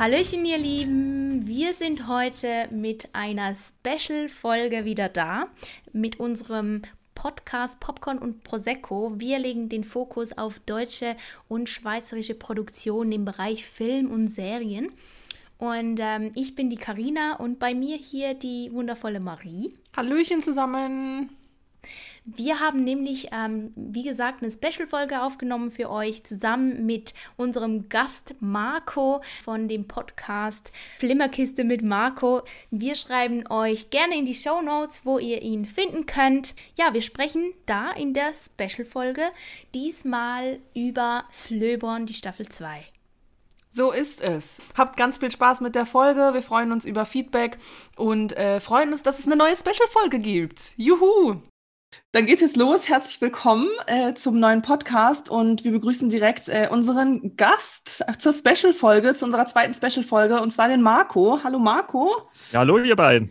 Hallöchen, 0.00 0.46
ihr 0.46 0.56
Lieben! 0.56 1.46
Wir 1.46 1.74
sind 1.74 2.08
heute 2.08 2.68
mit 2.70 3.10
einer 3.12 3.52
Special-Folge 3.54 4.86
wieder 4.86 5.10
da, 5.10 5.48
mit 5.92 6.18
unserem 6.18 6.80
Podcast 7.14 7.80
Popcorn 7.80 8.16
und 8.16 8.42
Prosecco. 8.42 9.12
Wir 9.20 9.38
legen 9.38 9.68
den 9.68 9.84
Fokus 9.84 10.32
auf 10.38 10.58
deutsche 10.60 11.18
und 11.48 11.68
schweizerische 11.68 12.34
Produktionen 12.34 13.12
im 13.12 13.26
Bereich 13.26 13.66
Film 13.66 14.10
und 14.10 14.28
Serien. 14.28 14.90
Und 15.58 16.00
ähm, 16.00 16.32
ich 16.34 16.54
bin 16.54 16.70
die 16.70 16.76
Karina 16.76 17.36
und 17.36 17.58
bei 17.58 17.74
mir 17.74 17.98
hier 17.98 18.32
die 18.32 18.72
wundervolle 18.72 19.20
Marie. 19.20 19.74
Hallöchen 19.94 20.42
zusammen. 20.42 21.28
Wir 22.24 22.60
haben 22.60 22.84
nämlich, 22.84 23.28
ähm, 23.32 23.72
wie 23.74 24.02
gesagt, 24.02 24.42
eine 24.42 24.50
Special-Folge 24.50 25.22
aufgenommen 25.22 25.70
für 25.70 25.90
euch 25.90 26.22
zusammen 26.24 26.84
mit 26.84 27.14
unserem 27.36 27.88
Gast 27.88 28.34
Marco 28.40 29.22
von 29.42 29.68
dem 29.68 29.88
Podcast 29.88 30.70
Flimmerkiste 30.98 31.64
mit 31.64 31.82
Marco. 31.82 32.42
Wir 32.70 32.94
schreiben 32.94 33.46
euch 33.48 33.90
gerne 33.90 34.18
in 34.18 34.26
die 34.26 34.34
Show 34.34 34.60
Notes, 34.60 35.06
wo 35.06 35.18
ihr 35.18 35.42
ihn 35.42 35.64
finden 35.64 36.06
könnt. 36.06 36.54
Ja, 36.76 36.92
wir 36.92 37.02
sprechen 37.02 37.54
da 37.66 37.90
in 37.92 38.12
der 38.12 38.32
Special-Folge 38.34 39.22
diesmal 39.74 40.60
über 40.74 41.24
Slöborn, 41.32 42.06
die 42.06 42.14
Staffel 42.14 42.48
2. 42.48 42.84
So 43.72 43.92
ist 43.92 44.20
es. 44.20 44.60
Habt 44.76 44.96
ganz 44.96 45.18
viel 45.18 45.30
Spaß 45.30 45.60
mit 45.60 45.74
der 45.74 45.86
Folge. 45.86 46.34
Wir 46.34 46.42
freuen 46.42 46.72
uns 46.72 46.84
über 46.84 47.06
Feedback 47.06 47.56
und 47.96 48.36
äh, 48.36 48.60
freuen 48.60 48.90
uns, 48.90 49.02
dass 49.02 49.20
es 49.20 49.26
eine 49.26 49.36
neue 49.36 49.56
Special-Folge 49.56 50.18
gibt. 50.18 50.74
Juhu! 50.76 51.40
Dann 52.12 52.26
geht's 52.26 52.42
jetzt 52.42 52.56
los. 52.56 52.88
Herzlich 52.88 53.20
willkommen 53.20 53.68
äh, 53.86 54.14
zum 54.14 54.40
neuen 54.40 54.62
Podcast 54.62 55.28
und 55.28 55.64
wir 55.64 55.72
begrüßen 55.72 56.08
direkt 56.08 56.48
äh, 56.48 56.68
unseren 56.70 57.36
Gast 57.36 58.04
zur 58.18 58.32
Special-Folge, 58.32 59.14
zu 59.14 59.24
unserer 59.24 59.46
zweiten 59.46 59.74
Special-Folge 59.74 60.40
und 60.40 60.50
zwar 60.50 60.68
den 60.68 60.82
Marco. 60.82 61.40
Hallo 61.44 61.58
Marco. 61.58 62.10
Ja, 62.52 62.60
hallo 62.60 62.78
ihr 62.78 62.96
beiden. 62.96 63.30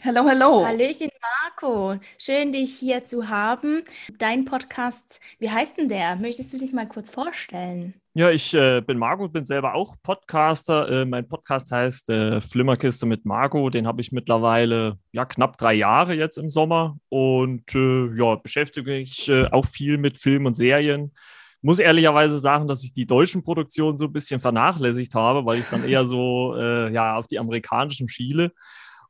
Hello, 0.00 0.26
hello. 0.28 0.66
Hallöchen, 0.66 1.10
Marco. 1.44 2.00
Schön, 2.18 2.50
dich 2.50 2.74
hier 2.76 3.04
zu 3.04 3.28
haben. 3.28 3.84
Dein 4.18 4.44
Podcast, 4.44 5.20
wie 5.38 5.50
heißt 5.50 5.76
denn 5.76 5.88
der? 5.88 6.16
Möchtest 6.16 6.52
du 6.52 6.58
dich 6.58 6.72
mal 6.72 6.88
kurz 6.88 7.08
vorstellen? 7.08 8.01
Ja, 8.14 8.30
ich 8.30 8.52
äh, 8.52 8.82
bin 8.82 8.98
Marco, 8.98 9.26
bin 9.26 9.46
selber 9.46 9.74
auch 9.74 9.96
Podcaster. 10.02 10.86
Äh, 10.90 11.04
mein 11.06 11.26
Podcast 11.26 11.72
heißt 11.72 12.10
äh, 12.10 12.42
Flimmerkiste 12.42 13.06
mit 13.06 13.24
Marco. 13.24 13.70
Den 13.70 13.86
habe 13.86 14.02
ich 14.02 14.12
mittlerweile 14.12 14.98
ja 15.12 15.24
knapp 15.24 15.56
drei 15.56 15.72
Jahre 15.72 16.12
jetzt 16.12 16.36
im 16.36 16.50
Sommer 16.50 16.98
und 17.08 17.74
äh, 17.74 18.14
ja, 18.14 18.34
beschäftige 18.34 18.90
mich 18.90 19.30
äh, 19.30 19.46
auch 19.46 19.64
viel 19.64 19.96
mit 19.96 20.18
Film 20.18 20.44
und 20.44 20.58
Serien. 20.58 21.14
Muss 21.62 21.78
ehrlicherweise 21.78 22.38
sagen, 22.38 22.66
dass 22.68 22.84
ich 22.84 22.92
die 22.92 23.06
deutschen 23.06 23.42
Produktionen 23.42 23.96
so 23.96 24.04
ein 24.04 24.12
bisschen 24.12 24.40
vernachlässigt 24.42 25.14
habe, 25.14 25.46
weil 25.46 25.60
ich 25.60 25.66
dann 25.70 25.88
eher 25.88 26.04
so 26.04 26.54
äh, 26.54 26.92
ja, 26.92 27.16
auf 27.16 27.28
die 27.28 27.38
amerikanischen 27.38 28.10
schiele. 28.10 28.52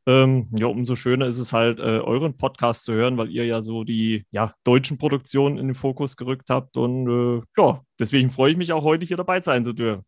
Ähm, 0.07 0.49
ja, 0.57 0.67
umso 0.67 0.97
schöner 0.97 1.27
ist 1.27 1.39
es 1.39 1.53
halt, 1.53 1.79
äh, 1.79 2.01
euren 2.01 2.37
Podcast 2.37 2.85
zu 2.85 2.93
hören, 2.93 3.17
weil 3.19 3.31
ihr 3.31 3.45
ja 3.45 3.63
so 3.63 3.85
die 3.85 4.27
ja, 4.31 4.55
deutschen 4.65 4.99
Produktionen 4.99 5.59
in 5.59 5.69
den 5.69 5.75
Fokus 5.77 6.17
gerückt 6.17 6.51
habt. 6.51 6.77
Und 6.77 7.07
äh, 7.09 7.43
ja, 7.57 7.81
deswegen 7.99 8.31
freue 8.31 8.51
ich 8.51 8.57
mich 8.57 8.73
auch 8.73 8.83
heute 8.83 9.05
hier 9.05 9.17
dabei 9.17 9.41
sein 9.41 9.65
zu 9.65 9.73
dürfen. 9.73 10.05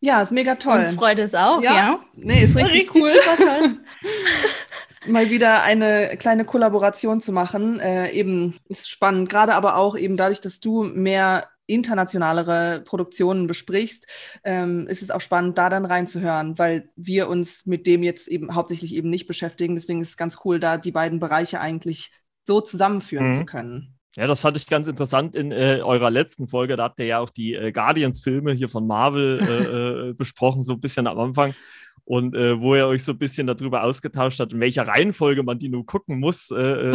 Ja, 0.00 0.20
ist 0.20 0.32
mega 0.32 0.56
toll. 0.56 0.78
Uns 0.78 0.94
freut 0.94 1.18
es 1.18 1.34
auch, 1.34 1.62
ja. 1.62 1.74
ja. 1.74 2.00
Nee, 2.14 2.42
ist 2.42 2.56
richtig, 2.56 2.92
richtig 2.92 3.02
cool. 3.02 3.12
Mal 5.06 5.30
wieder 5.30 5.62
eine 5.62 6.16
kleine 6.18 6.44
Kollaboration 6.44 7.20
zu 7.20 7.32
machen. 7.32 7.78
Äh, 7.78 8.10
eben 8.10 8.58
ist 8.68 8.90
spannend, 8.90 9.28
gerade 9.28 9.54
aber 9.54 9.76
auch 9.76 9.96
eben 9.96 10.16
dadurch, 10.16 10.40
dass 10.40 10.60
du 10.60 10.82
mehr 10.82 11.48
internationalere 11.66 12.82
Produktionen 12.84 13.46
besprichst, 13.46 14.06
ähm, 14.44 14.86
ist 14.86 15.02
es 15.02 15.10
auch 15.10 15.20
spannend, 15.20 15.58
da 15.58 15.68
dann 15.68 15.84
reinzuhören, 15.84 16.58
weil 16.58 16.90
wir 16.96 17.28
uns 17.28 17.66
mit 17.66 17.86
dem 17.86 18.02
jetzt 18.02 18.28
eben 18.28 18.54
hauptsächlich 18.54 18.94
eben 18.94 19.10
nicht 19.10 19.26
beschäftigen. 19.26 19.74
Deswegen 19.74 20.00
ist 20.00 20.10
es 20.10 20.16
ganz 20.16 20.38
cool, 20.44 20.60
da 20.60 20.78
die 20.78 20.92
beiden 20.92 21.18
Bereiche 21.18 21.60
eigentlich 21.60 22.12
so 22.44 22.60
zusammenführen 22.60 23.34
mhm. 23.34 23.38
zu 23.38 23.44
können. 23.46 23.96
Ja, 24.16 24.26
das 24.26 24.40
fand 24.40 24.56
ich 24.56 24.66
ganz 24.66 24.88
interessant 24.88 25.36
in 25.36 25.52
äh, 25.52 25.80
eurer 25.82 26.10
letzten 26.10 26.48
Folge. 26.48 26.76
Da 26.76 26.84
habt 26.84 26.98
ihr 27.00 27.06
ja 27.06 27.18
auch 27.18 27.28
die 27.28 27.54
äh, 27.54 27.70
Guardians-Filme 27.70 28.52
hier 28.52 28.70
von 28.70 28.86
Marvel 28.86 29.38
äh, 29.40 30.08
äh 30.10 30.12
besprochen, 30.14 30.62
so 30.62 30.72
ein 30.72 30.80
bisschen 30.80 31.06
am 31.06 31.18
Anfang. 31.18 31.54
Und 32.04 32.34
äh, 32.34 32.58
wo 32.58 32.74
ihr 32.76 32.86
euch 32.86 33.04
so 33.04 33.12
ein 33.12 33.18
bisschen 33.18 33.46
darüber 33.46 33.82
ausgetauscht 33.82 34.40
habt, 34.40 34.52
in 34.52 34.60
welcher 34.60 34.86
Reihenfolge 34.86 35.42
man 35.42 35.58
die 35.58 35.68
nur 35.68 35.84
gucken 35.84 36.18
muss 36.18 36.50
äh, 36.50 36.92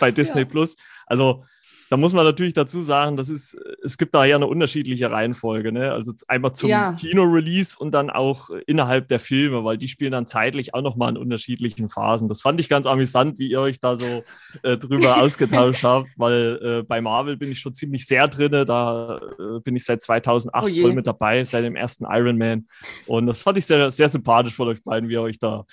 bei 0.00 0.10
Disney 0.12 0.42
ja. 0.42 0.46
Plus. 0.46 0.76
Also 1.06 1.44
da 1.90 1.96
muss 1.96 2.12
man 2.12 2.24
natürlich 2.24 2.54
dazu 2.54 2.82
sagen, 2.82 3.16
das 3.16 3.28
ist, 3.28 3.56
es 3.82 3.98
gibt 3.98 4.14
da 4.14 4.24
ja 4.24 4.36
eine 4.36 4.46
unterschiedliche 4.46 5.10
Reihenfolge. 5.10 5.72
Ne? 5.72 5.92
Also 5.92 6.12
einmal 6.28 6.52
zum 6.52 6.70
ja. 6.70 6.92
Kino-Release 6.92 7.76
und 7.78 7.92
dann 7.92 8.10
auch 8.10 8.50
innerhalb 8.66 9.08
der 9.08 9.20
Filme, 9.20 9.64
weil 9.64 9.78
die 9.78 9.88
spielen 9.88 10.12
dann 10.12 10.26
zeitlich 10.26 10.74
auch 10.74 10.82
nochmal 10.82 11.10
in 11.10 11.16
unterschiedlichen 11.16 11.88
Phasen. 11.88 12.28
Das 12.28 12.42
fand 12.42 12.60
ich 12.60 12.68
ganz 12.68 12.86
amüsant, 12.86 13.38
wie 13.38 13.50
ihr 13.50 13.60
euch 13.60 13.80
da 13.80 13.96
so 13.96 14.22
äh, 14.62 14.76
drüber 14.76 15.16
ausgetauscht 15.22 15.84
habt, 15.84 16.08
weil 16.16 16.58
äh, 16.62 16.82
bei 16.82 17.00
Marvel 17.00 17.36
bin 17.36 17.52
ich 17.52 17.60
schon 17.60 17.74
ziemlich 17.74 18.06
sehr 18.06 18.28
drin. 18.28 18.64
Da 18.66 19.20
äh, 19.38 19.60
bin 19.60 19.76
ich 19.76 19.84
seit 19.84 20.00
2008 20.02 20.70
oh 20.70 20.80
voll 20.80 20.94
mit 20.94 21.06
dabei, 21.06 21.44
seit 21.44 21.64
dem 21.64 21.76
ersten 21.76 22.04
Iron 22.08 22.38
Man. 22.38 22.66
Und 23.06 23.26
das 23.26 23.40
fand 23.40 23.58
ich 23.58 23.66
sehr, 23.66 23.90
sehr 23.90 24.08
sympathisch 24.08 24.54
von 24.54 24.68
euch 24.68 24.82
beiden, 24.82 25.08
wie 25.08 25.14
ihr 25.14 25.22
euch 25.22 25.38
da 25.38 25.64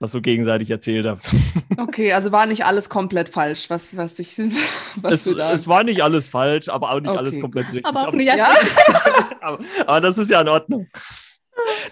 das 0.00 0.12
so 0.12 0.20
gegenseitig 0.20 0.70
erzählt 0.70 1.06
habt. 1.06 1.28
Okay, 1.76 2.12
also 2.12 2.30
war 2.30 2.44
nicht 2.44 2.66
alles 2.66 2.90
komplett 2.90 3.30
falsch, 3.30 3.70
was, 3.70 3.96
was 3.96 4.18
ich. 4.18 4.36
Was 5.00 5.12
es, 5.12 5.24
du 5.24 5.34
da... 5.34 5.52
es 5.52 5.66
war 5.66 5.82
nicht 5.82 6.02
alles 6.02 6.28
falsch, 6.28 6.68
aber 6.68 6.90
auch 6.90 7.00
nicht 7.00 7.08
okay. 7.08 7.18
alles 7.18 7.40
komplett 7.40 7.66
richtig. 7.68 7.86
Aber 7.86 8.08
auch 8.08 8.12
nicht 8.12 8.26
ja? 8.26 8.48
aber, 9.40 9.60
aber 9.86 10.00
das 10.00 10.18
ist 10.18 10.30
ja 10.30 10.42
in 10.42 10.48
Ordnung. 10.48 10.88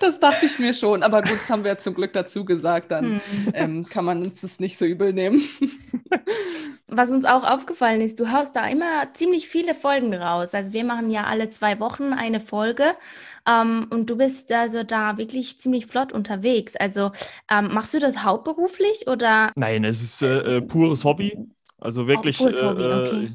Das 0.00 0.20
dachte 0.20 0.44
ich 0.44 0.58
mir 0.58 0.74
schon, 0.74 1.02
aber 1.02 1.22
gut, 1.22 1.36
das 1.36 1.48
haben 1.48 1.64
wir 1.64 1.72
ja 1.72 1.78
zum 1.78 1.94
Glück 1.94 2.12
dazu 2.12 2.44
gesagt, 2.44 2.90
dann 2.90 3.04
hm. 3.04 3.20
ähm, 3.54 3.86
kann 3.86 4.04
man 4.04 4.22
uns 4.22 4.42
das 4.42 4.60
nicht 4.60 4.76
so 4.76 4.84
übel 4.84 5.12
nehmen. 5.12 5.42
Was 6.86 7.10
uns 7.10 7.24
auch 7.24 7.44
aufgefallen 7.44 8.00
ist, 8.00 8.20
du 8.20 8.30
haust 8.30 8.56
da 8.56 8.66
immer 8.66 9.12
ziemlich 9.14 9.48
viele 9.48 9.74
Folgen 9.74 10.14
raus. 10.14 10.54
Also 10.54 10.72
wir 10.72 10.84
machen 10.84 11.10
ja 11.10 11.24
alle 11.24 11.48
zwei 11.50 11.80
Wochen 11.80 12.12
eine 12.12 12.40
Folge 12.40 12.84
ähm, 13.48 13.86
und 13.90 14.10
du 14.10 14.16
bist 14.16 14.52
also 14.52 14.82
da 14.82 15.16
wirklich 15.16 15.60
ziemlich 15.60 15.86
flott 15.86 16.12
unterwegs. 16.12 16.76
Also 16.76 17.12
ähm, 17.50 17.72
machst 17.72 17.94
du 17.94 17.98
das 17.98 18.24
hauptberuflich 18.24 19.06
oder? 19.06 19.52
Nein, 19.56 19.84
es 19.84 20.02
ist 20.02 20.22
äh, 20.22 20.56
äh 20.56 20.60
pures 20.60 21.04
Hobby. 21.04 21.36
Also 21.80 22.08
wirklich 22.08 22.40
oh, 22.40 22.46
Hobby, 22.46 22.82
äh, 22.82 23.08
okay. 23.08 23.24
äh, 23.24 23.28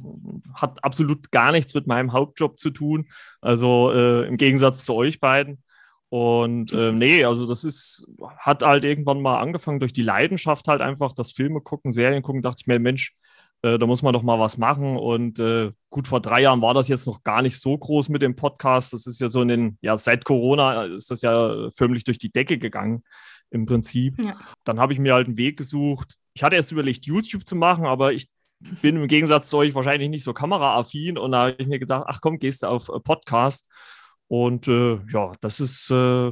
hat 0.54 0.84
absolut 0.84 1.32
gar 1.32 1.52
nichts 1.52 1.74
mit 1.74 1.88
meinem 1.88 2.12
Hauptjob 2.12 2.60
zu 2.60 2.72
tun. 2.72 3.08
Also 3.42 3.92
äh, 3.94 4.28
im 4.28 4.38
Gegensatz 4.38 4.84
zu 4.84 4.94
euch 4.94 5.20
beiden. 5.20 5.64
Und 6.10 6.72
äh, 6.74 6.92
nee, 6.92 7.24
also 7.24 7.48
das 7.48 7.64
ist, 7.64 8.06
hat 8.38 8.62
halt 8.62 8.84
irgendwann 8.84 9.20
mal 9.20 9.40
angefangen 9.40 9.80
durch 9.80 9.94
die 9.94 10.04
Leidenschaft 10.04 10.68
halt 10.68 10.82
einfach, 10.82 11.14
das 11.14 11.32
Filme 11.32 11.60
gucken, 11.60 11.92
Serien 11.92 12.22
gucken, 12.22 12.44
dachte 12.44 12.58
ich 12.60 12.68
mir, 12.68 12.78
Mensch, 12.78 13.16
äh, 13.64 13.80
da 13.80 13.88
muss 13.88 14.02
man 14.02 14.14
doch 14.14 14.24
mal 14.24 14.40
was 14.40 14.58
machen. 14.58 14.98
Und 14.98 15.40
äh, 15.40 15.72
gut, 15.90 16.08
vor 16.08 16.20
drei 16.20 16.42
Jahren 16.42 16.62
war 16.62 16.74
das 16.74 16.90
jetzt 16.90 17.08
noch 17.08 17.24
gar 17.24 17.42
nicht 17.42 17.60
so 17.60 17.78
groß 17.78 18.10
mit 18.10 18.22
dem 18.22 18.36
Podcast. 18.36 18.94
Das 18.94 19.08
ist 19.08 19.20
ja 19.20 19.30
so 19.30 19.42
in 19.42 19.48
den, 19.48 19.78
ja, 19.82 19.98
seit 19.98 20.26
Corona 20.26 20.84
ist 20.84 21.10
das 21.10 21.22
ja 21.22 21.70
förmlich 21.76 22.04
durch 22.04 22.20
die 22.20 22.32
Decke 22.32 22.58
gegangen 22.58 23.04
im 23.50 23.66
Prinzip. 23.66 24.20
Ja. 24.20 24.36
Dann 24.66 24.80
habe 24.80 24.94
ich 24.94 25.00
mir 25.00 25.14
halt 25.14 25.28
einen 25.28 25.38
Weg 25.38 25.58
gesucht. 25.58 26.16
Ich 26.34 26.44
hatte 26.44 26.58
erst 26.58 26.72
überlegt, 26.72 27.06
YouTube 27.06 27.48
zu 27.48 27.56
machen, 27.56 27.86
aber 27.86 28.14
ich 28.14 28.28
bin 28.82 28.98
im 28.98 29.08
Gegensatz 29.08 29.50
zu 29.50 29.58
euch 29.58 29.76
wahrscheinlich 29.76 30.10
nicht 30.10 30.24
so 30.24 30.34
kameraaffin 30.34 31.18
und 31.18 31.32
da 31.32 31.48
habe 31.48 31.56
ich 31.58 31.68
mir 31.68 31.80
gesagt, 31.80 32.06
ach 32.08 32.22
komm, 32.22 32.40
gehst 32.40 32.64
du 32.64 32.68
auf 32.68 32.90
äh, 32.90 33.00
Podcast. 33.00 33.70
Und 34.28 34.68
äh, 34.68 35.00
ja, 35.10 35.34
das 35.42 35.60
ist 35.60 35.90
äh, 35.92 36.32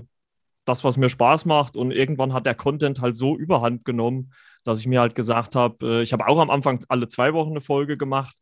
das, 0.65 0.83
was 0.83 0.97
mir 0.97 1.09
Spaß 1.09 1.45
macht. 1.45 1.75
Und 1.75 1.91
irgendwann 1.91 2.33
hat 2.33 2.45
der 2.45 2.55
Content 2.55 2.99
halt 2.99 3.15
so 3.15 3.37
überhand 3.37 3.85
genommen, 3.85 4.33
dass 4.63 4.79
ich 4.79 4.87
mir 4.87 5.01
halt 5.01 5.15
gesagt 5.15 5.55
habe, 5.55 5.99
äh, 5.99 6.01
ich 6.03 6.13
habe 6.13 6.27
auch 6.27 6.39
am 6.39 6.49
Anfang 6.49 6.83
alle 6.89 7.07
zwei 7.07 7.33
Wochen 7.33 7.51
eine 7.51 7.61
Folge 7.61 7.97
gemacht 7.97 8.35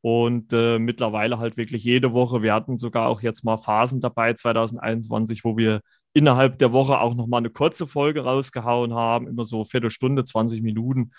und 0.00 0.52
äh, 0.52 0.78
mittlerweile 0.78 1.38
halt 1.38 1.56
wirklich 1.56 1.84
jede 1.84 2.12
Woche. 2.12 2.42
Wir 2.42 2.54
hatten 2.54 2.78
sogar 2.78 3.08
auch 3.08 3.20
jetzt 3.20 3.44
mal 3.44 3.56
Phasen 3.56 4.00
dabei 4.00 4.34
2021, 4.34 5.44
wo 5.44 5.56
wir 5.56 5.80
innerhalb 6.12 6.58
der 6.58 6.72
Woche 6.72 7.00
auch 7.00 7.14
noch 7.14 7.26
mal 7.26 7.38
eine 7.38 7.50
kurze 7.50 7.86
Folge 7.86 8.24
rausgehauen 8.24 8.94
haben, 8.94 9.28
immer 9.28 9.44
so 9.44 9.64
Viertelstunde, 9.64 10.24
20 10.24 10.62
Minuten. 10.62 11.12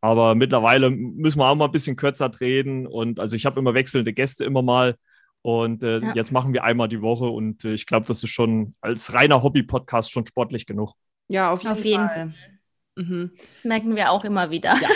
Aber 0.00 0.34
mittlerweile 0.34 0.90
müssen 0.90 1.38
wir 1.38 1.48
auch 1.48 1.54
mal 1.54 1.66
ein 1.66 1.72
bisschen 1.72 1.96
kürzer 1.96 2.30
treten 2.30 2.86
und 2.86 3.18
also 3.18 3.34
ich 3.34 3.46
habe 3.46 3.58
immer 3.58 3.74
wechselnde 3.74 4.12
Gäste 4.12 4.44
immer 4.44 4.62
mal 4.62 4.94
und 5.42 5.82
äh, 5.82 6.00
ja. 6.00 6.14
jetzt 6.14 6.32
machen 6.32 6.52
wir 6.52 6.64
einmal 6.64 6.88
die 6.88 7.00
Woche 7.00 7.26
und 7.26 7.64
äh, 7.64 7.72
ich 7.72 7.86
glaube, 7.86 8.06
das 8.06 8.22
ist 8.22 8.30
schon 8.30 8.74
als 8.80 9.14
reiner 9.14 9.42
Hobby-Podcast 9.42 10.12
schon 10.12 10.26
sportlich 10.26 10.66
genug. 10.66 10.92
Ja, 11.28 11.50
auf 11.50 11.62
jeden, 11.62 11.72
auf 11.72 11.84
jeden 11.84 12.08
Fall. 12.08 12.30
Fall. 12.30 12.55
Mhm. 12.96 13.32
Das 13.56 13.64
merken 13.64 13.94
wir 13.96 14.10
auch 14.10 14.24
immer 14.24 14.50
wieder. 14.50 14.74
Ja. 14.74 14.88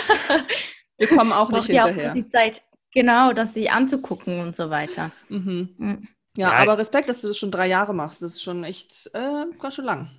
Wir 0.97 1.07
kommen 1.07 1.31
auch 1.31 1.49
nicht 1.51 1.67
hinterher. 1.67 2.11
Auch 2.11 2.13
die 2.13 2.27
Zeit, 2.27 2.63
genau, 2.93 3.33
das 3.33 3.53
sich 3.53 3.71
anzugucken 3.71 4.39
und 4.39 4.55
so 4.55 4.69
weiter. 4.69 5.11
Mhm. 5.29 5.69
Mhm. 5.77 6.07
Ja, 6.37 6.53
ja, 6.53 6.59
aber 6.59 6.77
Respekt, 6.77 7.09
dass 7.09 7.21
du 7.21 7.27
das 7.27 7.37
schon 7.37 7.51
drei 7.51 7.67
Jahre 7.67 7.93
machst. 7.93 8.21
Das 8.21 8.33
ist 8.33 8.43
schon 8.43 8.63
echt 8.63 9.09
äh, 9.13 9.45
ganz 9.59 9.75
schön 9.75 9.85
lang. 9.85 10.09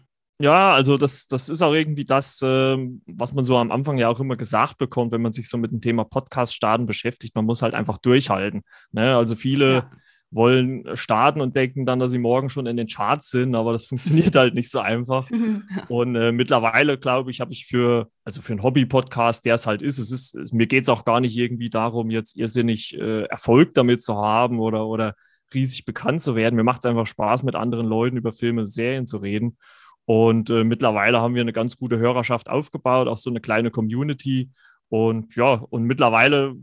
Ja, 0.40 0.72
also 0.74 0.98
das, 0.98 1.26
das 1.28 1.48
ist 1.48 1.62
auch 1.62 1.72
irgendwie 1.72 2.04
das, 2.04 2.42
äh, 2.42 2.76
was 3.06 3.32
man 3.32 3.44
so 3.44 3.56
am 3.58 3.70
Anfang 3.70 3.96
ja 3.96 4.08
auch 4.08 4.18
immer 4.18 4.36
gesagt 4.36 4.78
bekommt, 4.78 5.12
wenn 5.12 5.22
man 5.22 5.32
sich 5.32 5.48
so 5.48 5.56
mit 5.56 5.70
dem 5.70 5.80
Thema 5.80 6.04
Podcast 6.04 6.54
starten 6.54 6.84
beschäftigt. 6.84 7.34
Man 7.36 7.44
muss 7.44 7.62
halt 7.62 7.74
einfach 7.74 7.98
durchhalten. 7.98 8.62
Ne? 8.90 9.16
Also 9.16 9.36
viele 9.36 9.74
ja 9.74 9.90
wollen 10.32 10.96
starten 10.96 11.42
und 11.42 11.54
denken 11.54 11.84
dann, 11.84 11.98
dass 11.98 12.10
sie 12.10 12.18
morgen 12.18 12.48
schon 12.48 12.66
in 12.66 12.78
den 12.78 12.88
Charts 12.88 13.30
sind, 13.30 13.54
aber 13.54 13.72
das 13.72 13.84
funktioniert 13.84 14.34
halt 14.34 14.54
nicht 14.54 14.70
so 14.70 14.80
einfach. 14.80 15.28
Und 15.88 16.16
äh, 16.16 16.32
mittlerweile, 16.32 16.98
glaube 16.98 17.30
ich, 17.30 17.40
habe 17.40 17.52
ich 17.52 17.66
für, 17.66 18.08
also 18.24 18.40
für 18.40 18.54
einen 18.54 18.62
Hobby-Podcast, 18.62 19.44
der 19.44 19.56
es 19.56 19.66
halt 19.66 19.82
ist, 19.82 19.98
es 19.98 20.10
ist, 20.10 20.52
mir 20.52 20.66
geht 20.66 20.84
es 20.84 20.88
auch 20.88 21.04
gar 21.04 21.20
nicht 21.20 21.36
irgendwie 21.36 21.68
darum, 21.68 22.10
jetzt 22.10 22.36
irrsinnig 22.36 22.98
äh, 22.98 23.24
Erfolg 23.24 23.74
damit 23.74 24.02
zu 24.02 24.16
haben 24.16 24.58
oder, 24.58 24.86
oder 24.86 25.14
riesig 25.52 25.84
bekannt 25.84 26.22
zu 26.22 26.34
werden. 26.34 26.56
Mir 26.56 26.64
macht 26.64 26.80
es 26.80 26.86
einfach 26.86 27.06
Spaß, 27.06 27.42
mit 27.42 27.54
anderen 27.54 27.86
Leuten 27.86 28.16
über 28.16 28.32
Filme, 28.32 28.64
Serien 28.64 29.06
zu 29.06 29.18
reden. 29.18 29.58
Und 30.06 30.48
äh, 30.48 30.64
mittlerweile 30.64 31.20
haben 31.20 31.34
wir 31.34 31.42
eine 31.42 31.52
ganz 31.52 31.76
gute 31.76 31.98
Hörerschaft 31.98 32.48
aufgebaut, 32.48 33.06
auch 33.06 33.18
so 33.18 33.28
eine 33.28 33.40
kleine 33.40 33.70
Community. 33.70 34.50
Und 34.88 35.36
ja, 35.36 35.54
und 35.68 35.84
mittlerweile 35.84 36.54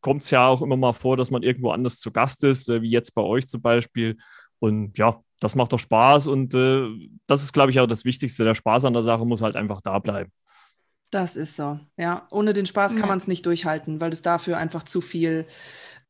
kommt 0.00 0.22
es 0.22 0.30
ja 0.30 0.46
auch 0.46 0.62
immer 0.62 0.76
mal 0.76 0.92
vor, 0.92 1.16
dass 1.16 1.30
man 1.30 1.42
irgendwo 1.42 1.70
anders 1.70 2.00
zu 2.00 2.10
Gast 2.10 2.44
ist, 2.44 2.68
äh, 2.68 2.82
wie 2.82 2.90
jetzt 2.90 3.14
bei 3.14 3.22
euch 3.22 3.48
zum 3.48 3.62
Beispiel. 3.62 4.16
Und 4.58 4.96
ja, 4.98 5.20
das 5.40 5.54
macht 5.54 5.72
doch 5.72 5.78
Spaß 5.78 6.28
und 6.28 6.54
äh, 6.54 6.88
das 7.26 7.42
ist, 7.42 7.52
glaube 7.52 7.70
ich, 7.70 7.80
auch 7.80 7.86
das 7.86 8.04
Wichtigste. 8.04 8.44
Der 8.44 8.54
Spaß 8.54 8.84
an 8.86 8.94
der 8.94 9.02
Sache 9.02 9.26
muss 9.26 9.42
halt 9.42 9.56
einfach 9.56 9.80
da 9.80 9.98
bleiben. 9.98 10.32
Das 11.10 11.36
ist 11.36 11.56
so, 11.56 11.78
ja. 11.96 12.26
Ohne 12.30 12.52
den 12.52 12.66
Spaß 12.66 12.94
ja. 12.94 13.00
kann 13.00 13.08
man 13.08 13.18
es 13.18 13.28
nicht 13.28 13.46
durchhalten, 13.46 14.00
weil 14.00 14.12
es 14.12 14.22
dafür 14.22 14.58
einfach 14.58 14.82
zu 14.82 15.00
viel 15.00 15.46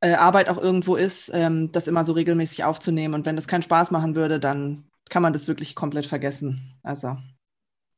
äh, 0.01 0.15
Arbeit 0.15 0.49
auch 0.49 0.59
irgendwo 0.59 0.97
ist, 0.97 1.31
ähm, 1.35 1.71
das 1.73 1.89
immer 1.89 2.05
so 2.05 2.13
regelmäßig 2.13 2.65
aufzunehmen. 2.65 3.15
Und 3.15 3.27
wenn 3.27 3.37
das 3.37 3.49
keinen 3.49 3.63
Spaß 3.63 3.91
machen 3.91 4.15
würde, 4.15 4.41
dann 4.41 4.85
kann 5.09 5.23
man 5.23 5.33
das 5.33 5.49
wirklich 5.49 5.75
komplett 5.75 6.07
vergessen. 6.07 6.79
Also. 6.83 7.17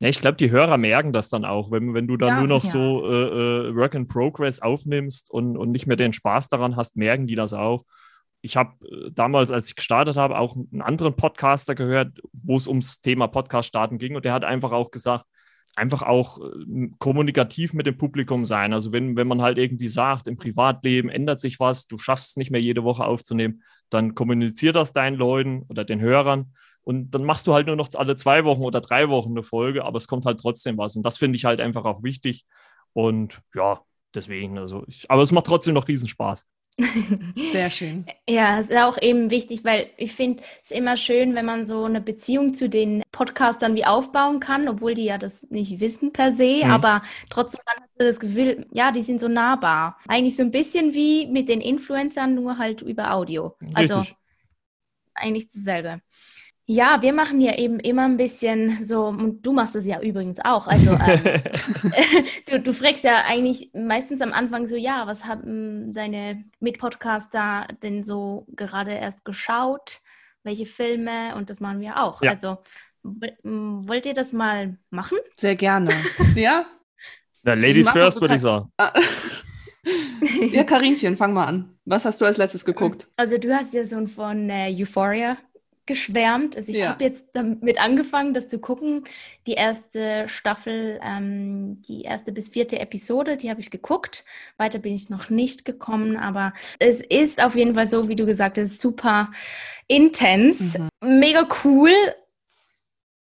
Ja, 0.01 0.07
ich 0.07 0.21
glaube, 0.21 0.37
die 0.37 0.49
Hörer 0.49 0.77
merken 0.77 1.11
das 1.11 1.29
dann 1.29 1.43
auch, 1.43 1.71
wenn, 1.71 1.93
wenn 1.93 2.07
du 2.07 2.15
dann 2.15 2.29
ja, 2.29 2.39
nur 2.39 2.47
noch 2.47 2.63
ja. 2.63 2.69
so 2.69 3.05
äh, 3.05 3.67
äh, 3.69 3.75
Work 3.75 3.95
in 3.95 4.07
Progress 4.07 4.61
aufnimmst 4.61 5.29
und, 5.29 5.57
und 5.57 5.71
nicht 5.71 5.87
mehr 5.87 5.97
den 5.97 6.13
Spaß 6.13 6.47
daran 6.47 6.77
hast, 6.77 6.95
merken 6.95 7.27
die 7.27 7.35
das 7.35 7.53
auch. 7.53 7.83
Ich 8.41 8.55
habe 8.55 8.73
äh, 8.85 9.11
damals, 9.11 9.51
als 9.51 9.67
ich 9.67 9.75
gestartet 9.75 10.15
habe, 10.15 10.39
auch 10.39 10.55
einen 10.55 10.81
anderen 10.81 11.17
Podcaster 11.17 11.75
gehört, 11.75 12.21
wo 12.31 12.55
es 12.55 12.67
ums 12.67 13.01
Thema 13.01 13.27
Podcast 13.27 13.67
starten 13.67 13.97
ging 13.97 14.15
und 14.15 14.23
der 14.23 14.31
hat 14.31 14.45
einfach 14.45 14.71
auch 14.71 14.91
gesagt, 14.91 15.25
einfach 15.75 16.01
auch 16.01 16.39
äh, 16.39 16.89
kommunikativ 16.99 17.73
mit 17.73 17.85
dem 17.85 17.97
Publikum 17.97 18.45
sein. 18.45 18.71
Also 18.71 18.93
wenn, 18.93 19.17
wenn 19.17 19.27
man 19.27 19.41
halt 19.41 19.57
irgendwie 19.57 19.89
sagt, 19.89 20.29
im 20.29 20.37
Privatleben 20.37 21.09
ändert 21.09 21.41
sich 21.41 21.59
was, 21.59 21.87
du 21.87 21.97
schaffst 21.97 22.29
es 22.29 22.37
nicht 22.37 22.51
mehr 22.51 22.61
jede 22.61 22.85
Woche 22.85 23.03
aufzunehmen, 23.03 23.63
dann 23.89 24.15
kommunizier 24.15 24.71
das 24.71 24.93
deinen 24.93 25.17
Leuten 25.17 25.63
oder 25.67 25.83
den 25.83 25.99
Hörern 25.99 26.53
und 26.89 27.11
dann 27.11 27.23
machst 27.23 27.45
du 27.45 27.53
halt 27.53 27.67
nur 27.67 27.75
noch 27.75 27.89
alle 27.93 28.15
zwei 28.15 28.45
Wochen 28.45 28.63
oder 28.63 28.81
drei 28.81 29.09
Wochen 29.09 29.29
eine 29.29 29.43
Folge, 29.43 29.85
aber 29.85 29.97
es 29.97 30.07
kommt 30.07 30.25
halt 30.25 30.39
trotzdem 30.39 30.75
was. 30.79 30.95
Und 30.95 31.03
das 31.03 31.19
finde 31.19 31.35
ich 31.35 31.45
halt 31.45 31.61
einfach 31.61 31.85
auch 31.85 32.01
wichtig. 32.01 32.47
Und 32.93 33.41
ja, 33.53 33.81
deswegen, 34.15 34.57
also 34.57 34.85
ich, 34.87 35.05
aber 35.07 35.21
es 35.21 35.31
macht 35.31 35.45
trotzdem 35.45 35.75
noch 35.75 35.87
Riesenspaß. 35.87 36.47
Sehr 37.51 37.69
schön. 37.69 38.07
Ja, 38.27 38.59
es 38.59 38.71
ist 38.71 38.77
auch 38.79 38.99
eben 38.99 39.29
wichtig, 39.29 39.63
weil 39.63 39.91
ich 39.97 40.13
finde 40.13 40.41
es 40.63 40.71
immer 40.71 40.97
schön, 40.97 41.35
wenn 41.35 41.45
man 41.45 41.67
so 41.67 41.83
eine 41.83 42.01
Beziehung 42.01 42.55
zu 42.55 42.69
den 42.69 43.03
Podcastern 43.11 43.75
wie 43.75 43.85
aufbauen 43.85 44.39
kann, 44.39 44.67
obwohl 44.67 44.95
die 44.95 45.05
ja 45.05 45.19
das 45.19 45.43
nicht 45.51 45.79
wissen 45.79 46.11
per 46.11 46.33
se, 46.33 46.65
mhm. 46.65 46.71
aber 46.71 47.03
trotzdem 47.29 47.61
hat 47.67 47.81
man 47.81 48.07
das 48.07 48.19
Gefühl, 48.19 48.65
ja, 48.71 48.91
die 48.91 49.03
sind 49.03 49.21
so 49.21 49.27
nahbar. 49.27 49.99
Eigentlich 50.07 50.35
so 50.35 50.41
ein 50.41 50.49
bisschen 50.49 50.95
wie 50.95 51.27
mit 51.27 51.49
den 51.49 51.61
Influencern, 51.61 52.33
nur 52.33 52.57
halt 52.57 52.81
über 52.81 53.13
Audio. 53.13 53.55
Also 53.75 53.99
Richtig. 53.99 54.17
eigentlich 55.13 55.51
dasselbe. 55.53 56.01
Ja, 56.71 57.01
wir 57.01 57.13
machen 57.13 57.41
ja 57.41 57.57
eben 57.57 57.79
immer 57.79 58.05
ein 58.05 58.17
bisschen 58.17 58.85
so, 58.85 59.07
und 59.07 59.41
du 59.41 59.53
machst 59.53 59.75
es 59.75 59.85
ja 59.85 59.99
übrigens 60.01 60.37
auch. 60.39 60.67
Also 60.67 60.91
ähm, 60.91 61.23
du, 62.47 62.59
du 62.59 62.73
fragst 62.73 63.03
ja 63.03 63.23
eigentlich 63.25 63.71
meistens 63.73 64.21
am 64.21 64.33
Anfang 64.33 64.67
so, 64.67 64.75
ja, 64.75 65.07
was 65.07 65.25
haben 65.25 65.91
deine 65.93 66.43
Mitpodcaster 66.59 67.67
denn 67.81 68.03
so 68.03 68.45
gerade 68.55 68.91
erst 68.91 69.25
geschaut? 69.25 70.01
Welche 70.43 70.67
Filme? 70.67 71.33
Und 71.35 71.49
das 71.49 71.59
machen 71.59 71.81
wir 71.81 71.99
auch. 72.03 72.21
Ja. 72.21 72.33
Also 72.33 72.59
wollt 73.01 74.05
ihr 74.05 74.13
das 74.13 74.31
mal 74.31 74.77
machen? 74.91 75.17
Sehr 75.37 75.55
gerne. 75.55 75.89
ja? 76.35 76.67
Ja, 77.45 77.53
Ladies 77.55 77.89
first, 77.89 78.21
würde 78.21 78.35
ich 78.35 78.41
sagen. 78.41 78.71
Ah. 78.77 78.93
ja, 80.51 80.63
Karinchen, 80.63 81.17
fang 81.17 81.33
mal 81.33 81.45
an. 81.45 81.79
Was 81.85 82.05
hast 82.05 82.21
du 82.21 82.25
als 82.25 82.37
letztes 82.37 82.63
geguckt? 82.63 83.07
Also 83.15 83.39
du 83.39 83.55
hast 83.55 83.73
ja 83.73 83.83
so 83.85 84.05
von 84.05 84.51
äh, 84.51 84.71
Euphoria 84.79 85.35
geschwärmt. 85.89 86.55
Also 86.55 86.71
ich 86.71 86.77
ja. 86.77 86.89
habe 86.89 87.03
jetzt 87.03 87.25
damit 87.33 87.81
angefangen, 87.81 88.33
das 88.33 88.47
zu 88.47 88.59
gucken. 88.59 89.03
Die 89.47 89.53
erste 89.53 90.29
Staffel, 90.29 90.99
ähm, 91.03 91.81
die 91.81 92.03
erste 92.03 92.31
bis 92.31 92.47
vierte 92.47 92.79
Episode, 92.79 93.35
die 93.35 93.49
habe 93.49 93.59
ich 93.59 93.71
geguckt. 93.71 94.23
Weiter 94.57 94.79
bin 94.79 94.95
ich 94.95 95.09
noch 95.09 95.29
nicht 95.29 95.65
gekommen, 95.65 96.15
aber 96.15 96.53
es 96.77 97.01
ist 97.01 97.43
auf 97.43 97.55
jeden 97.55 97.73
Fall 97.73 97.87
so, 97.87 98.07
wie 98.07 98.15
du 98.15 98.25
gesagt 98.25 98.57
hast, 98.57 98.79
super 98.79 99.31
intens, 99.87 100.77
mhm. 100.77 101.19
mega 101.19 101.47
cool. 101.63 101.91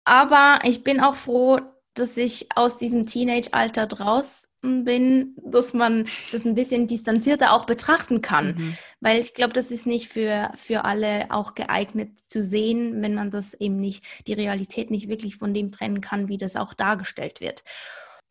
Aber 0.03 0.59
ich 0.63 0.83
bin 0.83 0.99
auch 0.99 1.15
froh, 1.15 1.59
dass 1.99 2.17
ich 2.17 2.47
aus 2.55 2.77
diesem 2.77 3.05
Teenage-Alter 3.05 3.87
draus 3.87 4.47
bin, 4.61 5.35
dass 5.43 5.73
man 5.73 6.05
das 6.31 6.45
ein 6.45 6.55
bisschen 6.55 6.87
distanzierter 6.87 7.53
auch 7.53 7.65
betrachten 7.65 8.21
kann. 8.21 8.55
Mhm. 8.55 8.77
Weil 8.99 9.19
ich 9.19 9.33
glaube, 9.33 9.53
das 9.53 9.71
ist 9.71 9.85
nicht 9.85 10.09
für, 10.09 10.51
für 10.55 10.85
alle 10.85 11.31
auch 11.31 11.55
geeignet 11.55 12.19
zu 12.19 12.43
sehen, 12.43 13.01
wenn 13.01 13.15
man 13.15 13.31
das 13.31 13.53
eben 13.53 13.79
nicht, 13.79 14.03
die 14.27 14.33
Realität 14.33 14.91
nicht 14.91 15.07
wirklich 15.07 15.37
von 15.37 15.53
dem 15.53 15.71
trennen 15.71 16.01
kann, 16.01 16.27
wie 16.27 16.37
das 16.37 16.55
auch 16.55 16.73
dargestellt 16.73 17.39
wird. 17.39 17.63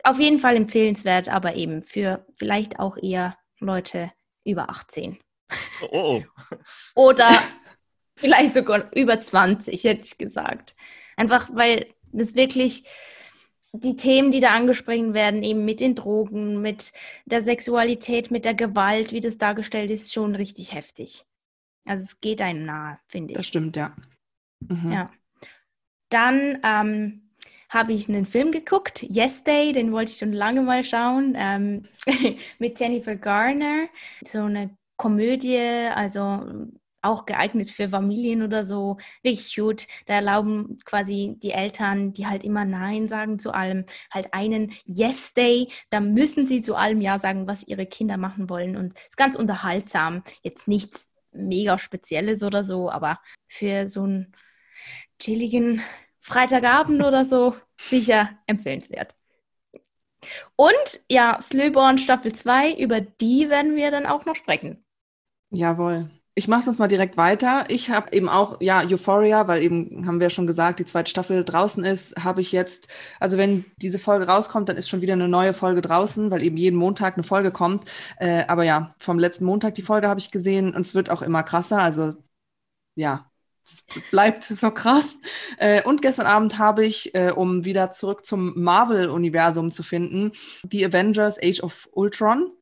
Auf 0.05 0.21
jeden 0.21 0.39
Fall 0.39 0.57
empfehlenswert, 0.57 1.29
aber 1.29 1.57
eben 1.57 1.83
für 1.83 2.27
vielleicht 2.39 2.79
auch 2.79 2.97
eher 2.97 3.37
Leute 3.59 4.13
über 4.45 4.71
18. 4.71 5.19
Oh. 5.83 5.87
oh. 5.91 6.23
Oder 6.95 7.31
vielleicht 8.17 8.55
sogar 8.55 8.91
über 8.95 9.19
20, 9.21 9.83
hätte 9.85 10.03
ich 10.05 10.19
gesagt. 10.19 10.77
Einfach 11.17 11.49
weil 11.53 11.87
das 12.13 12.35
wirklich 12.35 12.85
die 13.73 13.97
Themen, 13.97 14.31
die 14.31 14.41
da 14.41 14.55
angesprochen 14.55 15.15
werden, 15.15 15.43
eben 15.43 15.65
mit 15.65 15.81
den 15.81 15.95
Drogen, 15.95 16.61
mit 16.61 16.93
der 17.27 17.43
Sexualität, 17.43 18.31
mit 18.31 18.45
der 18.45 18.55
Gewalt, 18.55 19.13
wie 19.13 19.21
das 19.21 19.39
dargestellt 19.39 19.91
ist, 19.91 20.13
schon 20.13 20.35
richtig 20.35 20.73
heftig. 20.73 21.27
Also 21.85 22.05
es 22.05 22.21
geht 22.21 22.41
einem 22.41 22.65
nahe, 22.65 22.99
finde 23.09 23.33
ich. 23.33 23.37
Das 23.37 23.47
stimmt, 23.47 23.77
ja. 23.77 23.95
Mhm. 24.61 24.93
Ja. 24.93 25.13
Dann 26.11 26.59
ähm, 26.63 27.31
habe 27.69 27.93
ich 27.93 28.09
einen 28.09 28.25
Film 28.25 28.53
geguckt, 28.53 29.03
Yes 29.03 29.45
Day, 29.45 29.73
den 29.73 29.93
wollte 29.93 30.11
ich 30.13 30.19
schon 30.19 30.33
lange 30.33 30.63
mal 30.63 30.85
schauen, 30.85 31.35
ähm, 31.37 31.85
mit 32.59 32.81
Jennifer 32.81 33.17
Garner. 33.17 33.89
So 34.27 34.43
eine 34.43 34.77
Komödie, 34.97 35.59
also 35.59 36.69
auch 37.03 37.27
geeignet 37.27 37.71
für 37.71 37.89
Familien 37.89 38.43
oder 38.43 38.67
so. 38.67 38.99
Wirklich 39.23 39.55
gut. 39.55 39.87
Da 40.07 40.15
erlauben 40.15 40.79
quasi 40.85 41.37
die 41.43 41.53
Eltern, 41.53 42.13
die 42.13 42.27
halt 42.27 42.45
immer 42.45 42.65
Nein 42.65 43.07
sagen 43.07 43.39
zu 43.39 43.53
allem, 43.53 43.85
halt 44.11 44.35
einen 44.35 44.73
Yes-Day. 44.85 45.69
Da 45.91 46.01
müssen 46.01 46.47
sie 46.47 46.61
zu 46.61 46.75
allem 46.75 47.01
Ja 47.01 47.19
sagen, 47.19 47.47
was 47.47 47.67
ihre 47.67 47.87
Kinder 47.87 48.17
machen 48.17 48.49
wollen. 48.51 48.77
Und 48.77 48.95
es 48.97 49.11
ist 49.11 49.17
ganz 49.17 49.37
unterhaltsam. 49.37 50.23
Jetzt 50.43 50.69
nichts 50.69 51.09
mega 51.33 51.79
Spezielles 51.79 52.43
oder 52.43 52.65
so, 52.65 52.91
aber 52.91 53.21
für 53.47 53.87
so 53.87 54.03
einen 54.05 54.33
chilligen 55.21 55.83
Freitagabend 56.21 57.03
oder 57.03 57.25
so 57.25 57.55
sicher 57.81 58.31
empfehlenswert. 58.47 59.15
Und 60.57 61.01
ja, 61.09 61.41
Slöborn 61.41 61.99
Staffel 61.99 62.35
2, 62.35 62.75
über 62.75 63.01
die 63.01 63.49
werden 63.49 63.77
wir 63.77 63.91
dann 63.91 64.07
auch 64.07 64.25
noch 64.25 64.37
sprechen. 64.37 64.85
Jawohl. 65.51 66.11
Ich 66.39 66.47
mache 66.47 66.71
es 66.71 66.79
mal 66.79 66.87
direkt 66.87 67.17
weiter. 67.17 67.65
Ich 67.67 67.91
habe 67.91 68.13
eben 68.13 68.29
auch, 68.29 68.61
ja, 68.61 68.85
Euphoria, 68.85 69.49
weil 69.49 69.61
eben, 69.61 70.07
haben 70.07 70.21
wir 70.21 70.31
schon 70.31 70.47
gesagt, 70.47 70.79
die 70.79 70.85
zweite 70.85 71.11
Staffel 71.11 71.45
draußen 71.45 71.85
ist, 71.85 72.23
habe 72.23 72.41
ich 72.41 72.53
jetzt, 72.53 72.87
also 73.19 73.37
wenn 73.39 73.65
diese 73.79 73.99
Folge 73.99 74.29
rauskommt, 74.29 74.69
dann 74.69 74.77
ist 74.77 74.89
schon 74.89 75.01
wieder 75.01 75.15
eine 75.15 75.27
neue 75.27 75.53
Folge 75.53 75.81
draußen, 75.81 76.31
weil 76.31 76.45
eben 76.45 76.57
jeden 76.57 76.77
Montag 76.77 77.15
eine 77.15 77.25
Folge 77.25 77.51
kommt. 77.51 77.87
Äh, 78.19 78.45
aber 78.47 78.63
ja, 78.63 78.95
vom 79.01 79.19
letzten 79.19 79.47
Montag 79.47 79.75
die 79.75 79.83
Folge 79.83 80.07
habe 80.07 80.21
ich 80.21 80.31
gesehen 80.31 80.77
und 80.77 80.83
es 80.83 80.95
wird 80.95 81.11
auch 81.11 81.23
immer 81.23 81.43
krasser. 81.43 81.83
Also 81.83 82.15
ja, 82.95 83.29
es 83.61 83.83
bleibt 84.13 84.45
so 84.45 84.71
krass. 84.71 85.19
Äh, 85.57 85.83
und 85.83 86.03
gestern 86.03 86.27
Abend 86.27 86.57
habe 86.59 86.87
ich, 86.87 87.17
äh, 87.17 87.33
um 87.33 87.65
wieder 87.65 87.91
zurück 87.91 88.25
zum 88.25 88.53
Marvel-Universum 88.63 89.73
zu 89.73 89.83
finden, 89.83 90.31
die 90.63 90.87
Avengers 90.87 91.37
Age 91.43 91.65
of 91.65 91.89
Ultron 91.91 92.53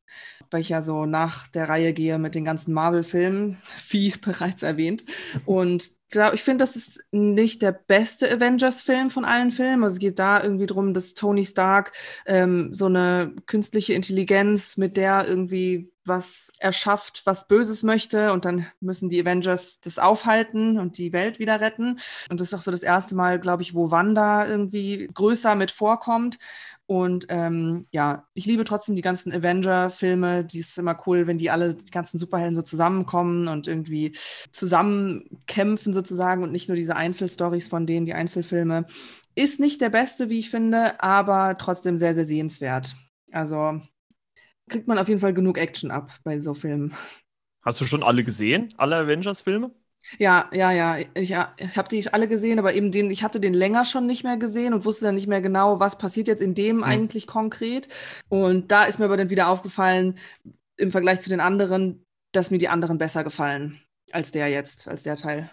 weil 0.51 0.61
ich 0.61 0.69
ja 0.69 0.81
so 0.83 1.05
nach 1.05 1.47
der 1.47 1.69
Reihe 1.69 1.93
gehe 1.93 2.17
mit 2.19 2.35
den 2.35 2.45
ganzen 2.45 2.73
Marvel-Filmen, 2.73 3.57
wie 3.89 4.13
bereits 4.21 4.63
erwähnt. 4.63 5.05
Und 5.45 5.91
glaube, 6.09 6.35
ich 6.35 6.43
finde, 6.43 6.63
das 6.63 6.75
ist 6.75 7.03
nicht 7.11 7.61
der 7.61 7.71
beste 7.71 8.31
Avengers-Film 8.31 9.09
von 9.09 9.25
allen 9.25 9.51
Filmen. 9.51 9.83
Also 9.83 9.95
es 9.95 9.99
geht 9.99 10.19
da 10.19 10.41
irgendwie 10.41 10.65
darum, 10.65 10.93
dass 10.93 11.13
Tony 11.13 11.45
Stark 11.45 11.91
ähm, 12.25 12.73
so 12.73 12.85
eine 12.85 13.33
künstliche 13.45 13.93
Intelligenz, 13.93 14.77
mit 14.77 14.97
der 14.97 15.27
irgendwie 15.27 15.91
was 16.05 16.51
erschafft, 16.59 17.23
was 17.25 17.47
Böses 17.47 17.83
möchte 17.83 18.31
und 18.31 18.45
dann 18.45 18.65
müssen 18.79 19.09
die 19.09 19.19
Avengers 19.19 19.81
das 19.81 19.99
aufhalten 19.99 20.79
und 20.79 20.97
die 20.97 21.11
Welt 21.11 21.37
wieder 21.37 21.59
retten. 21.59 21.99
Und 22.29 22.39
das 22.39 22.49
ist 22.49 22.53
auch 22.53 22.61
so 22.61 22.71
das 22.71 22.83
erste 22.83 23.13
Mal, 23.13 23.39
glaube 23.39 23.63
ich, 23.63 23.73
wo 23.73 23.91
Wanda 23.91 24.47
irgendwie 24.47 25.09
größer 25.13 25.55
mit 25.55 25.71
vorkommt. 25.71 26.39
Und 26.87 27.25
ähm, 27.27 27.85
ja, 27.91 28.27
ich 28.33 28.45
liebe 28.45 28.63
trotzdem 28.63 28.95
die 28.95 29.01
ganzen 29.01 29.33
Avenger-Filme. 29.33 30.45
Die 30.45 30.59
ist 30.59 30.77
immer 30.77 30.97
cool, 31.05 31.27
wenn 31.27 31.37
die 31.37 31.51
alle, 31.51 31.75
die 31.75 31.91
ganzen 31.91 32.17
Superhelden 32.17 32.55
so 32.55 32.61
zusammenkommen 32.61 33.49
und 33.49 33.67
irgendwie 33.67 34.15
zusammenkämpfen 34.51 35.93
sozusagen 35.93 36.43
und 36.43 36.53
nicht 36.53 36.69
nur 36.69 36.77
diese 36.77 36.95
Einzelstories 36.95 37.67
von 37.67 37.85
denen, 37.85 38.05
die 38.05 38.13
Einzelfilme. 38.13 38.85
Ist 39.35 39.59
nicht 39.59 39.81
der 39.81 39.89
beste, 39.89 40.29
wie 40.29 40.39
ich 40.39 40.49
finde, 40.49 41.03
aber 41.03 41.57
trotzdem 41.57 41.97
sehr, 41.97 42.15
sehr 42.15 42.25
sehenswert. 42.25 42.95
Also 43.33 43.81
kriegt 44.69 44.87
man 44.87 44.97
auf 44.97 45.09
jeden 45.09 45.19
Fall 45.19 45.33
genug 45.33 45.57
Action 45.57 45.91
ab 45.91 46.11
bei 46.23 46.39
so 46.39 46.53
Filmen. 46.53 46.93
Hast 47.61 47.81
du 47.81 47.85
schon 47.85 48.01
alle 48.01 48.23
gesehen, 48.23 48.73
alle 48.77 48.95
Avengers-Filme? 48.95 49.71
Ja, 50.17 50.49
ja, 50.53 50.71
ja. 50.71 50.97
Ich, 51.13 51.29
ja, 51.29 51.53
ich 51.57 51.77
habe 51.77 51.89
die 51.89 52.11
alle 52.11 52.27
gesehen, 52.27 52.59
aber 52.59 52.73
eben 52.73 52.91
den, 52.91 53.11
ich 53.11 53.23
hatte 53.23 53.39
den 53.39 53.53
länger 53.53 53.85
schon 53.85 54.05
nicht 54.05 54.23
mehr 54.23 54.37
gesehen 54.37 54.73
und 54.73 54.85
wusste 54.85 55.05
dann 55.05 55.15
nicht 55.15 55.27
mehr 55.27 55.41
genau, 55.41 55.79
was 55.79 55.97
passiert 55.97 56.27
jetzt 56.27 56.41
in 56.41 56.53
dem 56.53 56.77
mhm. 56.77 56.83
eigentlich 56.83 57.27
konkret. 57.27 57.87
Und 58.29 58.71
da 58.71 58.83
ist 58.83 58.99
mir 58.99 59.05
aber 59.05 59.17
dann 59.17 59.29
wieder 59.29 59.49
aufgefallen, 59.49 60.17
im 60.77 60.91
Vergleich 60.91 61.21
zu 61.21 61.29
den 61.29 61.39
anderen, 61.39 62.05
dass 62.31 62.51
mir 62.51 62.59
die 62.59 62.69
anderen 62.69 62.97
besser 62.97 63.23
gefallen 63.23 63.81
als 64.11 64.31
der 64.31 64.47
jetzt, 64.47 64.87
als 64.87 65.03
der 65.03 65.15
Teil. 65.15 65.49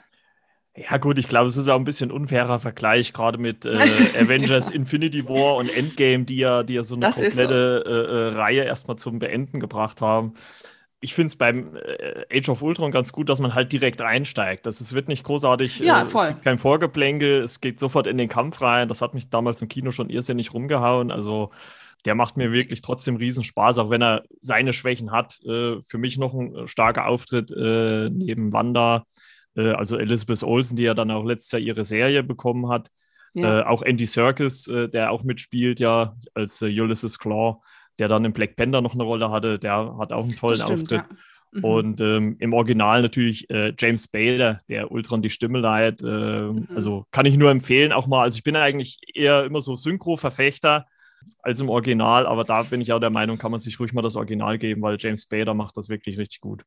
Ja, 0.76 0.96
gut, 0.96 1.18
ich 1.18 1.28
glaube, 1.28 1.48
es 1.48 1.56
ist 1.56 1.68
auch 1.68 1.78
ein 1.78 1.84
bisschen 1.84 2.10
unfairer 2.10 2.58
Vergleich, 2.58 3.12
gerade 3.12 3.38
mit 3.38 3.64
äh, 3.64 3.76
Avengers 4.18 4.72
Infinity 4.72 5.28
War 5.28 5.56
und 5.56 5.74
Endgame, 5.74 6.24
die 6.24 6.36
ja, 6.36 6.64
die 6.64 6.74
ja 6.74 6.82
so 6.82 6.96
eine 6.96 7.06
das 7.06 7.16
komplette 7.20 7.82
so. 7.84 7.90
Äh, 7.90 7.94
äh, 7.94 8.28
Reihe 8.34 8.64
erstmal 8.64 8.96
zum 8.96 9.20
Beenden 9.20 9.60
gebracht 9.60 10.00
haben 10.00 10.34
ich 11.04 11.12
finde 11.12 11.26
es 11.26 11.36
beim 11.36 11.76
äh, 11.76 12.24
Age 12.34 12.48
of 12.48 12.62
Ultron 12.62 12.90
ganz 12.90 13.12
gut, 13.12 13.28
dass 13.28 13.38
man 13.38 13.54
halt 13.54 13.70
direkt 13.72 14.00
einsteigt. 14.00 14.64
Das, 14.64 14.80
es 14.80 14.94
wird 14.94 15.08
nicht 15.08 15.22
großartig, 15.22 15.80
ja, 15.80 16.02
äh, 16.02 16.06
voll. 16.06 16.34
kein 16.42 16.56
Vorgeplänkel, 16.56 17.42
es 17.42 17.60
geht 17.60 17.78
sofort 17.78 18.06
in 18.06 18.16
den 18.16 18.30
Kampf 18.30 18.62
rein. 18.62 18.88
Das 18.88 19.02
hat 19.02 19.12
mich 19.12 19.28
damals 19.28 19.60
im 19.60 19.68
Kino 19.68 19.90
schon 19.90 20.08
irrsinnig 20.08 20.54
rumgehauen. 20.54 21.10
Also 21.10 21.50
der 22.06 22.14
macht 22.14 22.38
mir 22.38 22.52
wirklich 22.52 22.80
trotzdem 22.80 23.16
riesen 23.16 23.44
Spaß, 23.44 23.78
auch 23.78 23.90
wenn 23.90 24.02
er 24.02 24.22
seine 24.40 24.72
Schwächen 24.72 25.12
hat. 25.12 25.44
Äh, 25.44 25.82
für 25.82 25.98
mich 25.98 26.16
noch 26.16 26.32
ein 26.32 26.66
starker 26.66 27.06
Auftritt 27.06 27.52
äh, 27.52 28.08
neben 28.08 28.52
Wanda, 28.52 29.04
also 29.56 29.96
Elizabeth 29.98 30.42
Olsen, 30.42 30.74
die 30.74 30.82
ja 30.82 30.94
dann 30.94 31.12
auch 31.12 31.22
letztes 31.22 31.52
Jahr 31.52 31.60
ihre 31.60 31.84
Serie 31.84 32.24
bekommen 32.24 32.70
hat. 32.70 32.88
Ja. 33.34 33.68
auch 33.68 33.82
Andy 33.82 34.06
Serkis, 34.06 34.64
der 34.64 35.12
auch 35.12 35.22
mitspielt, 35.22 35.78
ja, 35.78 36.16
als 36.34 36.60
Ulysses 36.60 37.20
Claw 37.20 37.60
der 37.98 38.08
dann 38.08 38.24
im 38.24 38.32
Black 38.32 38.56
Panther 38.56 38.80
noch 38.80 38.94
eine 38.94 39.04
Rolle 39.04 39.30
hatte, 39.30 39.58
der 39.58 39.96
hat 39.98 40.12
auch 40.12 40.24
einen 40.24 40.36
tollen 40.36 40.60
stimmt, 40.60 40.82
Auftritt. 40.82 41.02
Ja. 41.02 41.16
Mhm. 41.52 41.64
Und 41.64 42.00
ähm, 42.00 42.36
im 42.40 42.52
Original 42.52 43.02
natürlich 43.02 43.48
äh, 43.48 43.72
James 43.78 44.08
Bader, 44.08 44.60
der 44.68 44.90
Ultron 44.90 45.22
die 45.22 45.30
Stimme 45.30 45.60
leiht. 45.60 46.02
Äh, 46.02 46.06
mhm. 46.06 46.68
Also 46.74 47.06
kann 47.12 47.26
ich 47.26 47.36
nur 47.36 47.50
empfehlen, 47.50 47.92
auch 47.92 48.06
mal. 48.06 48.22
Also 48.22 48.36
ich 48.36 48.44
bin 48.44 48.56
eigentlich 48.56 48.98
eher 49.14 49.44
immer 49.44 49.60
so 49.60 49.76
Synchro-Verfechter 49.76 50.86
als 51.40 51.60
im 51.60 51.68
Original, 51.68 52.26
aber 52.26 52.44
da 52.44 52.64
bin 52.64 52.80
ich 52.80 52.92
auch 52.92 52.98
der 52.98 53.10
Meinung, 53.10 53.38
kann 53.38 53.50
man 53.50 53.60
sich 53.60 53.78
ruhig 53.80 53.92
mal 53.92 54.02
das 54.02 54.16
Original 54.16 54.58
geben, 54.58 54.82
weil 54.82 54.96
James 54.98 55.26
Bader 55.26 55.54
macht 55.54 55.76
das 55.76 55.88
wirklich 55.88 56.18
richtig 56.18 56.40
gut. 56.40 56.64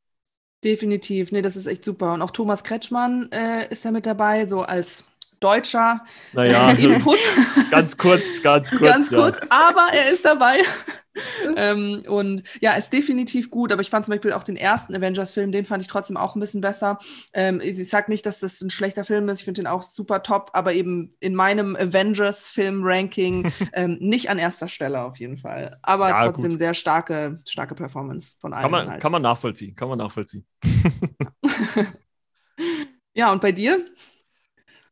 Definitiv, 0.63 1.31
nee, 1.31 1.43
das 1.43 1.55
ist 1.55 1.67
echt 1.67 1.83
super. 1.83 2.13
Und 2.13 2.21
auch 2.21 2.31
Thomas 2.31 2.63
Kretschmann 2.63 3.29
äh, 3.31 3.67
ist 3.69 3.85
ja 3.85 3.91
mit 3.91 4.05
dabei, 4.05 4.47
so 4.47 4.63
als 4.63 5.03
deutscher 5.39 6.01
naja, 6.33 6.71
Input. 6.77 7.19
ganz 7.71 7.97
kurz, 7.97 8.41
ganz 8.41 8.69
kurz. 8.71 8.81
Ganz 8.81 9.09
kurz, 9.09 9.39
ja. 9.39 9.47
aber 9.49 9.93
er 9.93 10.11
ist 10.11 10.25
dabei. 10.25 10.59
ähm, 11.55 12.03
und 12.07 12.43
ja, 12.59 12.73
ist 12.73 12.91
definitiv 12.93 13.49
gut, 13.49 13.71
aber 13.71 13.81
ich 13.81 13.89
fand 13.89 14.05
zum 14.05 14.13
Beispiel 14.13 14.33
auch 14.33 14.43
den 14.43 14.55
ersten 14.55 14.95
Avengers-Film, 14.95 15.51
den 15.51 15.65
fand 15.65 15.81
ich 15.83 15.87
trotzdem 15.87 16.17
auch 16.17 16.35
ein 16.35 16.39
bisschen 16.39 16.61
besser. 16.61 16.99
Ähm, 17.33 17.61
ich 17.61 17.89
sag 17.89 18.09
nicht, 18.09 18.25
dass 18.25 18.39
das 18.39 18.61
ein 18.61 18.69
schlechter 18.69 19.03
Film 19.03 19.27
ist, 19.29 19.39
ich 19.39 19.45
finde 19.45 19.61
den 19.61 19.67
auch 19.67 19.83
super 19.83 20.23
top, 20.23 20.51
aber 20.53 20.73
eben 20.73 21.09
in 21.19 21.35
meinem 21.35 21.75
Avengers-Film-Ranking 21.75 23.51
ähm, 23.73 23.97
nicht 23.99 24.29
an 24.29 24.39
erster 24.39 24.67
Stelle 24.67 25.01
auf 25.01 25.17
jeden 25.17 25.37
Fall. 25.37 25.77
Aber 25.81 26.09
ja, 26.09 26.25
trotzdem 26.25 26.51
gut. 26.51 26.59
sehr 26.59 26.73
starke, 26.73 27.39
starke 27.47 27.75
Performance 27.75 28.35
von 28.39 28.53
allen. 28.53 28.63
Kann 28.63 28.71
man, 28.71 28.89
halt. 28.89 29.01
kann 29.01 29.11
man 29.11 29.21
nachvollziehen, 29.21 29.75
kann 29.75 29.89
man 29.89 29.97
nachvollziehen. 29.97 30.45
ja, 33.13 33.31
und 33.31 33.41
bei 33.41 33.51
dir? 33.51 33.85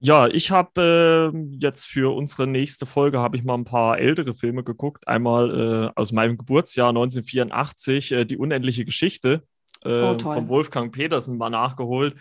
Ja, 0.06 0.28
ich 0.28 0.52
habe 0.52 1.34
äh, 1.34 1.56
jetzt 1.60 1.86
für 1.86 2.16
unsere 2.16 2.46
nächste 2.46 2.86
Folge 2.86 3.18
habe 3.18 3.38
ich 3.38 3.44
mal 3.44 3.56
ein 3.56 3.64
paar 3.64 3.98
ältere 3.98 4.36
Filme 4.36 4.64
geguckt. 4.64 5.08
Einmal 5.08 5.50
äh, 5.96 6.00
aus 6.00 6.12
meinem 6.12 6.38
Geburtsjahr 6.38 6.90
1984, 6.90 8.12
äh, 8.12 8.26
Die 8.26 8.38
unendliche 8.38 8.86
Geschichte 8.86 9.42
oh, 9.84 9.90
äh, 9.90 10.20
von 10.20 10.48
Wolfgang 10.48 10.94
Petersen 10.94 11.40
mal 11.40 11.50
nachgeholt. 11.50 12.16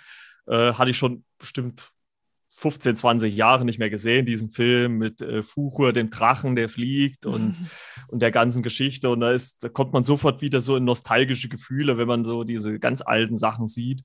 Äh, 0.46 0.72
hatte 0.72 0.92
ich 0.92 0.96
schon 0.96 1.24
bestimmt 1.38 1.90
15, 2.56 2.96
20 2.96 3.36
Jahre 3.36 3.66
nicht 3.66 3.78
mehr 3.78 3.90
gesehen, 3.90 4.24
diesen 4.24 4.50
Film 4.50 4.96
mit 4.96 5.20
äh, 5.20 5.42
Fuchur, 5.42 5.92
dem 5.92 6.08
Drachen, 6.08 6.56
der 6.56 6.70
fliegt 6.70 7.26
und, 7.26 7.60
mhm. 7.60 7.70
und 8.08 8.20
der 8.20 8.30
ganzen 8.30 8.62
Geschichte. 8.62 9.10
Und 9.10 9.20
da, 9.20 9.30
ist, 9.30 9.62
da 9.62 9.68
kommt 9.68 9.92
man 9.92 10.04
sofort 10.04 10.40
wieder 10.40 10.62
so 10.62 10.76
in 10.76 10.84
nostalgische 10.84 11.50
Gefühle, 11.50 11.98
wenn 11.98 12.08
man 12.08 12.24
so 12.24 12.44
diese 12.44 12.78
ganz 12.78 13.02
alten 13.02 13.36
Sachen 13.36 13.68
sieht. 13.68 14.04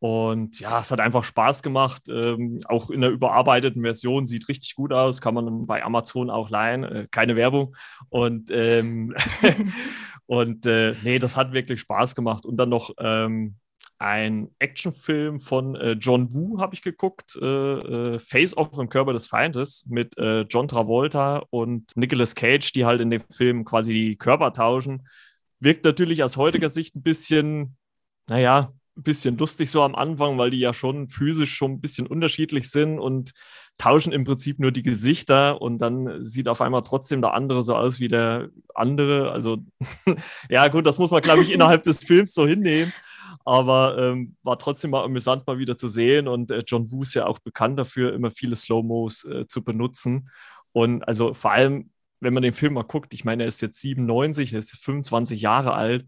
Und 0.00 0.60
ja, 0.60 0.80
es 0.80 0.90
hat 0.90 1.00
einfach 1.00 1.24
Spaß 1.24 1.62
gemacht. 1.62 2.02
Ähm, 2.08 2.60
auch 2.66 2.90
in 2.90 3.00
der 3.00 3.10
überarbeiteten 3.10 3.82
Version 3.82 4.26
sieht 4.26 4.48
richtig 4.48 4.74
gut 4.76 4.92
aus. 4.92 5.20
Kann 5.20 5.34
man 5.34 5.66
bei 5.66 5.82
Amazon 5.82 6.30
auch 6.30 6.50
leihen. 6.50 6.84
Äh, 6.84 7.08
keine 7.10 7.34
Werbung. 7.34 7.74
Und, 8.08 8.50
ähm, 8.52 9.14
und 10.26 10.66
äh, 10.66 10.94
nee, 11.02 11.18
das 11.18 11.36
hat 11.36 11.52
wirklich 11.52 11.80
Spaß 11.80 12.14
gemacht. 12.14 12.46
Und 12.46 12.56
dann 12.58 12.68
noch 12.68 12.94
ähm, 12.98 13.56
ein 13.98 14.50
Actionfilm 14.60 15.40
von 15.40 15.74
äh, 15.74 15.92
John 15.92 16.32
Woo 16.32 16.60
habe 16.60 16.74
ich 16.74 16.82
geguckt. 16.82 17.36
Äh, 17.40 17.46
äh, 17.46 18.18
Face 18.20 18.56
Off 18.56 18.78
im 18.78 18.88
Körper 18.88 19.12
des 19.12 19.26
Feindes 19.26 19.84
mit 19.88 20.16
äh, 20.16 20.42
John 20.42 20.68
Travolta 20.68 21.42
und 21.50 21.96
Nicolas 21.96 22.36
Cage, 22.36 22.70
die 22.72 22.84
halt 22.84 23.00
in 23.00 23.10
dem 23.10 23.22
Film 23.30 23.64
quasi 23.64 23.92
die 23.92 24.16
Körper 24.16 24.52
tauschen. 24.52 25.08
Wirkt 25.58 25.84
natürlich 25.84 26.22
aus 26.22 26.36
heutiger 26.36 26.68
Sicht 26.68 26.94
ein 26.94 27.02
bisschen, 27.02 27.76
naja, 28.28 28.72
bisschen 29.02 29.38
lustig 29.38 29.70
so 29.70 29.82
am 29.82 29.94
Anfang, 29.94 30.38
weil 30.38 30.50
die 30.50 30.58
ja 30.58 30.74
schon 30.74 31.08
physisch 31.08 31.54
schon 31.54 31.72
ein 31.72 31.80
bisschen 31.80 32.06
unterschiedlich 32.06 32.70
sind 32.70 32.98
und 32.98 33.32
tauschen 33.78 34.12
im 34.12 34.24
Prinzip 34.24 34.58
nur 34.58 34.72
die 34.72 34.82
Gesichter 34.82 35.62
und 35.62 35.80
dann 35.80 36.24
sieht 36.24 36.48
auf 36.48 36.60
einmal 36.60 36.82
trotzdem 36.82 37.20
der 37.20 37.34
andere 37.34 37.62
so 37.62 37.76
aus 37.76 38.00
wie 38.00 38.08
der 38.08 38.48
andere. 38.74 39.30
Also 39.30 39.58
ja 40.48 40.68
gut, 40.68 40.86
das 40.86 40.98
muss 40.98 41.12
man, 41.12 41.22
glaube 41.22 41.42
ich, 41.42 41.52
innerhalb 41.52 41.84
des 41.84 41.98
Films 42.04 42.34
so 42.34 42.46
hinnehmen. 42.46 42.92
Aber 43.44 43.96
ähm, 43.98 44.36
war 44.42 44.58
trotzdem 44.58 44.90
mal 44.90 45.04
amüsant, 45.04 45.46
mal 45.46 45.58
wieder 45.58 45.76
zu 45.76 45.88
sehen. 45.88 46.28
Und 46.28 46.50
äh, 46.50 46.62
John 46.66 46.90
Woo 46.90 47.02
ist 47.02 47.14
ja 47.14 47.26
auch 47.26 47.38
bekannt 47.38 47.78
dafür, 47.78 48.12
immer 48.12 48.30
viele 48.30 48.56
Slow-Mos 48.56 49.24
äh, 49.24 49.46
zu 49.46 49.62
benutzen. 49.64 50.30
Und 50.72 51.06
also 51.06 51.32
vor 51.34 51.52
allem, 51.52 51.90
wenn 52.20 52.34
man 52.34 52.42
den 52.42 52.52
Film 52.52 52.74
mal 52.74 52.82
guckt, 52.82 53.14
ich 53.14 53.24
meine, 53.24 53.44
er 53.44 53.48
ist 53.48 53.62
jetzt 53.62 53.80
97, 53.80 54.52
er 54.52 54.58
ist 54.58 54.76
25 54.82 55.40
Jahre 55.40 55.72
alt 55.72 56.04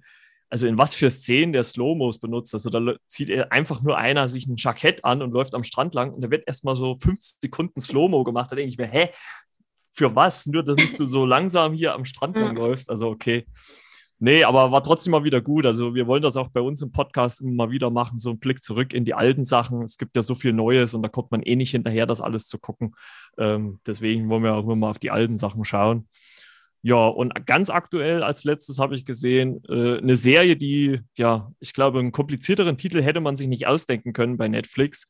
also 0.51 0.67
in 0.67 0.77
was 0.77 0.95
für 0.95 1.09
Szenen 1.09 1.53
der 1.53 1.63
Slow-Mos 1.63 2.19
benutzt. 2.19 2.53
Also 2.55 2.71
da 2.71 2.95
zieht 3.07 3.31
er 3.31 3.53
einfach 3.53 3.83
nur 3.83 3.97
einer 3.97 4.29
sich 4.29 4.47
ein 4.49 4.57
Jackett 4.57 5.05
an 5.05 5.23
und 5.23 5.33
läuft 5.33 5.55
am 5.55 5.63
Strand 5.63 5.95
lang 5.95 6.13
und 6.13 6.21
da 6.23 6.31
wird 6.31 6.47
erstmal 6.47 6.75
so 6.77 6.99
fünf 7.01 7.21
Sekunden 7.21 7.81
Slow-Mo 7.81 8.25
gemacht. 8.25 8.51
Da 8.51 8.57
denke 8.57 8.71
ich 8.71 8.77
mir, 8.77 8.89
hä, 8.89 9.11
für 9.93 10.15
was? 10.15 10.47
Nur, 10.47 10.65
dass 10.65 10.97
du 10.97 11.07
so 11.07 11.25
langsam 11.27 11.73
hier 11.73 11.95
am 11.95 12.05
Strand 12.05 12.37
lang 12.37 12.57
läufst. 12.57 12.91
Also 12.91 13.09
okay. 13.09 13.47
Nee, 14.23 14.45
aber 14.45 14.71
war 14.71 14.83
trotzdem 14.83 15.13
mal 15.13 15.25
wieder 15.25 15.41
gut. 15.41 15.65
Also 15.65 15.95
wir 15.95 16.07
wollen 16.07 16.21
das 16.21 16.37
auch 16.37 16.49
bei 16.49 16.61
uns 16.61 16.83
im 16.83 16.93
Podcast 16.93 17.41
immer 17.41 17.67
mal 17.67 17.71
wieder 17.71 17.89
machen, 17.89 18.19
so 18.19 18.29
einen 18.29 18.39
Blick 18.39 18.63
zurück 18.63 18.93
in 18.93 19.07
die 19.07 19.15
alten 19.15 19.45
Sachen. 19.45 19.83
Es 19.83 19.97
gibt 19.97 20.15
ja 20.15 20.23
so 20.23 20.35
viel 20.35 20.53
Neues 20.53 20.93
und 20.93 21.03
da 21.03 21.09
kommt 21.09 21.31
man 21.31 21.43
eh 21.43 21.57
nicht 21.57 21.71
hinterher, 21.71 22.05
das 22.05 22.21
alles 22.21 22.47
zu 22.47 22.59
gucken. 22.59 22.95
Ähm, 23.39 23.81
deswegen 23.87 24.29
wollen 24.29 24.43
wir 24.43 24.55
auch 24.55 24.65
immer 24.65 24.77
mal 24.77 24.91
auf 24.91 24.99
die 24.99 25.11
alten 25.11 25.39
Sachen 25.39 25.65
schauen. 25.65 26.07
Ja, 26.83 27.07
und 27.07 27.47
ganz 27.47 27.69
aktuell 27.69 28.23
als 28.23 28.45
letztes 28.45 28.79
habe 28.79 28.95
ich 28.95 29.05
gesehen, 29.05 29.63
äh, 29.69 29.99
eine 29.99 30.17
Serie, 30.17 30.57
die, 30.57 31.01
ja, 31.17 31.53
ich 31.61 31.75
glaube, 31.75 31.99
einen 31.99 32.13
komplizierteren 32.13 32.79
Titel 32.79 33.03
hätte 33.03 33.21
man 33.21 33.37
sich 33.37 33.49
nicht 33.49 33.67
ausdenken 33.67 34.13
können 34.13 34.39
bei 34.39 34.49
Netflix. 34.49 35.07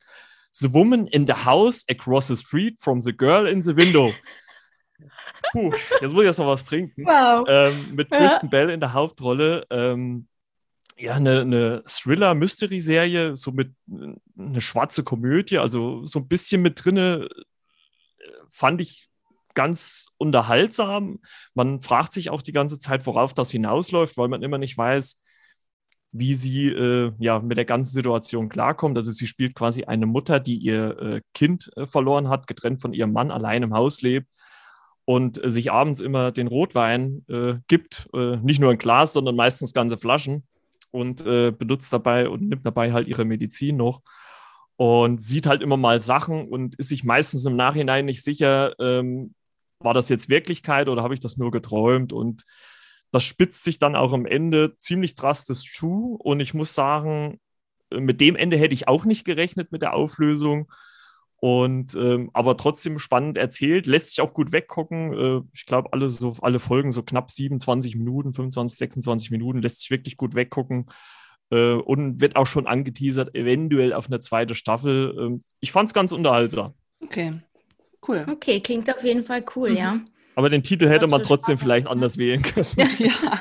The 0.53 0.73
Woman 0.73 1.07
in 1.07 1.27
the 1.27 1.33
House 1.33 1.85
Across 1.89 2.29
the 2.29 2.37
Street 2.37 2.81
from 2.81 3.00
the 3.00 3.17
Girl 3.17 3.47
in 3.47 3.62
the 3.62 3.77
Window. 3.77 4.12
Puh, 5.53 5.73
jetzt 6.00 6.12
muss 6.12 6.23
ich 6.23 6.27
erst 6.27 6.41
mal 6.41 6.49
was 6.49 6.65
trinken. 6.65 7.05
Wow. 7.05 7.47
Ähm, 7.49 7.95
mit 7.95 8.11
Kristen 8.11 8.47
ja. 8.47 8.50
Bell 8.50 8.71
in 8.71 8.81
der 8.81 8.93
Hauptrolle. 8.93 9.65
Ähm, 9.71 10.27
ja, 10.99 11.15
eine, 11.15 11.41
eine 11.41 11.83
Thriller-Mystery-Serie, 11.87 13.37
so 13.37 13.53
mit 13.53 13.73
eine 14.39 14.61
schwarze 14.61 15.03
Komödie, 15.03 15.59
also 15.59 16.05
so 16.05 16.19
ein 16.19 16.29
bisschen 16.29 16.62
mit 16.62 16.85
drinne, 16.85 17.29
äh, 18.19 18.33
fand 18.50 18.81
ich 18.81 19.10
ganz 19.54 20.07
unterhaltsam. 20.19 21.21
Man 21.54 21.80
fragt 21.80 22.12
sich 22.12 22.30
auch 22.30 22.42
die 22.42 22.52
ganze 22.52 22.78
Zeit, 22.78 23.07
worauf 23.07 23.35
das 23.35 23.50
hinausläuft, 23.50 24.16
weil 24.16 24.28
man 24.28 24.42
immer 24.42 24.59
nicht 24.59 24.76
weiß, 24.76 25.23
wie 26.12 26.35
sie 26.35 26.69
äh, 26.69 27.12
ja 27.19 27.38
mit 27.38 27.57
der 27.57 27.64
ganzen 27.64 27.92
Situation 27.92 28.49
klarkommt. 28.49 28.97
Also 28.97 29.12
sie 29.12 29.26
spielt 29.26 29.54
quasi 29.54 29.85
eine 29.85 30.07
Mutter, 30.07 30.40
die 30.40 30.57
ihr 30.57 30.99
äh, 30.99 31.21
Kind 31.35 31.71
äh, 31.76 31.87
verloren 31.87 32.28
hat, 32.28 32.47
getrennt 32.47 32.80
von 32.80 32.92
ihrem 32.92 33.12
Mann, 33.12 33.30
allein 33.30 33.62
im 33.62 33.75
Haus 33.75 34.02
lebt 34.02 34.28
und 35.04 35.42
äh, 35.42 35.50
sich 35.50 35.71
abends 35.73 36.00
immer 36.00 36.33
den 36.33 36.47
Rotwein 36.47 37.25
äh, 37.28 37.54
gibt, 37.69 38.09
äh, 38.14 38.37
nicht 38.38 38.61
nur 38.61 38.71
ein 38.71 38.78
Glas, 38.78 39.12
sondern 39.12 39.37
meistens 39.37 39.73
ganze 39.73 39.99
Flaschen 39.99 40.45
und 40.92 41.23
benutzt 41.23 41.92
dabei 41.92 42.28
und 42.28 42.49
nimmt 42.49 42.66
dabei 42.66 42.92
halt 42.92 43.07
ihre 43.07 43.25
Medizin 43.25 43.76
noch 43.76 44.02
und 44.75 45.23
sieht 45.23 45.47
halt 45.47 45.62
immer 45.62 45.76
mal 45.76 46.00
Sachen 46.00 46.49
und 46.49 46.75
ist 46.80 46.88
sich 46.88 47.04
meistens 47.04 47.47
im 47.47 47.54
Nachhinein 47.54 48.07
nicht 48.07 48.25
sicher, 48.25 48.75
ähm, 48.80 49.37
war 49.81 49.95
das 49.95 50.09
jetzt 50.09 50.29
Wirklichkeit 50.29 50.89
oder 50.89 51.03
habe 51.03 51.15
ich 51.15 51.21
das 51.21 51.37
nur 51.37 51.51
geträumt 51.51 52.13
und 52.13 52.45
das 53.13 53.25
spitzt 53.25 53.65
sich 53.65 53.79
dann 53.79 53.97
auch 53.97 54.13
am 54.13 54.27
Ende 54.27 54.77
ziemlich 54.79 55.15
drastisch 55.17 55.73
zu. 55.75 56.17
Und 56.23 56.41
ich 56.41 56.55
muss 56.55 56.75
sagen, 56.75 57.41
mit 57.93 58.21
dem 58.21 58.37
Ende 58.37 58.57
hätte 58.57 58.75
ich 58.75 58.89
auch 58.89 59.05
nicht 59.05 59.25
gerechnet 59.25 59.73
mit 59.73 59.83
der 59.83 59.95
Auflösung. 59.95 60.71
Und 61.37 61.95
ähm, 61.95 62.31
aber 62.35 62.57
trotzdem 62.57 62.99
spannend 62.99 63.39
erzählt, 63.39 63.87
lässt 63.87 64.11
sich 64.11 64.21
auch 64.21 64.35
gut 64.35 64.53
weggucken. 64.53 65.13
Äh, 65.15 65.41
ich 65.55 65.65
glaube, 65.65 65.93
alle 65.93 66.11
so 66.11 66.37
alle 66.43 66.61
Folgen 66.61 66.93
so 66.93 67.03
knapp 67.03 67.31
27 67.31 67.97
Minuten, 67.97 68.35
25, 68.35 68.79
26 68.79 69.31
Minuten, 69.31 69.63
lässt 69.63 69.81
sich 69.81 69.91
wirklich 69.91 70.19
gut 70.19 70.35
weggucken. 70.35 70.87
Äh, 71.51 71.73
und 71.73 72.21
wird 72.21 72.37
auch 72.37 72.47
schon 72.47 72.67
angeteasert, 72.67 73.35
eventuell 73.35 73.95
auf 73.95 74.07
eine 74.07 74.21
zweite 74.21 74.55
Staffel. 74.55 75.17
Ähm, 75.19 75.41
ich 75.61 75.73
fand 75.73 75.89
es 75.89 75.95
ganz 75.95 76.13
unterhaltsam. 76.13 76.75
Okay, 77.03 77.41
cool. 78.09 78.26
Okay, 78.30 78.61
klingt 78.61 78.90
auf 78.95 79.04
jeden 79.04 79.25
Fall 79.25 79.45
cool, 79.57 79.71
mhm. 79.71 79.76
ja. 79.76 80.00
Aber 80.35 80.49
den 80.49 80.62
Titel 80.62 80.88
hätte 80.88 81.07
man 81.07 81.23
trotzdem 81.23 81.59
spannend. 81.59 81.61
vielleicht 81.61 81.87
anders 81.87 82.16
wählen 82.19 82.42
können. 82.42 82.66
ja. 82.99 83.40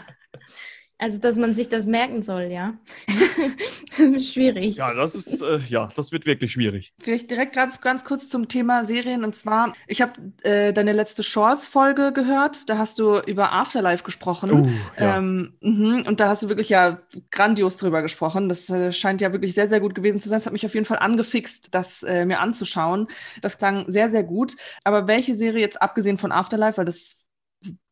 Also, 1.02 1.18
dass 1.18 1.38
man 1.38 1.56
sich 1.56 1.70
das 1.70 1.86
merken 1.86 2.24
soll, 2.24 2.50
ja. 2.52 2.74
schwierig. 4.22 4.76
Ja, 4.76 4.94
das 4.94 5.16
ist, 5.16 5.42
äh, 5.42 5.60
ja, 5.70 5.88
das 5.96 6.12
wird 6.12 6.26
wirklich 6.26 6.52
schwierig. 6.52 6.94
Vielleicht 7.00 7.32
direkt 7.32 7.54
ganz, 7.54 7.80
ganz 7.80 8.04
kurz 8.04 8.28
zum 8.28 8.50
Thema 8.50 8.84
Serien. 8.84 9.24
Und 9.24 9.34
zwar, 9.34 9.74
ich 9.88 10.02
habe 10.02 10.12
äh, 10.44 10.74
deine 10.74 10.92
letzte 10.92 11.24
Shorts-Folge 11.24 12.12
gehört. 12.12 12.70
Da 12.70 12.78
hast 12.78 13.00
du 13.00 13.18
über 13.20 13.54
Afterlife 13.54 14.04
gesprochen. 14.04 14.52
Uh, 14.52 14.70
ja. 15.00 15.18
ähm, 15.18 15.54
mh, 15.62 16.10
und 16.10 16.20
da 16.20 16.28
hast 16.28 16.44
du 16.44 16.50
wirklich 16.50 16.68
ja 16.68 17.00
grandios 17.32 17.78
drüber 17.78 18.02
gesprochen. 18.02 18.50
Das 18.50 18.70
äh, 18.70 18.92
scheint 18.92 19.22
ja 19.22 19.32
wirklich 19.32 19.54
sehr, 19.54 19.68
sehr 19.68 19.80
gut 19.80 19.96
gewesen 19.96 20.20
zu 20.20 20.28
sein. 20.28 20.40
Das 20.40 20.48
hat 20.48 20.54
mich 20.54 20.66
auf 20.66 20.74
jeden 20.74 20.86
Fall 20.86 21.00
angefixt, 21.00 21.74
das 21.74 22.04
äh, 22.04 22.26
mir 22.26 22.42
anzuschauen. 22.42 23.08
Das 23.42 23.58
klang 23.58 23.90
sehr, 23.90 24.10
sehr 24.10 24.24
gut. 24.24 24.58
Aber 24.84 25.08
welche 25.08 25.34
Serie 25.34 25.62
jetzt 25.62 25.82
abgesehen 25.82 26.18
von 26.18 26.34
Afterlife, 26.34 26.78
weil 26.78 26.86
das 26.86 27.29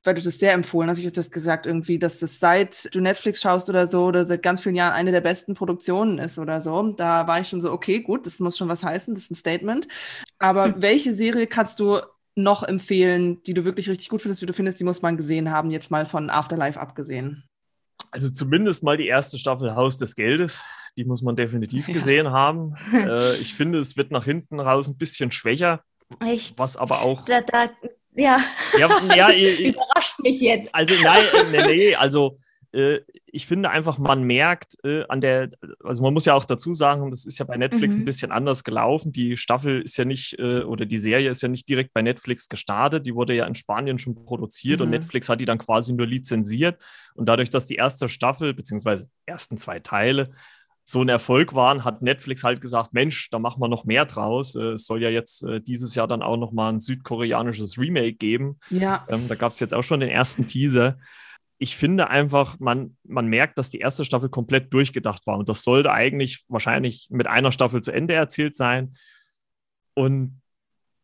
weil 0.03 0.15
du 0.15 0.21
das 0.21 0.39
sehr 0.39 0.53
empfohlen 0.53 0.89
hast, 0.89 0.99
ich 0.99 1.05
habe 1.05 1.13
das 1.13 1.31
gesagt, 1.31 1.65
irgendwie, 1.65 1.99
dass 1.99 2.19
das 2.19 2.39
seit 2.39 2.93
du 2.95 3.01
Netflix 3.01 3.41
schaust 3.41 3.69
oder 3.69 3.87
so 3.87 4.05
oder 4.05 4.25
seit 4.25 4.41
ganz 4.41 4.61
vielen 4.61 4.75
Jahren 4.75 4.93
eine 4.93 5.11
der 5.11 5.21
besten 5.21 5.53
Produktionen 5.53 6.17
ist 6.17 6.39
oder 6.39 6.61
so. 6.61 6.81
Da 6.93 7.27
war 7.27 7.41
ich 7.41 7.49
schon 7.49 7.61
so, 7.61 7.71
okay, 7.71 7.99
gut, 7.99 8.25
das 8.25 8.39
muss 8.39 8.57
schon 8.57 8.69
was 8.69 8.83
heißen, 8.83 9.13
das 9.13 9.25
ist 9.25 9.31
ein 9.31 9.35
Statement. 9.35 9.87
Aber 10.39 10.65
hm. 10.65 10.75
welche 10.77 11.13
Serie 11.13 11.45
kannst 11.45 11.79
du 11.79 11.99
noch 12.35 12.63
empfehlen, 12.63 13.43
die 13.43 13.53
du 13.53 13.65
wirklich 13.65 13.89
richtig 13.89 14.09
gut 14.09 14.21
findest, 14.21 14.41
wie 14.41 14.45
du 14.45 14.53
findest, 14.53 14.79
die 14.79 14.83
muss 14.83 15.01
man 15.01 15.17
gesehen 15.17 15.51
haben, 15.51 15.71
jetzt 15.71 15.91
mal 15.91 16.05
von 16.05 16.29
Afterlife 16.29 16.79
abgesehen? 16.79 17.43
Also 18.11 18.29
zumindest 18.29 18.83
mal 18.83 18.95
die 18.95 19.07
erste 19.07 19.37
Staffel 19.37 19.75
Haus 19.75 19.97
des 19.97 20.15
Geldes. 20.15 20.61
Die 20.95 21.03
muss 21.03 21.21
man 21.21 21.35
definitiv 21.35 21.87
ja. 21.87 21.93
gesehen 21.93 22.31
haben. 22.31 22.75
äh, 22.93 23.35
ich 23.37 23.53
finde, 23.53 23.79
es 23.79 23.97
wird 23.97 24.11
nach 24.11 24.23
hinten 24.23 24.59
raus 24.59 24.87
ein 24.87 24.97
bisschen 24.97 25.31
schwächer. 25.31 25.83
Echt? 26.19 26.57
Was 26.57 26.77
aber 26.77 27.01
auch. 27.01 27.25
Da, 27.25 27.41
da 27.41 27.69
ja. 28.17 28.39
ja, 28.77 28.89
ja 29.15 29.31
Überrascht 29.31 30.19
mich 30.21 30.41
jetzt. 30.41 30.73
Also 30.73 30.93
nein, 31.03 31.23
nee, 31.51 31.65
nee, 31.65 31.95
also 31.95 32.39
äh, 32.73 32.99
ich 33.25 33.45
finde 33.45 33.69
einfach, 33.69 33.97
man 33.97 34.23
merkt 34.23 34.77
äh, 34.83 35.03
an 35.09 35.21
der, 35.21 35.49
also 35.83 36.01
man 36.01 36.13
muss 36.13 36.25
ja 36.25 36.33
auch 36.33 36.45
dazu 36.45 36.73
sagen, 36.73 37.11
das 37.11 37.25
ist 37.25 37.39
ja 37.39 37.45
bei 37.45 37.57
Netflix 37.57 37.95
mhm. 37.95 38.01
ein 38.01 38.05
bisschen 38.05 38.31
anders 38.31 38.63
gelaufen. 38.63 39.11
Die 39.11 39.37
Staffel 39.37 39.81
ist 39.81 39.97
ja 39.97 40.05
nicht, 40.05 40.39
äh, 40.39 40.61
oder 40.61 40.85
die 40.85 40.97
Serie 40.97 41.29
ist 41.29 41.41
ja 41.41 41.47
nicht 41.47 41.69
direkt 41.69 41.93
bei 41.93 42.01
Netflix 42.01 42.49
gestartet, 42.49 43.05
die 43.05 43.15
wurde 43.15 43.33
ja 43.33 43.45
in 43.45 43.55
Spanien 43.55 43.99
schon 43.99 44.15
produziert 44.15 44.79
mhm. 44.79 44.85
und 44.85 44.89
Netflix 44.91 45.29
hat 45.29 45.39
die 45.39 45.45
dann 45.45 45.59
quasi 45.59 45.93
nur 45.93 46.07
lizenziert. 46.07 46.81
Und 47.15 47.27
dadurch, 47.27 47.49
dass 47.49 47.67
die 47.67 47.75
erste 47.75 48.09
Staffel, 48.09 48.53
beziehungsweise 48.53 49.09
ersten 49.25 49.57
zwei 49.57 49.79
Teile, 49.79 50.31
so 50.89 51.01
ein 51.01 51.09
Erfolg 51.09 51.53
waren, 51.53 51.83
hat 51.83 52.01
Netflix 52.01 52.45
halt 52.45 52.61
gesagt, 52.61 52.93
Mensch, 52.93 53.29
da 53.29 53.39
machen 53.39 53.61
wir 53.61 53.67
noch 53.67 53.83
mehr 53.83 54.05
draus. 54.05 54.55
Äh, 54.55 54.75
es 54.75 54.85
soll 54.85 55.03
ja 55.03 55.09
jetzt 55.09 55.43
äh, 55.43 55.59
dieses 55.59 55.95
Jahr 55.95 56.07
dann 56.07 56.21
auch 56.21 56.37
noch 56.37 56.53
mal 56.53 56.71
ein 56.71 56.79
südkoreanisches 56.79 57.77
Remake 57.77 58.13
geben. 58.13 58.57
Ja. 58.69 59.05
Ähm, 59.09 59.27
da 59.27 59.35
gab 59.35 59.51
es 59.51 59.59
jetzt 59.59 59.73
auch 59.73 59.83
schon 59.83 59.99
den 59.99 60.07
ersten 60.07 60.47
Teaser. 60.47 60.97
Ich 61.57 61.75
finde 61.75 62.09
einfach, 62.09 62.57
man, 62.59 62.95
man 63.03 63.27
merkt, 63.27 63.57
dass 63.57 63.69
die 63.69 63.79
erste 63.79 64.05
Staffel 64.05 64.29
komplett 64.29 64.73
durchgedacht 64.73 65.27
war. 65.27 65.37
Und 65.37 65.49
das 65.49 65.63
sollte 65.63 65.91
eigentlich 65.91 66.45
wahrscheinlich 66.47 67.07
mit 67.09 67.27
einer 67.27 67.51
Staffel 67.51 67.81
zu 67.81 67.91
Ende 67.91 68.13
erzählt 68.13 68.55
sein. 68.55 68.95
Und 69.93 70.39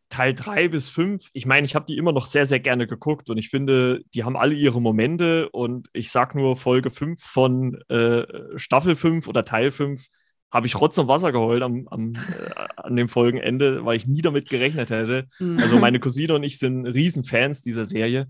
Teil 0.10 0.34
3 0.34 0.68
bis 0.68 0.90
5, 0.90 1.30
ich 1.34 1.46
meine, 1.46 1.66
ich 1.66 1.76
habe 1.76 1.86
die 1.86 1.98
immer 1.98 2.12
noch 2.12 2.26
sehr, 2.26 2.46
sehr 2.46 2.60
gerne 2.60 2.88
geguckt 2.88 3.30
und 3.30 3.38
ich 3.38 3.50
finde, 3.50 4.02
die 4.14 4.24
haben 4.24 4.38
alle 4.38 4.54
ihre 4.54 4.82
Momente 4.82 5.50
und 5.50 5.88
ich 5.94 6.12
sag 6.12 6.36
nur 6.36 6.56
Folge 6.56 6.92
5 6.92 7.22
von 7.22 7.82
äh, 7.90 8.24
Staffel 8.56 8.96
5 8.96 9.28
oder 9.28 9.44
Teil 9.44 9.72
5 9.72 10.06
habe 10.54 10.68
ich 10.68 10.80
Rotz 10.80 11.00
und 11.00 11.08
Wasser 11.08 11.32
geheult 11.32 11.64
am, 11.64 11.88
am 11.90 12.14
äh, 12.14 12.52
an 12.76 12.96
dem 12.96 13.10
Folgenende, 13.10 13.86
weil 13.86 13.96
ich 13.96 14.06
nie 14.06 14.22
damit 14.22 14.50
gerechnet 14.50 14.92
hätte. 14.92 15.28
Mhm. 15.40 15.58
Also 15.60 15.80
meine 15.80 16.00
Cousine 16.00 16.36
und 16.36 16.44
ich 16.44 16.60
sind 16.60 16.86
Riesenfans 16.86 17.64
dieser 17.64 17.86
Serie. 17.86 18.28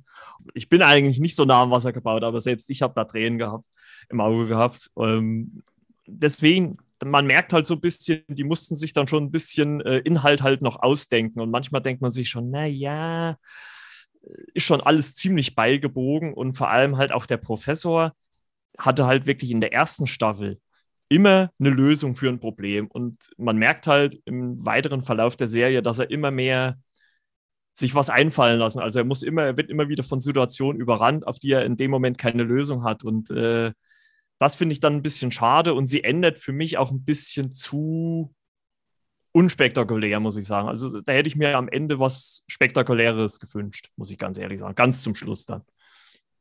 Ich 0.54 0.70
bin 0.70 0.82
eigentlich 0.82 1.20
nicht 1.20 1.36
so 1.36 1.44
nah 1.44 1.62
am 1.64 1.72
Wasser 1.72 1.92
gebaut, 1.92 2.24
aber 2.24 2.40
selbst 2.40 2.70
ich 2.70 2.82
habe 2.82 2.94
da 2.96 3.04
Tränen 3.04 3.38
gehabt, 3.38 3.66
im 4.10 4.22
Auge 4.22 4.48
gehabt. 4.48 4.90
Ähm, 4.98 5.64
deswegen 6.08 6.78
man 7.06 7.26
merkt 7.26 7.54
halt 7.54 7.66
so 7.66 7.76
ein 7.76 7.82
bisschen, 7.82 8.24
die 8.28 8.44
mussten 8.44 8.76
sich 8.76 8.94
dann 8.94 9.08
schon 9.08 9.26
ein 9.26 9.32
bisschen 9.32 9.82
äh, 9.82 10.00
Inhalt 10.00 10.42
halt 10.44 10.62
noch 10.62 10.82
ausdenken. 10.82 11.40
Und 11.42 11.52
manchmal 11.52 11.82
denkt 11.82 12.02
man 12.02 12.12
sich 12.12 12.30
schon, 12.30 12.50
na 12.50 12.66
ja, 12.66 13.32
äh, 13.32 13.36
ist 14.54 14.66
schon 14.66 14.82
alles 14.82 15.16
ziemlich 15.16 15.56
beigebogen. 15.56 16.34
Und 16.34 16.54
vor 16.54 16.70
allem 16.70 16.98
halt 16.98 17.12
auch 17.12 17.26
der 17.26 17.38
Professor 17.38 18.14
hatte 18.78 19.06
halt 19.06 19.26
wirklich 19.26 19.52
in 19.52 19.62
der 19.62 19.74
ersten 19.74 20.08
Staffel 20.08 20.60
immer 21.10 21.52
eine 21.60 21.70
Lösung 21.70 22.16
für 22.16 22.30
ein 22.30 22.40
Problem. 22.40 22.88
Und 22.88 23.30
man 23.38 23.58
merkt 23.58 23.88
halt 23.88 24.20
im 24.26 24.66
weiteren 24.66 25.04
Verlauf 25.04 25.38
der 25.38 25.48
Serie, 25.48 25.82
dass 25.84 26.00
er 26.00 26.10
immer 26.10 26.32
mehr 26.32 26.78
sich 27.74 27.96
was 27.96 28.10
einfallen 28.10 28.60
lassen. 28.60 28.80
Also 28.80 29.00
er 29.00 29.06
muss 29.06 29.24
immer, 29.24 29.44
er 29.44 29.58
wird 29.58 29.70
immer 29.70 29.90
wieder 29.90 30.04
von 30.04 30.22
Situationen 30.22 30.80
überrannt, 30.80 31.28
auf 31.28 31.40
die 31.40 31.52
er 31.52 31.66
in 31.66 31.78
dem 31.78 31.92
Moment 31.92 32.18
keine 32.18 32.44
Lösung 32.44 32.84
hat. 32.84 33.04
Und 33.04 33.32
äh, 33.32 33.72
das 34.44 34.56
finde 34.56 34.74
ich 34.74 34.82
dann 34.82 34.96
ein 34.96 35.02
bisschen 35.02 35.32
schade 35.32 35.74
und 35.74 35.88
sie 35.88 36.04
endet 36.04 36.38
für 36.38 36.52
mich 36.52 36.78
auch 36.78 36.92
ein 36.92 37.06
bisschen 37.06 37.54
zu 37.54 38.36
unspektakulär, 39.32 40.20
muss 40.20 40.36
ich 40.36 40.46
sagen. 40.46 40.68
Also 40.68 41.02
da 41.02 41.14
hätte 41.14 41.28
ich 41.28 41.38
mir 41.38 41.58
am 41.58 41.70
Ende 41.70 41.98
was 41.98 42.44
Spektakuläres 42.48 43.40
gewünscht, 43.40 43.90
muss 43.96 44.12
ich 44.12 44.18
ganz 44.18 44.38
ehrlich 44.38 44.60
sagen. 44.60 44.76
Ganz 44.76 45.02
zum 45.02 45.16
Schluss 45.16 45.46
dann. 45.46 45.64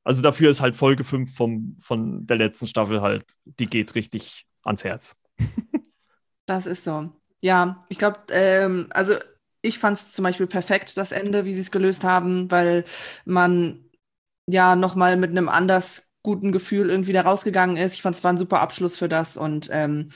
Also 0.04 0.20
dafür 0.20 0.50
ist 0.50 0.60
halt 0.60 0.74
Folge 0.74 1.04
5 1.04 1.32
vom, 1.32 1.76
von 1.80 2.26
der 2.26 2.36
letzten 2.38 2.66
Staffel 2.66 3.02
halt, 3.02 3.24
die 3.44 3.66
geht 3.66 3.94
richtig 3.94 4.46
ans 4.62 4.84
Herz. 4.84 5.16
Das 6.46 6.66
ist 6.66 6.82
so. 6.82 7.12
Ja, 7.40 7.86
ich 7.88 7.98
glaube, 7.98 8.18
ähm, 8.30 8.88
also 8.90 9.14
ich 9.62 9.78
fand 9.78 9.96
es 9.96 10.10
zum 10.10 10.24
Beispiel 10.24 10.48
perfekt, 10.48 10.96
das 10.96 11.12
Ende, 11.12 11.44
wie 11.44 11.52
sie 11.52 11.60
es 11.60 11.70
gelöst 11.70 12.02
haben, 12.02 12.50
weil 12.50 12.84
man 13.24 13.88
ja 14.48 14.74
nochmal 14.74 15.16
mit 15.16 15.30
einem 15.30 15.48
anders 15.48 16.11
guten 16.22 16.52
Gefühl 16.52 16.90
irgendwie 16.90 17.12
da 17.12 17.22
rausgegangen 17.22 17.76
ist. 17.76 17.94
Ich 17.94 18.02
fand 18.02 18.16
es 18.16 18.24
war 18.24 18.32
ein 18.32 18.38
super 18.38 18.60
Abschluss 18.60 18.96
für 18.96 19.08
das 19.08 19.36
und 19.36 19.68
ähm, 19.72 20.10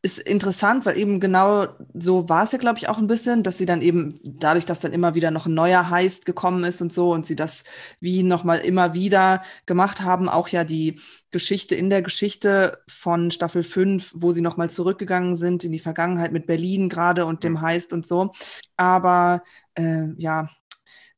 ist 0.00 0.20
interessant, 0.20 0.86
weil 0.86 0.96
eben 0.96 1.18
genau 1.18 1.66
so 1.92 2.28
war 2.28 2.44
es 2.44 2.52
ja, 2.52 2.58
glaube 2.58 2.78
ich, 2.78 2.88
auch 2.88 2.98
ein 2.98 3.08
bisschen, 3.08 3.42
dass 3.42 3.58
sie 3.58 3.66
dann 3.66 3.82
eben 3.82 4.14
dadurch, 4.22 4.64
dass 4.64 4.80
dann 4.80 4.92
immer 4.92 5.16
wieder 5.16 5.32
noch 5.32 5.46
ein 5.46 5.54
neuer 5.54 5.90
Heist 5.90 6.24
gekommen 6.24 6.62
ist 6.62 6.80
und 6.80 6.92
so 6.92 7.12
und 7.12 7.26
sie 7.26 7.34
das 7.34 7.64
wie 7.98 8.22
nochmal 8.22 8.58
immer 8.58 8.94
wieder 8.94 9.42
gemacht 9.66 10.00
haben, 10.02 10.28
auch 10.28 10.48
ja 10.48 10.62
die 10.62 11.00
Geschichte 11.32 11.74
in 11.74 11.90
der 11.90 12.02
Geschichte 12.02 12.78
von 12.88 13.32
Staffel 13.32 13.64
5, 13.64 14.12
wo 14.14 14.30
sie 14.30 14.40
nochmal 14.40 14.70
zurückgegangen 14.70 15.34
sind 15.34 15.64
in 15.64 15.72
die 15.72 15.80
Vergangenheit 15.80 16.30
mit 16.30 16.46
Berlin 16.46 16.88
gerade 16.88 17.26
und 17.26 17.42
dem 17.42 17.54
mhm. 17.54 17.60
Heist 17.62 17.92
und 17.92 18.06
so. 18.06 18.30
Aber 18.76 19.42
äh, 19.74 20.06
ja, 20.16 20.48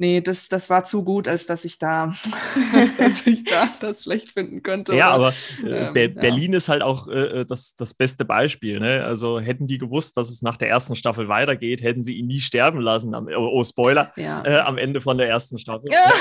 nee, 0.01 0.21
das, 0.21 0.49
das 0.49 0.69
war 0.71 0.85
zu 0.85 1.05
gut, 1.05 1.29
als 1.29 1.47
dass 1.47 1.65
ich 1.65 1.79
da, 1.79 2.13
dass 2.99 3.27
ich 3.27 3.45
da 3.45 3.69
das 3.81 4.03
schlecht 4.03 4.33
finden 4.33 4.63
könnte. 4.63 4.97
Ja, 4.97 5.11
aber 5.11 5.33
äh, 5.65 5.87
ähm, 5.87 5.93
Be 5.93 6.01
ja. 6.03 6.09
Berlin 6.21 6.55
ist 6.55 6.69
halt 6.69 6.83
auch 6.83 7.07
äh, 7.09 7.45
das, 7.45 7.77
das 7.77 7.95
beste 7.95 8.25
Beispiel. 8.25 8.81
Ne? 8.81 9.05
Also 9.05 9.39
hätten 9.39 9.67
die 9.67 9.79
gewusst, 9.79 10.17
dass 10.17 10.31
es 10.31 10.43
nach 10.43 10.57
der 10.57 10.69
ersten 10.69 10.97
Staffel 10.97 11.29
weitergeht, 11.29 11.83
hätten 11.83 12.03
sie 12.03 12.15
ihn 12.15 12.27
nie 12.27 12.41
sterben 12.41 12.81
lassen. 12.81 13.15
Am, 13.15 13.29
oh, 13.29 13.51
oh, 13.53 13.65
Spoiler, 13.65 14.13
ja. 14.17 14.43
äh, 14.45 14.59
am 14.61 14.79
Ende 14.79 15.01
von 15.01 15.19
der 15.19 15.29
ersten 15.29 15.59
Staffel. 15.59 15.91
Ja. 15.93 16.13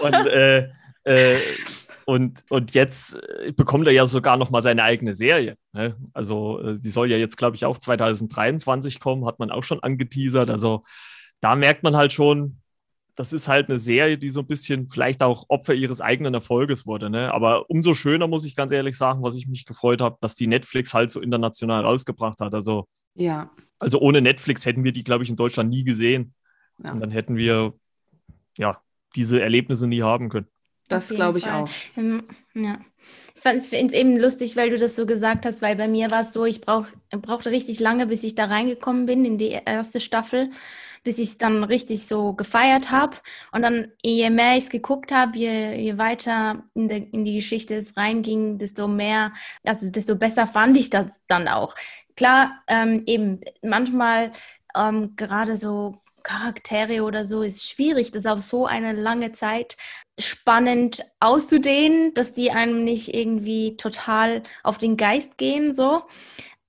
Und, 0.00 0.26
äh, 0.26 0.68
äh, 1.04 1.38
und, 2.06 2.42
und 2.48 2.74
jetzt 2.74 3.22
äh, 3.22 3.52
bekommt 3.52 3.86
er 3.86 3.92
ja 3.92 4.06
sogar 4.06 4.38
noch 4.38 4.50
mal 4.50 4.62
seine 4.62 4.82
eigene 4.82 5.14
Serie. 5.14 5.56
Ne? 5.72 5.94
Also, 6.14 6.76
die 6.78 6.90
soll 6.90 7.10
ja 7.10 7.18
jetzt, 7.18 7.36
glaube 7.36 7.56
ich, 7.56 7.66
auch 7.66 7.76
2023 7.76 8.98
kommen, 8.98 9.26
hat 9.26 9.38
man 9.38 9.50
auch 9.50 9.64
schon 9.64 9.82
angeteasert. 9.82 10.48
Also, 10.48 10.82
da 11.40 11.54
merkt 11.54 11.82
man 11.82 11.96
halt 11.96 12.12
schon, 12.12 12.60
das 13.18 13.32
ist 13.32 13.48
halt 13.48 13.68
eine 13.68 13.80
Serie, 13.80 14.16
die 14.16 14.30
so 14.30 14.40
ein 14.40 14.46
bisschen 14.46 14.88
vielleicht 14.88 15.24
auch 15.24 15.46
Opfer 15.48 15.74
ihres 15.74 16.00
eigenen 16.00 16.34
Erfolges 16.34 16.86
wurde. 16.86 17.10
Ne? 17.10 17.34
Aber 17.34 17.68
umso 17.68 17.94
schöner, 17.94 18.28
muss 18.28 18.44
ich 18.44 18.54
ganz 18.54 18.70
ehrlich 18.70 18.96
sagen, 18.96 19.24
was 19.24 19.34
ich 19.34 19.48
mich 19.48 19.66
gefreut 19.66 20.00
habe, 20.00 20.16
dass 20.20 20.36
die 20.36 20.46
Netflix 20.46 20.94
halt 20.94 21.10
so 21.10 21.20
international 21.20 21.84
rausgebracht 21.84 22.38
hat. 22.38 22.54
Also, 22.54 22.86
ja. 23.14 23.50
also 23.80 23.98
ohne 23.98 24.20
Netflix 24.20 24.64
hätten 24.66 24.84
wir 24.84 24.92
die, 24.92 25.02
glaube 25.02 25.24
ich, 25.24 25.30
in 25.30 25.34
Deutschland 25.34 25.68
nie 25.68 25.82
gesehen. 25.82 26.32
Ja. 26.80 26.92
Und 26.92 27.00
dann 27.00 27.10
hätten 27.10 27.34
wir 27.34 27.74
ja 28.56 28.80
diese 29.16 29.42
Erlebnisse 29.42 29.88
nie 29.88 30.02
haben 30.02 30.28
können. 30.28 30.46
Das 30.88 31.08
glaube 31.08 31.38
ich 31.38 31.46
Fall. 31.46 31.64
auch. 31.64 31.70
Ähm, 31.96 32.22
ja. 32.54 32.78
Ich 33.34 33.42
finde 33.42 33.86
es 33.86 33.92
eben 33.92 34.16
lustig, 34.16 34.54
weil 34.54 34.70
du 34.70 34.78
das 34.78 34.94
so 34.94 35.06
gesagt 35.06 35.44
hast, 35.44 35.60
weil 35.60 35.74
bei 35.74 35.88
mir 35.88 36.12
war 36.12 36.20
es 36.20 36.32
so, 36.32 36.44
ich 36.44 36.60
brauch, 36.60 36.86
brauchte 37.10 37.50
richtig 37.50 37.80
lange, 37.80 38.06
bis 38.06 38.22
ich 38.22 38.36
da 38.36 38.44
reingekommen 38.44 39.06
bin 39.06 39.24
in 39.24 39.38
die 39.38 39.58
erste 39.64 40.00
Staffel 40.00 40.50
bis 41.04 41.18
ich 41.18 41.30
es 41.30 41.38
dann 41.38 41.64
richtig 41.64 42.06
so 42.06 42.32
gefeiert 42.34 42.90
habe. 42.90 43.16
Und 43.52 43.62
dann, 43.62 43.92
je 44.02 44.30
mehr 44.30 44.56
ich 44.56 44.64
es 44.64 44.70
geguckt 44.70 45.12
habe, 45.12 45.38
je, 45.38 45.74
je 45.74 45.98
weiter 45.98 46.64
in, 46.74 46.88
de, 46.88 47.08
in 47.10 47.24
die 47.24 47.36
Geschichte 47.36 47.76
es 47.76 47.96
reinging, 47.96 48.58
desto 48.58 48.88
mehr, 48.88 49.32
also 49.64 49.90
desto 49.90 50.16
besser 50.16 50.46
fand 50.46 50.76
ich 50.76 50.90
das 50.90 51.06
dann 51.26 51.48
auch. 51.48 51.74
Klar, 52.16 52.62
ähm, 52.66 53.02
eben 53.06 53.40
manchmal 53.62 54.32
ähm, 54.76 55.14
gerade 55.16 55.56
so 55.56 56.02
Charaktere 56.22 57.02
oder 57.04 57.24
so 57.24 57.42
ist 57.42 57.68
schwierig, 57.68 58.12
das 58.12 58.26
auf 58.26 58.40
so 58.40 58.66
eine 58.66 58.92
lange 58.92 59.32
Zeit 59.32 59.76
spannend 60.18 61.04
auszudehnen, 61.20 62.12
dass 62.14 62.32
die 62.32 62.50
einem 62.50 62.84
nicht 62.84 63.14
irgendwie 63.14 63.76
total 63.76 64.42
auf 64.62 64.78
den 64.78 64.96
Geist 64.96 65.38
gehen, 65.38 65.74
so. 65.74 66.02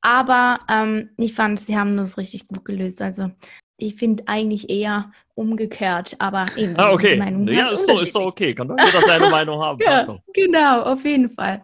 Aber 0.02 0.60
ähm, 0.70 1.10
ich 1.18 1.34
fand, 1.34 1.60
sie 1.60 1.78
haben 1.78 1.98
das 1.98 2.18
richtig 2.18 2.48
gut 2.48 2.64
gelöst. 2.64 3.02
Also 3.02 3.32
ich 3.80 3.96
finde 3.96 4.24
eigentlich 4.28 4.70
eher 4.70 5.12
umgekehrt, 5.36 6.16
aber 6.20 6.46
eben. 6.58 6.76
Ah, 6.78 6.92
okay. 6.92 7.18
Meinung 7.18 7.48
ja, 7.48 7.70
ist 7.70 7.88
doch, 7.88 8.02
ist 8.02 8.16
doch 8.16 8.26
okay. 8.26 8.54
Kann 8.54 8.68
doch 8.68 8.78
jeder 8.78 9.02
seine 9.02 9.30
Meinung 9.32 9.62
haben. 9.62 9.80
ja, 9.82 10.20
genau, 10.34 10.82
auf 10.84 11.04
jeden 11.06 11.30
Fall. 11.30 11.64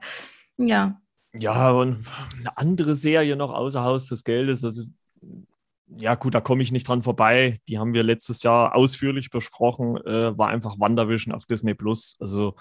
Ja. 0.58 1.00
Ja, 1.38 1.72
und 1.72 2.06
eine 2.40 2.58
andere 2.58 2.96
Serie 2.96 3.36
noch 3.36 3.54
außer 3.54 3.84
Haus 3.84 4.08
des 4.08 4.24
Geldes. 4.24 4.64
Also, 4.64 4.84
ja, 5.88 6.16
gut, 6.16 6.34
da 6.34 6.42
komme 6.42 6.64
ich 6.64 6.72
nicht 6.72 6.88
dran 6.88 7.04
vorbei. 7.04 7.60
Die 7.68 7.78
haben 7.78 7.94
wir 7.94 8.04
letztes 8.04 8.42
Jahr 8.44 8.74
ausführlich 8.74 9.30
besprochen. 9.30 9.98
Äh, 10.06 10.38
war 10.38 10.48
einfach 10.48 10.80
WandaVision 10.80 11.34
auf 11.34 11.46
Disney 11.46 11.74
Plus. 11.74 12.16
Also, 12.22 12.56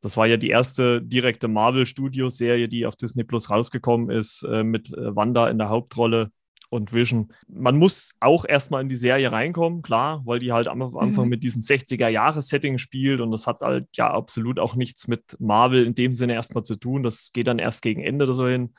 das 0.00 0.16
war 0.16 0.26
ja 0.26 0.36
die 0.36 0.48
erste 0.48 1.00
direkte 1.00 1.46
Marvel 1.46 1.86
Studios 1.86 2.36
Serie, 2.36 2.68
die 2.68 2.86
auf 2.86 2.96
Disney 2.96 3.22
Plus 3.22 3.50
rausgekommen 3.50 4.10
ist, 4.10 4.42
äh, 4.42 4.64
mit 4.64 4.92
äh, 4.92 5.14
Wanda 5.14 5.48
in 5.48 5.58
der 5.58 5.68
Hauptrolle 5.68 6.32
und 6.70 6.92
Vision. 6.92 7.32
Man 7.48 7.76
muss 7.76 8.14
auch 8.20 8.44
erstmal 8.44 8.80
in 8.80 8.88
die 8.88 8.96
Serie 8.96 9.30
reinkommen, 9.30 9.82
klar, 9.82 10.22
weil 10.24 10.38
die 10.38 10.52
halt 10.52 10.68
am 10.68 10.82
Anfang 10.96 11.24
mhm. 11.24 11.30
mit 11.30 11.42
diesem 11.42 11.60
60er-Jahres-Setting 11.60 12.78
spielt 12.78 13.20
und 13.20 13.32
das 13.32 13.46
hat 13.46 13.60
halt 13.60 13.88
ja 13.94 14.10
absolut 14.10 14.58
auch 14.58 14.76
nichts 14.76 15.08
mit 15.08 15.36
Marvel 15.40 15.84
in 15.84 15.94
dem 15.94 16.14
Sinne 16.14 16.34
erstmal 16.34 16.62
zu 16.62 16.76
tun. 16.76 17.02
Das 17.02 17.32
geht 17.32 17.48
dann 17.48 17.58
erst 17.58 17.82
gegen 17.82 18.02
Ende 18.02 18.24
oder 18.24 18.34
so 18.34 18.46
hin. 18.46 18.74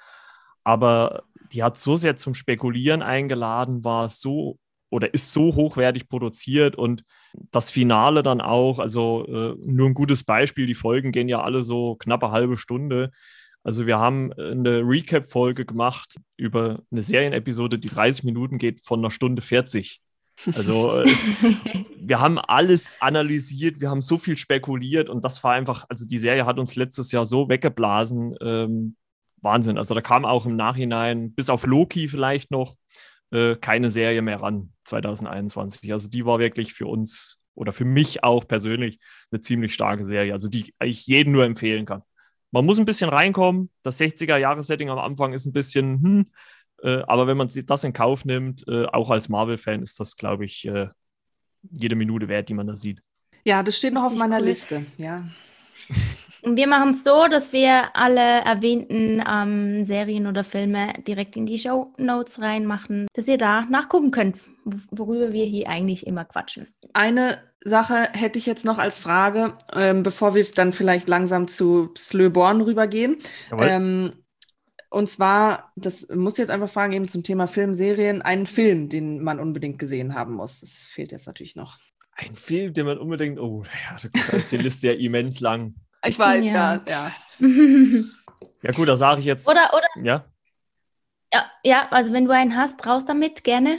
Aber 0.64 1.24
die 1.52 1.64
hat 1.64 1.78
so 1.78 1.98
sehr 1.98 2.16
zum 2.16 2.34
Spekulieren 2.34 3.02
eingeladen, 3.02 3.84
war 3.84 4.08
so 4.08 4.58
oder 4.90 5.14
ist 5.14 5.32
so 5.32 5.56
hochwertig 5.56 6.10
produziert 6.10 6.76
und 6.76 7.04
das 7.52 7.70
Finale 7.72 8.24
dann 8.24 8.42
auch, 8.42 8.80
also 8.80 9.26
äh, 9.26 9.56
nur 9.66 9.88
ein 9.88 9.94
gutes 9.94 10.24
Beispiel, 10.24 10.66
die 10.66 10.76
Folgen 10.76 11.12
gehen 11.12 11.30
ja 11.30 11.42
alle 11.42 11.64
so 11.64 11.96
knappe 11.96 12.32
halbe 12.32 12.58
Stunde. 12.58 13.12
Also 13.64 13.86
wir 13.86 14.00
haben 14.00 14.32
äh, 14.34 14.52
eine 14.52 14.80
Recap-Folge 14.80 15.66
gemacht 15.66 16.16
über 16.38 16.82
eine 16.92 17.02
Serienepisode, 17.02 17.78
die 17.78 17.90
30 17.90 18.24
Minuten 18.24 18.58
geht 18.58 18.82
von 18.82 19.00
einer 19.00 19.12
Stunde 19.12 19.42
40. 19.42 20.02
Also 20.56 21.02
äh, 21.02 21.06
wir 22.00 22.20
haben 22.20 22.40
alles 22.40 22.98
analysiert, 23.02 23.80
wir 23.80 23.90
haben 23.90 24.02
so 24.02 24.18
viel 24.18 24.38
spekuliert 24.38 25.10
und 25.10 25.24
das 25.24 25.44
war 25.44 25.54
einfach, 25.54 25.86
also 25.90 26.08
die 26.08 26.18
Serie 26.18 26.46
hat 26.46 26.58
uns 26.58 26.76
letztes 26.76 27.12
Jahr 27.12 27.26
so 27.26 27.50
weggeblasen. 27.50 28.36
Ähm, 28.42 28.96
Wahnsinn. 29.44 29.78
Also 29.78 29.96
da 29.96 30.02
kam 30.02 30.24
auch 30.24 30.46
im 30.46 30.56
Nachhinein, 30.56 31.34
bis 31.34 31.50
auf 31.50 31.66
Loki 31.66 32.08
vielleicht 32.08 32.52
noch, 32.52 32.76
äh, 33.32 33.56
keine 33.56 33.90
Serie 33.90 34.22
mehr 34.22 34.42
ran 34.42 34.72
2021. 34.84 35.92
Also 35.92 36.10
die 36.10 36.26
war 36.26 36.40
wirklich 36.40 36.74
für 36.74 36.86
uns 36.86 37.40
oder 37.56 37.74
für 37.74 37.86
mich 37.86 38.24
auch 38.24 38.48
persönlich 38.48 39.00
eine 39.32 39.42
ziemlich 39.42 39.74
starke 39.74 40.06
Serie, 40.06 40.34
also 40.34 40.48
die 40.48 40.74
ich 40.84 41.06
jedem 41.08 41.34
nur 41.34 41.44
empfehlen 41.44 41.86
kann 41.86 42.04
man 42.52 42.66
muss 42.66 42.80
ein 42.80 42.86
bisschen 42.86 43.10
reinkommen. 43.10 43.70
Das 43.84 44.00
60er-Jahres-Setting 44.00 44.90
am 44.90 45.00
Anfang 45.00 45.34
ist 45.34 45.46
ein 45.46 45.54
bisschen, 45.54 46.02
hm, 46.02 46.32
äh, 46.84 47.02
aber 47.08 47.28
wenn 47.28 47.38
man 47.38 47.50
das 47.66 47.84
in 47.84 47.94
Kauf 47.94 48.26
nimmt, 48.26 48.68
äh, 48.68 48.86
auch 48.86 49.10
als 49.10 49.30
Marvel-Fan, 49.30 49.82
ist 49.82 50.00
das, 50.00 50.16
glaube 50.16 50.46
ich, 50.46 50.68
äh, 50.68 50.88
jede 51.72 51.96
Minute 51.96 52.28
wert, 52.28 52.50
die 52.50 52.54
man 52.54 52.68
da 52.68 52.76
sieht. 52.76 53.02
Ja, 53.46 53.64
das 53.64 53.78
steht 53.78 53.94
noch 53.94 54.04
auf 54.04 54.18
meiner 54.18 54.40
cool. 54.40 54.46
Liste, 54.46 54.86
ja. 54.98 55.26
Und 56.44 56.56
wir 56.56 56.66
machen 56.66 56.92
es 56.92 57.04
so, 57.04 57.28
dass 57.28 57.54
wir 57.54 57.96
alle 57.96 58.42
erwähnten 58.44 59.24
ähm, 59.30 59.86
Serien 59.86 60.26
oder 60.26 60.44
Filme 60.44 60.94
direkt 61.08 61.36
in 61.36 61.46
die 61.46 61.60
Show 61.60 61.94
Notes 61.98 62.42
reinmachen, 62.42 63.06
dass 63.14 63.28
ihr 63.28 63.38
da 63.38 63.62
nachgucken 63.62 64.10
könnt, 64.10 64.38
worüber 64.90 65.34
wir 65.34 65.46
hier 65.46 65.70
eigentlich 65.70 66.08
immer 66.08 66.26
quatschen. 66.26 66.68
Eine 66.94 67.38
Sache 67.64 68.10
hätte 68.14 68.40
ich 68.40 68.46
jetzt 68.46 68.66
noch 68.66 68.80
als 68.80 68.98
Frage, 68.98 69.54
ähm, 69.74 70.04
bevor 70.04 70.34
wir 70.36 70.46
dann 70.52 70.74
vielleicht 70.74 71.08
langsam 71.08 71.48
zu 71.48 71.94
Slöborn 71.96 72.62
rübergehen. 72.62 73.18
Ähm, 73.52 74.14
und 74.90 75.08
zwar, 75.08 75.72
das 75.76 76.10
muss 76.10 76.34
ich 76.34 76.40
jetzt 76.40 76.50
einfach 76.50 76.70
fragen, 76.70 76.94
eben 76.94 77.08
zum 77.08 77.24
Thema 77.24 77.48
Film, 77.48 77.76
Serien, 77.76 78.22
einen 78.22 78.46
Film, 78.46 78.90
den 78.90 79.24
man 79.24 79.40
unbedingt 79.40 79.80
gesehen 79.80 80.16
haben 80.16 80.34
muss. 80.34 80.60
Das 80.60 80.82
fehlt 80.82 81.12
jetzt 81.12 81.28
natürlich 81.28 81.56
noch. 81.56 81.78
Ein 82.14 82.36
Film, 82.36 82.74
den 82.74 82.86
man 82.86 82.98
unbedingt, 82.98 83.40
oh, 83.40 83.64
ja, 83.64 84.10
da 84.12 84.38
ist 84.38 84.52
die 84.52 84.58
Liste 84.58 84.88
ja 84.88 84.94
immens 84.94 85.40
lang. 85.40 85.76
Ich 86.06 86.20
weiß, 86.20 86.44
ja, 86.44 86.82
ja. 86.88 87.12
Ja, 87.40 87.48
ja 88.64 88.72
gut, 88.72 88.90
da 88.90 88.96
sage 88.96 89.22
ich 89.22 89.26
jetzt. 89.26 89.48
Oder, 89.48 89.72
oder, 89.74 89.88
ja. 90.04 90.26
Ja, 91.34 91.46
ja, 91.64 91.88
also 91.92 92.12
wenn 92.12 92.26
du 92.26 92.32
einen 92.32 92.58
hast, 92.58 92.86
raus 92.86 93.06
damit, 93.06 93.44
gerne. 93.44 93.78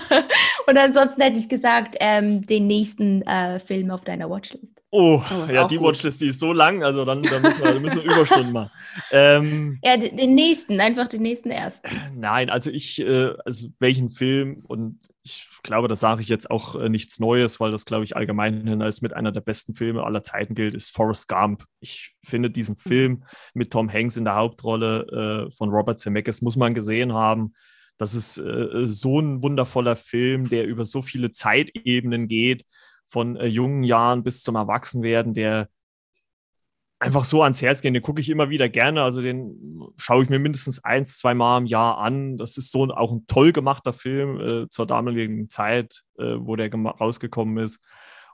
Und 0.66 0.76
ansonsten 0.76 1.22
hätte 1.22 1.38
ich 1.38 1.48
gesagt, 1.48 1.96
ähm, 2.00 2.46
den 2.46 2.66
nächsten 2.66 3.22
äh, 3.22 3.58
Film 3.60 3.90
auf 3.90 4.02
deiner 4.02 4.28
Watchlist. 4.28 4.82
Oh, 4.90 5.22
oh 5.30 5.50
ja, 5.50 5.66
die 5.66 5.78
gut. 5.78 5.86
Watchlist, 5.86 6.20
die 6.20 6.26
ist 6.26 6.38
so 6.38 6.52
lang, 6.52 6.84
also 6.84 7.06
dann, 7.06 7.22
dann 7.22 7.40
müssen, 7.40 7.64
wir, 7.64 7.72
dann 7.72 7.80
müssen 7.80 8.04
wir 8.04 8.12
Überstunden 8.12 8.52
machen. 8.52 8.70
Ähm, 9.10 9.78
ja, 9.82 9.96
den 9.96 10.34
nächsten, 10.34 10.80
einfach 10.80 11.08
den 11.08 11.22
nächsten 11.22 11.50
ersten. 11.50 11.88
Nein, 12.14 12.50
also 12.50 12.70
ich, 12.70 13.00
äh, 13.00 13.32
also 13.42 13.68
welchen 13.78 14.10
Film 14.10 14.62
und 14.68 14.98
glaube, 15.62 15.88
das 15.88 16.00
sage 16.00 16.22
ich 16.22 16.28
jetzt 16.28 16.50
auch 16.50 16.74
äh, 16.74 16.88
nichts 16.88 17.20
Neues, 17.20 17.60
weil 17.60 17.70
das, 17.70 17.84
glaube 17.84 18.04
ich, 18.04 18.16
allgemein 18.16 18.82
als 18.82 19.02
mit 19.02 19.12
einer 19.12 19.32
der 19.32 19.40
besten 19.40 19.74
Filme 19.74 20.04
aller 20.04 20.22
Zeiten 20.22 20.54
gilt, 20.54 20.74
ist 20.74 20.94
Forrest 20.94 21.28
Gump. 21.28 21.64
Ich 21.80 22.14
finde 22.24 22.50
diesen 22.50 22.76
mhm. 22.84 22.88
Film 22.88 23.24
mit 23.54 23.72
Tom 23.72 23.92
Hanks 23.92 24.16
in 24.16 24.24
der 24.24 24.34
Hauptrolle 24.34 25.46
äh, 25.48 25.50
von 25.50 25.70
Robert 25.70 26.00
Zemeckis 26.00 26.42
muss 26.42 26.56
man 26.56 26.74
gesehen 26.74 27.12
haben. 27.12 27.54
Das 27.98 28.14
ist 28.14 28.38
äh, 28.38 28.86
so 28.86 29.20
ein 29.20 29.42
wundervoller 29.42 29.96
Film, 29.96 30.48
der 30.48 30.66
über 30.66 30.84
so 30.84 31.02
viele 31.02 31.32
Zeitebenen 31.32 32.28
geht, 32.28 32.64
von 33.06 33.36
äh, 33.36 33.46
jungen 33.46 33.84
Jahren 33.84 34.22
bis 34.24 34.42
zum 34.42 34.56
Erwachsenwerden, 34.56 35.34
der 35.34 35.68
einfach 37.02 37.24
so 37.24 37.42
ans 37.42 37.60
Herz 37.60 37.80
gehen. 37.80 37.94
Den 37.94 38.02
gucke 38.02 38.20
ich 38.20 38.30
immer 38.30 38.48
wieder 38.48 38.68
gerne. 38.68 39.02
Also 39.02 39.20
den 39.20 39.82
schaue 39.96 40.22
ich 40.22 40.30
mir 40.30 40.38
mindestens 40.38 40.84
eins, 40.84 41.18
zwei 41.18 41.34
Mal 41.34 41.58
im 41.58 41.66
Jahr 41.66 41.98
an. 41.98 42.38
Das 42.38 42.56
ist 42.56 42.70
so 42.70 42.86
ein, 42.86 42.92
auch 42.92 43.12
ein 43.12 43.26
toll 43.26 43.52
gemachter 43.52 43.92
Film 43.92 44.40
äh, 44.40 44.68
zur 44.68 44.86
damaligen 44.86 45.50
Zeit, 45.50 46.02
äh, 46.18 46.36
wo 46.38 46.54
der 46.54 46.72
rausgekommen 46.72 47.58
ist. 47.58 47.80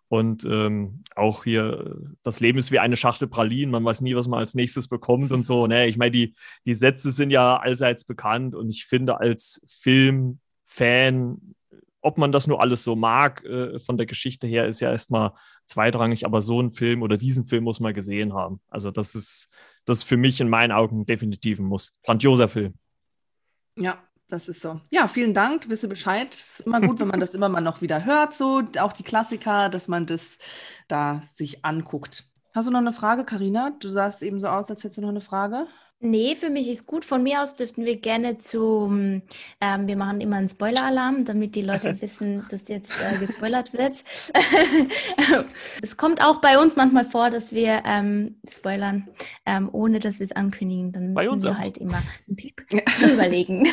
Und 0.09 0.45
ähm, 0.45 1.03
auch 1.17 1.45
hier, 1.45 1.97
das 2.23 2.41
Leben 2.41 2.59
ist 2.59 2.71
wie 2.71 2.79
eine 2.79 2.97
Schachtel 2.97 3.29
Pralinen, 3.29 3.71
man 3.71 3.85
weiß 3.85 4.01
nie, 4.01 4.15
was 4.15 4.29
man 4.29 4.41
als 4.41 4.55
nächstes 4.55 4.89
bekommt 4.89 5.33
und 5.33 5.45
so. 5.45 5.67
Ne? 5.67 5.87
Ich 5.87 5.99
meine, 5.99 6.11
die, 6.11 6.35
die 6.65 6.75
Sätze 6.75 7.11
sind 7.13 7.31
ja 7.31 7.59
allseits 7.59 8.05
bekannt 8.05 8.55
und 8.55 8.71
ich 8.71 8.87
finde, 8.87 9.21
als 9.21 9.63
Filmfan 9.67 11.55
ob 12.01 12.19
man 12.19 12.33
das 12.33 12.47
nur 12.47 12.61
alles 12.61 12.85
so 12.85 12.97
mag, 12.97 13.45
äh, 13.45 13.79
von 13.79 13.97
der 13.97 14.07
Geschichte 14.07 14.47
her, 14.47 14.67
ist 14.67 14.81
ja 14.81 14.91
erstmal 14.91 15.33
zweitrangig, 15.67 16.25
aber 16.25 16.43
so 16.43 16.59
einen 16.59 16.71
Film 16.71 17.03
oder 17.03 17.17
diesen 17.17 17.45
Film 17.45 17.65
muss 17.65 17.81
man 17.81 17.95
gesehen 17.95 18.35
haben. 18.35 18.61
Also 18.69 18.91
das 18.91 19.15
ist, 19.15 19.51
das 19.85 19.99
ist 19.99 20.05
für 20.05 20.17
mich 20.17 20.41
in 20.41 20.49
meinen 20.49 20.73
Augen 20.73 21.07
definitiv 21.07 21.59
ein 21.59 21.67
Muss. 21.67 21.93
Grandioser 22.05 22.49
Film. 22.49 22.75
Ja, 23.79 23.97
das 24.29 24.49
ist 24.49 24.61
so. 24.61 24.81
Ja, 24.91 25.09
vielen 25.09 25.35
Dank, 25.35 25.69
wisse 25.69 25.89
Bescheid. 25.89 26.35
Ist 26.35 26.61
immer 26.61 26.81
gut, 26.81 27.01
wenn 27.01 27.09
man 27.09 27.21
das 27.21 27.35
immer 27.35 27.49
mal 27.49 27.61
noch 27.61 27.81
wieder 27.81 28.05
hört, 28.05 28.35
so 28.35 28.63
auch 28.79 28.93
die 28.93 29.03
Klassiker, 29.03 29.69
dass 29.69 29.89
man 29.89 30.07
das 30.07 30.39
da 30.87 31.23
sich 31.31 31.65
anguckt. 31.65 32.25
Hast 32.55 32.69
du 32.69 32.73
noch 32.73 32.81
eine 32.81 32.93
Frage, 32.93 33.25
Karina? 33.25 33.77
Du 33.79 33.89
sahst 33.89 34.23
eben 34.23 34.41
so 34.41 34.49
aus, 34.49 34.71
als 34.71 34.81
hättest 34.81 34.99
du 34.99 35.03
noch 35.03 35.09
eine 35.09 35.21
Frage. 35.21 35.67
Nee, 36.01 36.37
für 36.37 36.49
mich 36.49 36.69
ist 36.69 36.87
gut. 36.87 37.05
Von 37.05 37.25
mir 37.25 37.43
aus 37.43 37.57
dürften 37.57 37.85
wir 37.85 37.97
gerne 37.97 38.37
zum, 38.37 39.23
ähm, 39.61 39.87
wir 39.89 39.97
machen 39.97 40.21
immer 40.21 40.37
einen 40.37 40.49
Spoiler-Alarm, 40.49 41.25
damit 41.25 41.57
die 41.57 41.63
Leute 41.63 42.01
wissen, 42.01 42.47
dass 42.51 42.69
jetzt 42.69 42.93
äh, 43.03 43.19
gespoilert 43.19 43.73
wird. 43.73 44.05
es 45.83 45.97
kommt 45.97 46.21
auch 46.21 46.41
bei 46.41 46.59
uns 46.61 46.77
manchmal 46.77 47.05
vor, 47.05 47.31
dass 47.31 47.51
wir 47.51 47.83
ähm, 47.85 48.37
spoilern, 48.49 49.09
ähm, 49.45 49.69
ohne 49.73 49.99
dass 49.99 50.21
wir 50.21 50.25
es 50.25 50.33
ankündigen. 50.33 50.93
Dann 50.93 51.15
müssen 51.15 51.43
wir 51.43 51.51
auch. 51.51 51.59
halt 51.59 51.79
immer 51.79 52.01
einen 52.29 52.37
Piep 52.37 52.65
überlegen. 53.03 53.67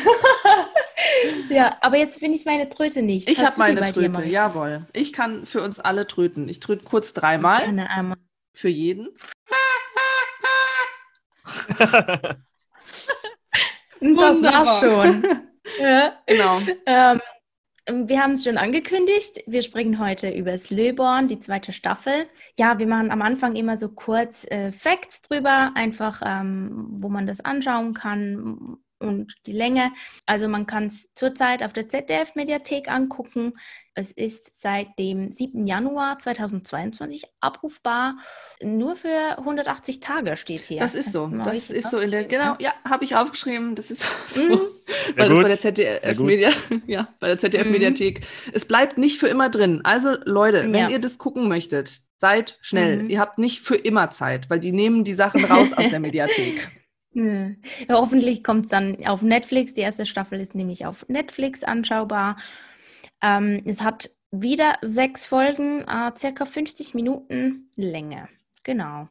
ja, 1.48 1.76
aber 1.80 1.96
jetzt 1.96 2.18
finde 2.18 2.36
ich 2.36 2.44
meine 2.44 2.68
Tröte 2.68 3.02
nicht. 3.02 3.30
Ich 3.30 3.44
habe 3.44 3.56
meine 3.58 3.92
Tröte, 3.92 4.24
jawohl. 4.24 4.84
Ich 4.94 5.12
kann 5.12 5.46
für 5.46 5.62
uns 5.62 5.78
alle 5.78 6.08
tröten. 6.08 6.48
Ich 6.48 6.58
tröte 6.58 6.84
kurz 6.84 7.12
dreimal. 7.12 7.62
Gerne 7.62 7.88
einmal. 7.88 8.18
Für 8.52 8.68
jeden. 8.68 9.10
Das 14.00 14.42
war's 14.42 14.80
schon. 14.80 15.22
ja. 15.80 16.12
Genau. 16.26 16.60
Ähm, 16.86 17.20
wir 17.88 18.20
haben 18.20 18.32
es 18.32 18.42
schon 18.44 18.58
angekündigt. 18.58 19.42
Wir 19.46 19.62
sprechen 19.62 20.00
heute 20.00 20.30
über 20.30 20.58
Slöborn, 20.58 21.28
die 21.28 21.38
zweite 21.38 21.72
Staffel. 21.72 22.26
Ja, 22.58 22.78
wir 22.80 22.86
machen 22.86 23.12
am 23.12 23.22
Anfang 23.22 23.54
immer 23.54 23.76
so 23.76 23.88
kurz 23.90 24.44
äh, 24.50 24.72
Facts 24.72 25.22
drüber, 25.22 25.70
einfach 25.76 26.20
ähm, 26.24 26.88
wo 26.90 27.08
man 27.08 27.26
das 27.26 27.40
anschauen 27.40 27.94
kann, 27.94 28.78
und 28.98 29.34
die 29.46 29.52
Länge. 29.52 29.92
Also 30.26 30.48
man 30.48 30.66
kann 30.66 30.86
es 30.86 31.12
zurzeit 31.14 31.62
auf 31.62 31.72
der 31.72 31.88
ZDF-Mediathek 31.88 32.88
angucken. 32.90 33.54
Es 33.94 34.12
ist 34.12 34.60
seit 34.60 34.98
dem 34.98 35.30
7. 35.30 35.66
Januar 35.66 36.18
2022 36.18 37.24
abrufbar. 37.40 38.18
Nur 38.62 38.96
für 38.96 39.38
180 39.38 40.00
Tage 40.00 40.36
steht 40.36 40.64
hier. 40.64 40.80
Das 40.80 40.94
ist 40.94 41.12
so. 41.12 41.28
Das 41.28 41.70
ist 41.70 41.90
so 41.90 41.98
in 41.98 42.10
der, 42.10 42.24
genau, 42.24 42.56
ja, 42.58 42.74
habe 42.88 43.04
ich 43.04 43.16
aufgeschrieben. 43.16 43.74
Das 43.74 43.90
ist 43.90 44.02
so. 44.28 44.42
Mhm. 44.42 44.60
Weil 45.16 45.28
das 45.28 45.38
bei 45.38 45.48
der 45.48 45.60
ZDF-Media, 45.60 46.50
ja, 46.86 47.08
bei 47.20 47.28
der 47.28 47.38
ZDF-Mediathek. 47.38 48.20
Mhm. 48.20 48.52
Es 48.52 48.66
bleibt 48.66 48.98
nicht 48.98 49.18
für 49.18 49.28
immer 49.28 49.48
drin. 49.48 49.80
Also 49.84 50.16
Leute, 50.24 50.64
wenn 50.64 50.74
ja. 50.74 50.88
ihr 50.88 50.98
das 50.98 51.18
gucken 51.18 51.48
möchtet, 51.48 52.00
seid 52.16 52.58
schnell. 52.60 53.02
Mhm. 53.02 53.10
Ihr 53.10 53.20
habt 53.20 53.38
nicht 53.38 53.60
für 53.60 53.76
immer 53.76 54.10
Zeit, 54.10 54.50
weil 54.50 54.60
die 54.60 54.72
nehmen 54.72 55.04
die 55.04 55.14
Sachen 55.14 55.44
raus 55.44 55.72
aus 55.72 55.90
der 55.90 56.00
Mediathek. 56.00 56.70
Ja, 57.16 57.50
hoffentlich 57.88 58.44
kommt 58.44 58.66
es 58.66 58.70
dann 58.70 59.06
auf 59.06 59.22
Netflix. 59.22 59.72
Die 59.72 59.80
erste 59.80 60.04
Staffel 60.04 60.38
ist 60.38 60.54
nämlich 60.54 60.84
auf 60.84 61.08
Netflix 61.08 61.64
anschaubar. 61.64 62.36
Ähm, 63.22 63.62
es 63.64 63.80
hat 63.80 64.10
wieder 64.30 64.74
sechs 64.82 65.26
Folgen, 65.26 65.82
äh, 65.88 66.12
circa 66.18 66.44
50 66.44 66.92
Minuten 66.92 67.70
Länge. 67.74 68.28
Genau. 68.64 69.08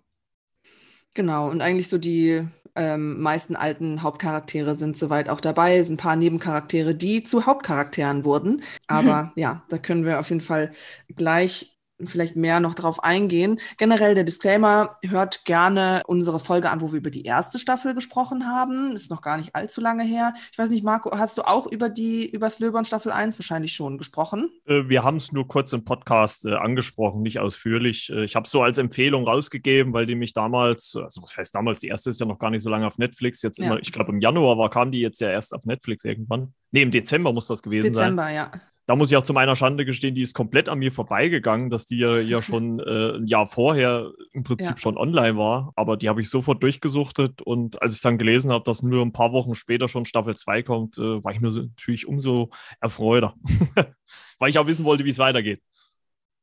Genau, 1.15 1.49
und 1.49 1.61
eigentlich 1.61 1.89
so 1.89 1.97
die 1.97 2.45
ähm, 2.75 3.21
meisten 3.21 3.55
alten 3.55 4.03
Hauptcharaktere 4.03 4.75
sind 4.75 4.97
soweit 4.97 5.27
auch 5.27 5.41
dabei. 5.41 5.77
Es 5.77 5.87
sind 5.87 5.95
ein 5.95 6.03
paar 6.03 6.15
Nebencharaktere, 6.15 6.93
die 6.93 7.23
zu 7.23 7.47
Hauptcharakteren 7.47 8.23
wurden. 8.23 8.61
Aber 8.85 9.31
ja, 9.35 9.63
da 9.69 9.79
können 9.79 10.05
wir 10.05 10.19
auf 10.19 10.29
jeden 10.29 10.41
Fall 10.41 10.71
gleich 11.15 11.74
vielleicht 12.03 12.35
mehr 12.35 12.59
noch 12.59 12.75
drauf 12.75 13.03
eingehen. 13.03 13.59
Generell 13.77 14.15
der 14.15 14.23
Disclaimer, 14.23 14.97
hört 15.03 15.45
gerne 15.45 16.01
unsere 16.05 16.39
Folge 16.39 16.69
an, 16.69 16.81
wo 16.81 16.91
wir 16.91 16.99
über 16.99 17.09
die 17.09 17.23
erste 17.23 17.59
Staffel 17.59 17.93
gesprochen 17.93 18.47
haben. 18.47 18.91
Ist 18.93 19.11
noch 19.11 19.21
gar 19.21 19.37
nicht 19.37 19.55
allzu 19.55 19.81
lange 19.81 20.03
her. 20.03 20.33
Ich 20.51 20.57
weiß 20.57 20.69
nicht, 20.69 20.83
Marco, 20.83 21.17
hast 21.17 21.37
du 21.37 21.43
auch 21.43 21.67
über 21.67 21.89
die 21.89 22.29
über 22.29 22.49
Slöbern 22.49 22.85
Staffel 22.85 23.11
1 23.11 23.39
wahrscheinlich 23.39 23.73
schon 23.73 23.97
gesprochen? 23.97 24.49
Äh, 24.65 24.89
wir 24.89 25.03
haben 25.03 25.17
es 25.17 25.31
nur 25.31 25.47
kurz 25.47 25.73
im 25.73 25.85
Podcast 25.85 26.45
äh, 26.45 26.55
angesprochen, 26.55 27.21
nicht 27.21 27.39
ausführlich. 27.39 28.09
Äh, 28.09 28.25
ich 28.25 28.35
habe 28.35 28.45
es 28.45 28.51
so 28.51 28.61
als 28.61 28.77
Empfehlung 28.77 29.27
rausgegeben, 29.27 29.93
weil 29.93 30.05
die 30.05 30.15
mich 30.15 30.33
damals, 30.33 30.97
also 31.01 31.21
was 31.21 31.37
heißt 31.37 31.55
damals, 31.55 31.79
die 31.79 31.87
erste 31.87 32.09
ist 32.09 32.19
ja 32.19 32.25
noch 32.25 32.39
gar 32.39 32.49
nicht 32.49 32.61
so 32.61 32.69
lange 32.69 32.87
auf 32.87 32.97
Netflix. 32.97 33.41
Jetzt 33.41 33.59
ja. 33.59 33.65
immer, 33.65 33.79
ich 33.79 33.91
glaube 33.91 34.11
im 34.11 34.19
Januar 34.19 34.57
war, 34.57 34.69
kam 34.69 34.91
die 34.91 34.99
jetzt 34.99 35.21
ja 35.21 35.29
erst 35.29 35.53
auf 35.53 35.65
Netflix 35.65 36.03
irgendwann. 36.03 36.53
Nee, 36.71 36.81
im 36.81 36.91
Dezember 36.91 37.31
muss 37.31 37.47
das 37.47 37.61
gewesen 37.63 37.93
Dezember, 37.93 38.23
sein. 38.23 38.35
Dezember, 38.35 38.59
ja 38.59 38.74
da 38.87 38.95
muss 38.95 39.11
ich 39.11 39.17
auch 39.17 39.23
zu 39.23 39.33
meiner 39.33 39.55
Schande 39.55 39.85
gestehen, 39.85 40.15
die 40.15 40.21
ist 40.21 40.35
komplett 40.35 40.69
an 40.69 40.79
mir 40.79 40.91
vorbeigegangen, 40.91 41.69
dass 41.69 41.85
die 41.85 41.97
ja, 41.97 42.19
ja 42.19 42.41
schon 42.41 42.79
äh, 42.85 43.17
ein 43.17 43.27
Jahr 43.27 43.47
vorher 43.47 44.11
im 44.31 44.43
Prinzip 44.43 44.71
ja. 44.71 44.77
schon 44.77 44.97
online 44.97 45.37
war. 45.37 45.73
Aber 45.75 45.97
die 45.97 46.09
habe 46.09 46.21
ich 46.21 46.29
sofort 46.29 46.61
durchgesuchtet 46.61 47.41
und 47.41 47.81
als 47.81 47.95
ich 47.95 48.01
dann 48.01 48.17
gelesen 48.17 48.51
habe, 48.51 48.63
dass 48.63 48.83
nur 48.83 49.01
ein 49.01 49.13
paar 49.13 49.31
Wochen 49.31 49.55
später 49.55 49.87
schon 49.87 50.05
Staffel 50.05 50.35
2 50.35 50.63
kommt, 50.63 50.97
äh, 50.97 51.23
war 51.23 51.33
ich 51.33 51.41
nur 51.41 51.51
so, 51.51 51.61
natürlich 51.61 52.07
umso 52.07 52.49
erfreuter, 52.79 53.35
weil 54.39 54.49
ich 54.49 54.59
auch 54.59 54.67
wissen 54.67 54.85
wollte, 54.85 55.05
wie 55.05 55.09
es 55.09 55.19
weitergeht. 55.19 55.61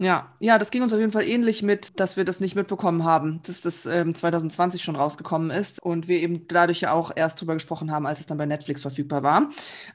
Ja, 0.02 0.32
ja, 0.40 0.58
das 0.58 0.70
ging 0.70 0.82
uns 0.82 0.92
auf 0.92 0.98
jeden 0.98 1.12
Fall 1.12 1.24
ähnlich 1.24 1.62
mit, 1.62 1.98
dass 2.00 2.16
wir 2.16 2.24
das 2.24 2.40
nicht 2.40 2.56
mitbekommen 2.56 3.04
haben, 3.04 3.40
dass 3.46 3.60
das 3.60 3.86
ähm, 3.86 4.14
2020 4.14 4.82
schon 4.82 4.96
rausgekommen 4.96 5.50
ist 5.50 5.80
und 5.82 6.08
wir 6.08 6.20
eben 6.20 6.46
dadurch 6.48 6.80
ja 6.80 6.92
auch 6.92 7.12
erst 7.14 7.40
drüber 7.40 7.54
gesprochen 7.54 7.90
haben, 7.90 8.06
als 8.06 8.20
es 8.20 8.26
dann 8.26 8.38
bei 8.38 8.46
Netflix 8.46 8.82
verfügbar 8.82 9.22
war. 9.22 9.50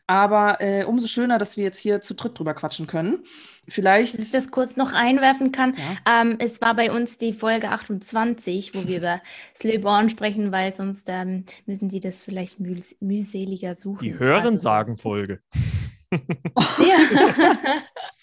Aber 0.07 0.61
äh, 0.61 0.85
umso 0.85 1.07
schöner, 1.07 1.37
dass 1.37 1.57
wir 1.57 1.63
jetzt 1.63 1.79
hier 1.79 2.01
zu 2.01 2.13
dritt 2.13 2.37
drüber 2.39 2.53
quatschen 2.53 2.87
können. 2.87 3.19
Vielleicht. 3.67 4.13
Dass 4.13 4.25
ich 4.25 4.31
das 4.31 4.49
kurz 4.49 4.77
noch 4.77 4.93
einwerfen 4.93 5.51
kann. 5.51 5.75
Ja. 6.05 6.21
Ähm, 6.21 6.35
es 6.39 6.61
war 6.61 6.73
bei 6.73 6.91
uns 6.91 7.17
die 7.17 7.33
Folge 7.33 7.69
28, 7.69 8.73
wo 8.75 8.87
wir 8.87 8.97
über 8.97 9.21
Slöborn 9.55 10.09
sprechen, 10.09 10.51
weil 10.51 10.71
sonst 10.71 11.09
ähm, 11.09 11.43
müssen 11.65 11.89
die 11.89 11.99
das 11.99 12.17
vielleicht 12.23 12.59
müh 12.59 12.81
mühseliger 12.99 13.75
suchen. 13.75 13.99
Die 13.99 14.17
Hörensagen-Folge. 14.17 15.41
Also, 15.51 16.83
ja. 16.83 16.95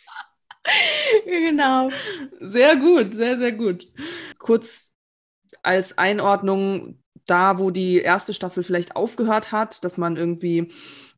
genau. 1.25 1.91
Sehr 2.41 2.77
gut, 2.77 3.15
sehr, 3.15 3.39
sehr 3.39 3.53
gut. 3.53 3.87
Kurz 4.39 4.95
als 5.63 5.99
Einordnung 5.99 6.99
da, 7.27 7.59
wo 7.59 7.71
die 7.71 7.99
erste 7.99 8.35
Staffel 8.35 8.63
vielleicht 8.63 8.97
aufgehört 8.97 9.53
hat, 9.53 9.85
dass 9.85 9.97
man 9.97 10.17
irgendwie 10.17 10.71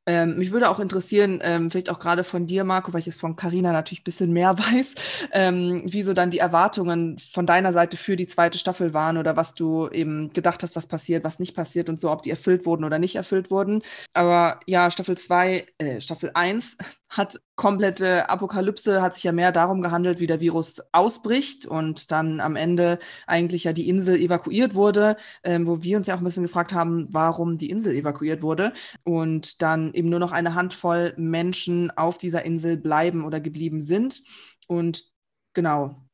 ähm, 0.08 0.36
mich 0.36 0.52
würde 0.52 0.70
auch 0.70 0.78
interessieren, 0.78 1.40
ähm, 1.42 1.70
vielleicht 1.70 1.90
auch 1.90 1.98
gerade 1.98 2.22
von 2.22 2.46
dir, 2.46 2.62
Marco, 2.62 2.92
weil 2.92 3.00
ich 3.00 3.08
es 3.08 3.16
von 3.16 3.34
Carina 3.34 3.72
natürlich 3.72 4.02
ein 4.02 4.04
bisschen 4.04 4.32
mehr 4.32 4.56
weiß, 4.58 4.94
ähm, 5.32 5.82
wie 5.84 6.04
so 6.04 6.12
dann 6.12 6.30
die 6.30 6.38
Erwartungen 6.38 7.18
von 7.18 7.44
deiner 7.44 7.72
Seite 7.72 7.96
für 7.96 8.14
die 8.14 8.28
zweite 8.28 8.56
Staffel 8.56 8.94
waren 8.94 9.16
oder 9.16 9.36
was 9.36 9.54
du 9.54 9.88
eben 9.88 10.32
gedacht 10.32 10.62
hast, 10.62 10.76
was 10.76 10.86
passiert, 10.86 11.24
was 11.24 11.40
nicht 11.40 11.56
passiert 11.56 11.88
und 11.88 11.98
so, 11.98 12.12
ob 12.12 12.22
die 12.22 12.30
erfüllt 12.30 12.66
wurden 12.66 12.84
oder 12.84 13.00
nicht 13.00 13.16
erfüllt 13.16 13.50
wurden. 13.50 13.82
Aber 14.14 14.60
ja, 14.66 14.90
Staffel 14.92 15.18
2, 15.18 15.66
äh, 15.78 16.00
Staffel 16.00 16.30
1 16.34 16.78
hat 17.08 17.40
komplette 17.54 18.28
Apokalypse, 18.28 19.00
hat 19.00 19.14
sich 19.14 19.24
ja 19.24 19.32
mehr 19.32 19.52
darum 19.52 19.80
gehandelt, 19.80 20.20
wie 20.20 20.26
der 20.26 20.40
Virus 20.40 20.82
ausbricht 20.92 21.66
und 21.66 22.10
dann 22.10 22.40
am 22.40 22.56
Ende 22.56 22.98
eigentlich 23.26 23.64
ja 23.64 23.72
die 23.72 23.88
Insel 23.88 24.16
evakuiert 24.16 24.74
wurde, 24.74 25.16
ähm, 25.44 25.66
wo 25.66 25.82
wir 25.82 25.96
uns 25.96 26.06
ja 26.08 26.14
auch 26.14 26.18
ein 26.18 26.24
bisschen 26.24 26.42
gefragt 26.42 26.72
haben, 26.72 27.06
warum 27.10 27.58
die 27.58 27.70
Insel 27.70 27.94
evakuiert 27.94 28.42
wurde 28.42 28.72
und 29.04 29.62
dann 29.62 29.94
eben 29.94 30.08
nur 30.08 30.18
noch 30.18 30.32
eine 30.32 30.54
Handvoll 30.54 31.14
Menschen 31.16 31.90
auf 31.96 32.18
dieser 32.18 32.44
Insel 32.44 32.76
bleiben 32.76 33.24
oder 33.24 33.40
geblieben 33.40 33.80
sind. 33.80 34.22
Und 34.66 35.10
genau, 35.54 36.06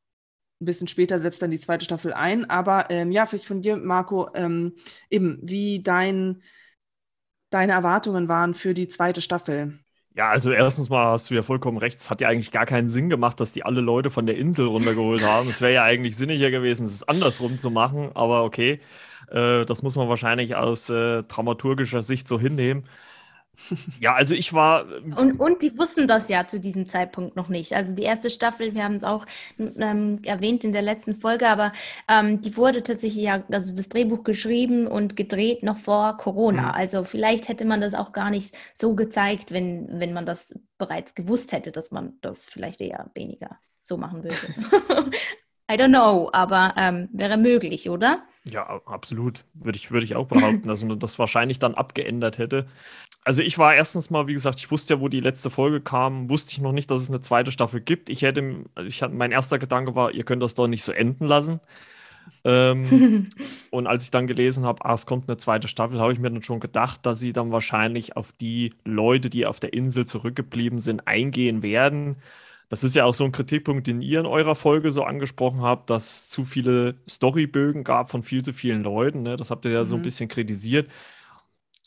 ein 0.61 0.65
bisschen 0.65 0.87
später 0.87 1.19
setzt 1.19 1.41
dann 1.41 1.51
die 1.51 1.59
zweite 1.59 1.85
Staffel 1.85 2.13
ein. 2.13 2.49
Aber 2.49 2.89
ähm, 2.89 3.11
ja, 3.11 3.25
vielleicht 3.25 3.45
von 3.45 3.61
dir, 3.61 3.77
Marco, 3.77 4.29
ähm, 4.33 4.75
eben, 5.09 5.39
wie 5.43 5.83
dein, 5.83 6.41
deine 7.49 7.73
Erwartungen 7.73 8.27
waren 8.27 8.53
für 8.53 8.73
die 8.73 8.87
zweite 8.87 9.21
Staffel. 9.21 9.82
Ja, 10.15 10.29
also 10.29 10.51
erstens 10.51 10.89
mal 10.89 11.11
hast 11.11 11.31
du 11.31 11.33
ja 11.33 11.41
vollkommen 11.41 11.77
recht. 11.79 11.99
Es 11.99 12.09
hat 12.11 12.21
ja 12.21 12.27
eigentlich 12.29 12.51
gar 12.51 12.67
keinen 12.67 12.87
Sinn 12.87 13.09
gemacht, 13.09 13.39
dass 13.39 13.51
die 13.53 13.65
alle 13.65 13.81
Leute 13.81 14.11
von 14.11 14.27
der 14.27 14.37
Insel 14.37 14.67
runtergeholt 14.67 15.23
haben. 15.23 15.49
Es 15.49 15.59
wäre 15.59 15.73
ja 15.73 15.83
eigentlich 15.83 16.15
sinniger 16.15 16.51
gewesen, 16.51 16.85
es 16.85 17.07
andersrum 17.07 17.57
zu 17.57 17.71
machen. 17.71 18.11
Aber 18.13 18.43
okay, 18.43 18.79
äh, 19.29 19.65
das 19.65 19.81
muss 19.81 19.95
man 19.95 20.09
wahrscheinlich 20.09 20.55
aus 20.55 20.89
äh, 20.91 21.23
dramaturgischer 21.23 22.03
Sicht 22.03 22.27
so 22.27 22.39
hinnehmen. 22.39 22.83
Ja, 23.99 24.13
also 24.13 24.35
ich 24.35 24.53
war. 24.53 24.91
Ähm, 24.91 25.13
und, 25.13 25.39
und 25.39 25.61
die 25.61 25.77
wussten 25.77 26.07
das 26.07 26.29
ja 26.29 26.47
zu 26.47 26.59
diesem 26.59 26.87
Zeitpunkt 26.87 27.35
noch 27.35 27.49
nicht. 27.49 27.73
Also 27.73 27.93
die 27.93 28.03
erste 28.03 28.29
Staffel, 28.29 28.73
wir 28.73 28.83
haben 28.83 28.95
es 28.95 29.03
auch 29.03 29.25
ähm, 29.57 30.19
erwähnt 30.23 30.63
in 30.63 30.73
der 30.73 30.81
letzten 30.81 31.15
Folge, 31.19 31.47
aber 31.47 31.71
ähm, 32.07 32.41
die 32.41 32.55
wurde 32.57 32.83
tatsächlich 32.83 33.23
ja, 33.23 33.43
also 33.51 33.75
das 33.75 33.89
Drehbuch 33.89 34.23
geschrieben 34.23 34.87
und 34.87 35.15
gedreht 35.15 35.63
noch 35.63 35.77
vor 35.77 36.17
Corona. 36.17 36.69
Mhm. 36.69 36.75
Also 36.75 37.03
vielleicht 37.03 37.47
hätte 37.47 37.65
man 37.65 37.81
das 37.81 37.93
auch 37.93 38.11
gar 38.11 38.29
nicht 38.29 38.55
so 38.73 38.95
gezeigt, 38.95 39.51
wenn, 39.51 39.87
wenn 39.99 40.13
man 40.13 40.25
das 40.25 40.59
bereits 40.77 41.15
gewusst 41.15 41.51
hätte, 41.51 41.71
dass 41.71 41.91
man 41.91 42.13
das 42.21 42.45
vielleicht 42.45 42.81
eher 42.81 43.11
weniger 43.13 43.59
so 43.83 43.97
machen 43.97 44.23
würde. 44.23 44.35
I 45.71 45.75
don't 45.75 45.89
know, 45.89 46.29
aber 46.33 46.73
ähm, 46.77 47.09
wäre 47.13 47.37
möglich, 47.37 47.89
oder? 47.89 48.23
Ja, 48.45 48.81
absolut. 48.85 49.45
Würde 49.53 49.77
ich, 49.77 49.91
würde 49.91 50.05
ich 50.05 50.15
auch 50.15 50.27
behaupten, 50.27 50.67
dass 50.67 50.83
man 50.83 50.99
das 50.99 51.17
wahrscheinlich 51.17 51.59
dann 51.59 51.75
abgeändert 51.75 52.37
hätte 52.37 52.67
also 53.25 53.41
ich 53.41 53.57
war 53.57 53.75
erstens 53.75 54.09
mal, 54.09 54.27
wie 54.27 54.33
gesagt, 54.33 54.59
ich 54.59 54.69
wusste 54.71 54.95
ja, 54.95 54.99
wo 54.99 55.07
die 55.07 55.19
letzte 55.19 55.49
Folge 55.49 55.81
kam, 55.81 56.29
wusste 56.29 56.53
ich 56.53 56.61
noch 56.61 56.71
nicht, 56.71 56.91
dass 56.91 57.01
es 57.01 57.09
eine 57.09 57.21
zweite 57.21 57.51
Staffel 57.51 57.79
gibt. 57.79 58.09
Ich 58.09 58.21
hätte, 58.21 58.65
ich 58.85 59.01
hatte, 59.01 59.13
mein 59.13 59.31
erster 59.31 59.59
Gedanke 59.59 59.95
war, 59.95 60.11
ihr 60.11 60.23
könnt 60.23 60.43
das 60.43 60.55
doch 60.55 60.67
nicht 60.67 60.83
so 60.83 60.91
enden 60.91 61.25
lassen. 61.25 61.59
Ähm, 62.43 63.25
und 63.71 63.87
als 63.87 64.03
ich 64.03 64.11
dann 64.11 64.27
gelesen 64.27 64.65
habe, 64.65 64.83
ah, 64.85 64.93
es 64.93 65.05
kommt 65.05 65.29
eine 65.29 65.37
zweite 65.37 65.67
Staffel, 65.67 65.99
habe 65.99 66.11
ich 66.11 66.19
mir 66.19 66.31
dann 66.31 66.43
schon 66.43 66.59
gedacht, 66.59 67.05
dass 67.05 67.19
sie 67.19 67.33
dann 67.33 67.51
wahrscheinlich 67.51 68.17
auf 68.17 68.33
die 68.33 68.73
Leute, 68.83 69.29
die 69.29 69.45
auf 69.45 69.59
der 69.59 69.73
Insel 69.73 70.05
zurückgeblieben 70.05 70.79
sind, 70.79 71.07
eingehen 71.07 71.63
werden. 71.63 72.17
Das 72.73 72.83
ist 72.83 72.95
ja 72.95 73.05
auch 73.05 73.13
so 73.13 73.23
ein 73.23 73.31
Kritikpunkt, 73.31 73.85
den 73.85 74.01
ihr 74.01 74.19
in 74.19 74.25
eurer 74.25 74.55
Folge 74.55 74.89
so 74.89 75.03
angesprochen 75.03 75.61
habt, 75.61 75.91
dass 75.91 76.05
es 76.05 76.29
zu 76.31 76.43
viele 76.43 76.95
Storybögen 77.07 77.83
gab 77.83 78.09
von 78.09 78.23
viel 78.23 78.43
zu 78.43 78.51
vielen 78.51 78.81
Leuten. 78.81 79.21
Ne? 79.21 79.35
Das 79.35 79.51
habt 79.51 79.65
ihr 79.65 79.71
ja 79.71 79.81
mhm. 79.81 79.85
so 79.85 79.95
ein 79.95 79.99
mhm. 79.99 80.05
bisschen 80.05 80.27
kritisiert 80.27 80.89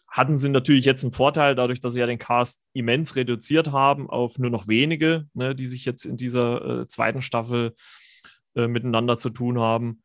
hatten 0.09 0.37
sie 0.37 0.49
natürlich 0.49 0.85
jetzt 0.85 1.03
einen 1.03 1.13
Vorteil, 1.13 1.57
dadurch, 1.57 1.81
dass 1.81 1.95
sie 1.95 2.01
ja 2.01 2.07
den 2.07 2.21
Cast 2.21 2.63
immens 2.73 3.17
reduziert 3.17 3.73
haben 3.73 4.09
auf 4.09 4.39
nur 4.39 4.49
noch 4.49 4.69
wenige, 4.69 5.27
ne, 5.35 5.57
die 5.57 5.67
sich 5.67 5.85
jetzt 5.85 6.07
in 6.07 6.17
dieser 6.17 6.83
äh, 6.83 6.87
zweiten 6.87 7.21
Staffel 7.21 7.75
äh, 8.55 8.69
miteinander 8.69 9.17
zu 9.17 9.31
tun 9.31 9.59
haben. 9.59 10.05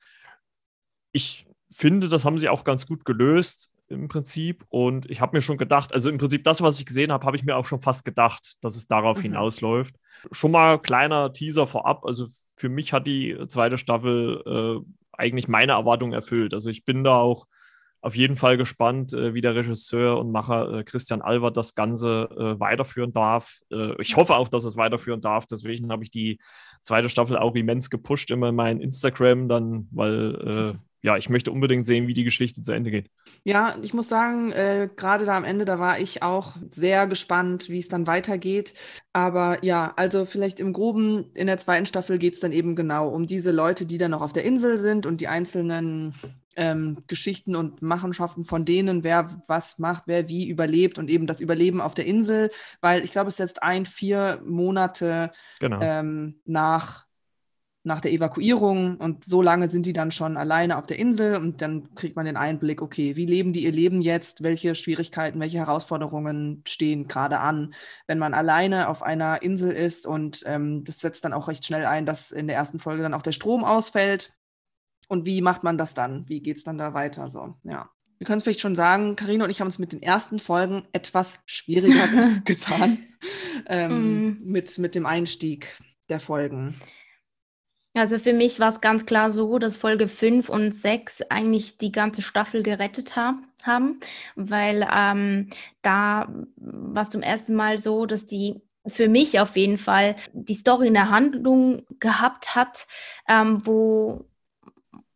Ich 1.11 1.45
finde, 1.69 2.09
das 2.09 2.25
haben 2.25 2.39
sie 2.39 2.49
auch 2.49 2.63
ganz 2.63 2.87
gut 2.87 3.05
gelöst. 3.05 3.70
Im 3.91 4.07
Prinzip. 4.07 4.65
Und 4.69 5.09
ich 5.09 5.21
habe 5.21 5.35
mir 5.37 5.41
schon 5.41 5.57
gedacht, 5.57 5.93
also 5.93 6.09
im 6.09 6.17
Prinzip 6.17 6.43
das, 6.43 6.61
was 6.61 6.79
ich 6.79 6.85
gesehen 6.85 7.11
habe, 7.11 7.25
habe 7.25 7.35
ich 7.35 7.43
mir 7.43 7.55
auch 7.55 7.65
schon 7.65 7.79
fast 7.79 8.05
gedacht, 8.05 8.55
dass 8.61 8.75
es 8.75 8.87
darauf 8.87 9.17
mhm. 9.17 9.23
hinausläuft. 9.23 9.95
Schon 10.31 10.51
mal 10.51 10.79
kleiner 10.79 11.33
Teaser 11.33 11.67
vorab. 11.67 12.05
Also 12.05 12.27
für 12.55 12.69
mich 12.69 12.93
hat 12.93 13.07
die 13.07 13.37
zweite 13.49 13.77
Staffel 13.77 14.41
äh, 14.45 14.91
eigentlich 15.13 15.47
meine 15.47 15.73
Erwartungen 15.73 16.13
erfüllt. 16.13 16.53
Also 16.53 16.69
ich 16.69 16.85
bin 16.85 17.03
da 17.03 17.17
auch 17.17 17.45
auf 18.01 18.15
jeden 18.15 18.35
Fall 18.35 18.57
gespannt, 18.57 19.13
äh, 19.13 19.33
wie 19.33 19.41
der 19.41 19.55
Regisseur 19.55 20.17
und 20.17 20.31
Macher 20.31 20.79
äh, 20.79 20.83
Christian 20.83 21.21
Albert 21.21 21.55
das 21.55 21.75
Ganze 21.75 22.29
äh, 22.35 22.59
weiterführen 22.59 23.13
darf. 23.13 23.59
Äh, 23.71 24.01
ich 24.01 24.15
hoffe 24.15 24.35
auch, 24.35 24.49
dass 24.49 24.63
es 24.63 24.75
weiterführen 24.75 25.21
darf. 25.21 25.45
Deswegen 25.45 25.91
habe 25.91 26.03
ich 26.03 26.09
die 26.09 26.39
zweite 26.81 27.09
Staffel 27.09 27.37
auch 27.37 27.53
immens 27.55 27.89
gepusht, 27.91 28.31
immer 28.31 28.49
in 28.49 28.55
mein 28.55 28.81
Instagram, 28.81 29.47
dann, 29.47 29.87
weil 29.91 30.73
äh, 30.75 30.79
ja, 31.03 31.17
ich 31.17 31.29
möchte 31.29 31.51
unbedingt 31.51 31.83
sehen, 31.83 32.07
wie 32.07 32.13
die 32.13 32.23
Geschichte 32.23 32.61
zu 32.61 32.71
Ende 32.71 32.91
geht. 32.91 33.09
Ja, 33.43 33.75
ich 33.81 33.93
muss 33.93 34.07
sagen, 34.07 34.51
äh, 34.51 34.87
gerade 34.95 35.25
da 35.25 35.35
am 35.35 35.43
Ende, 35.43 35.65
da 35.65 35.79
war 35.79 35.99
ich 35.99 36.21
auch 36.21 36.55
sehr 36.69 37.07
gespannt, 37.07 37.69
wie 37.69 37.79
es 37.79 37.87
dann 37.87 38.05
weitergeht. 38.05 38.75
Aber 39.11 39.63
ja, 39.63 39.93
also 39.95 40.25
vielleicht 40.25 40.59
im 40.59 40.73
Groben 40.73 41.31
in 41.33 41.47
der 41.47 41.57
zweiten 41.57 41.87
Staffel 41.87 42.19
geht 42.19 42.35
es 42.35 42.39
dann 42.39 42.51
eben 42.51 42.75
genau 42.75 43.09
um 43.09 43.25
diese 43.25 43.51
Leute, 43.51 43.87
die 43.87 43.97
dann 43.97 44.11
noch 44.11 44.21
auf 44.21 44.33
der 44.33 44.45
Insel 44.45 44.77
sind 44.77 45.07
und 45.07 45.21
die 45.21 45.27
einzelnen 45.27 46.13
ähm, 46.55 46.97
Geschichten 47.07 47.55
und 47.55 47.81
Machenschaften 47.81 48.45
von 48.45 48.65
denen, 48.65 49.03
wer 49.03 49.41
was 49.47 49.79
macht, 49.79 50.03
wer 50.05 50.29
wie 50.29 50.47
überlebt 50.47 50.99
und 50.99 51.09
eben 51.09 51.25
das 51.25 51.41
Überleben 51.41 51.81
auf 51.81 51.95
der 51.95 52.05
Insel, 52.05 52.51
weil 52.79 53.03
ich 53.03 53.11
glaube, 53.11 53.29
es 53.29 53.37
setzt 53.37 53.63
ein, 53.63 53.85
vier 53.85 54.41
Monate 54.45 55.31
genau. 55.59 55.79
ähm, 55.81 56.41
nach 56.45 57.05
nach 57.83 57.99
der 57.99 58.11
Evakuierung 58.11 58.97
und 58.97 59.25
so 59.25 59.41
lange 59.41 59.67
sind 59.67 59.85
die 59.87 59.93
dann 59.93 60.11
schon 60.11 60.37
alleine 60.37 60.77
auf 60.77 60.85
der 60.85 60.99
Insel 60.99 61.37
und 61.37 61.61
dann 61.61 61.95
kriegt 61.95 62.15
man 62.15 62.25
den 62.25 62.37
Einblick, 62.37 62.81
okay, 62.81 63.15
wie 63.15 63.25
leben 63.25 63.53
die 63.53 63.63
ihr 63.63 63.71
Leben 63.71 64.01
jetzt, 64.01 64.43
welche 64.43 64.75
Schwierigkeiten, 64.75 65.39
welche 65.39 65.57
Herausforderungen 65.57 66.61
stehen 66.67 67.07
gerade 67.07 67.39
an, 67.39 67.73
wenn 68.05 68.19
man 68.19 68.35
alleine 68.35 68.87
auf 68.87 69.01
einer 69.01 69.41
Insel 69.41 69.71
ist 69.71 70.05
und 70.05 70.43
ähm, 70.45 70.83
das 70.83 70.99
setzt 70.99 71.25
dann 71.25 71.33
auch 71.33 71.47
recht 71.47 71.65
schnell 71.65 71.85
ein, 71.85 72.05
dass 72.05 72.31
in 72.31 72.47
der 72.47 72.55
ersten 72.55 72.79
Folge 72.79 73.01
dann 73.01 73.15
auch 73.15 73.23
der 73.23 73.31
Strom 73.31 73.63
ausfällt 73.63 74.33
und 75.07 75.25
wie 75.25 75.41
macht 75.41 75.63
man 75.63 75.79
das 75.79 75.95
dann, 75.95 76.29
wie 76.29 76.41
geht 76.41 76.57
es 76.57 76.63
dann 76.63 76.77
da 76.77 76.93
weiter, 76.93 77.29
so, 77.29 77.55
ja. 77.63 77.89
Wir 78.19 78.27
können 78.27 78.37
es 78.37 78.43
vielleicht 78.43 78.61
schon 78.61 78.75
sagen, 78.75 79.15
Karina 79.15 79.45
und 79.45 79.49
ich 79.49 79.61
haben 79.61 79.67
es 79.67 79.79
mit 79.79 79.93
den 79.93 80.03
ersten 80.03 80.37
Folgen 80.37 80.83
etwas 80.93 81.39
schwieriger 81.47 82.07
getan 82.45 82.99
ähm, 83.65 84.27
mm. 84.27 84.39
mit, 84.43 84.77
mit 84.77 84.93
dem 84.93 85.07
Einstieg 85.07 85.75
der 86.07 86.19
Folgen. 86.19 86.75
Also 87.93 88.19
für 88.19 88.33
mich 88.33 88.59
war 88.59 88.69
es 88.69 88.79
ganz 88.79 89.05
klar 89.05 89.31
so, 89.31 89.59
dass 89.59 89.75
Folge 89.75 90.07
5 90.07 90.47
und 90.47 90.73
6 90.73 91.23
eigentlich 91.23 91.77
die 91.77 91.91
ganze 91.91 92.21
Staffel 92.21 92.63
gerettet 92.63 93.15
ha 93.15 93.41
haben, 93.63 93.99
weil 94.35 94.87
ähm, 94.91 95.49
da 95.83 96.27
war 96.55 97.03
es 97.03 97.09
zum 97.09 97.21
ersten 97.21 97.53
Mal 97.53 97.77
so, 97.77 98.05
dass 98.05 98.25
die 98.25 98.61
für 98.87 99.07
mich 99.09 99.39
auf 99.39 99.55
jeden 99.55 99.77
Fall 99.77 100.15
die 100.33 100.55
Story 100.55 100.87
in 100.87 100.95
der 100.95 101.09
Handlung 101.11 101.83
gehabt 101.99 102.55
hat, 102.55 102.87
ähm, 103.27 103.65
wo 103.65 104.25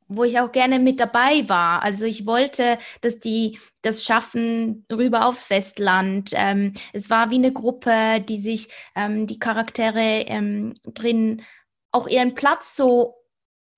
wo 0.08 0.24
ich 0.24 0.40
auch 0.40 0.52
gerne 0.52 0.80
mit 0.80 1.00
dabei 1.00 1.50
war. 1.50 1.82
Also 1.84 2.06
ich 2.06 2.26
wollte, 2.28 2.78
dass 3.02 3.20
die 3.20 3.60
das 3.82 4.04
schaffen 4.04 4.86
rüber 4.92 5.26
aufs 5.26 5.46
Festland. 5.46 6.32
Ähm, 6.34 6.74
es 6.94 7.10
war 7.10 7.32
wie 7.32 7.36
eine 7.36 7.52
Gruppe, 7.52 8.22
die 8.22 8.40
sich 8.42 8.70
ähm, 8.96 9.28
die 9.28 9.40
Charaktere 9.40 10.26
ähm, 10.28 10.74
drin 10.86 11.42
auch 11.96 12.08
ihren 12.08 12.36
Platz 12.36 12.76
so 12.76 13.16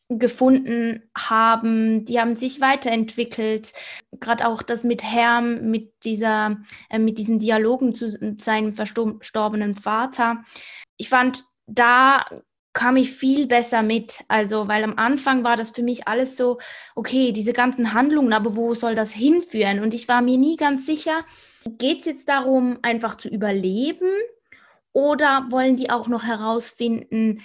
gefunden 0.09 1.03
haben, 1.17 2.05
die 2.05 2.19
haben 2.19 2.37
sich 2.37 2.61
weiterentwickelt. 2.61 3.73
Gerade 4.19 4.47
auch 4.47 4.61
das 4.61 4.83
mit 4.83 5.03
Herm, 5.03 5.69
mit 5.69 5.91
dieser, 6.03 6.57
äh, 6.89 6.99
mit 6.99 7.17
diesen 7.17 7.39
Dialogen 7.39 7.93
zu 7.93 8.11
seinem 8.39 8.73
verstorbenen 8.73 9.75
Vater. 9.75 10.43
Ich 10.95 11.09
fand, 11.09 11.43
da 11.67 12.25
kam 12.71 12.95
ich 12.95 13.11
viel 13.11 13.47
besser 13.47 13.81
mit. 13.81 14.23
Also, 14.27 14.67
weil 14.67 14.83
am 14.83 14.97
Anfang 14.97 15.43
war 15.43 15.57
das 15.57 15.71
für 15.71 15.83
mich 15.83 16.07
alles 16.07 16.37
so, 16.37 16.59
okay, 16.95 17.31
diese 17.31 17.51
ganzen 17.51 17.93
Handlungen, 17.93 18.33
aber 18.33 18.55
wo 18.55 18.73
soll 18.75 18.95
das 18.95 19.11
hinführen? 19.11 19.79
Und 19.81 19.93
ich 19.93 20.07
war 20.07 20.21
mir 20.21 20.37
nie 20.37 20.55
ganz 20.55 20.85
sicher, 20.85 21.25
geht 21.65 21.99
es 21.99 22.05
jetzt 22.05 22.29
darum, 22.29 22.79
einfach 22.81 23.15
zu 23.15 23.29
überleben? 23.29 24.11
Oder 24.93 25.47
wollen 25.49 25.75
die 25.75 25.89
auch 25.89 26.07
noch 26.07 26.23
herausfinden, 26.23 27.41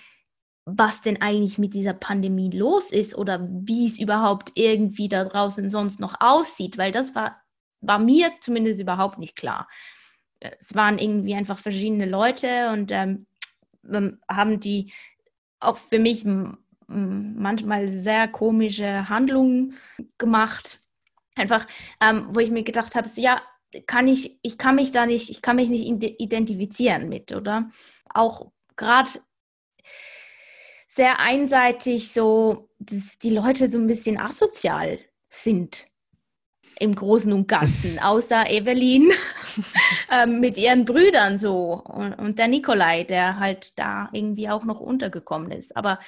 was 0.65 1.01
denn 1.01 1.21
eigentlich 1.21 1.59
mit 1.59 1.75
dieser 1.75 1.95
Pandemie 1.95 2.51
los 2.51 2.93
ist 2.93 3.17
oder 3.17 3.47
wie 3.51 3.87
es 3.87 3.99
überhaupt 3.99 4.53
irgendwie 4.55 5.09
da 5.09 5.25
draußen 5.25 5.71
sonst 5.71 5.99
noch 5.99 6.21
aussieht, 6.21 6.79
weil 6.79 6.93
das 6.93 7.15
war, 7.15 7.43
war 7.81 7.99
mir 7.99 8.31
zumindest 8.41 8.81
überhaupt 8.81 9.19
nicht 9.19 9.35
klar. 9.35 9.69
Es 10.39 10.75
waren 10.75 10.99
irgendwie 10.99 11.35
einfach 11.35 11.59
verschiedene 11.59 12.07
Leute 12.07 12.71
und 12.73 12.93
ähm, 12.93 13.27
haben 14.29 14.61
die 14.61 14.93
auch 15.59 15.77
für 15.77 15.99
mich 15.99 16.25
manchmal 16.87 17.93
sehr 17.93 18.29
komische 18.29 19.09
Handlungen 19.09 19.75
gemacht. 20.19 20.81
Einfach, 21.35 21.67
ähm, 22.01 22.27
wo 22.31 22.41
ich 22.41 22.51
mir 22.51 22.63
gedacht 22.63 22.95
habe, 22.95 23.09
ja, 23.17 23.41
kann 23.87 24.07
ich, 24.07 24.39
ich 24.43 24.59
kann 24.59 24.75
mich 24.75 24.93
da 24.93 25.07
nicht, 25.07 25.31
ich 25.31 25.41
kann 25.41 25.57
mich 25.57 25.71
nicht 25.71 25.87
identifizieren 25.87 27.09
mit, 27.09 27.35
oder? 27.35 27.71
Auch 28.13 28.53
gerade 28.77 29.11
sehr 30.95 31.21
einseitig 31.21 32.13
so, 32.13 32.69
dass 32.79 33.19
die 33.19 33.31
Leute 33.31 33.71
so 33.71 33.79
ein 33.79 33.87
bisschen 33.87 34.19
asozial 34.19 34.99
sind 35.29 35.87
im 36.79 36.95
Großen 36.95 37.33
und 37.33 37.49
Ganzen, 37.49 37.99
außer 38.03 38.51
Evelyn 38.51 39.11
ähm, 40.11 40.41
mit 40.41 40.59
ihren 40.59 40.85
Brüdern 40.85 41.39
so 41.39 41.83
und, 41.83 42.13
und, 42.15 42.39
der 42.39 42.49
Nikolai, 42.49 43.05
der 43.05 43.39
halt 43.39 43.79
da 43.79 44.11
irgendwie 44.13 44.51
auch 44.51 44.65
noch 44.65 44.81
untergekommen 44.81 45.51
ist. 45.51 45.75
Aber 45.77 45.99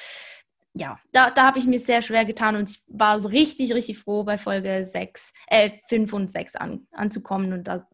ja, 0.75 0.99
da, 1.13 1.31
da 1.31 1.47
habe 1.47 1.59
ich 1.59 1.67
mir 1.67 1.79
sehr 1.79 2.03
schwer 2.03 2.25
getan 2.25 2.57
und 2.57 2.69
ich 2.69 2.83
war 2.89 3.25
richtig, 3.25 3.73
richtig 3.73 3.99
froh, 3.99 4.25
bei 4.25 4.37
Folge 4.37 4.87
6, 4.91 5.33
äh, 5.47 5.71
5 5.89 6.13
und 6.13 6.31
6 6.31 6.57
an, 6.57 6.87
anzukommen 6.93 7.53
und 7.53 7.65
da, 7.65 7.89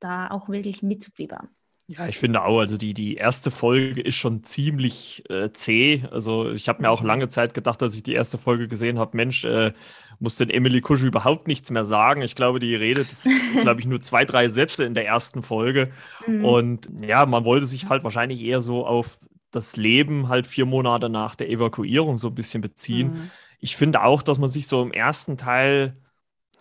da 0.00 0.30
auch 0.30 0.48
wirklich 0.48 0.82
mitzufiebern. 0.82 1.55
Ja, 1.88 2.08
ich 2.08 2.18
finde 2.18 2.42
auch, 2.42 2.58
also 2.58 2.76
die, 2.76 2.94
die 2.94 3.14
erste 3.14 3.52
Folge 3.52 4.00
ist 4.00 4.16
schon 4.16 4.42
ziemlich 4.42 5.22
äh, 5.30 5.52
zäh. 5.52 6.02
Also 6.10 6.50
ich 6.50 6.68
habe 6.68 6.82
mir 6.82 6.90
auch 6.90 7.04
lange 7.04 7.28
Zeit 7.28 7.54
gedacht, 7.54 7.80
dass 7.80 7.94
ich 7.94 8.02
die 8.02 8.14
erste 8.14 8.38
Folge 8.38 8.66
gesehen 8.66 8.98
habe, 8.98 9.16
Mensch, 9.16 9.44
äh, 9.44 9.72
muss 10.18 10.36
denn 10.36 10.50
Emily 10.50 10.80
Kusch 10.80 11.02
überhaupt 11.04 11.46
nichts 11.46 11.70
mehr 11.70 11.86
sagen? 11.86 12.22
Ich 12.22 12.34
glaube, 12.34 12.58
die 12.58 12.74
redet, 12.74 13.06
glaube 13.62 13.78
ich, 13.78 13.86
nur 13.86 14.02
zwei, 14.02 14.24
drei 14.24 14.48
Sätze 14.48 14.84
in 14.84 14.94
der 14.94 15.06
ersten 15.06 15.44
Folge. 15.44 15.92
Mhm. 16.26 16.44
Und 16.44 16.88
ja, 17.02 17.24
man 17.24 17.44
wollte 17.44 17.66
sich 17.66 17.88
halt 17.88 18.02
wahrscheinlich 18.02 18.42
eher 18.42 18.60
so 18.60 18.84
auf 18.84 19.20
das 19.52 19.76
Leben 19.76 20.28
halt 20.28 20.48
vier 20.48 20.66
Monate 20.66 21.08
nach 21.08 21.36
der 21.36 21.48
Evakuierung 21.48 22.18
so 22.18 22.28
ein 22.28 22.34
bisschen 22.34 22.62
beziehen. 22.62 23.12
Mhm. 23.12 23.30
Ich 23.60 23.76
finde 23.76 24.02
auch, 24.02 24.22
dass 24.22 24.40
man 24.40 24.50
sich 24.50 24.66
so 24.66 24.82
im 24.82 24.92
ersten 24.92 25.38
Teil 25.38 25.96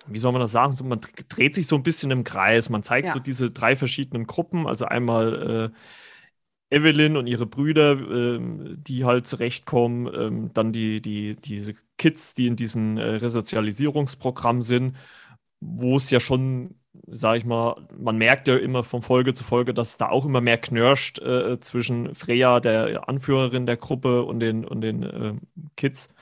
wie 0.08 0.20
soll 0.20 0.32
man 0.32 0.42
das 0.42 0.52
sagen, 0.52 0.72
so, 0.72 0.84
man 0.84 1.02
dreht 1.30 1.56
sich 1.56 1.68
so 1.68 1.76
ein 1.76 1.84
bisschen 1.84 2.12
im 2.12 2.24
Kreis. 2.24 2.70
Man 2.70 2.84
zeigt 2.84 3.08
ja. 3.08 3.14
so 3.14 3.20
diese 3.20 3.52
drei 3.52 3.76
verschiedenen 3.76 4.28
Gruppen, 4.28 4.68
also 4.68 4.86
einmal 4.86 5.72
äh, 6.72 6.76
Evelyn 6.76 7.16
und 7.18 7.28
ihre 7.28 7.46
Brüder, 7.46 7.94
äh, 7.94 8.40
die 8.78 9.06
halt 9.06 9.28
zurechtkommen, 9.28 10.48
äh, 10.48 10.50
dann 10.54 10.74
die, 10.74 11.02
die, 11.02 11.36
diese 11.36 11.76
Kids, 11.98 12.34
die 12.34 12.48
in 12.48 12.56
diesem 12.56 12.98
äh, 12.98 13.04
Resozialisierungsprogramm 13.04 14.62
sind, 14.62 14.96
wo 15.60 15.98
es 15.98 16.10
ja 16.10 16.20
schon, 16.20 16.76
sag 17.08 17.38
ich 17.38 17.46
mal, 17.46 17.88
man 17.98 18.18
merkt 18.18 18.48
ja 18.48 18.58
immer 18.58 18.84
von 18.84 19.02
Folge 19.02 19.34
zu 19.34 19.44
Folge, 19.44 19.74
dass 19.74 19.92
es 19.92 19.98
da 19.98 20.10
auch 20.10 20.26
immer 20.26 20.42
mehr 20.42 20.58
knirscht 20.58 21.20
äh, 21.20 21.60
zwischen 21.60 22.16
Freya, 22.16 22.60
der 22.60 23.08
Anführerin 23.08 23.66
der 23.66 23.78
Gruppe, 23.78 24.24
und 24.24 24.40
den, 24.40 24.66
und 24.66 24.82
den 24.82 25.04
äh, 25.04 25.34
Kids 25.78 26.14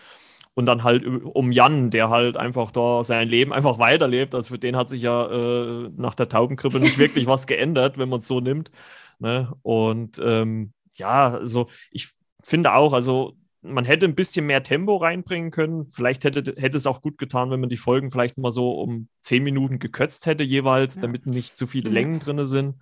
und 0.55 0.65
dann 0.65 0.83
halt 0.83 1.05
um 1.05 1.51
Jan, 1.51 1.89
der 1.89 2.09
halt 2.09 2.37
einfach 2.37 2.71
da 2.71 3.03
sein 3.03 3.27
Leben 3.27 3.53
einfach 3.53 3.79
weiterlebt. 3.79 4.35
Also 4.35 4.49
für 4.49 4.59
den 4.59 4.75
hat 4.75 4.89
sich 4.89 5.01
ja 5.01 5.29
äh, 5.29 5.89
nach 5.95 6.15
der 6.15 6.29
Taubenkrippe 6.29 6.79
nicht 6.79 6.97
wirklich 6.97 7.25
was 7.25 7.47
geändert, 7.47 7.97
wenn 7.97 8.09
man 8.09 8.19
es 8.19 8.27
so 8.27 8.39
nimmt. 8.39 8.71
Ne? 9.19 9.51
Und 9.63 10.21
ähm, 10.23 10.73
ja, 10.95 11.31
also 11.31 11.69
ich 11.91 12.09
finde 12.43 12.73
auch, 12.73 12.93
also 12.93 13.35
man 13.63 13.85
hätte 13.85 14.05
ein 14.05 14.15
bisschen 14.15 14.45
mehr 14.45 14.63
Tempo 14.63 14.97
reinbringen 14.97 15.49
können. 15.49 15.87
Vielleicht 15.91 16.25
hätte, 16.25 16.53
hätte 16.57 16.77
es 16.77 16.85
auch 16.85 17.01
gut 17.01 17.17
getan, 17.17 17.49
wenn 17.49 17.61
man 17.61 17.69
die 17.69 17.77
Folgen 17.77 18.11
vielleicht 18.11 18.37
mal 18.37 18.51
so 18.51 18.71
um 18.73 19.07
zehn 19.21 19.43
Minuten 19.43 19.79
gekürzt 19.79 20.25
hätte 20.25 20.43
jeweils, 20.43 20.95
ja. 20.95 21.01
damit 21.01 21.25
nicht 21.25 21.57
zu 21.57 21.65
viele 21.65 21.89
Längen 21.89 22.19
drin 22.19 22.45
sind. 22.45 22.75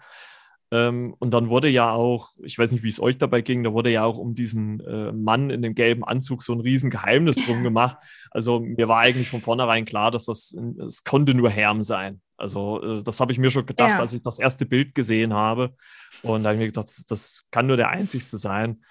Ähm, 0.73 1.15
und 1.19 1.33
dann 1.33 1.49
wurde 1.49 1.67
ja 1.67 1.91
auch, 1.91 2.29
ich 2.43 2.57
weiß 2.57 2.71
nicht, 2.71 2.83
wie 2.83 2.89
es 2.89 3.01
euch 3.01 3.17
dabei 3.17 3.41
ging, 3.41 3.63
da 3.63 3.73
wurde 3.73 3.91
ja 3.91 4.05
auch 4.05 4.17
um 4.17 4.35
diesen 4.35 4.79
äh, 4.79 5.11
Mann 5.11 5.49
in 5.49 5.61
dem 5.61 5.75
gelben 5.75 6.05
Anzug 6.05 6.43
so 6.43 6.53
ein 6.53 6.61
Riesengeheimnis 6.61 7.35
drum 7.45 7.61
gemacht. 7.63 7.97
Also 8.31 8.61
mir 8.61 8.87
war 8.87 8.99
eigentlich 8.99 9.29
von 9.29 9.41
vornherein 9.41 9.83
klar, 9.83 10.11
dass 10.11 10.25
das, 10.25 10.55
es 10.87 11.03
konnte 11.03 11.33
nur 11.33 11.49
Herm 11.49 11.83
sein. 11.83 12.21
Also 12.37 12.81
äh, 12.81 13.03
das 13.03 13.19
habe 13.19 13.33
ich 13.33 13.37
mir 13.37 13.51
schon 13.51 13.65
gedacht, 13.65 13.89
ja. 13.89 13.99
als 13.99 14.13
ich 14.13 14.21
das 14.21 14.39
erste 14.39 14.65
Bild 14.65 14.95
gesehen 14.95 15.33
habe. 15.33 15.75
Und 16.23 16.43
da 16.43 16.49
habe 16.49 16.55
ich 16.55 16.59
mir 16.59 16.67
gedacht, 16.67 16.87
das, 16.87 17.05
das 17.05 17.45
kann 17.51 17.67
nur 17.67 17.77
der 17.77 17.89
Einzigste 17.89 18.37
sein. 18.37 18.81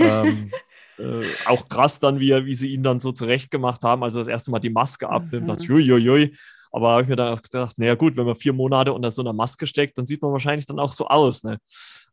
ähm, 0.00 0.50
äh, 0.98 1.22
auch 1.44 1.68
krass 1.68 2.00
dann, 2.00 2.18
wie, 2.18 2.32
wie 2.46 2.54
sie 2.54 2.68
ihn 2.68 2.82
dann 2.82 2.98
so 2.98 3.12
zurechtgemacht 3.12 3.82
haben, 3.82 4.02
als 4.02 4.14
er 4.14 4.20
das 4.20 4.28
erste 4.28 4.50
Mal 4.50 4.60
die 4.60 4.70
Maske 4.70 5.08
abnimmt. 5.08 5.44
Mhm. 5.44 5.48
Dachte, 5.48 5.70
ui, 5.70 5.92
ui, 5.92 6.08
ui. 6.08 6.36
Aber 6.72 6.90
habe 6.90 7.02
ich 7.02 7.08
mir 7.08 7.16
dann 7.16 7.36
auch 7.36 7.42
gedacht, 7.42 7.78
naja 7.78 7.94
gut, 7.94 8.16
wenn 8.16 8.26
man 8.26 8.34
vier 8.34 8.52
Monate 8.52 8.92
unter 8.92 9.10
so 9.10 9.22
einer 9.22 9.32
Maske 9.32 9.66
steckt, 9.66 9.98
dann 9.98 10.06
sieht 10.06 10.22
man 10.22 10.32
wahrscheinlich 10.32 10.66
dann 10.66 10.78
auch 10.78 10.92
so 10.92 11.06
aus. 11.06 11.44
Ne? 11.44 11.58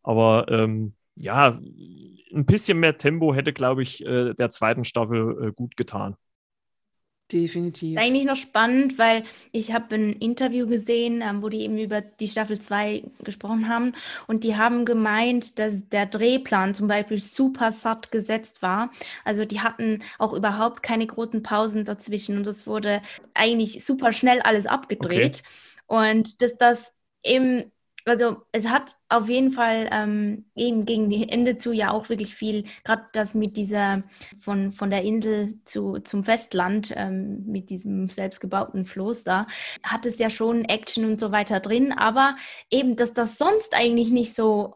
Aber 0.04 0.46
ähm, 0.50 0.94
ja, 1.16 1.60
ein 2.34 2.46
bisschen 2.46 2.80
mehr 2.80 2.98
Tempo 2.98 3.34
hätte, 3.34 3.54
glaube 3.54 3.84
ich, 3.84 4.06
äh, 4.06 4.34
der 4.34 4.50
zweiten 4.50 4.86
Staffel 4.86 5.50
äh, 5.50 5.52
gut 5.52 5.78
getan. 5.78 6.16
Definitiv. 7.34 7.98
Ist 7.98 8.02
eigentlich 8.04 8.26
noch 8.26 8.36
spannend, 8.36 9.00
weil 9.00 9.24
ich 9.52 9.74
habe 9.74 9.96
ein 9.96 10.14
Interview 10.14 10.68
gesehen, 10.68 11.22
ähm, 11.22 11.42
wo 11.42 11.50
die 11.50 11.62
eben 11.62 11.78
über 11.78 12.02
die 12.02 12.28
Staffel 12.28 12.62
2 12.62 13.04
gesprochen 13.24 13.68
haben 13.68 13.94
und 14.28 14.44
die 14.44 14.56
haben 14.56 14.86
gemeint, 14.86 15.58
dass 15.58 15.90
der 15.90 16.06
Drehplan 16.06 16.76
zum 16.76 16.88
Beispiel 16.88 17.18
super 17.18 17.72
satt 17.72 18.12
gesetzt 18.12 18.62
war. 18.62 18.92
Also 19.26 19.46
die 19.46 19.62
hatten 19.62 20.04
auch 20.20 20.34
überhaupt 20.34 20.84
keine 20.84 21.08
großen 21.08 21.42
Pausen 21.42 21.86
dazwischen 21.86 22.38
und 22.38 22.48
es 22.48 22.68
wurde 22.68 23.02
eigentlich 23.34 23.84
super 23.84 24.14
schnell 24.14 24.42
alles 24.42 24.68
abgedreht. 24.68 25.42
Okay. 25.44 26.04
Und 26.06 26.42
dass 26.42 26.56
das 26.58 26.94
eben 27.24 27.72
also 28.06 28.38
es 28.52 28.70
hat 28.70 28.98
auf 29.10 29.30
jeden 29.30 29.52
Fall 29.52 29.90
ähm, 29.92 30.46
eben 30.56 30.86
gegen 30.86 31.10
die 31.10 31.30
Ende 31.30 31.58
zu 31.58 31.72
ja 31.72 31.92
auch 31.92 32.10
wirklich 32.10 32.36
viel, 32.36 32.66
gerade 32.84 33.06
das 33.14 33.34
mit 33.34 33.58
dieser 33.58 34.04
von, 34.40 34.74
von 34.74 34.90
der 34.90 35.04
Insel 35.04 35.60
zu, 35.66 36.00
zum 36.00 36.24
Festland, 36.24 36.94
ähm, 36.96 37.46
mit 37.46 37.70
diesem 37.70 38.10
selbstgebauten 38.10 38.86
Floß 38.86 39.24
da, 39.24 39.48
hat 39.84 40.06
es 40.06 40.20
ja 40.20 40.30
schon 40.30 40.66
Action 40.66 41.06
und 41.06 41.20
so 41.20 41.32
weiter 41.32 41.60
drin, 41.60 41.94
aber 41.94 42.36
eben, 42.70 42.96
dass 42.96 43.14
das 43.14 43.38
sonst 43.38 43.74
eigentlich 43.74 44.10
nicht 44.10 44.36
so 44.36 44.76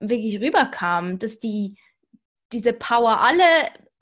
wirklich 0.00 0.40
rüberkam, 0.40 1.18
dass 1.18 1.38
die 1.38 1.76
diese 2.52 2.72
Power 2.72 3.20
alle 3.20 3.44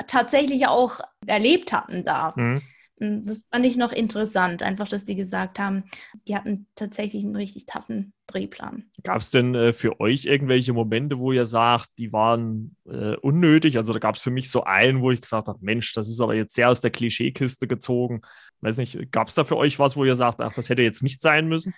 tatsächlich 0.07 0.67
auch 0.67 1.01
erlebt 1.27 1.73
hatten 1.73 2.05
da. 2.05 2.35
Mhm. 2.37 2.61
Das 3.03 3.45
fand 3.51 3.67
ich 3.67 3.77
noch 3.77 3.91
interessant, 3.91 4.63
einfach, 4.63 4.89
dass 4.89 5.05
die 5.05 5.17
gesagt 5.17 5.59
haben, 5.59 5.85
die 6.29 6.37
hatten 6.37 6.67
tatsächlich 6.77 7.25
einen 7.25 7.35
richtig 7.35 7.67
taffen 7.67 8.13
Drehplan. 8.29 8.85
Gab 9.03 9.21
es 9.21 9.31
denn 9.31 9.55
äh, 9.55 9.73
für 9.73 10.01
euch 10.01 10.25
irgendwelche 10.25 10.73
Momente, 10.73 11.19
wo 11.19 11.33
ihr 11.33 11.47
sagt, 11.47 11.89
die 11.99 12.13
waren 12.13 12.77
äh, 12.87 13.17
unnötig? 13.17 13.77
Also 13.77 13.93
da 13.93 13.99
gab 13.99 14.15
es 14.15 14.23
für 14.23 14.31
mich 14.31 14.51
so 14.51 14.65
einen, 14.65 15.01
wo 15.01 15.11
ich 15.11 15.21
gesagt 15.21 15.49
habe, 15.49 15.59
Mensch, 15.63 15.93
das 15.95 16.09
ist 16.09 16.21
aber 16.21 16.35
jetzt 16.35 16.55
sehr 16.55 16.71
aus 16.71 16.81
der 16.81 16.91
Klischeekiste 16.91 17.67
gezogen. 17.67 18.23
Weiß 18.61 18.77
nicht, 18.77 19.11
gab 19.11 19.29
es 19.29 19.35
da 19.35 19.43
für 19.43 19.57
euch 19.57 19.79
was, 19.81 19.97
wo 19.97 20.05
ihr 20.05 20.15
sagt, 20.15 20.41
ach, 20.41 20.53
das 20.53 20.69
hätte 20.69 20.83
jetzt 20.83 21.03
nicht 21.03 21.21
sein 21.21 21.49
müssen? 21.49 21.75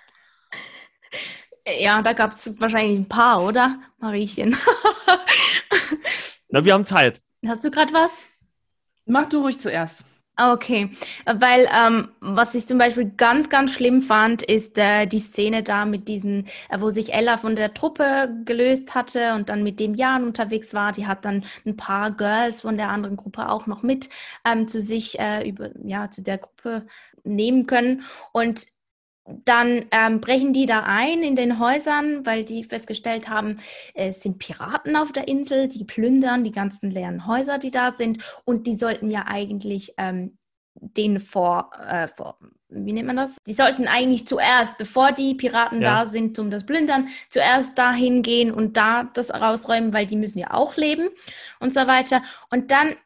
Ja, 1.80 2.02
da 2.02 2.12
gab 2.12 2.32
es 2.32 2.60
wahrscheinlich 2.60 2.98
ein 2.98 3.08
paar, 3.08 3.42
oder, 3.42 3.80
Mariechen? 3.98 4.54
Na, 6.50 6.64
wir 6.64 6.74
haben 6.74 6.84
Zeit. 6.84 7.22
Hast 7.46 7.64
du 7.64 7.70
gerade 7.70 7.92
was? 7.94 8.12
Mach 9.06 9.26
du 9.26 9.40
ruhig 9.40 9.58
zuerst. 9.58 10.04
Okay, 10.36 10.90
weil 11.26 11.68
ähm, 11.72 12.08
was 12.18 12.56
ich 12.56 12.66
zum 12.66 12.76
Beispiel 12.76 13.08
ganz, 13.16 13.48
ganz 13.48 13.70
schlimm 13.72 14.02
fand, 14.02 14.42
ist 14.42 14.76
äh, 14.78 15.06
die 15.06 15.20
Szene 15.20 15.62
da 15.62 15.84
mit 15.84 16.08
diesen, 16.08 16.46
äh, 16.70 16.80
wo 16.80 16.90
sich 16.90 17.14
Ella 17.14 17.36
von 17.36 17.54
der 17.54 17.72
Truppe 17.72 18.34
gelöst 18.44 18.96
hatte 18.96 19.34
und 19.34 19.48
dann 19.48 19.62
mit 19.62 19.78
dem 19.78 19.94
Jan 19.94 20.24
unterwegs 20.24 20.74
war. 20.74 20.90
Die 20.90 21.06
hat 21.06 21.24
dann 21.24 21.44
ein 21.64 21.76
paar 21.76 22.10
Girls 22.10 22.62
von 22.62 22.76
der 22.76 22.88
anderen 22.88 23.16
Gruppe 23.16 23.48
auch 23.48 23.68
noch 23.68 23.84
mit 23.84 24.08
ähm, 24.44 24.66
zu 24.66 24.80
sich 24.80 25.20
äh, 25.20 25.48
über, 25.48 25.70
ja, 25.84 26.10
zu 26.10 26.20
der 26.20 26.38
Gruppe 26.38 26.84
nehmen 27.22 27.66
können. 27.66 28.02
Und 28.32 28.66
dann 29.26 29.86
ähm, 29.90 30.20
brechen 30.20 30.52
die 30.52 30.66
da 30.66 30.82
ein 30.84 31.22
in 31.22 31.36
den 31.36 31.58
Häusern, 31.58 32.26
weil 32.26 32.44
die 32.44 32.62
festgestellt 32.62 33.28
haben, 33.28 33.56
es 33.94 34.22
sind 34.22 34.38
Piraten 34.38 34.96
auf 34.96 35.12
der 35.12 35.28
Insel, 35.28 35.68
die 35.68 35.84
plündern 35.84 36.44
die 36.44 36.52
ganzen 36.52 36.90
leeren 36.90 37.26
Häuser, 37.26 37.58
die 37.58 37.70
da 37.70 37.92
sind. 37.92 38.22
Und 38.44 38.66
die 38.66 38.74
sollten 38.74 39.10
ja 39.10 39.24
eigentlich 39.26 39.94
ähm, 39.96 40.36
den 40.74 41.20
vor, 41.20 41.70
äh, 41.88 42.08
vor, 42.08 42.38
wie 42.68 42.92
nennt 42.92 43.06
man 43.06 43.16
das? 43.16 43.38
Die 43.46 43.54
sollten 43.54 43.86
eigentlich 43.86 44.26
zuerst, 44.26 44.76
bevor 44.76 45.12
die 45.12 45.34
Piraten 45.34 45.80
ja. 45.80 46.04
da 46.04 46.10
sind, 46.10 46.38
um 46.38 46.50
das 46.50 46.66
Plündern, 46.66 47.08
zuerst 47.30 47.78
dahin 47.78 48.22
gehen 48.22 48.50
und 48.50 48.76
da 48.76 49.04
das 49.14 49.30
rausräumen, 49.30 49.92
weil 49.92 50.06
die 50.06 50.16
müssen 50.16 50.38
ja 50.38 50.52
auch 50.52 50.76
leben 50.76 51.08
und 51.60 51.72
so 51.72 51.86
weiter. 51.86 52.22
Und 52.50 52.70
dann 52.70 52.96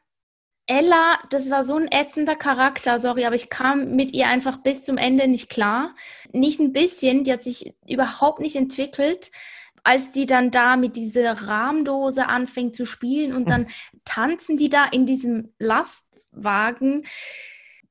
Ella, 0.70 1.18
das 1.30 1.48
war 1.48 1.64
so 1.64 1.76
ein 1.76 1.90
ätzender 1.90 2.36
Charakter, 2.36 3.00
sorry, 3.00 3.24
aber 3.24 3.34
ich 3.34 3.48
kam 3.48 3.96
mit 3.96 4.12
ihr 4.12 4.28
einfach 4.28 4.58
bis 4.58 4.84
zum 4.84 4.98
Ende 4.98 5.26
nicht 5.26 5.48
klar. 5.48 5.94
Nicht 6.32 6.60
ein 6.60 6.74
bisschen, 6.74 7.24
die 7.24 7.32
hat 7.32 7.42
sich 7.42 7.74
überhaupt 7.88 8.40
nicht 8.40 8.54
entwickelt. 8.54 9.30
Als 9.82 10.12
die 10.12 10.26
dann 10.26 10.50
da 10.50 10.76
mit 10.76 10.94
dieser 10.96 11.32
Rahmdose 11.48 12.26
anfängt 12.26 12.76
zu 12.76 12.84
spielen 12.84 13.34
und 13.34 13.48
dann 13.48 13.66
tanzen 14.04 14.58
die 14.58 14.68
da 14.68 14.84
in 14.84 15.06
diesem 15.06 15.54
Lastwagen 15.58 17.06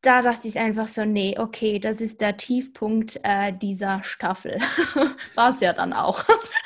da 0.01 0.21
dachte 0.21 0.47
ich 0.47 0.59
einfach 0.59 0.87
so, 0.87 1.05
nee, 1.05 1.35
okay, 1.39 1.79
das 1.79 2.01
ist 2.01 2.21
der 2.21 2.37
Tiefpunkt 2.37 3.19
äh, 3.23 3.51
dieser 3.51 4.03
Staffel. 4.03 4.57
War 5.35 5.49
es 5.49 5.59
ja 5.59 5.73
dann 5.73 5.91
auch. 5.91 6.23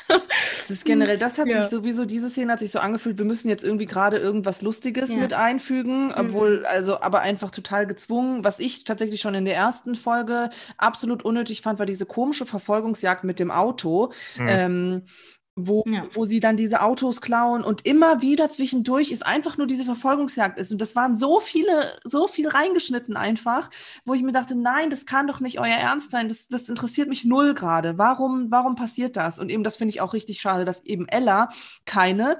das 0.08 0.70
ist 0.70 0.84
generell, 0.84 1.16
das 1.16 1.38
hat 1.38 1.48
ja. 1.48 1.62
sich 1.62 1.70
sowieso, 1.70 2.04
diese 2.04 2.28
Szene 2.28 2.52
hat 2.52 2.58
sich 2.58 2.70
so 2.70 2.78
angefühlt, 2.78 3.16
wir 3.16 3.24
müssen 3.24 3.48
jetzt 3.48 3.64
irgendwie 3.64 3.86
gerade 3.86 4.18
irgendwas 4.18 4.60
Lustiges 4.60 5.14
ja. 5.14 5.16
mit 5.16 5.32
einfügen, 5.32 6.08
mhm. 6.08 6.14
obwohl, 6.16 6.60
mhm. 6.60 6.66
also, 6.66 7.00
aber 7.00 7.20
einfach 7.20 7.50
total 7.50 7.86
gezwungen. 7.86 8.44
Was 8.44 8.58
ich 8.58 8.84
tatsächlich 8.84 9.22
schon 9.22 9.34
in 9.34 9.46
der 9.46 9.56
ersten 9.56 9.94
Folge 9.94 10.50
absolut 10.76 11.24
unnötig 11.24 11.62
fand, 11.62 11.78
war 11.78 11.86
diese 11.86 12.04
komische 12.06 12.44
Verfolgungsjagd 12.44 13.24
mit 13.24 13.40
dem 13.40 13.50
Auto. 13.50 14.12
Mhm. 14.36 14.46
Ähm, 14.48 15.02
wo, 15.54 15.84
ja. 15.86 16.06
wo 16.12 16.24
sie 16.24 16.40
dann 16.40 16.56
diese 16.56 16.82
Autos 16.82 17.20
klauen 17.20 17.62
und 17.62 17.84
immer 17.84 18.22
wieder 18.22 18.48
zwischendurch 18.48 19.10
ist 19.10 19.26
einfach 19.26 19.58
nur 19.58 19.66
diese 19.66 19.84
Verfolgungsjagd 19.84 20.58
ist. 20.58 20.72
Und 20.72 20.80
das 20.80 20.96
waren 20.96 21.14
so 21.14 21.40
viele, 21.40 21.98
so 22.04 22.26
viel 22.26 22.48
reingeschnitten 22.48 23.16
einfach, 23.16 23.68
wo 24.04 24.14
ich 24.14 24.22
mir 24.22 24.32
dachte, 24.32 24.54
nein, 24.54 24.88
das 24.88 25.04
kann 25.04 25.26
doch 25.26 25.40
nicht 25.40 25.60
euer 25.60 25.66
Ernst 25.66 26.10
sein. 26.10 26.28
Das, 26.28 26.48
das 26.48 26.68
interessiert 26.68 27.08
mich 27.08 27.24
null 27.24 27.54
gerade. 27.54 27.98
Warum, 27.98 28.50
warum 28.50 28.76
passiert 28.76 29.16
das? 29.16 29.38
Und 29.38 29.50
eben 29.50 29.62
das 29.62 29.76
finde 29.76 29.90
ich 29.90 30.00
auch 30.00 30.14
richtig 30.14 30.40
schade, 30.40 30.64
dass 30.64 30.84
eben 30.86 31.06
Ella 31.08 31.50
keine 31.84 32.38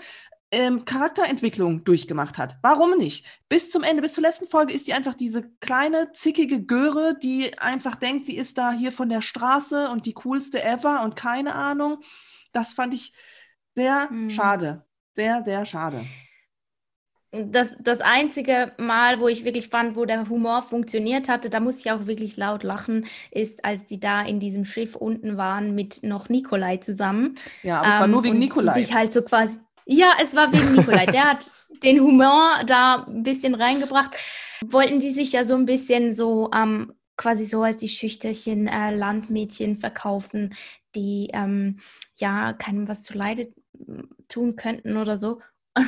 ähm, 0.50 0.86
Charakterentwicklung 0.86 1.84
durchgemacht 1.84 2.38
hat. 2.38 2.56
Warum 2.62 2.96
nicht? 2.96 3.26
Bis 3.50 3.70
zum 3.70 3.82
Ende, 3.82 4.00
bis 4.00 4.14
zur 4.14 4.22
letzten 4.22 4.46
Folge 4.46 4.72
ist 4.72 4.86
sie 4.86 4.94
einfach 4.94 5.14
diese 5.14 5.50
kleine, 5.60 6.12
zickige 6.12 6.62
Göre, 6.62 7.16
die 7.22 7.58
einfach 7.58 7.94
denkt, 7.94 8.24
sie 8.24 8.36
ist 8.36 8.56
da 8.56 8.72
hier 8.72 8.92
von 8.92 9.10
der 9.10 9.20
Straße 9.20 9.90
und 9.90 10.06
die 10.06 10.14
coolste 10.14 10.62
ever 10.62 11.02
und 11.02 11.14
keine 11.14 11.54
Ahnung. 11.54 12.00
Das 12.52 12.74
fand 12.74 12.94
ich 12.94 13.12
sehr 13.74 14.08
mhm. 14.10 14.30
schade. 14.30 14.84
Sehr, 15.14 15.42
sehr 15.44 15.66
schade. 15.66 16.04
Das, 17.32 17.76
das 17.80 18.02
einzige 18.02 18.72
Mal, 18.76 19.18
wo 19.18 19.26
ich 19.26 19.44
wirklich 19.44 19.68
fand, 19.68 19.96
wo 19.96 20.04
der 20.04 20.28
Humor 20.28 20.60
funktioniert 20.60 21.30
hatte, 21.30 21.48
da 21.48 21.60
musste 21.60 21.80
ich 21.80 21.90
auch 21.90 22.06
wirklich 22.06 22.36
laut 22.36 22.62
lachen, 22.62 23.06
ist, 23.30 23.64
als 23.64 23.86
die 23.86 23.98
da 23.98 24.20
in 24.20 24.38
diesem 24.38 24.66
Schiff 24.66 24.96
unten 24.96 25.38
waren 25.38 25.74
mit 25.74 26.02
noch 26.02 26.28
Nikolai 26.28 26.76
zusammen. 26.76 27.36
Ja, 27.62 27.78
aber 27.78 27.86
ähm, 27.86 27.92
es 27.92 28.00
war 28.00 28.06
nur 28.08 28.18
ähm, 28.18 28.24
wegen 28.24 28.38
Nikolai. 28.38 28.74
Sich 28.74 28.92
halt 28.92 29.14
so 29.14 29.22
quasi, 29.22 29.58
ja, 29.86 30.12
es 30.22 30.36
war 30.36 30.52
wegen 30.52 30.76
Nikolai. 30.76 31.06
Der 31.06 31.30
hat 31.30 31.50
den 31.82 32.00
Humor 32.00 32.64
da 32.66 33.06
ein 33.08 33.22
bisschen 33.22 33.54
reingebracht. 33.54 34.14
Wollten 34.66 35.00
die 35.00 35.12
sich 35.12 35.32
ja 35.32 35.44
so 35.44 35.54
ein 35.54 35.64
bisschen 35.64 36.12
so 36.12 36.50
ähm, 36.54 36.92
quasi 37.22 37.44
so 37.44 37.62
als 37.62 37.78
die 37.78 37.88
schüchterchen 37.88 38.66
äh, 38.66 38.92
Landmädchen 38.92 39.76
verkaufen, 39.76 40.54
die 40.96 41.30
ähm, 41.32 41.78
ja 42.18 42.52
keinem 42.52 42.88
was 42.88 43.04
zu 43.04 43.16
Leide 43.16 43.52
tun 44.26 44.56
könnten 44.56 44.96
oder 44.96 45.18
so. 45.18 45.40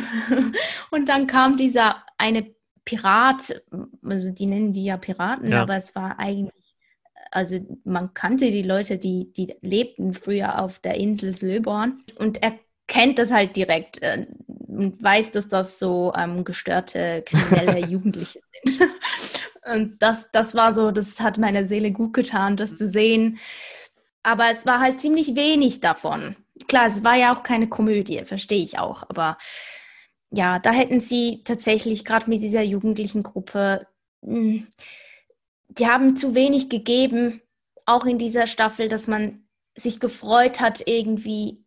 und 0.92 1.08
dann 1.08 1.26
kam 1.26 1.56
dieser 1.56 2.04
eine 2.18 2.54
Pirat, 2.84 3.62
also 4.04 4.30
die 4.30 4.46
nennen 4.46 4.72
die 4.72 4.84
ja 4.84 4.96
Piraten, 4.96 5.50
ja. 5.50 5.62
aber 5.62 5.76
es 5.76 5.96
war 5.96 6.20
eigentlich, 6.20 6.76
also 7.32 7.58
man 7.82 8.14
kannte 8.14 8.52
die 8.52 8.62
Leute, 8.62 8.96
die, 8.96 9.32
die 9.32 9.56
lebten 9.60 10.14
früher 10.14 10.60
auf 10.60 10.78
der 10.78 10.94
Insel 10.94 11.34
Slöborn 11.34 12.04
und 12.16 12.44
er 12.44 12.56
kennt 12.86 13.18
das 13.18 13.32
halt 13.32 13.56
direkt 13.56 14.00
äh, 14.02 14.26
und 14.68 15.02
weiß, 15.02 15.32
dass 15.32 15.48
das 15.48 15.80
so 15.80 16.12
ähm, 16.16 16.44
gestörte 16.44 17.24
kriminelle 17.26 17.84
Jugendliche 17.88 18.38
sind. 18.62 18.80
und 19.72 20.02
das, 20.02 20.30
das 20.32 20.54
war 20.54 20.74
so, 20.74 20.90
das 20.90 21.20
hat 21.20 21.38
meiner 21.38 21.66
Seele 21.68 21.92
gut 21.92 22.12
getan, 22.12 22.56
das 22.56 22.74
zu 22.74 22.86
sehen, 22.88 23.38
aber 24.22 24.50
es 24.50 24.66
war 24.66 24.80
halt 24.80 25.00
ziemlich 25.00 25.36
wenig 25.36 25.80
davon. 25.80 26.36
Klar, 26.68 26.86
es 26.88 27.04
war 27.04 27.16
ja 27.16 27.34
auch 27.34 27.42
keine 27.42 27.68
Komödie, 27.68 28.24
verstehe 28.24 28.64
ich 28.64 28.78
auch. 28.78 29.04
Aber 29.08 29.36
ja, 30.30 30.58
da 30.58 30.72
hätten 30.72 31.00
sie 31.00 31.42
tatsächlich 31.44 32.04
gerade 32.04 32.28
mit 32.30 32.42
dieser 32.42 32.62
jugendlichen 32.62 33.22
Gruppe, 33.22 33.86
hm, 34.24 34.66
die 35.68 35.86
haben 35.86 36.16
zu 36.16 36.34
wenig 36.34 36.70
gegeben, 36.70 37.42
auch 37.86 38.06
in 38.06 38.18
dieser 38.18 38.46
Staffel, 38.46 38.88
dass 38.88 39.06
man 39.06 39.46
sich 39.76 40.00
gefreut 40.00 40.60
hat, 40.60 40.82
irgendwie 40.86 41.64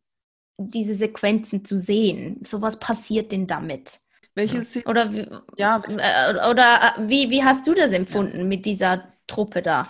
diese 0.57 0.95
Sequenzen 0.95 1.63
zu 1.65 1.77
sehen. 1.77 2.39
So 2.43 2.61
was 2.61 2.79
passiert 2.79 3.31
denn 3.31 3.47
damit? 3.47 3.99
Welches 4.37 4.85
oder 4.85 5.09
ja, 5.57 5.81
äh, 5.87 6.49
oder 6.49 6.93
wie, 7.07 7.31
wie 7.31 7.43
hast 7.43 7.65
du 7.65 7.73
das 7.73 7.91
empfunden 7.91 8.37
ja. 8.37 8.43
mit 8.45 8.67
dieser 8.67 9.03
Truppe 9.25 9.63
da? 9.63 9.87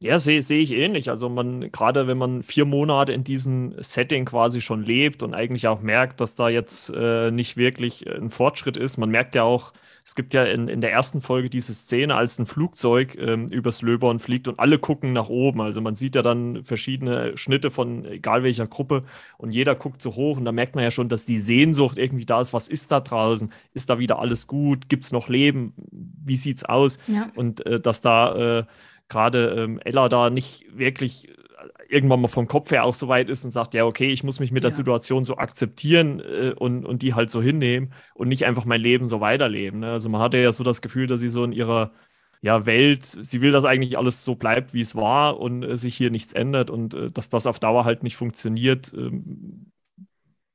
Ja, 0.00 0.18
sehe 0.18 0.42
seh 0.42 0.60
ich 0.60 0.72
ähnlich. 0.72 1.10
Also 1.10 1.28
man, 1.28 1.72
gerade 1.72 2.06
wenn 2.06 2.18
man 2.18 2.42
vier 2.42 2.64
Monate 2.64 3.12
in 3.12 3.24
diesem 3.24 3.74
Setting 3.82 4.24
quasi 4.24 4.60
schon 4.60 4.84
lebt 4.84 5.22
und 5.22 5.34
eigentlich 5.34 5.66
auch 5.68 5.80
merkt, 5.80 6.20
dass 6.20 6.34
da 6.36 6.48
jetzt 6.48 6.92
äh, 6.94 7.30
nicht 7.30 7.56
wirklich 7.56 8.08
ein 8.08 8.30
Fortschritt 8.30 8.76
ist. 8.76 8.96
Man 8.96 9.10
merkt 9.10 9.34
ja 9.34 9.44
auch, 9.44 9.72
es 10.08 10.14
gibt 10.14 10.32
ja 10.32 10.42
in, 10.44 10.68
in 10.68 10.80
der 10.80 10.90
ersten 10.90 11.20
Folge 11.20 11.50
diese 11.50 11.74
Szene, 11.74 12.14
als 12.14 12.38
ein 12.38 12.46
Flugzeug 12.46 13.14
ähm, 13.18 13.46
übers 13.48 13.82
Löborn 13.82 14.20
fliegt 14.20 14.48
und 14.48 14.58
alle 14.58 14.78
gucken 14.78 15.12
nach 15.12 15.28
oben. 15.28 15.60
Also 15.60 15.82
man 15.82 15.96
sieht 15.96 16.14
ja 16.14 16.22
dann 16.22 16.64
verschiedene 16.64 17.36
Schnitte 17.36 17.70
von 17.70 18.06
egal 18.06 18.42
welcher 18.42 18.66
Gruppe 18.66 19.04
und 19.36 19.50
jeder 19.50 19.74
guckt 19.74 20.00
so 20.00 20.14
hoch 20.14 20.38
und 20.38 20.46
da 20.46 20.52
merkt 20.52 20.76
man 20.76 20.82
ja 20.82 20.90
schon, 20.90 21.10
dass 21.10 21.26
die 21.26 21.38
Sehnsucht 21.38 21.98
irgendwie 21.98 22.24
da 22.24 22.40
ist. 22.40 22.54
Was 22.54 22.68
ist 22.68 22.90
da 22.90 23.00
draußen? 23.00 23.52
Ist 23.74 23.90
da 23.90 23.98
wieder 23.98 24.18
alles 24.18 24.46
gut? 24.46 24.88
Gibt 24.88 25.04
es 25.04 25.12
noch 25.12 25.28
Leben? 25.28 25.74
Wie 25.92 26.36
sieht's 26.36 26.64
aus? 26.64 26.98
Ja. 27.06 27.30
Und 27.34 27.66
äh, 27.66 27.78
dass 27.78 28.00
da 28.00 28.60
äh, 28.60 28.64
gerade 29.10 29.56
ähm, 29.58 29.78
Ella 29.84 30.08
da 30.08 30.30
nicht 30.30 30.64
wirklich 30.72 31.28
irgendwann 31.88 32.20
mal 32.20 32.28
vom 32.28 32.46
Kopf 32.46 32.70
her 32.70 32.84
auch 32.84 32.94
so 32.94 33.08
weit 33.08 33.30
ist 33.30 33.44
und 33.44 33.50
sagt, 33.50 33.74
ja, 33.74 33.84
okay, 33.84 34.12
ich 34.12 34.22
muss 34.22 34.40
mich 34.40 34.52
mit 34.52 34.62
der 34.62 34.70
Situation 34.70 35.24
so 35.24 35.38
akzeptieren 35.38 36.20
äh, 36.20 36.52
und, 36.56 36.84
und 36.84 37.02
die 37.02 37.14
halt 37.14 37.30
so 37.30 37.40
hinnehmen 37.40 37.92
und 38.14 38.28
nicht 38.28 38.44
einfach 38.44 38.66
mein 38.66 38.80
Leben 38.80 39.06
so 39.06 39.20
weiterleben. 39.20 39.80
Ne? 39.80 39.90
Also 39.92 40.08
man 40.10 40.20
hatte 40.20 40.36
ja 40.36 40.52
so 40.52 40.62
das 40.62 40.82
Gefühl, 40.82 41.06
dass 41.06 41.20
sie 41.20 41.30
so 41.30 41.42
in 41.44 41.52
ihrer 41.52 41.92
ja, 42.42 42.66
Welt, 42.66 43.04
sie 43.04 43.40
will, 43.40 43.52
dass 43.52 43.64
eigentlich 43.64 43.96
alles 43.96 44.24
so 44.24 44.36
bleibt, 44.36 44.74
wie 44.74 44.82
es 44.82 44.94
war 44.94 45.40
und 45.40 45.62
äh, 45.62 45.78
sich 45.78 45.96
hier 45.96 46.10
nichts 46.10 46.34
ändert 46.34 46.70
und 46.70 46.94
äh, 46.94 47.10
dass 47.10 47.30
das 47.30 47.46
auf 47.46 47.58
Dauer 47.58 47.84
halt 47.84 48.02
nicht 48.02 48.16
funktioniert, 48.16 48.92
ähm, 48.94 49.72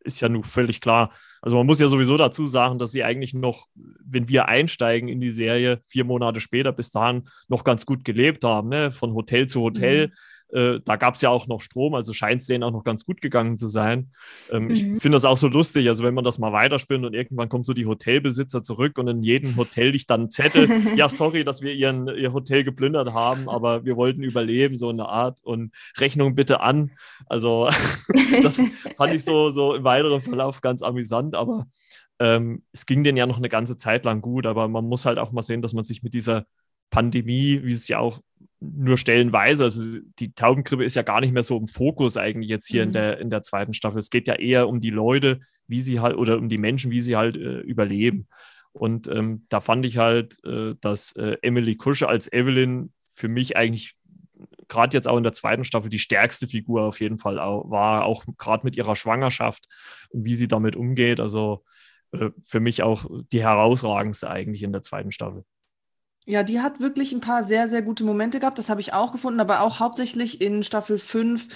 ist 0.05 0.21
ja 0.21 0.29
nun 0.29 0.43
völlig 0.43 0.81
klar. 0.81 1.11
Also 1.41 1.57
man 1.57 1.65
muss 1.65 1.79
ja 1.79 1.87
sowieso 1.87 2.15
dazu 2.15 2.45
sagen, 2.45 2.77
dass 2.77 2.91
sie 2.91 3.03
eigentlich 3.03 3.33
noch, 3.33 3.67
wenn 4.05 4.29
wir 4.29 4.47
einsteigen 4.47 5.09
in 5.09 5.19
die 5.19 5.31
Serie, 5.31 5.81
vier 5.85 6.03
Monate 6.03 6.41
später 6.41 6.71
bis 6.71 6.91
dahin 6.91 7.23
noch 7.47 7.63
ganz 7.63 7.85
gut 7.85 8.05
gelebt 8.05 8.43
haben, 8.43 8.69
ne? 8.69 8.91
von 8.91 9.13
Hotel 9.13 9.47
zu 9.47 9.61
Hotel. 9.61 10.07
Mhm 10.07 10.13
äh, 10.53 10.79
da 10.85 10.95
gab 10.95 11.15
es 11.15 11.21
ja 11.21 11.29
auch 11.29 11.47
noch 11.47 11.61
Strom, 11.61 11.95
also 11.95 12.13
scheint 12.13 12.41
es 12.41 12.47
denen 12.47 12.63
auch 12.63 12.71
noch 12.71 12.83
ganz 12.83 13.05
gut 13.05 13.21
gegangen 13.21 13.57
zu 13.57 13.67
sein. 13.67 14.11
Ähm, 14.51 14.65
mhm. 14.65 14.71
Ich 14.71 14.81
finde 14.81 15.15
das 15.15 15.25
auch 15.25 15.37
so 15.37 15.47
lustig, 15.47 15.87
also 15.87 16.03
wenn 16.03 16.13
man 16.13 16.23
das 16.23 16.37
mal 16.39 16.53
weiterspinnt 16.53 17.05
und 17.05 17.13
irgendwann 17.13 17.49
kommen 17.49 17.63
so 17.63 17.73
die 17.73 17.85
Hotelbesitzer 17.85 18.61
zurück 18.61 18.97
und 18.97 19.07
in 19.07 19.23
jedem 19.23 19.55
Hotel 19.55 19.89
liegt 19.89 20.09
dann 20.09 20.29
Zettel, 20.29 20.69
ja, 20.95 21.09
sorry, 21.09 21.43
dass 21.43 21.61
wir 21.61 21.73
ihren, 21.73 22.07
ihr 22.07 22.33
Hotel 22.33 22.63
geplündert 22.63 23.13
haben, 23.13 23.49
aber 23.49 23.83
wir 23.85 23.97
wollten 23.97 24.23
überleben, 24.23 24.75
so 24.75 24.89
eine 24.89 25.07
Art 25.07 25.39
und 25.43 25.73
Rechnung 25.97 26.35
bitte 26.35 26.61
an. 26.61 26.91
Also 27.25 27.69
das 28.43 28.59
fand 28.97 29.13
ich 29.13 29.25
so, 29.25 29.49
so 29.49 29.73
im 29.73 29.83
weiteren 29.83 30.21
Verlauf 30.21 30.61
ganz 30.61 30.83
amüsant, 30.83 31.35
aber 31.35 31.67
ähm, 32.19 32.63
es 32.71 32.85
ging 32.85 33.03
denen 33.03 33.17
ja 33.17 33.25
noch 33.25 33.37
eine 33.37 33.49
ganze 33.49 33.75
Zeit 33.75 34.05
lang 34.05 34.21
gut, 34.21 34.45
aber 34.45 34.67
man 34.67 34.85
muss 34.85 35.05
halt 35.05 35.17
auch 35.17 35.31
mal 35.31 35.41
sehen, 35.41 35.61
dass 35.61 35.73
man 35.73 35.83
sich 35.83 36.03
mit 36.03 36.13
dieser 36.13 36.45
Pandemie, 36.91 37.61
wie 37.63 37.71
es 37.71 37.87
ja 37.87 37.97
auch 37.97 38.21
nur 38.63 38.97
stellenweise, 38.97 39.65
also 39.65 39.99
die 40.19 40.33
Taubengrippe 40.33 40.83
ist 40.83 40.95
ja 40.95 41.01
gar 41.01 41.19
nicht 41.19 41.33
mehr 41.33 41.43
so 41.43 41.57
im 41.57 41.67
Fokus 41.67 42.17
eigentlich 42.17 42.49
jetzt 42.49 42.67
hier 42.67 42.83
mhm. 42.83 42.89
in, 42.89 42.93
der, 42.93 43.17
in 43.19 43.29
der 43.29 43.43
zweiten 43.43 43.73
Staffel. 43.73 43.99
Es 43.99 44.09
geht 44.09 44.27
ja 44.27 44.35
eher 44.35 44.67
um 44.67 44.81
die 44.81 44.89
Leute, 44.89 45.41
wie 45.67 45.81
sie 45.81 45.99
halt, 45.99 46.15
oder 46.15 46.37
um 46.37 46.49
die 46.49 46.57
Menschen, 46.57 46.91
wie 46.91 47.01
sie 47.01 47.15
halt 47.15 47.35
äh, 47.35 47.59
überleben. 47.59 48.27
Und 48.71 49.07
ähm, 49.07 49.45
da 49.49 49.59
fand 49.59 49.85
ich 49.85 49.97
halt, 49.97 50.43
äh, 50.45 50.75
dass 50.81 51.15
äh, 51.15 51.37
Emily 51.41 51.75
Kusche 51.75 52.07
als 52.07 52.31
Evelyn 52.31 52.91
für 53.13 53.27
mich 53.27 53.55
eigentlich 53.55 53.95
gerade 54.67 54.95
jetzt 54.97 55.07
auch 55.07 55.17
in 55.17 55.23
der 55.23 55.33
zweiten 55.33 55.63
Staffel 55.63 55.89
die 55.89 55.99
stärkste 55.99 56.47
Figur 56.47 56.81
auf 56.83 56.99
jeden 56.99 57.19
Fall 57.19 57.39
auch, 57.39 57.69
war, 57.69 58.05
auch 58.05 58.25
gerade 58.37 58.65
mit 58.65 58.75
ihrer 58.75 58.95
Schwangerschaft 58.95 59.67
und 60.09 60.25
wie 60.25 60.35
sie 60.35 60.47
damit 60.47 60.75
umgeht. 60.75 61.19
Also 61.19 61.63
äh, 62.11 62.29
für 62.41 62.59
mich 62.59 62.81
auch 62.81 63.05
die 63.31 63.43
herausragendste 63.43 64.29
eigentlich 64.29 64.63
in 64.63 64.71
der 64.71 64.81
zweiten 64.81 65.11
Staffel. 65.11 65.45
Ja, 66.25 66.43
die 66.43 66.61
hat 66.61 66.79
wirklich 66.79 67.11
ein 67.11 67.21
paar 67.21 67.43
sehr, 67.43 67.67
sehr 67.67 67.81
gute 67.81 68.03
Momente 68.03 68.39
gehabt. 68.39 68.57
Das 68.57 68.69
habe 68.69 68.81
ich 68.81 68.93
auch 68.93 69.11
gefunden, 69.11 69.39
aber 69.39 69.61
auch 69.61 69.79
hauptsächlich 69.79 70.41
in 70.41 70.63
Staffel 70.63 70.97
5, 70.97 71.47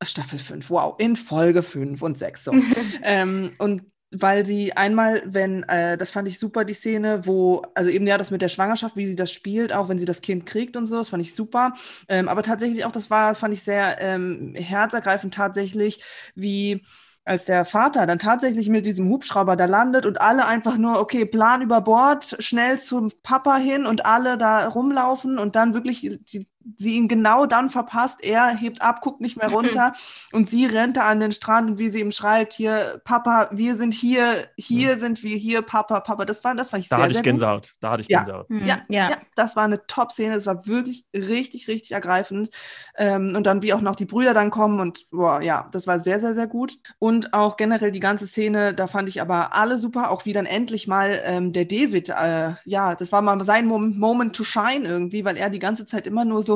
äh, 0.00 0.06
Staffel 0.06 0.38
5, 0.38 0.70
wow, 0.70 0.94
in 0.98 1.16
Folge 1.16 1.62
5 1.62 2.02
und 2.02 2.18
6 2.18 2.44
so. 2.44 2.52
ähm, 3.02 3.52
und 3.58 3.82
weil 4.12 4.46
sie 4.46 4.72
einmal, 4.72 5.22
wenn, 5.26 5.64
äh, 5.64 5.98
das 5.98 6.10
fand 6.10 6.28
ich 6.28 6.38
super, 6.38 6.64
die 6.64 6.74
Szene, 6.74 7.26
wo, 7.26 7.62
also 7.74 7.90
eben 7.90 8.06
ja, 8.06 8.16
das 8.16 8.30
mit 8.30 8.40
der 8.40 8.48
Schwangerschaft, 8.48 8.96
wie 8.96 9.06
sie 9.06 9.16
das 9.16 9.32
spielt, 9.32 9.72
auch 9.72 9.88
wenn 9.88 9.98
sie 9.98 10.04
das 10.04 10.22
Kind 10.22 10.46
kriegt 10.46 10.76
und 10.76 10.86
so, 10.86 10.96
das 10.96 11.08
fand 11.08 11.22
ich 11.22 11.34
super. 11.34 11.74
Ähm, 12.08 12.28
aber 12.28 12.42
tatsächlich 12.42 12.84
auch, 12.84 12.92
das 12.92 13.10
war, 13.10 13.34
fand 13.34 13.52
ich 13.52 13.62
sehr 13.62 14.00
ähm, 14.00 14.54
herzergreifend 14.54 15.34
tatsächlich, 15.34 16.02
wie 16.34 16.82
als 17.26 17.44
der 17.44 17.64
Vater 17.64 18.06
dann 18.06 18.20
tatsächlich 18.20 18.68
mit 18.68 18.86
diesem 18.86 19.08
Hubschrauber 19.08 19.56
da 19.56 19.66
landet 19.66 20.06
und 20.06 20.20
alle 20.20 20.46
einfach 20.46 20.78
nur, 20.78 21.00
okay, 21.00 21.26
Plan 21.26 21.60
über 21.60 21.80
Bord, 21.80 22.36
schnell 22.38 22.78
zum 22.78 23.10
Papa 23.24 23.56
hin 23.56 23.84
und 23.84 24.06
alle 24.06 24.38
da 24.38 24.68
rumlaufen 24.68 25.36
und 25.38 25.56
dann 25.56 25.74
wirklich 25.74 26.00
die, 26.00 26.46
sie 26.78 26.96
ihn 26.96 27.08
genau 27.08 27.46
dann 27.46 27.70
verpasst. 27.70 28.22
Er 28.24 28.48
hebt 28.48 28.82
ab, 28.82 29.00
guckt 29.00 29.20
nicht 29.20 29.36
mehr 29.36 29.48
runter 29.48 29.92
und 30.32 30.48
sie 30.48 30.66
rennt 30.66 30.96
da 30.96 31.08
an 31.08 31.20
den 31.20 31.32
Strand 31.32 31.70
und 31.70 31.78
wie 31.78 31.88
sie 31.88 32.00
ihm 32.00 32.10
schreibt, 32.10 32.52
hier, 32.52 33.00
Papa, 33.04 33.48
wir 33.52 33.76
sind 33.76 33.94
hier, 33.94 34.48
hier 34.56 34.96
mhm. 34.96 35.00
sind 35.00 35.22
wir, 35.22 35.36
hier, 35.36 35.62
Papa, 35.62 36.00
Papa. 36.00 36.24
Das 36.24 36.42
war, 36.44 36.54
das 36.54 36.70
fand 36.70 36.82
ich 36.82 36.88
da 36.88 36.96
sehr, 36.96 37.04
hatte 37.04 37.14
ich 37.14 37.22
Gänsehaut. 37.22 37.72
Da 37.80 37.90
hatte 37.90 38.02
ich 38.02 38.08
ja. 38.08 38.18
Gänsehaut. 38.18 38.50
Mhm. 38.50 38.66
Ja, 38.66 38.78
ja, 38.88 39.10
ja, 39.10 39.16
das 39.34 39.56
war 39.56 39.64
eine 39.64 39.86
Top-Szene. 39.86 40.34
Das 40.34 40.46
war 40.46 40.66
wirklich 40.66 41.06
richtig, 41.14 41.68
richtig 41.68 41.92
ergreifend. 41.92 42.50
Ähm, 42.96 43.34
und 43.36 43.46
dann, 43.46 43.62
wie 43.62 43.72
auch 43.72 43.80
noch 43.80 43.96
die 43.96 44.06
Brüder 44.06 44.34
dann 44.34 44.50
kommen 44.50 44.80
und, 44.80 45.10
boah, 45.10 45.40
ja, 45.42 45.68
das 45.72 45.86
war 45.86 46.00
sehr, 46.00 46.20
sehr, 46.20 46.34
sehr 46.34 46.46
gut. 46.46 46.78
Und 46.98 47.32
auch 47.32 47.56
generell 47.56 47.90
die 47.90 48.00
ganze 48.00 48.26
Szene, 48.26 48.74
da 48.74 48.86
fand 48.86 49.08
ich 49.08 49.20
aber 49.20 49.54
alle 49.54 49.78
super, 49.78 50.10
auch 50.10 50.24
wie 50.24 50.32
dann 50.32 50.46
endlich 50.46 50.88
mal 50.88 51.20
ähm, 51.24 51.52
der 51.52 51.64
David, 51.64 52.08
äh, 52.10 52.54
ja, 52.64 52.94
das 52.94 53.12
war 53.12 53.22
mal 53.22 53.42
sein 53.44 53.66
Moment 53.66 54.34
to 54.34 54.44
shine 54.44 54.86
irgendwie, 54.86 55.24
weil 55.24 55.36
er 55.36 55.50
die 55.50 55.58
ganze 55.58 55.86
Zeit 55.86 56.06
immer 56.06 56.24
nur 56.24 56.42
so 56.42 56.55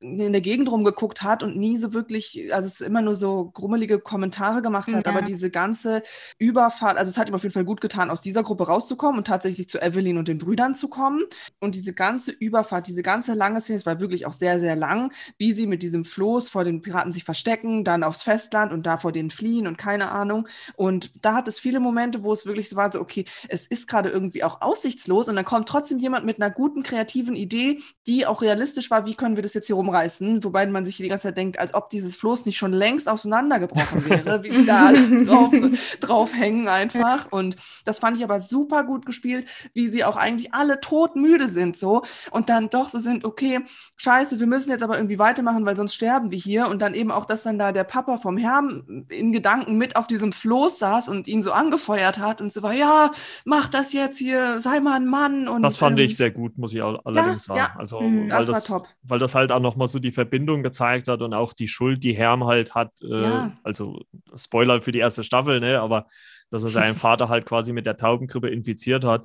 in 0.00 0.32
der 0.32 0.40
Gegend 0.40 0.70
rumgeguckt 0.70 1.22
hat 1.22 1.42
und 1.42 1.56
nie 1.56 1.76
so 1.76 1.92
wirklich, 1.92 2.54
also 2.54 2.66
es 2.66 2.80
immer 2.80 3.02
nur 3.02 3.14
so 3.14 3.50
grummelige 3.52 3.98
Kommentare 3.98 4.62
gemacht 4.62 4.90
hat, 4.92 5.04
ja. 5.04 5.12
aber 5.12 5.20
diese 5.20 5.50
ganze 5.50 6.02
Überfahrt, 6.38 6.96
also 6.96 7.10
es 7.10 7.18
hat 7.18 7.28
ihm 7.28 7.34
auf 7.34 7.42
jeden 7.42 7.52
Fall 7.52 7.66
gut 7.66 7.82
getan, 7.82 8.08
aus 8.08 8.22
dieser 8.22 8.42
Gruppe 8.42 8.66
rauszukommen 8.66 9.18
und 9.18 9.26
tatsächlich 9.26 9.68
zu 9.68 9.78
Evelyn 9.78 10.16
und 10.16 10.26
den 10.26 10.38
Brüdern 10.38 10.74
zu 10.74 10.88
kommen. 10.88 11.24
Und 11.58 11.74
diese 11.74 11.92
ganze 11.92 12.30
Überfahrt, 12.30 12.86
diese 12.86 13.02
ganze 13.02 13.34
lange 13.34 13.60
Szene, 13.60 13.76
es 13.76 13.84
war 13.84 14.00
wirklich 14.00 14.24
auch 14.24 14.32
sehr, 14.32 14.58
sehr 14.58 14.74
lang, 14.74 15.12
wie 15.36 15.52
sie 15.52 15.66
mit 15.66 15.82
diesem 15.82 16.06
Floß 16.06 16.48
vor 16.48 16.64
den 16.64 16.80
Piraten 16.80 17.12
sich 17.12 17.24
verstecken, 17.24 17.84
dann 17.84 18.02
aufs 18.02 18.22
Festland 18.22 18.72
und 18.72 18.86
da 18.86 18.96
vor 18.96 19.12
denen 19.12 19.30
fliehen 19.30 19.66
und 19.66 19.76
keine 19.76 20.12
Ahnung. 20.12 20.48
Und 20.76 21.12
da 21.22 21.34
hat 21.34 21.46
es 21.46 21.60
viele 21.60 21.78
Momente, 21.78 22.22
wo 22.22 22.32
es 22.32 22.46
wirklich 22.46 22.70
so 22.70 22.76
war, 22.76 22.90
so, 22.90 23.00
okay, 23.00 23.26
es 23.48 23.66
ist 23.66 23.86
gerade 23.86 24.08
irgendwie 24.08 24.44
auch 24.44 24.62
aussichtslos 24.62 25.28
und 25.28 25.36
dann 25.36 25.44
kommt 25.44 25.68
trotzdem 25.68 25.98
jemand 25.98 26.24
mit 26.24 26.40
einer 26.40 26.50
guten, 26.50 26.82
kreativen 26.82 27.36
Idee, 27.36 27.80
die 28.06 28.26
auch 28.26 28.40
realistisch 28.40 28.90
war, 28.90 29.04
wie 29.04 29.14
können 29.14 29.36
wir 29.36 29.42
das 29.42 29.52
jetzt 29.52 29.66
hier 29.66 29.76
rum 29.76 29.89
rumreißen, 29.90 30.44
wobei 30.44 30.66
man 30.66 30.84
sich 30.84 30.96
die 30.96 31.08
ganze 31.08 31.28
Zeit 31.28 31.36
denkt, 31.36 31.58
als 31.58 31.74
ob 31.74 31.90
dieses 31.90 32.16
Floß 32.16 32.46
nicht 32.46 32.56
schon 32.56 32.72
längst 32.72 33.08
auseinandergebrochen 33.08 34.08
wäre, 34.08 34.42
wie 34.42 34.50
sie 34.50 34.66
da 34.66 34.92
drauf, 35.24 35.52
drauf 36.00 36.34
hängen 36.34 36.68
einfach. 36.68 37.30
Und 37.30 37.56
das 37.84 37.98
fand 37.98 38.16
ich 38.16 38.24
aber 38.24 38.40
super 38.40 38.84
gut 38.84 39.06
gespielt, 39.06 39.46
wie 39.74 39.88
sie 39.88 40.04
auch 40.04 40.16
eigentlich 40.16 40.54
alle 40.54 40.80
todmüde 40.80 41.48
sind 41.48 41.76
so 41.76 42.02
und 42.30 42.48
dann 42.48 42.70
doch 42.70 42.88
so 42.88 42.98
sind, 42.98 43.24
okay, 43.24 43.60
scheiße, 43.96 44.40
wir 44.40 44.46
müssen 44.46 44.70
jetzt 44.70 44.82
aber 44.82 44.96
irgendwie 44.96 45.18
weitermachen, 45.18 45.66
weil 45.66 45.76
sonst 45.76 45.94
sterben 45.94 46.30
wir 46.30 46.38
hier. 46.38 46.68
Und 46.68 46.80
dann 46.80 46.94
eben 46.94 47.10
auch, 47.10 47.24
dass 47.24 47.42
dann 47.42 47.58
da 47.58 47.72
der 47.72 47.84
Papa 47.84 48.16
vom 48.16 48.36
Herrn 48.36 49.06
in 49.08 49.32
Gedanken 49.32 49.76
mit 49.76 49.96
auf 49.96 50.06
diesem 50.06 50.32
Floß 50.32 50.78
saß 50.78 51.08
und 51.08 51.28
ihn 51.28 51.42
so 51.42 51.52
angefeuert 51.52 52.18
hat 52.18 52.40
und 52.40 52.52
so 52.52 52.62
war, 52.62 52.72
ja, 52.72 53.10
mach 53.44 53.68
das 53.68 53.92
jetzt 53.92 54.18
hier, 54.18 54.60
sei 54.60 54.80
mal 54.80 54.96
ein 54.96 55.06
Mann. 55.06 55.48
Und, 55.48 55.62
das 55.62 55.76
fand 55.76 55.98
ähm, 55.98 56.06
ich 56.06 56.16
sehr 56.16 56.30
gut, 56.30 56.56
muss 56.58 56.72
ich 56.72 56.82
allerdings 56.82 57.46
ja, 57.46 57.54
sagen. 57.54 57.58
Ja, 57.58 57.74
also, 57.78 58.00
mhm, 58.00 58.30
weil 58.30 58.44
das, 58.46 58.64
das 58.64 58.82
weil 59.02 59.18
das 59.18 59.34
halt 59.34 59.52
auch 59.52 59.60
noch 59.60 59.76
nochmal 59.80 59.88
so 59.88 59.98
die 59.98 60.12
Verbindung 60.12 60.62
gezeigt 60.62 61.08
hat 61.08 61.22
und 61.22 61.32
auch 61.32 61.54
die 61.54 61.68
Schuld, 61.68 62.04
die 62.04 62.12
Herm 62.12 62.44
halt 62.44 62.74
hat. 62.74 62.92
Äh, 63.02 63.22
ja. 63.22 63.52
Also 63.64 64.02
Spoiler 64.36 64.82
für 64.82 64.92
die 64.92 64.98
erste 64.98 65.24
Staffel, 65.24 65.58
ne? 65.60 65.80
aber 65.80 66.06
dass 66.50 66.64
er 66.64 66.70
seinen 66.70 66.96
Vater 66.96 67.30
halt 67.30 67.46
quasi 67.46 67.72
mit 67.72 67.86
der 67.86 67.96
Taubengrippe 67.96 68.48
infiziert 68.48 69.04
hat. 69.04 69.24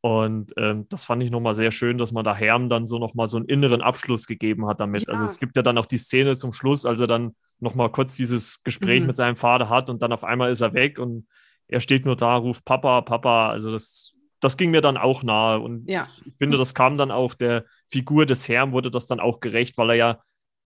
Und 0.00 0.52
ähm, 0.56 0.86
das 0.88 1.04
fand 1.04 1.24
ich 1.24 1.32
nochmal 1.32 1.56
sehr 1.56 1.72
schön, 1.72 1.98
dass 1.98 2.12
man 2.12 2.24
da 2.24 2.36
Herm 2.36 2.68
dann 2.68 2.86
so 2.86 3.00
nochmal 3.00 3.26
so 3.26 3.36
einen 3.36 3.46
inneren 3.46 3.82
Abschluss 3.82 4.28
gegeben 4.28 4.68
hat 4.68 4.78
damit. 4.78 5.08
Ja. 5.08 5.12
Also 5.12 5.24
es 5.24 5.40
gibt 5.40 5.56
ja 5.56 5.62
dann 5.62 5.76
auch 5.76 5.86
die 5.86 5.98
Szene 5.98 6.36
zum 6.36 6.52
Schluss, 6.52 6.86
als 6.86 7.00
er 7.00 7.08
dann 7.08 7.34
nochmal 7.58 7.90
kurz 7.90 8.14
dieses 8.14 8.62
Gespräch 8.62 9.00
mhm. 9.00 9.08
mit 9.08 9.16
seinem 9.16 9.34
Vater 9.34 9.68
hat 9.68 9.90
und 9.90 10.00
dann 10.00 10.12
auf 10.12 10.22
einmal 10.22 10.52
ist 10.52 10.60
er 10.60 10.74
weg 10.74 11.00
und 11.00 11.26
er 11.66 11.80
steht 11.80 12.06
nur 12.06 12.14
da, 12.14 12.36
ruft 12.36 12.64
Papa, 12.64 13.00
Papa. 13.00 13.50
Also 13.50 13.72
das 13.72 14.14
das 14.40 14.56
ging 14.56 14.70
mir 14.70 14.80
dann 14.80 14.96
auch 14.96 15.22
nahe. 15.22 15.60
Und 15.60 15.88
ja. 15.88 16.06
ich 16.24 16.34
finde, 16.38 16.56
das 16.56 16.74
kam 16.74 16.96
dann 16.96 17.10
auch 17.10 17.34
der 17.34 17.64
Figur 17.88 18.26
des 18.26 18.48
Herrn, 18.48 18.72
wurde 18.72 18.90
das 18.90 19.06
dann 19.06 19.20
auch 19.20 19.40
gerecht, 19.40 19.78
weil 19.78 19.90
er 19.90 19.96
ja 19.96 20.18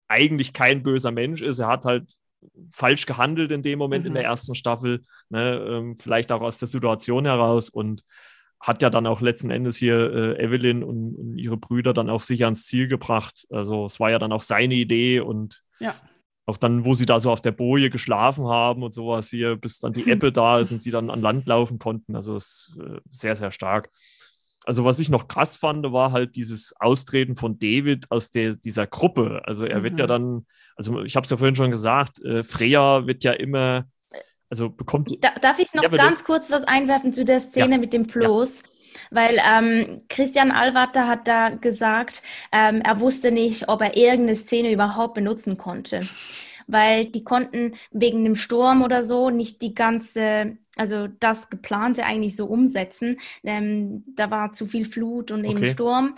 eigentlich 0.07 0.53
kein 0.53 0.83
böser 0.83 1.11
Mensch 1.11 1.41
ist. 1.41 1.59
Er 1.59 1.67
hat 1.67 1.85
halt 1.85 2.13
falsch 2.71 3.05
gehandelt 3.05 3.51
in 3.51 3.63
dem 3.63 3.79
Moment 3.79 4.03
mhm. 4.03 4.09
in 4.09 4.13
der 4.15 4.25
ersten 4.25 4.53
Staffel, 4.55 5.03
ne? 5.29 5.55
ähm, 5.67 5.97
vielleicht 5.97 6.31
auch 6.31 6.41
aus 6.41 6.57
der 6.57 6.67
Situation 6.67 7.25
heraus 7.25 7.69
und 7.69 8.03
hat 8.59 8.81
ja 8.81 8.89
dann 8.89 9.07
auch 9.07 9.21
letzten 9.21 9.49
Endes 9.49 9.77
hier 9.77 10.13
äh, 10.13 10.43
Evelyn 10.43 10.83
und, 10.83 11.15
und, 11.15 11.37
ihre 11.37 11.57
Brüder 11.57 11.93
dann 11.93 12.09
auch 12.09 12.21
sicher 12.21 12.45
ans 12.45 12.65
Ziel 12.65 12.87
gebracht. 12.87 13.45
Also 13.49 13.85
es 13.85 13.99
war 13.99 14.11
ja 14.11 14.19
dann 14.19 14.31
auch 14.31 14.41
seine 14.41 14.73
Idee 14.73 15.19
und 15.19 15.63
ja 15.79 15.95
auch 16.45 16.57
dann, 16.57 16.83
wo 16.85 16.93
sie 16.93 17.05
da 17.05 17.19
so 17.19 17.31
auf 17.31 17.41
der 17.41 17.51
Boje 17.51 17.89
geschlafen 17.89 18.47
haben 18.47 18.83
und 18.83 18.93
sowas 18.93 19.29
hier, 19.29 19.55
bis 19.55 19.79
dann 19.79 19.93
die 19.93 20.09
Ebbe 20.09 20.31
da 20.31 20.59
ist 20.59 20.71
und 20.71 20.79
sie 20.79 20.91
dann 20.91 21.09
an 21.09 21.21
Land 21.21 21.47
laufen 21.47 21.79
konnten. 21.79 22.15
Also 22.15 22.35
es 22.35 22.73
ist 22.75 22.81
äh, 22.81 22.99
sehr, 23.11 23.35
sehr 23.35 23.51
stark. 23.51 23.89
Also 24.65 24.85
was 24.85 24.99
ich 24.99 25.09
noch 25.09 25.27
krass 25.27 25.55
fand, 25.55 25.91
war 25.91 26.11
halt 26.11 26.35
dieses 26.35 26.73
Austreten 26.79 27.35
von 27.35 27.59
David 27.59 28.09
aus 28.11 28.29
der, 28.31 28.55
dieser 28.55 28.87
Gruppe. 28.87 29.41
Also 29.45 29.65
er 29.65 29.79
mhm. 29.79 29.83
wird 29.83 29.99
ja 29.99 30.05
mhm. 30.05 30.09
dann, 30.09 30.45
also 30.75 31.01
ich 31.03 31.15
habe 31.15 31.23
es 31.23 31.29
ja 31.29 31.37
vorhin 31.37 31.55
schon 31.55 31.71
gesagt, 31.71 32.21
äh, 32.23 32.43
Freya 32.43 33.07
wird 33.07 33.23
ja 33.23 33.33
immer, 33.33 33.85
also 34.49 34.69
bekommt. 34.69 35.11
Da, 35.21 35.29
darf 35.41 35.59
ich 35.59 35.73
noch 35.73 35.83
ja, 35.83 35.89
ganz 35.89 36.23
kurz 36.23 36.49
was 36.49 36.63
einwerfen 36.63 37.13
zu 37.13 37.23
der 37.23 37.39
Szene 37.39 37.75
ja. 37.75 37.77
mit 37.77 37.93
dem 37.93 38.05
Floß? 38.05 38.61
Ja. 38.61 38.69
Weil 39.13 39.39
ähm, 39.47 40.01
Christian 40.09 40.51
Alvater 40.51 41.07
hat 41.07 41.27
da 41.27 41.49
gesagt, 41.49 42.21
ähm, 42.51 42.81
er 42.81 42.99
wusste 42.99 43.31
nicht, 43.31 43.69
ob 43.69 43.81
er 43.81 43.95
irgendeine 43.95 44.35
Szene 44.35 44.71
überhaupt 44.71 45.13
benutzen 45.13 45.57
konnte 45.57 46.01
weil 46.67 47.05
die 47.05 47.23
konnten 47.23 47.73
wegen 47.91 48.23
dem 48.23 48.35
Sturm 48.35 48.83
oder 48.83 49.03
so 49.03 49.29
nicht 49.29 49.61
die 49.61 49.73
ganze, 49.73 50.57
also 50.75 51.07
das 51.07 51.49
geplante 51.49 52.05
eigentlich 52.05 52.35
so 52.35 52.45
umsetzen. 52.45 53.17
Ähm, 53.43 54.03
da 54.15 54.31
war 54.31 54.51
zu 54.51 54.65
viel 54.67 54.85
Flut 54.85 55.31
und 55.31 55.45
eben 55.45 55.57
okay. 55.57 55.71
Sturm. 55.71 56.15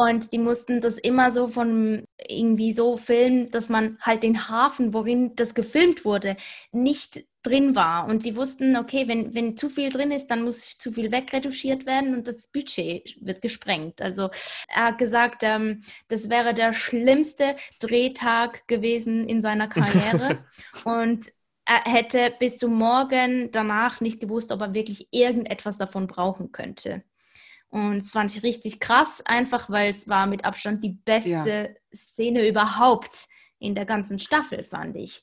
Und 0.00 0.32
die 0.32 0.38
mussten 0.38 0.80
das 0.80 0.96
immer 0.96 1.30
so 1.30 1.46
von 1.46 2.04
irgendwie 2.26 2.72
so 2.72 2.96
filmen, 2.96 3.50
dass 3.50 3.68
man 3.68 3.98
halt 4.00 4.22
den 4.22 4.48
Hafen, 4.48 4.94
worin 4.94 5.36
das 5.36 5.52
gefilmt 5.52 6.06
wurde, 6.06 6.38
nicht 6.72 7.26
drin 7.42 7.76
war. 7.76 8.06
Und 8.06 8.24
die 8.24 8.34
wussten, 8.34 8.76
okay, 8.76 9.08
wenn, 9.08 9.34
wenn 9.34 9.58
zu 9.58 9.68
viel 9.68 9.90
drin 9.90 10.10
ist, 10.10 10.28
dann 10.28 10.42
muss 10.42 10.78
zu 10.78 10.90
viel 10.90 11.12
wegretuschiert 11.12 11.84
werden 11.84 12.14
und 12.14 12.28
das 12.28 12.48
Budget 12.48 13.14
wird 13.20 13.42
gesprengt. 13.42 14.00
Also 14.00 14.30
er 14.68 14.86
hat 14.86 14.96
gesagt, 14.96 15.42
ähm, 15.42 15.82
das 16.08 16.30
wäre 16.30 16.54
der 16.54 16.72
schlimmste 16.72 17.56
Drehtag 17.78 18.66
gewesen 18.68 19.28
in 19.28 19.42
seiner 19.42 19.68
Karriere. 19.68 20.38
und 20.84 21.26
er 21.66 21.84
hätte 21.84 22.32
bis 22.38 22.56
zum 22.56 22.72
Morgen 22.72 23.50
danach 23.52 24.00
nicht 24.00 24.18
gewusst, 24.18 24.50
ob 24.50 24.62
er 24.62 24.72
wirklich 24.72 25.08
irgendetwas 25.10 25.76
davon 25.76 26.06
brauchen 26.06 26.52
könnte. 26.52 27.04
Und 27.70 28.00
das 28.00 28.10
fand 28.10 28.34
ich 28.34 28.42
richtig 28.42 28.80
krass, 28.80 29.22
einfach 29.24 29.70
weil 29.70 29.90
es 29.90 30.08
war 30.08 30.26
mit 30.26 30.44
Abstand 30.44 30.82
die 30.82 30.98
beste 31.04 31.30
ja. 31.30 31.96
Szene 31.96 32.48
überhaupt 32.48 33.28
in 33.58 33.74
der 33.74 33.86
ganzen 33.86 34.18
Staffel, 34.18 34.64
fand 34.64 34.96
ich. 34.96 35.22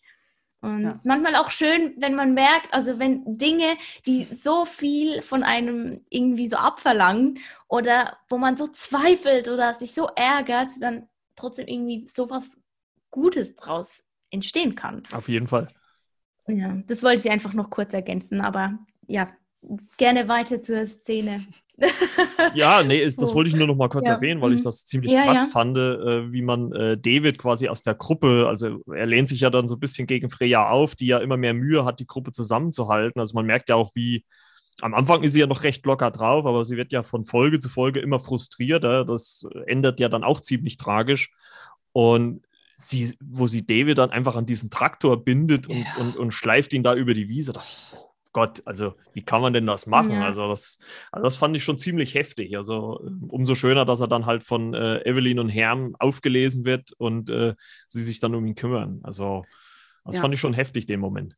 Und 0.62 0.84
ja. 0.84 0.90
es 0.90 0.96
ist 0.96 1.06
manchmal 1.06 1.36
auch 1.36 1.52
schön, 1.52 1.94
wenn 1.98 2.16
man 2.16 2.34
merkt, 2.34 2.74
also 2.74 3.00
wenn 3.00 3.38
Dinge, 3.38 3.76
die 4.06 4.26
so 4.32 4.66
viel 4.66 5.22
von 5.22 5.44
einem 5.44 6.02
irgendwie 6.10 6.48
so 6.48 6.56
abverlangen 6.56 7.40
oder 7.68 8.18
wo 8.30 8.38
man 8.38 8.58
so 8.58 8.68
zweifelt 8.68 9.50
oder 9.50 9.74
sich 9.74 9.94
so 9.94 10.08
ärgert, 10.16 10.70
dann 10.80 11.08
trotzdem 11.36 11.68
irgendwie 11.68 12.08
so 12.08 12.30
was 12.30 12.58
Gutes 13.12 13.56
draus 13.56 14.04
entstehen 14.32 14.76
kann. 14.76 15.04
Auf 15.14 15.30
jeden 15.30 15.48
Fall. 15.48 15.68
Ja, 16.48 16.78
das 16.88 17.04
wollte 17.04 17.28
ich 17.28 17.32
einfach 17.32 17.54
noch 17.54 17.70
kurz 17.70 17.94
ergänzen, 17.94 18.42
aber 18.42 18.80
ja, 19.06 19.30
gerne 19.98 20.28
weiter 20.28 20.62
zur 20.62 20.88
Szene 20.88 21.46
ja, 22.56 22.82
nee, 22.82 23.06
das 23.06 23.34
wollte 23.34 23.50
ich 23.50 23.56
nur 23.56 23.68
noch 23.68 23.76
mal 23.76 23.90
kurz 23.90 24.08
ja. 24.08 24.16
erwähnen, 24.16 24.42
weil 24.42 24.54
ich 24.54 24.62
mhm. 24.62 24.66
das 24.66 24.86
ziemlich 24.86 25.12
ja, 25.12 25.24
krass 25.24 25.44
ja. 25.44 25.50
fand, 25.52 25.78
äh, 25.78 26.32
wie 26.32 26.42
man 26.42 26.72
äh, 26.72 26.98
David 26.98 27.38
quasi 27.38 27.68
aus 27.70 27.84
der 27.84 27.94
Gruppe, 27.94 28.46
also 28.48 28.80
er 28.92 29.06
lehnt 29.06 29.30
sich 29.30 29.42
ja 29.42 29.50
dann 29.50 29.68
so 29.68 29.76
ein 29.76 29.80
bisschen 29.80 30.08
gegen 30.08 30.30
Freya 30.30 30.70
auf, 30.70 30.96
die 30.96 31.08
ja 31.08 31.20
immer 31.20 31.38
mehr 31.38 31.54
Mühe 31.54 31.86
hat, 31.86 32.00
die 32.00 32.08
Gruppe 32.08 32.32
zusammenzuhalten. 32.32 33.20
Also 33.20 33.36
man 33.36 33.46
merkt 33.46 33.70
ja 33.70 33.76
auch, 33.76 33.92
wie 33.94 34.26
am 34.82 34.94
Anfang 34.94 35.24
ist 35.24 35.34
sie 35.34 35.40
ja 35.40 35.48
noch 35.48 35.64
recht 35.64 35.86
locker 35.86 36.12
drauf, 36.12 36.46
aber 36.46 36.66
sie 36.66 36.78
wird 36.78 36.94
ja 36.94 37.04
von 37.04 37.26
Folge 37.26 37.60
zu 37.60 37.70
Folge 37.70 38.00
immer 38.00 38.20
frustrierter. 38.20 39.06
Das 39.06 39.46
ändert 39.66 40.00
ja 40.00 40.10
dann 40.10 40.24
auch 40.24 40.40
ziemlich 40.40 40.78
tragisch. 40.78 41.32
Und 41.94 42.44
sie, 42.78 43.16
wo 43.24 43.48
sie 43.48 43.66
David 43.66 43.98
dann 43.98 44.12
einfach 44.12 44.36
an 44.36 44.46
diesen 44.46 44.70
Traktor 44.70 45.24
bindet 45.24 45.68
und, 45.68 45.86
und, 46.00 46.16
und 46.16 46.32
schleift 46.32 46.74
ihn 46.74 46.84
da 46.84 46.94
über 46.94 47.14
die 47.14 47.28
Wiese. 47.28 47.54
Da, 47.54 47.64
Gott, 48.34 48.62
also 48.66 48.94
wie 49.14 49.24
kann 49.24 49.42
man 49.42 49.54
denn 49.54 49.66
das 49.66 49.88
machen? 49.88 50.12
Ja. 50.12 50.26
Also, 50.26 50.48
das, 50.48 50.80
also 51.12 51.24
das 51.24 51.36
fand 51.36 51.56
ich 51.56 51.64
schon 51.64 51.78
ziemlich 51.78 52.16
heftig. 52.16 52.56
Also 52.58 53.00
umso 53.28 53.56
schöner, 53.56 53.86
dass 53.86 54.02
er 54.02 54.08
dann 54.08 54.26
halt 54.26 54.44
von 54.44 54.74
äh, 54.74 55.02
Evelyn 55.10 55.40
und 55.40 55.50
Herm 55.50 55.96
aufgelesen 56.00 56.66
wird 56.66 56.92
und 56.98 57.30
äh, 57.30 57.56
sie 57.88 58.02
sich 58.02 58.20
dann 58.20 58.36
um 58.36 58.46
ihn 58.46 58.56
kümmern. 58.56 59.00
Also 59.04 59.44
das 60.06 60.16
ja. 60.16 60.22
fand 60.22 60.34
ich 60.34 60.40
schon 60.40 60.54
heftig, 60.54 60.86
den 60.86 61.00
Moment. 61.00 61.36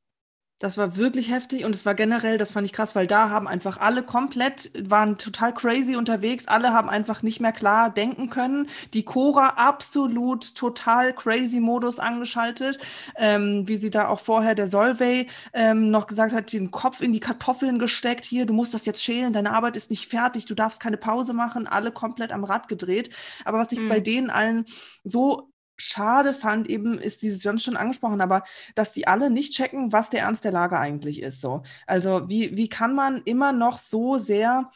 Das 0.59 0.77
war 0.77 0.97
wirklich 0.97 1.31
heftig 1.31 1.63
und 1.63 1.73
es 1.73 1.85
war 1.85 1.95
generell, 1.95 2.37
das 2.37 2.51
fand 2.51 2.65
ich 2.65 2.73
krass, 2.73 2.93
weil 2.93 3.07
da 3.07 3.29
haben 3.29 3.47
einfach 3.47 3.77
alle 3.77 4.03
komplett, 4.03 4.69
waren 4.89 5.17
total 5.17 5.53
crazy 5.53 5.95
unterwegs, 5.95 6.49
alle 6.49 6.73
haben 6.73 6.89
einfach 6.89 7.21
nicht 7.23 7.39
mehr 7.39 7.53
klar 7.53 7.89
denken 7.89 8.29
können. 8.29 8.67
Die 8.93 9.05
Cora 9.05 9.51
absolut 9.55 10.53
total 10.55 11.13
crazy 11.13 11.61
Modus 11.61 11.97
angeschaltet, 11.99 12.77
ähm, 13.15 13.69
wie 13.69 13.77
sie 13.77 13.89
da 13.89 14.09
auch 14.09 14.19
vorher 14.19 14.53
der 14.53 14.67
Solvay 14.67 15.27
ähm, 15.53 15.91
noch 15.91 16.07
gesagt 16.07 16.33
hat, 16.33 16.51
den 16.51 16.71
Kopf 16.71 16.99
in 16.99 17.13
die 17.13 17.21
Kartoffeln 17.21 17.79
gesteckt, 17.79 18.25
hier, 18.25 18.45
du 18.45 18.53
musst 18.53 18.73
das 18.73 18.85
jetzt 18.85 19.01
schälen, 19.01 19.31
deine 19.31 19.53
Arbeit 19.53 19.77
ist 19.77 19.89
nicht 19.89 20.07
fertig, 20.07 20.45
du 20.45 20.55
darfst 20.55 20.81
keine 20.81 20.97
Pause 20.97 21.31
machen, 21.31 21.67
alle 21.67 21.93
komplett 21.93 22.33
am 22.33 22.43
Rad 22.43 22.67
gedreht. 22.67 23.09
Aber 23.45 23.59
was 23.59 23.71
ich 23.71 23.79
mhm. 23.79 23.87
bei 23.87 24.01
denen 24.01 24.29
allen 24.29 24.65
so 25.05 25.53
schade 25.79 26.33
fand 26.33 26.67
eben, 26.67 26.99
ist 26.99 27.21
dieses, 27.21 27.43
wir 27.43 27.49
haben 27.49 27.57
es 27.57 27.63
schon 27.63 27.77
angesprochen, 27.77 28.21
aber 28.21 28.43
dass 28.75 28.93
die 28.93 29.07
alle 29.07 29.29
nicht 29.29 29.53
checken, 29.53 29.91
was 29.91 30.09
der 30.09 30.21
Ernst 30.21 30.45
der 30.45 30.51
Lage 30.51 30.79
eigentlich 30.79 31.21
ist. 31.21 31.41
So. 31.41 31.63
Also 31.87 32.29
wie, 32.29 32.55
wie 32.55 32.69
kann 32.69 32.93
man 32.93 33.21
immer 33.23 33.51
noch 33.51 33.77
so 33.77 34.17
sehr 34.17 34.69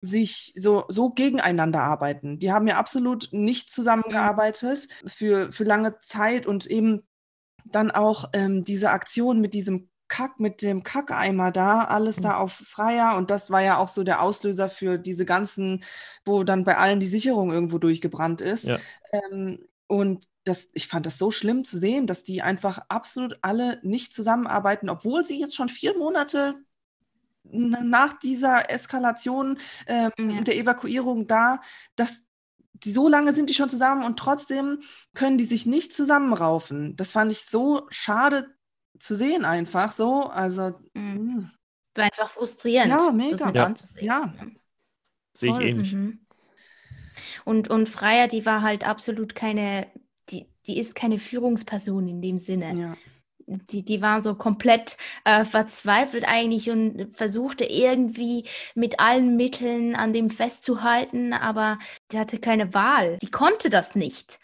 sich 0.00 0.52
so, 0.56 0.84
so 0.88 1.10
gegeneinander 1.10 1.82
arbeiten? 1.82 2.38
Die 2.38 2.52
haben 2.52 2.66
ja 2.66 2.78
absolut 2.78 3.28
nicht 3.32 3.70
zusammengearbeitet 3.70 4.88
für, 5.06 5.52
für 5.52 5.64
lange 5.64 6.00
Zeit 6.00 6.46
und 6.46 6.66
eben 6.66 7.02
dann 7.66 7.90
auch 7.90 8.30
ähm, 8.32 8.64
diese 8.64 8.90
Aktion 8.90 9.40
mit 9.40 9.54
diesem 9.54 9.90
Kack, 10.08 10.40
mit 10.40 10.60
dem 10.60 10.82
Kackeimer 10.82 11.52
da, 11.52 11.84
alles 11.84 12.16
da 12.16 12.36
auf 12.36 12.52
Freier 12.52 13.16
und 13.16 13.30
das 13.30 13.50
war 13.50 13.62
ja 13.62 13.78
auch 13.78 13.88
so 13.88 14.02
der 14.02 14.20
Auslöser 14.20 14.68
für 14.68 14.98
diese 14.98 15.24
ganzen, 15.24 15.84
wo 16.24 16.42
dann 16.42 16.64
bei 16.64 16.76
allen 16.76 16.98
die 16.98 17.06
Sicherung 17.06 17.52
irgendwo 17.52 17.78
durchgebrannt 17.78 18.40
ist. 18.40 18.64
Ja. 18.64 18.78
Ähm, 19.12 19.60
und 19.86 20.26
das, 20.44 20.68
ich 20.72 20.86
fand 20.86 21.06
das 21.06 21.18
so 21.18 21.30
schlimm 21.30 21.64
zu 21.64 21.78
sehen, 21.78 22.06
dass 22.06 22.24
die 22.24 22.42
einfach 22.42 22.78
absolut 22.88 23.38
alle 23.42 23.78
nicht 23.82 24.14
zusammenarbeiten, 24.14 24.88
obwohl 24.88 25.24
sie 25.24 25.38
jetzt 25.38 25.54
schon 25.54 25.68
vier 25.68 25.96
Monate 25.96 26.54
nach 27.42 28.18
dieser 28.18 28.70
Eskalation 28.70 29.58
äh, 29.86 30.10
ja. 30.18 30.40
der 30.42 30.56
Evakuierung 30.56 31.26
da, 31.26 31.60
dass 31.96 32.26
die 32.72 32.92
so 32.92 33.08
lange 33.08 33.32
sind 33.32 33.50
die 33.50 33.54
schon 33.54 33.68
zusammen 33.68 34.04
und 34.04 34.18
trotzdem 34.18 34.80
können 35.14 35.36
die 35.36 35.44
sich 35.44 35.66
nicht 35.66 35.92
zusammenraufen. 35.92 36.96
Das 36.96 37.12
fand 37.12 37.32
ich 37.32 37.44
so 37.44 37.86
schade 37.90 38.46
zu 38.98 39.14
sehen 39.14 39.44
einfach 39.44 39.92
so. 39.92 40.24
Also 40.24 40.78
mhm. 40.94 41.16
Hm. 41.16 41.50
war 41.94 42.04
einfach 42.04 42.28
frustrierend, 42.28 42.90
ja, 42.90 43.12
mega. 43.12 43.50
ja. 43.52 43.74
Ja. 44.00 44.34
Sehe 45.32 45.52
ich 45.52 45.60
ähnlich. 45.60 45.92
Mhm. 45.92 46.26
Und, 47.44 47.68
und 47.68 47.88
Freier, 47.88 48.28
die 48.28 48.46
war 48.46 48.62
halt 48.62 48.86
absolut 48.86 49.34
keine, 49.34 49.86
die, 50.66 50.78
ist 50.78 50.94
keine 50.94 51.18
Führungsperson 51.18 52.08
in 52.08 52.22
dem 52.22 52.38
Sinne. 52.38 52.74
Ja. 52.78 52.96
Die, 53.46 53.84
die 53.84 54.00
war 54.00 54.22
so 54.22 54.36
komplett 54.36 54.96
äh, 55.24 55.44
verzweifelt 55.44 56.24
eigentlich 56.26 56.70
und 56.70 57.16
versuchte 57.16 57.64
irgendwie 57.64 58.44
mit 58.76 59.00
allen 59.00 59.36
Mitteln 59.36 59.96
an 59.96 60.12
dem 60.12 60.30
festzuhalten, 60.30 61.32
aber 61.32 61.80
die 62.12 62.18
hatte 62.18 62.38
keine 62.38 62.74
Wahl. 62.74 63.18
Die 63.18 63.30
konnte 63.30 63.68
das 63.68 63.96
nicht 63.96 64.38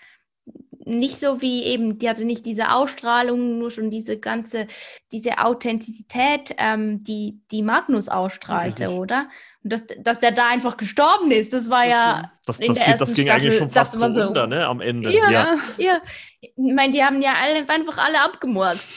nicht 0.86 1.18
so 1.18 1.42
wie 1.42 1.64
eben, 1.64 1.98
die 1.98 2.08
hatte 2.08 2.24
nicht 2.24 2.46
diese 2.46 2.70
Ausstrahlung, 2.70 3.58
nur 3.58 3.70
schon 3.70 3.90
diese 3.90 4.18
ganze, 4.18 4.68
diese 5.12 5.38
Authentizität, 5.38 6.54
ähm, 6.58 7.02
die, 7.02 7.40
die 7.50 7.62
Magnus 7.62 8.08
ausstrahlte, 8.08 8.84
ja, 8.84 8.90
oder? 8.90 9.28
Und 9.64 9.72
dass, 9.72 9.84
dass 9.98 10.20
der 10.20 10.30
da 10.30 10.48
einfach 10.48 10.76
gestorben 10.76 11.32
ist, 11.32 11.52
das 11.52 11.68
war 11.68 11.84
das 11.84 11.92
ja. 11.92 12.32
Das, 12.46 12.58
das, 12.58 12.84
geht, 12.84 13.00
das 13.00 13.14
ging 13.14 13.26
Staffel, 13.26 13.42
eigentlich 13.42 13.58
schon 13.58 13.70
fast 13.70 13.92
so 13.94 14.04
runter, 14.04 14.46
ne, 14.46 14.64
am 14.64 14.80
Ende. 14.80 15.12
Ja, 15.12 15.30
ja. 15.30 15.56
ja. 15.76 16.00
Ich 16.40 16.52
meine, 16.56 16.92
die 16.92 17.02
haben 17.02 17.20
ja 17.20 17.34
alle, 17.34 17.68
einfach 17.68 17.98
alle 17.98 18.22
abgemurkst. 18.22 18.88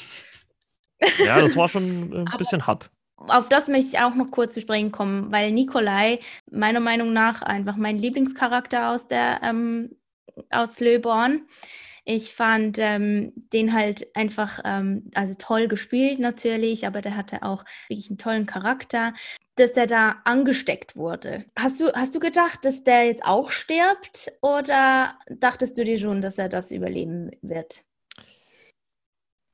Ja, 1.25 1.41
das 1.41 1.55
war 1.55 1.67
schon 1.67 2.27
ein 2.31 2.37
bisschen 2.37 2.67
hart 2.67 2.91
auf 3.27 3.49
das 3.49 3.67
möchte 3.67 3.87
ich 3.87 3.99
auch 3.99 4.15
noch 4.15 4.31
kurz 4.31 4.53
zu 4.53 4.61
sprechen 4.61 4.91
kommen, 4.91 5.31
weil 5.31 5.51
Nikolai 5.51 6.19
meiner 6.49 6.79
Meinung 6.79 7.11
nach 7.11 7.41
einfach 7.41 7.75
mein 7.75 7.97
Lieblingscharakter 7.97 8.91
aus 8.91 9.07
der 9.07 9.41
ähm, 9.43 9.91
aus 10.49 10.79
Löborn. 10.79 11.47
Ich 12.05 12.33
fand 12.33 12.77
ähm, 12.79 13.33
den 13.53 13.73
halt 13.73 14.15
einfach, 14.15 14.59
ähm, 14.65 15.11
also 15.13 15.35
toll 15.37 15.67
gespielt 15.67 16.19
natürlich, 16.19 16.87
aber 16.87 17.01
der 17.01 17.15
hatte 17.15 17.43
auch 17.43 17.63
wirklich 17.87 18.09
einen 18.09 18.17
tollen 18.17 18.45
Charakter, 18.45 19.13
dass 19.55 19.73
der 19.73 19.85
da 19.85 20.21
angesteckt 20.23 20.95
wurde. 20.95 21.45
Hast 21.55 21.79
du, 21.79 21.91
hast 21.93 22.15
du 22.15 22.19
gedacht, 22.19 22.65
dass 22.65 22.83
der 22.83 23.05
jetzt 23.05 23.23
auch 23.23 23.51
stirbt 23.51 24.31
oder 24.41 25.19
dachtest 25.29 25.77
du 25.77 25.83
dir 25.83 25.97
schon, 25.97 26.21
dass 26.21 26.37
er 26.37 26.49
das 26.49 26.71
überleben 26.71 27.31
wird? 27.41 27.83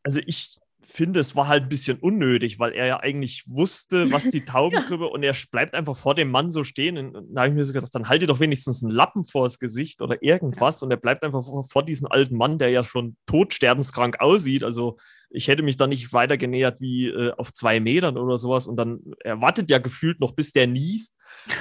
Also 0.03 0.21
ich 0.25 0.59
finde, 0.87 1.19
es 1.19 1.35
war 1.35 1.47
halt 1.47 1.63
ein 1.63 1.69
bisschen 1.69 1.99
unnötig, 1.99 2.59
weil 2.59 2.73
er 2.73 2.85
ja 2.85 2.99
eigentlich 2.99 3.43
wusste, 3.47 4.11
was 4.11 4.29
die 4.29 4.41
Taubengrippe 4.45 5.05
ja. 5.05 5.09
und 5.09 5.23
er 5.23 5.35
bleibt 5.51 5.73
einfach 5.73 5.97
vor 5.97 6.15
dem 6.15 6.29
Mann 6.29 6.49
so 6.49 6.63
stehen. 6.63 6.97
Und 6.97 7.33
da 7.33 7.41
habe 7.41 7.49
ich 7.49 7.55
mir 7.55 7.65
so 7.65 7.73
gedacht, 7.73 7.93
dann 7.93 8.09
halte 8.09 8.27
doch 8.27 8.39
wenigstens 8.39 8.83
einen 8.83 8.91
Lappen 8.91 9.23
vors 9.25 9.59
Gesicht 9.59 10.01
oder 10.01 10.21
irgendwas. 10.21 10.83
Und 10.83 10.91
er 10.91 10.97
bleibt 10.97 11.23
einfach 11.23 11.45
vor, 11.45 11.63
vor 11.63 11.83
diesem 11.83 12.07
alten 12.09 12.37
Mann, 12.37 12.59
der 12.59 12.69
ja 12.69 12.83
schon 12.83 13.17
todsterbenskrank 13.25 14.19
aussieht. 14.19 14.63
Also 14.63 14.97
ich 15.29 15.47
hätte 15.47 15.63
mich 15.63 15.77
da 15.77 15.87
nicht 15.87 16.13
weiter 16.13 16.37
genähert 16.37 16.79
wie 16.79 17.07
äh, 17.07 17.31
auf 17.33 17.53
zwei 17.53 17.79
Metern 17.79 18.17
oder 18.17 18.37
sowas. 18.37 18.67
Und 18.67 18.77
dann 18.77 18.99
erwartet 19.19 19.69
ja 19.69 19.79
gefühlt 19.79 20.19
noch, 20.19 20.33
bis 20.33 20.51
der 20.51 20.67
niest 20.67 21.13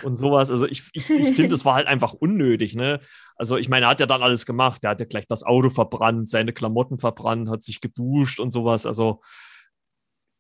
und 0.03 0.17
sowas. 0.17 0.51
Also 0.51 0.67
ich, 0.67 0.85
ich, 0.93 1.11
ich 1.11 1.35
finde, 1.35 1.55
es 1.55 1.65
war 1.65 1.75
halt 1.75 1.87
einfach 1.87 2.13
unnötig. 2.13 2.75
Ne? 2.75 3.01
Also 3.37 3.57
ich 3.57 3.69
meine, 3.69 3.87
er 3.87 3.91
hat 3.91 4.01
ja 4.01 4.07
dann 4.07 4.23
alles 4.23 4.47
gemacht. 4.47 4.85
Er 4.85 4.91
hat 4.91 5.01
ja 5.01 5.07
gleich 5.07 5.27
das 5.27 5.43
Auto 5.43 5.71
verbrannt, 5.71 6.29
seine 6.29 6.53
Klamotten 6.53 6.99
verbrannt, 6.99 7.49
hat 7.49 7.63
sich 7.63 7.81
geduscht 7.81 8.41
und 8.41 8.53
sowas. 8.53 8.87
Also 8.87 9.21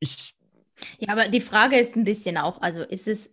ich. 0.00 0.34
Ja, 0.98 1.12
aber 1.12 1.28
die 1.28 1.40
Frage 1.40 1.78
ist 1.78 1.96
ein 1.96 2.04
bisschen 2.04 2.36
auch, 2.36 2.60
also 2.60 2.82
ist 2.82 3.06
es, 3.06 3.30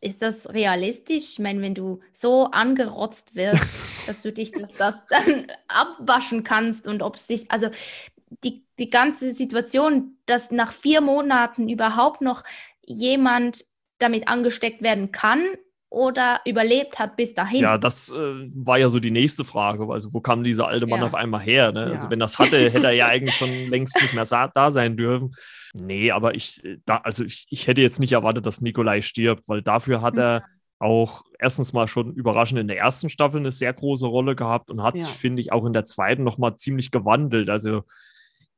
ist 0.00 0.22
das 0.22 0.50
realistisch? 0.50 1.32
Ich 1.32 1.38
meine, 1.38 1.62
wenn 1.62 1.74
du 1.74 2.00
so 2.12 2.50
angerotzt 2.50 3.34
wirst, 3.34 3.64
dass 4.06 4.22
du 4.22 4.32
dich 4.32 4.52
das, 4.52 4.70
das 4.76 4.94
dann 5.08 5.46
abwaschen 5.68 6.44
kannst 6.44 6.86
und 6.86 7.02
ob 7.02 7.16
es 7.16 7.26
sich, 7.26 7.50
also 7.50 7.70
die, 8.44 8.64
die 8.78 8.90
ganze 8.90 9.34
Situation, 9.34 10.16
dass 10.26 10.50
nach 10.50 10.72
vier 10.72 11.00
Monaten 11.00 11.68
überhaupt 11.68 12.20
noch 12.20 12.44
jemand 12.84 13.64
damit 13.98 14.28
angesteckt 14.28 14.82
werden 14.82 15.12
kann 15.12 15.44
oder 15.88 16.40
überlebt 16.44 16.98
hat 16.98 17.16
bis 17.16 17.34
dahin. 17.34 17.62
Ja, 17.62 17.78
das 17.78 18.10
äh, 18.10 18.50
war 18.54 18.78
ja 18.78 18.88
so 18.88 18.98
die 18.98 19.10
nächste 19.10 19.44
Frage. 19.44 19.86
Also, 19.90 20.12
wo 20.12 20.20
kam 20.20 20.44
dieser 20.44 20.66
alte 20.66 20.86
Mann 20.86 21.00
ja. 21.00 21.06
auf 21.06 21.14
einmal 21.14 21.40
her? 21.40 21.72
Ne? 21.72 21.80
Also, 21.80 21.90
ja. 21.90 21.94
Also, 21.94 22.10
wenn 22.10 22.18
das 22.18 22.38
hatte, 22.38 22.70
hätte 22.70 22.86
er 22.86 22.92
ja 22.92 23.06
eigentlich 23.08 23.36
schon 23.36 23.68
längst 23.68 24.00
nicht 24.02 24.14
mehr 24.14 24.24
da 24.24 24.70
sein 24.70 24.96
dürfen. 24.96 25.32
Nee, 25.72 26.10
aber 26.10 26.34
ich, 26.34 26.62
äh, 26.64 26.78
da, 26.84 26.98
also 26.98 27.24
ich, 27.24 27.46
ich 27.50 27.66
hätte 27.66 27.82
jetzt 27.82 28.00
nicht 28.00 28.12
erwartet, 28.12 28.46
dass 28.46 28.60
Nikolai 28.60 29.02
stirbt, 29.02 29.48
weil 29.48 29.62
dafür 29.62 30.02
hat 30.02 30.18
er 30.18 30.44
auch 30.78 31.22
erstens 31.38 31.72
mal 31.72 31.88
schon 31.88 32.12
überraschend 32.14 32.60
in 32.60 32.68
der 32.68 32.78
ersten 32.78 33.08
Staffel 33.08 33.40
eine 33.40 33.52
sehr 33.52 33.72
große 33.72 34.06
Rolle 34.06 34.36
gehabt 34.36 34.70
und 34.70 34.82
hat 34.82 34.98
sich, 34.98 35.08
finde 35.08 35.40
ich, 35.40 35.52
auch 35.52 35.64
in 35.64 35.72
der 35.72 35.86
zweiten 35.86 36.22
nochmal 36.22 36.56
ziemlich 36.56 36.90
gewandelt. 36.90 37.48
Also 37.48 37.84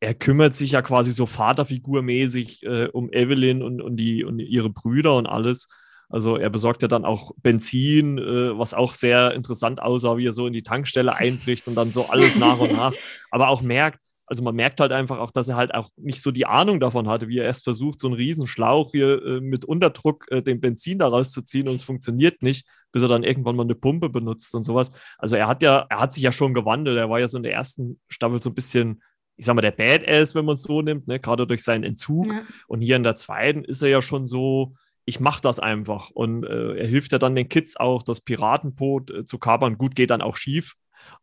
er 0.01 0.14
kümmert 0.14 0.55
sich 0.55 0.72
ja 0.72 0.82
quasi 0.82 1.12
so 1.12 1.26
Vaterfigurmäßig 1.26 2.62
äh, 2.64 2.88
um 2.92 3.12
Evelyn 3.12 3.62
und, 3.62 3.82
und, 3.82 3.96
die, 3.96 4.24
und 4.24 4.38
ihre 4.38 4.70
Brüder 4.70 5.16
und 5.16 5.26
alles. 5.26 5.68
Also 6.09 6.36
er 6.36 6.51
besorgt 6.51 6.82
ja 6.82 6.88
dann 6.88 7.05
auch 7.05 7.32
Benzin, 7.42 8.18
äh, 8.18 8.57
was 8.57 8.74
auch 8.74 8.92
sehr 8.92 9.34
interessant 9.34 9.82
aussah, 9.82 10.16
wie 10.16 10.26
er 10.26 10.32
so 10.32 10.46
in 10.46 10.53
die 10.53 10.62
Tankstelle 10.62 11.14
einbricht 11.14 11.68
und 11.68 11.74
dann 11.74 11.90
so 11.90 12.07
alles 12.07 12.36
nach 12.36 12.59
und 12.59 12.72
nach. 12.72 12.94
Aber 13.30 13.49
auch 13.49 13.61
merkt, 13.61 14.01
also 14.24 14.42
man 14.42 14.55
merkt 14.55 14.80
halt 14.80 14.92
einfach 14.92 15.18
auch, 15.18 15.30
dass 15.30 15.49
er 15.49 15.57
halt 15.57 15.74
auch 15.74 15.90
nicht 15.96 16.22
so 16.22 16.30
die 16.30 16.46
Ahnung 16.46 16.80
davon 16.80 17.09
hatte, 17.09 17.28
wie 17.28 17.38
er 17.38 17.44
erst 17.44 17.64
versucht, 17.64 17.99
so 17.99 18.09
einen 18.09 18.16
riesen 18.16 18.46
Schlauch 18.46 18.92
hier 18.92 19.22
äh, 19.22 19.40
mit 19.40 19.64
Unterdruck 19.64 20.26
äh, 20.30 20.42
den 20.42 20.61
Benzin 20.61 20.99
daraus 20.99 21.32
zu 21.32 21.42
ziehen 21.42 21.68
und 21.68 21.76
es 21.76 21.82
funktioniert 21.82 22.42
nicht, 22.42 22.66
bis 22.92 23.03
er 23.03 23.09
dann 23.09 23.24
irgendwann 23.24 23.57
mal 23.57 23.64
eine 23.64 23.74
Pumpe 23.74 24.09
benutzt 24.11 24.55
und 24.55 24.64
sowas. 24.64 24.92
Also 25.18 25.36
er 25.36 25.49
hat 25.49 25.62
ja, 25.62 25.86
er 25.90 26.01
hat 26.01 26.12
sich 26.12 26.22
ja 26.22 26.32
schon 26.32 26.55
gewandelt. 26.55 26.96
Er 26.96 27.11
war 27.11 27.20
ja 27.20 27.28
so 27.28 27.36
in 27.36 27.42
der 27.42 27.53
ersten 27.53 28.01
Staffel 28.09 28.40
so 28.40 28.51
ein 28.51 28.55
bisschen 28.55 29.03
ich 29.39 29.47
sag 29.47 29.55
mal, 29.55 29.62
der 29.62 29.70
Badass, 29.70 30.34
wenn 30.34 30.45
man 30.45 30.57
es 30.57 30.62
so 30.62 30.82
nimmt, 30.82 31.07
ne? 31.07 31.20
gerade 31.20 31.47
durch 31.47 31.62
seinen 31.62 31.84
Entzug. 31.84 32.26
Ja. 32.26 32.43
Und 32.66 32.82
hier 32.82 32.97
in 32.97 33.05
der 33.05 33.16
zweiten 33.16 33.64
ist 33.64 33.82
er 33.82 33.89
ja 33.89 34.03
schon 34.03 34.26
so, 34.26 34.74
ich 35.05 35.20
mache 35.20 35.41
das 35.41 35.61
einfach. 35.61 36.11
Und 36.11 36.45
äh, 36.45 36.74
er 36.74 36.86
hilft 36.86 37.12
ja 37.12 37.18
dann 37.18 37.36
den 37.36 37.49
Kids 37.49 37.76
auch, 37.76 38.03
das 38.03 38.20
Piratenboot 38.20 39.11
äh, 39.11 39.24
zu 39.24 39.39
kapern. 39.39 39.78
Gut, 39.78 39.95
geht 39.95 40.11
dann 40.11 40.20
auch 40.20 40.36
schief. 40.36 40.74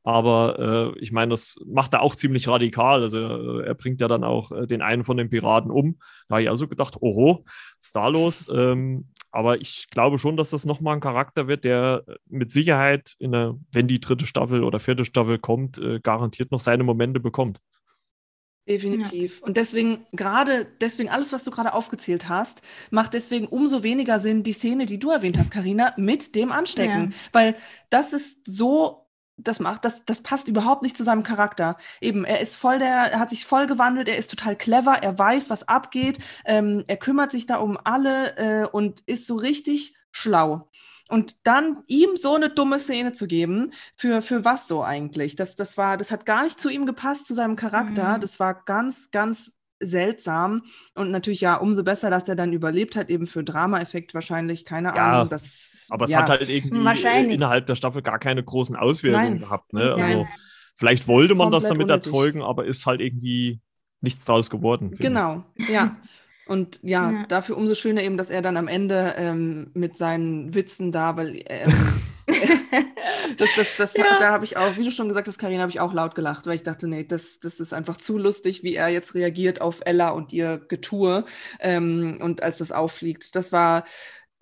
Aber 0.04 0.94
äh, 0.96 1.00
ich 1.00 1.12
meine, 1.12 1.32
das 1.32 1.58
macht 1.66 1.94
er 1.94 2.02
auch 2.02 2.16
ziemlich 2.16 2.48
radikal. 2.48 3.02
Also 3.02 3.20
äh, 3.20 3.66
er 3.66 3.76
bringt 3.76 4.00
ja 4.00 4.08
dann 4.08 4.24
auch 4.24 4.52
äh, 4.52 4.66
den 4.66 4.82
einen 4.82 5.04
von 5.04 5.18
den 5.18 5.30
Piraten 5.30 5.70
um. 5.70 6.00
Da 6.30 6.36
habe 6.36 6.44
ich 6.44 6.50
also 6.50 6.70
gedacht, 6.70 6.96
oho, 7.02 7.44
was 7.46 7.88
ist 7.88 7.96
da 7.96 8.08
los? 8.08 8.48
Ähm, 8.52 9.10
aber 9.30 9.60
ich 9.60 9.90
glaube 9.90 10.20
schon, 10.20 10.38
dass 10.38 10.52
das 10.52 10.66
nochmal 10.66 10.96
ein 10.96 11.02
Charakter 11.02 11.48
wird, 11.48 11.66
der 11.66 12.06
mit 12.30 12.54
Sicherheit, 12.54 13.16
der, 13.20 13.56
wenn 13.74 13.88
die 13.90 14.00
dritte 14.00 14.26
Staffel 14.26 14.64
oder 14.64 14.80
vierte 14.80 15.04
Staffel 15.04 15.38
kommt, 15.38 15.78
äh, 15.80 16.00
garantiert 16.00 16.52
noch 16.52 16.62
seine 16.62 16.86
Momente 16.86 17.20
bekommt. 17.20 17.60
Definitiv. 18.68 19.42
Ja. 19.42 19.48
Und 19.48 19.58
deswegen, 19.58 20.08
gerade 20.12 20.66
deswegen, 20.82 21.10
alles, 21.10 21.32
was 21.32 21.44
du 21.44 21.52
gerade 21.52 21.74
aufgezählt 21.74 22.28
hast, 22.28 22.64
macht 22.90 23.14
deswegen 23.14 23.48
umso 23.48 23.84
weniger 23.84 24.20
Sinn, 24.20 24.42
die 24.42 24.54
Szene, 24.54 24.88
die 24.88 25.00
du 25.00 25.12
erwähnt 25.12 25.38
hast, 25.38 25.52
Karina, 25.52 25.94
mit 25.98 26.34
dem 26.34 26.52
Anstecken. 26.52 27.12
Ja. 27.12 27.18
Weil 27.32 27.56
das 27.92 28.12
ist 28.12 28.46
so, 28.48 29.08
das 29.38 29.60
macht, 29.60 29.86
das, 29.86 30.06
das 30.06 30.24
passt 30.24 30.48
überhaupt 30.48 30.82
nicht 30.82 30.98
zu 30.98 31.04
seinem 31.04 31.22
Charakter. 31.22 31.78
Eben, 32.02 32.26
er 32.26 32.40
ist 32.40 32.56
voll 32.56 32.80
der, 32.80 33.12
er 33.12 33.20
hat 33.20 33.30
sich 33.30 33.46
voll 33.46 33.68
gewandelt, 33.68 34.10
er 34.10 34.18
ist 34.18 34.32
total 34.32 34.56
clever, 34.56 34.98
er 35.02 35.18
weiß, 35.18 35.52
was 35.52 35.68
abgeht, 35.68 36.18
ähm, 36.46 36.84
er 36.88 36.98
kümmert 36.98 37.32
sich 37.32 37.46
da 37.46 37.58
um 37.58 37.78
alle 37.84 38.38
äh, 38.38 38.68
und 38.68 39.02
ist 39.06 39.28
so 39.28 39.36
richtig 39.36 39.96
schlau. 40.12 40.70
Und 41.08 41.46
dann 41.46 41.84
ihm 41.88 42.16
so 42.16 42.36
eine 42.36 42.50
dumme 42.50 42.80
Szene 42.80 43.14
zu 43.14 43.28
geben, 43.28 43.72
für, 43.96 44.22
für 44.22 44.44
was 44.44 44.68
so 44.68 44.84
eigentlich? 44.84 45.36
Das, 45.36 45.56
das 45.56 45.78
war, 45.78 45.98
das 45.98 46.12
hat 46.12 46.26
gar 46.26 46.44
nicht 46.44 46.60
zu 46.60 46.70
ihm 46.70 46.86
gepasst, 46.86 47.28
zu 47.28 47.36
seinem 47.36 47.56
Charakter. 47.56 48.18
Mhm. 48.18 48.22
Das 48.22 48.40
war 48.40 48.64
ganz, 48.66 49.12
ganz 49.12 49.54
seltsam. 49.80 50.64
Und 50.96 51.12
natürlich 51.12 51.42
ja, 51.42 51.56
umso 51.56 51.84
besser, 51.84 52.10
dass 52.10 52.28
er 52.28 52.36
dann 52.36 52.54
überlebt 52.54 52.96
hat, 52.96 53.10
eben 53.10 53.28
für 53.28 53.44
Drama-Effekt 53.44 54.14
wahrscheinlich, 54.14 54.66
keine 54.66 54.96
ja, 54.96 55.14
Ahnung. 55.14 55.30
Das, 55.30 55.88
aber 55.90 56.06
es 56.06 56.12
ja. 56.12 56.20
hat 56.20 56.30
halt 56.30 56.50
irgendwie 56.50 57.34
innerhalb 57.34 57.66
der 57.68 57.76
Staffel 57.76 58.02
gar 58.02 58.20
keine 58.20 58.44
großen 58.44 58.76
Auswirkungen 58.76 59.34
Nein. 59.34 59.40
gehabt. 59.40 59.74
Ne? 59.74 59.94
Also 59.94 60.28
vielleicht 60.76 61.08
wollte 61.08 61.36
man 61.36 61.52
Komplett 61.52 61.64
das 61.64 61.70
damit 61.70 61.84
unnötig. 61.86 62.08
erzeugen, 62.08 62.42
aber 62.42 62.66
ist 62.66 62.86
halt 62.86 63.02
irgendwie 63.02 63.60
nichts 64.02 64.26
draus 64.26 64.50
geworden. 64.50 64.96
Genau, 65.00 65.44
ja. 65.70 65.98
Und 66.48 66.80
ja, 66.84 67.12
ja, 67.12 67.26
dafür 67.28 67.58
umso 67.58 67.76
schöner 67.76 68.04
eben, 68.04 68.18
dass 68.18 68.30
er 68.30 68.42
dann 68.42 68.58
am 68.58 68.68
Ende 68.68 69.16
ähm, 69.18 69.72
mit 69.74 69.98
seinen 69.98 70.54
Witzen 70.54 70.92
da, 70.92 71.18
weil 71.18 71.44
ähm, 71.48 71.74
das, 73.38 73.50
das, 73.56 73.78
das, 73.78 73.94
ja. 73.96 74.20
da 74.20 74.32
habe 74.32 74.46
ich 74.46 74.58
auch, 74.58 74.78
wie 74.78 74.84
du 74.84 74.92
schon 74.92 75.08
gesagt 75.08 75.28
hast, 75.28 75.38
Karina, 75.38 75.62
habe 75.62 75.72
ich 75.72 75.80
auch 75.80 75.94
laut 75.94 76.16
gelacht, 76.16 76.46
weil 76.46 76.56
ich 76.56 76.64
dachte, 76.64 76.88
nee, 76.88 77.04
das, 77.04 77.40
das 77.40 77.60
ist 77.60 77.74
einfach 77.74 77.98
zu 77.98 78.18
lustig, 78.18 78.64
wie 78.64 78.76
er 78.76 78.90
jetzt 78.90 79.16
reagiert 79.16 79.62
auf 79.62 79.82
Ella 79.86 80.10
und 80.10 80.34
ihr 80.34 80.60
Getue 80.60 81.26
ähm, 81.60 82.20
und 82.22 82.44
als 82.44 82.58
das 82.58 82.72
auffliegt. 82.72 83.36
Das 83.36 83.52
war 83.52 83.84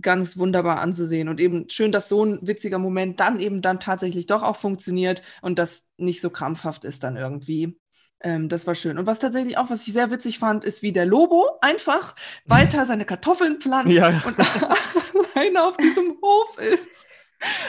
ganz 0.01 0.37
wunderbar 0.37 0.79
anzusehen 0.79 1.29
und 1.29 1.39
eben 1.39 1.69
schön, 1.69 1.91
dass 1.91 2.09
so 2.09 2.25
ein 2.25 2.39
witziger 2.41 2.79
Moment 2.79 3.19
dann 3.19 3.39
eben 3.39 3.61
dann 3.61 3.79
tatsächlich 3.79 4.25
doch 4.25 4.43
auch 4.43 4.57
funktioniert 4.57 5.21
und 5.41 5.59
das 5.59 5.89
nicht 5.97 6.19
so 6.19 6.29
krampfhaft 6.29 6.83
ist 6.83 7.03
dann 7.03 7.15
irgendwie. 7.15 7.79
Ähm, 8.23 8.47
das 8.49 8.65
war 8.65 8.73
schön. 8.73 8.97
Und 8.97 9.05
was 9.05 9.19
tatsächlich 9.19 9.57
auch, 9.57 9.69
was 9.69 9.85
ich 9.85 9.93
sehr 9.93 10.09
witzig 10.09 10.39
fand, 10.39 10.63
ist, 10.63 10.81
wie 10.81 10.93
der 10.93 11.05
Lobo 11.05 11.49
einfach 11.61 12.15
weiter 12.45 12.85
seine 12.87 13.05
Kartoffeln 13.05 13.59
pflanzt 13.59 13.91
ja. 13.91 14.07
und 14.25 14.35
alleine 15.35 15.63
auf 15.63 15.77
diesem 15.77 16.17
Hof 16.21 16.57
ist. 16.59 17.07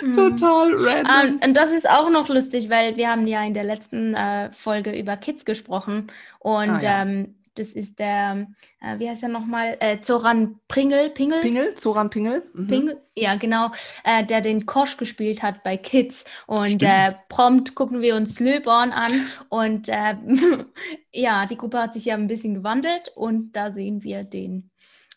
Mhm. 0.02 0.12
Total 0.12 0.74
random. 0.74 1.34
Um, 1.34 1.40
und 1.48 1.56
das 1.56 1.70
ist 1.70 1.88
auch 1.88 2.08
noch 2.08 2.28
lustig, 2.28 2.70
weil 2.70 2.96
wir 2.96 3.10
haben 3.10 3.26
ja 3.26 3.42
in 3.42 3.54
der 3.54 3.64
letzten 3.64 4.14
äh, 4.14 4.52
Folge 4.52 4.96
über 4.96 5.16
Kids 5.16 5.44
gesprochen 5.44 6.12
und 6.38 6.70
ah, 6.70 6.80
ja. 6.80 7.02
ähm, 7.02 7.34
das 7.54 7.68
ist 7.68 7.98
der, 7.98 8.48
äh, 8.80 8.98
wie 8.98 9.08
heißt 9.08 9.22
er 9.22 9.28
nochmal? 9.28 9.76
Äh, 9.80 10.00
Zoran 10.00 10.60
Pringel, 10.68 11.10
Pingel? 11.10 11.40
Pingel, 11.40 11.74
Zoran 11.74 12.10
Pingel. 12.10 12.42
Mhm. 12.52 12.66
Pingel, 12.66 13.02
ja, 13.16 13.36
genau, 13.36 13.70
äh, 14.02 14.24
der 14.24 14.40
den 14.40 14.66
Kosch 14.66 14.96
gespielt 14.96 15.42
hat 15.42 15.62
bei 15.62 15.76
Kids. 15.76 16.24
Und 16.46 16.82
äh, 16.82 17.12
prompt 17.28 17.74
gucken 17.74 18.00
wir 18.00 18.16
uns 18.16 18.40
Löborn 18.40 18.92
an. 18.92 19.12
Und 19.48 19.88
äh, 19.88 20.16
ja, 21.12 21.46
die 21.46 21.56
Gruppe 21.56 21.78
hat 21.80 21.92
sich 21.92 22.06
ja 22.06 22.14
ein 22.14 22.26
bisschen 22.26 22.54
gewandelt 22.54 23.12
und 23.14 23.52
da 23.52 23.72
sehen 23.72 24.02
wir 24.02 24.24
den 24.24 24.70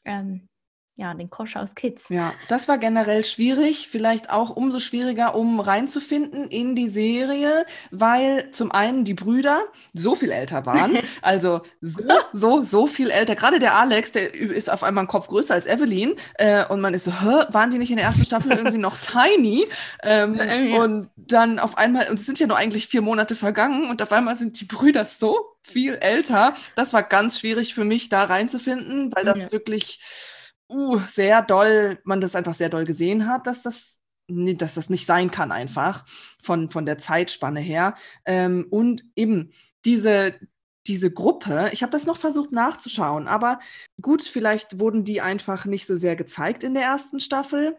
ähm, 0.06 0.48
ja, 0.98 1.14
den 1.14 1.30
Kosch 1.30 1.56
aus 1.56 1.76
Kids. 1.76 2.06
Ja, 2.10 2.34
das 2.50 2.68
war 2.68 2.80
generell 2.80 3.24
schwierig, 3.24 3.88
vielleicht 3.88 4.32
auch 4.32 4.50
umso 4.50 4.80
schwieriger, 4.80 5.36
um 5.36 5.60
reinzufinden 5.60 6.50
in 6.50 6.76
die 6.76 6.90
Serie, 6.90 7.66
weil 7.92 8.50
zum 8.50 8.72
einen 8.72 9.06
die 9.06 9.14
Brüder 9.14 9.62
so 9.94 10.16
viel 10.16 10.32
älter 10.32 10.66
waren, 10.66 10.98
also 11.22 11.62
so, 11.82 12.02
so, 12.34 12.64
so 12.64 12.88
viel 12.88 13.12
älter. 13.12 13.36
Gerade 13.36 13.60
der 13.60 13.76
Alex, 13.76 14.12
der 14.12 14.34
ist 14.34 14.72
auf 14.72 14.84
einmal 14.84 15.04
ein 15.04 15.08
Kopf 15.08 15.28
größer 15.28 15.54
als 15.54 15.68
Evelyn 15.68 16.16
äh, 16.40 16.66
und 16.66 16.82
man 16.82 16.96
ist 16.96 17.04
so, 17.04 17.12
Hä, 17.12 17.46
waren 17.50 17.70
die 17.70 17.78
nicht 17.78 17.92
in 17.92 17.98
der 17.98 18.08
ersten 18.08 18.26
Staffel 18.26 18.54
irgendwie 18.54 18.80
noch 18.80 18.98
tiny? 19.00 19.68
Ähm. 20.02 20.74
Und 20.78 21.10
dann 21.16 21.60
auf 21.60 21.78
einmal, 21.78 22.10
und 22.10 22.20
es 22.20 22.26
sind 22.26 22.40
ja 22.40 22.48
nur 22.48 22.58
eigentlich 22.58 22.88
vier 22.88 23.02
Monate 23.02 23.36
vergangen 23.36 23.90
und 23.90 24.02
auf 24.02 24.12
einmal 24.12 24.38
sind 24.38 24.60
die 24.60 24.66
Brüder 24.66 25.06
so 25.06 25.58
viel 25.62 25.96
älter. 25.96 26.56
Das 26.76 26.94
war 26.94 27.04
ganz 27.04 27.40
schwierig 27.40 27.76
für 27.76 27.84
mich, 27.84 28.10
da 28.10 28.24
reinzufinden, 28.24 29.14
weil 29.16 29.26
das 29.26 29.38
ja. 29.38 29.52
wirklich 29.52 30.00
uh, 30.70 31.00
sehr 31.10 31.42
doll, 31.42 32.00
man 32.04 32.22
das 32.22 32.36
einfach 32.36 32.54
sehr 32.54 32.70
doll 32.70 32.86
gesehen 32.86 33.28
hat, 33.28 33.48
dass 33.48 33.64
das, 33.64 34.00
dass 34.28 34.76
das 34.76 34.90
nicht 34.90 35.06
sein 35.06 35.32
kann 35.32 35.52
einfach 35.52 36.06
von, 36.42 36.70
von 36.70 36.86
der 36.86 36.98
Zeitspanne 36.98 37.60
her. 37.60 37.96
Ähm, 38.26 38.68
und 38.70 39.04
eben 39.16 39.52
diese, 39.86 40.36
diese 40.88 41.12
Gruppe, 41.12 41.70
ich 41.72 41.82
habe 41.84 41.92
das 41.92 42.06
noch 42.06 42.18
versucht 42.18 42.52
nachzuschauen, 42.52 43.28
aber 43.28 43.60
gut, 44.02 44.24
vielleicht 44.24 44.80
wurden 44.80 45.04
die 45.04 45.22
einfach 45.22 45.66
nicht 45.66 45.86
so 45.86 45.96
sehr 45.96 46.16
gezeigt 46.16 46.64
in 46.64 46.74
der 46.74 46.84
ersten 46.84 47.20
Staffel 47.20 47.78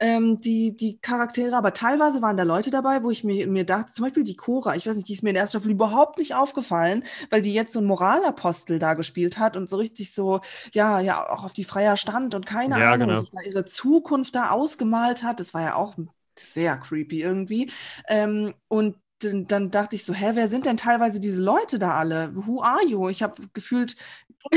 ähm, 0.00 0.38
die, 0.38 0.76
die 0.76 0.98
Charaktere, 1.00 1.56
aber 1.56 1.72
teilweise 1.72 2.22
waren 2.22 2.36
da 2.36 2.44
Leute 2.44 2.70
dabei, 2.70 3.02
wo 3.02 3.10
ich 3.10 3.24
mir, 3.24 3.46
mir 3.48 3.64
dachte, 3.64 3.92
zum 3.92 4.04
Beispiel 4.04 4.22
die 4.22 4.36
Cora, 4.36 4.76
ich 4.76 4.86
weiß 4.86 4.96
nicht, 4.96 5.08
die 5.08 5.14
ist 5.14 5.22
mir 5.22 5.30
in 5.30 5.34
der 5.34 5.42
ersten 5.42 5.58
Staffel 5.58 5.72
überhaupt 5.72 6.18
nicht 6.18 6.34
aufgefallen, 6.34 7.04
weil 7.30 7.42
die 7.42 7.52
jetzt 7.52 7.72
so 7.72 7.80
einen 7.80 7.88
Moralapostel 7.88 8.78
da 8.78 8.94
gespielt 8.94 9.38
hat 9.38 9.56
und 9.56 9.68
so 9.68 9.76
richtig 9.76 10.12
so, 10.12 10.40
ja, 10.72 11.00
ja, 11.00 11.28
auch 11.28 11.44
auf 11.44 11.52
die 11.52 11.64
Freier 11.64 11.96
stand 11.96 12.34
und 12.34 12.46
keine 12.46 12.78
ja, 12.78 12.92
Ahnung, 12.92 13.08
genau. 13.08 13.20
sich 13.20 13.30
da 13.30 13.40
ihre 13.42 13.64
Zukunft 13.64 14.34
da 14.34 14.50
ausgemalt 14.50 15.22
hat. 15.22 15.40
Das 15.40 15.54
war 15.54 15.62
ja 15.62 15.74
auch 15.74 15.96
sehr 16.38 16.76
creepy 16.76 17.22
irgendwie. 17.22 17.70
Ähm, 18.08 18.54
und 18.68 18.96
dann, 19.20 19.46
dann, 19.46 19.70
dachte 19.70 19.96
ich 19.96 20.04
so, 20.04 20.14
hä, 20.14 20.30
wer 20.34 20.48
sind 20.48 20.66
denn 20.66 20.76
teilweise 20.76 21.20
diese 21.20 21.42
Leute 21.42 21.78
da 21.78 21.94
alle? 21.94 22.30
Who 22.34 22.62
are 22.62 22.84
you? 22.84 23.08
Ich 23.08 23.22
habe 23.22 23.48
gefühlt, 23.52 23.96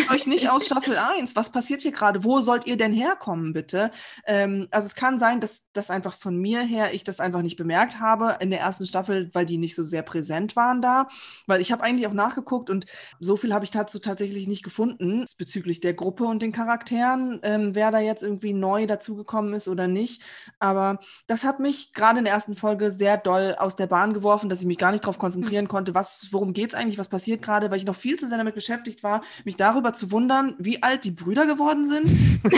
euch 0.10 0.28
nicht 0.28 0.50
aus 0.50 0.66
Staffel 0.66 0.96
1. 1.18 1.36
Was 1.36 1.52
passiert 1.52 1.82
hier 1.82 1.92
gerade? 1.92 2.24
Wo 2.24 2.42
sollt 2.42 2.68
ihr 2.68 2.78
denn 2.78 2.94
herkommen, 2.94 3.54
bitte? 3.54 3.92
Ähm, 4.26 4.68
also 4.72 4.86
es 4.86 4.96
kann 4.96 5.20
sein, 5.20 5.40
dass 5.40 5.68
das 5.74 5.90
einfach 5.90 6.14
von 6.14 6.38
mir 6.38 6.62
her 6.62 6.94
ich 6.94 7.04
das 7.04 7.20
einfach 7.20 7.42
nicht 7.42 7.58
bemerkt 7.58 8.00
habe 8.00 8.38
in 8.40 8.50
der 8.50 8.60
ersten 8.60 8.86
Staffel, 8.86 9.30
weil 9.34 9.46
die 9.46 9.58
nicht 9.58 9.76
so 9.76 9.84
sehr 9.84 10.04
präsent 10.04 10.56
waren 10.56 10.82
da. 10.82 11.08
Weil 11.48 11.62
ich 11.62 11.72
habe 11.72 11.84
eigentlich 11.84 12.08
auch 12.08 12.14
nachgeguckt 12.14 12.70
und 12.70 12.86
so 13.20 13.38
viel 13.38 13.54
habe 13.54 13.66
ich 13.66 13.72
dazu 13.72 14.00
tatsächlich 14.00 14.48
nicht 14.48 14.64
gefunden 14.64 15.26
bezüglich 15.38 15.82
der 15.82 15.94
Gruppe 15.94 16.26
und 16.26 16.42
den 16.42 16.52
Charakteren, 16.52 17.40
ähm, 17.44 17.76
wer 17.76 17.92
da 17.92 18.00
jetzt 18.00 18.24
irgendwie 18.24 18.54
neu 18.54 18.86
dazugekommen 18.86 19.54
ist 19.54 19.68
oder 19.68 19.88
nicht. 19.88 20.22
Aber 20.60 21.00
das 21.28 21.44
hat 21.44 21.60
mich 21.60 21.94
gerade 21.94 22.20
in 22.20 22.26
der 22.26 22.34
ersten 22.34 22.56
Folge 22.56 22.92
sehr 22.92 23.18
doll 23.18 23.56
aus 23.58 23.76
der 23.76 23.88
Bahn 23.88 24.14
geworfen, 24.14 24.50
dass 24.52 24.62
ich 24.62 24.68
mich 24.68 24.78
gar 24.78 24.92
nicht 24.92 25.04
darauf 25.04 25.18
konzentrieren 25.18 25.68
konnte, 25.68 25.94
was, 25.94 26.28
worum 26.32 26.54
geht 26.54 26.70
es 26.70 26.76
eigentlich, 26.76 26.98
was 26.98 27.08
passiert 27.08 27.42
gerade, 27.42 27.72
weil 27.72 27.78
ich 27.78 27.86
noch 27.86 27.96
viel 27.96 28.20
zu 28.20 28.28
sehr 28.28 28.38
damit 28.38 28.56
beschäftigt 28.56 29.02
war, 29.04 29.24
mich 29.46 29.56
darüber 29.56 29.94
zu 29.94 30.12
wundern, 30.12 30.56
wie 30.60 30.84
alt 30.84 31.04
die 31.06 31.12
Brüder 31.12 31.46
geworden 31.46 31.86
sind. 31.86 32.12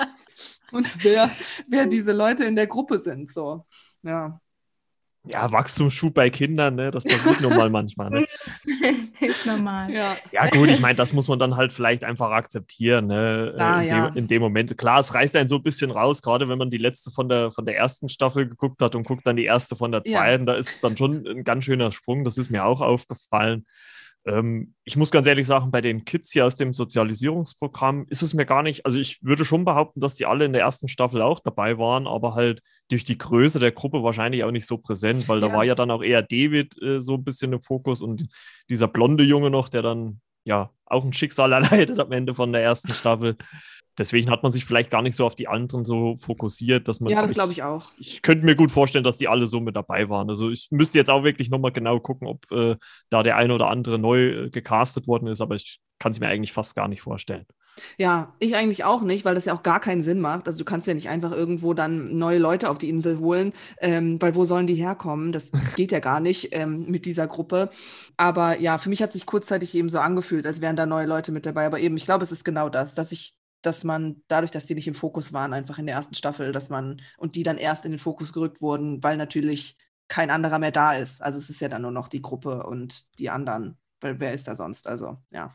und 0.72 1.04
wer, 1.04 1.30
wer 1.68 1.86
diese 1.86 2.12
Leute 2.12 2.44
in 2.44 2.56
der 2.56 2.66
Gruppe 2.66 2.98
sind. 2.98 3.30
So, 3.30 3.66
ja. 4.02 4.40
Ja, 5.24 5.50
Wachstumsschub 5.52 6.14
bei 6.14 6.30
Kindern, 6.30 6.76
ne? 6.76 6.90
das 6.90 7.04
passiert 7.04 7.42
nun 7.42 7.54
mal 7.54 7.68
manchmal. 7.68 8.08
Ne? 8.08 8.26
Ist 9.20 9.44
normal. 9.44 9.90
Ja, 9.92 10.16
ja 10.32 10.48
gut, 10.48 10.70
ich 10.70 10.80
meine, 10.80 10.94
das 10.94 11.12
muss 11.12 11.28
man 11.28 11.38
dann 11.38 11.56
halt 11.56 11.74
vielleicht 11.74 12.04
einfach 12.04 12.30
akzeptieren. 12.30 13.06
Ne? 13.06 13.52
Klar, 13.54 13.82
in, 13.82 13.88
ja. 13.88 14.08
dem, 14.08 14.16
in, 14.16 14.28
dem, 14.28 14.40
Moment. 14.40 14.78
Klar, 14.78 14.98
es 14.98 15.12
reißt 15.12 15.36
einen 15.36 15.46
so 15.46 15.56
ein 15.56 15.62
bisschen 15.62 15.90
raus, 15.90 16.22
gerade 16.22 16.48
wenn 16.48 16.56
man 16.56 16.70
die 16.70 16.78
letzte 16.78 17.10
von 17.10 17.28
der, 17.28 17.50
von 17.50 17.66
der 17.66 17.76
ersten 17.76 18.08
Staffel 18.08 18.48
geguckt 18.48 18.80
hat 18.80 18.94
und 18.94 19.06
guckt 19.06 19.26
dann 19.26 19.36
die 19.36 19.44
erste 19.44 19.76
von 19.76 19.92
der 19.92 20.04
zweiten. 20.04 20.44
Ja. 20.44 20.54
Da 20.54 20.58
ist 20.58 20.70
es 20.70 20.80
dann 20.80 20.96
schon 20.96 21.26
ein 21.26 21.44
ganz 21.44 21.66
schöner 21.66 21.92
Sprung. 21.92 22.24
Das 22.24 22.38
ist 22.38 22.50
mir 22.50 22.64
auch 22.64 22.80
aufgefallen. 22.80 23.66
Ähm, 24.26 24.74
ich 24.84 24.96
muss 24.96 25.10
ganz 25.10 25.26
ehrlich 25.26 25.46
sagen, 25.46 25.70
bei 25.70 25.80
den 25.80 26.04
Kids 26.04 26.30
hier 26.30 26.44
aus 26.44 26.56
dem 26.56 26.72
Sozialisierungsprogramm 26.72 28.06
ist 28.10 28.22
es 28.22 28.34
mir 28.34 28.44
gar 28.44 28.62
nicht, 28.62 28.84
also 28.84 28.98
ich 28.98 29.22
würde 29.22 29.44
schon 29.44 29.64
behaupten, 29.64 30.00
dass 30.00 30.14
die 30.14 30.26
alle 30.26 30.44
in 30.44 30.52
der 30.52 30.62
ersten 30.62 30.88
Staffel 30.88 31.22
auch 31.22 31.40
dabei 31.40 31.78
waren, 31.78 32.06
aber 32.06 32.34
halt 32.34 32.60
durch 32.90 33.04
die 33.04 33.16
Größe 33.18 33.58
der 33.58 33.72
Gruppe 33.72 34.02
wahrscheinlich 34.02 34.44
auch 34.44 34.50
nicht 34.50 34.66
so 34.66 34.78
präsent, 34.78 35.28
weil 35.28 35.40
ja. 35.40 35.48
da 35.48 35.54
war 35.54 35.64
ja 35.64 35.74
dann 35.74 35.90
auch 35.90 36.02
eher 36.02 36.22
David 36.22 36.80
äh, 36.82 37.00
so 37.00 37.14
ein 37.14 37.24
bisschen 37.24 37.52
im 37.52 37.62
Fokus 37.62 38.02
und 38.02 38.26
dieser 38.68 38.88
blonde 38.88 39.24
Junge 39.24 39.50
noch, 39.50 39.68
der 39.68 39.82
dann 39.82 40.20
ja 40.44 40.70
auch 40.84 41.04
ein 41.04 41.12
Schicksal 41.12 41.52
erleidet 41.54 41.98
am 41.98 42.12
Ende 42.12 42.34
von 42.34 42.52
der 42.52 42.62
ersten 42.62 42.92
Staffel 42.92 43.36
deswegen 43.98 44.30
hat 44.30 44.42
man 44.42 44.52
sich 44.52 44.64
vielleicht 44.64 44.90
gar 44.90 45.02
nicht 45.02 45.16
so 45.16 45.26
auf 45.26 45.34
die 45.34 45.48
anderen 45.48 45.84
so 45.84 46.16
fokussiert, 46.16 46.88
dass 46.88 47.00
man. 47.00 47.12
Ja, 47.12 47.22
das 47.22 47.32
glaube 47.32 47.52
ich 47.52 47.62
auch. 47.62 47.92
Ich 47.98 48.22
könnte 48.22 48.44
mir 48.44 48.56
gut 48.56 48.70
vorstellen, 48.70 49.04
dass 49.04 49.18
die 49.18 49.28
alle 49.28 49.46
so 49.46 49.60
mit 49.60 49.76
dabei 49.76 50.08
waren. 50.08 50.28
Also 50.28 50.50
ich 50.50 50.68
müsste 50.70 50.98
jetzt 50.98 51.10
auch 51.10 51.24
wirklich 51.24 51.50
nochmal 51.50 51.72
genau 51.72 52.00
gucken, 52.00 52.26
ob 52.26 52.50
äh, 52.50 52.76
da 53.10 53.22
der 53.22 53.36
eine 53.36 53.54
oder 53.54 53.68
andere 53.68 53.98
neu 53.98 54.44
äh, 54.44 54.50
gecastet 54.50 55.06
worden 55.06 55.28
ist, 55.28 55.40
aber 55.40 55.54
ich 55.54 55.80
kann 55.98 56.12
es 56.12 56.20
mir 56.20 56.28
eigentlich 56.28 56.52
fast 56.52 56.74
gar 56.74 56.88
nicht 56.88 57.02
vorstellen. 57.02 57.46
Ja, 57.98 58.34
ich 58.38 58.56
eigentlich 58.56 58.84
auch 58.84 59.02
nicht, 59.02 59.24
weil 59.24 59.34
das 59.34 59.44
ja 59.44 59.54
auch 59.54 59.62
gar 59.62 59.80
keinen 59.80 60.02
Sinn 60.02 60.20
macht. 60.20 60.46
Also 60.46 60.58
du 60.58 60.64
kannst 60.64 60.88
ja 60.88 60.94
nicht 60.94 61.08
einfach 61.08 61.32
irgendwo 61.32 61.74
dann 61.74 62.18
neue 62.18 62.38
Leute 62.38 62.68
auf 62.68 62.78
die 62.78 62.88
Insel 62.88 63.18
holen, 63.18 63.52
ähm, 63.80 64.20
weil 64.20 64.34
wo 64.34 64.44
sollen 64.44 64.66
die 64.66 64.74
herkommen? 64.74 65.32
Das, 65.32 65.50
das 65.50 65.74
geht 65.76 65.92
ja 65.92 66.00
gar 66.00 66.20
nicht 66.20 66.48
ähm, 66.52 66.86
mit 66.88 67.06
dieser 67.06 67.26
Gruppe. 67.26 67.70
Aber 68.16 68.58
ja, 68.60 68.78
für 68.78 68.88
mich 68.88 69.02
hat 69.02 69.12
sich 69.12 69.26
kurzzeitig 69.26 69.74
eben 69.74 69.88
so 69.88 69.98
angefühlt, 70.00 70.46
als 70.46 70.60
wären 70.60 70.76
da 70.76 70.86
neue 70.86 71.06
Leute 71.06 71.32
mit 71.32 71.46
dabei. 71.46 71.66
Aber 71.66 71.80
eben, 71.80 71.96
ich 71.96 72.04
glaube, 72.04 72.24
es 72.24 72.32
ist 72.32 72.44
genau 72.44 72.68
das, 72.68 72.94
dass 72.94 73.12
ich 73.12 73.34
dass 73.62 73.84
man 73.84 74.22
dadurch, 74.28 74.50
dass 74.50 74.66
die 74.66 74.74
nicht 74.74 74.88
im 74.88 74.94
Fokus 74.94 75.32
waren, 75.32 75.52
einfach 75.52 75.78
in 75.78 75.86
der 75.86 75.94
ersten 75.94 76.14
Staffel, 76.14 76.52
dass 76.52 76.70
man 76.70 77.02
und 77.18 77.36
die 77.36 77.42
dann 77.42 77.58
erst 77.58 77.84
in 77.84 77.92
den 77.92 77.98
Fokus 77.98 78.32
gerückt 78.32 78.60
wurden, 78.62 79.02
weil 79.02 79.16
natürlich 79.16 79.76
kein 80.08 80.30
anderer 80.30 80.58
mehr 80.58 80.72
da 80.72 80.92
ist. 80.92 81.22
Also 81.22 81.38
es 81.38 81.48
ist 81.48 81.60
ja 81.60 81.68
dann 81.68 81.82
nur 81.82 81.92
noch 81.92 82.08
die 82.08 82.22
Gruppe 82.22 82.64
und 82.66 83.18
die 83.18 83.30
anderen, 83.30 83.78
weil 84.00 84.20
wer 84.20 84.32
ist 84.34 84.48
da 84.48 84.56
sonst? 84.56 84.86
Also 84.86 85.16
ja. 85.30 85.52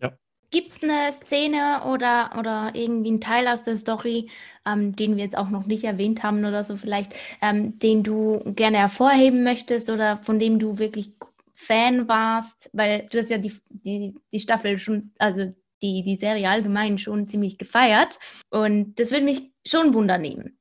ja. 0.00 0.12
Gibt 0.50 0.68
es 0.68 0.82
eine 0.82 1.12
Szene 1.12 1.82
oder, 1.84 2.36
oder 2.38 2.70
irgendwie 2.74 3.10
einen 3.10 3.20
Teil 3.20 3.46
aus 3.48 3.62
der 3.62 3.76
Story, 3.76 4.30
ähm, 4.66 4.96
den 4.96 5.16
wir 5.16 5.24
jetzt 5.24 5.36
auch 5.36 5.50
noch 5.50 5.66
nicht 5.66 5.84
erwähnt 5.84 6.22
haben 6.22 6.44
oder 6.44 6.64
so 6.64 6.76
vielleicht, 6.76 7.14
ähm, 7.42 7.78
den 7.78 8.02
du 8.02 8.40
gerne 8.54 8.78
hervorheben 8.78 9.44
möchtest 9.44 9.90
oder 9.90 10.16
von 10.18 10.38
dem 10.38 10.58
du 10.58 10.78
wirklich 10.78 11.12
Fan 11.54 12.08
warst? 12.08 12.70
Weil 12.72 13.08
du 13.10 13.18
hast 13.18 13.30
ja 13.30 13.38
die, 13.38 13.52
die, 13.68 14.14
die 14.32 14.40
Staffel 14.40 14.78
schon, 14.78 15.12
also 15.18 15.52
die, 15.82 16.02
die 16.02 16.16
Serie 16.16 16.48
allgemein 16.48 16.98
schon 16.98 17.28
ziemlich 17.28 17.58
gefeiert. 17.58 18.18
Und 18.50 18.98
das 18.98 19.10
würde 19.10 19.24
mich 19.24 19.52
schon 19.66 19.94
wundernehmen. 19.94 20.58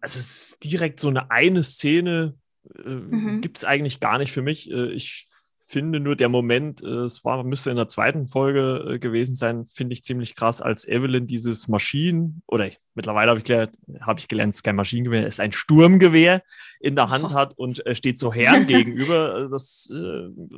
Also 0.00 0.18
es 0.18 0.50
ist 0.50 0.64
direkt 0.64 1.00
so 1.00 1.08
eine 1.08 1.30
eine 1.30 1.62
Szene, 1.62 2.38
äh, 2.84 2.88
mhm. 2.88 3.40
gibt 3.40 3.58
es 3.58 3.64
eigentlich 3.64 4.00
gar 4.00 4.18
nicht 4.18 4.32
für 4.32 4.42
mich. 4.42 4.70
Äh, 4.70 4.92
ich 4.92 5.25
finde 5.68 5.98
nur 5.98 6.14
der 6.14 6.28
Moment, 6.28 6.82
äh, 6.82 6.86
es 6.86 7.24
war, 7.24 7.42
müsste 7.42 7.70
in 7.70 7.76
der 7.76 7.88
zweiten 7.88 8.28
Folge 8.28 8.94
äh, 8.94 8.98
gewesen 9.00 9.34
sein, 9.34 9.66
finde 9.66 9.94
ich 9.94 10.04
ziemlich 10.04 10.36
krass, 10.36 10.62
als 10.62 10.86
Evelyn 10.86 11.26
dieses 11.26 11.66
Maschinen, 11.66 12.42
oder 12.46 12.68
ich, 12.68 12.78
mittlerweile 12.94 13.30
habe 13.30 13.40
ich 13.40 13.44
gelernt, 13.44 13.76
habe 14.00 14.20
ich 14.20 14.28
gelernt, 14.28 14.50
es 14.50 14.58
ist 14.58 14.62
kein 14.62 14.76
Maschinengewehr, 14.76 15.26
es 15.26 15.34
ist 15.34 15.40
ein 15.40 15.52
Sturmgewehr 15.52 16.42
in 16.78 16.94
der 16.94 17.10
Hand 17.10 17.32
oh. 17.32 17.34
hat 17.34 17.58
und 17.58 17.84
äh, 17.84 17.96
steht 17.96 18.18
so 18.18 18.32
Herrn 18.32 18.66
gegenüber. 18.68 19.48
Das, 19.50 19.90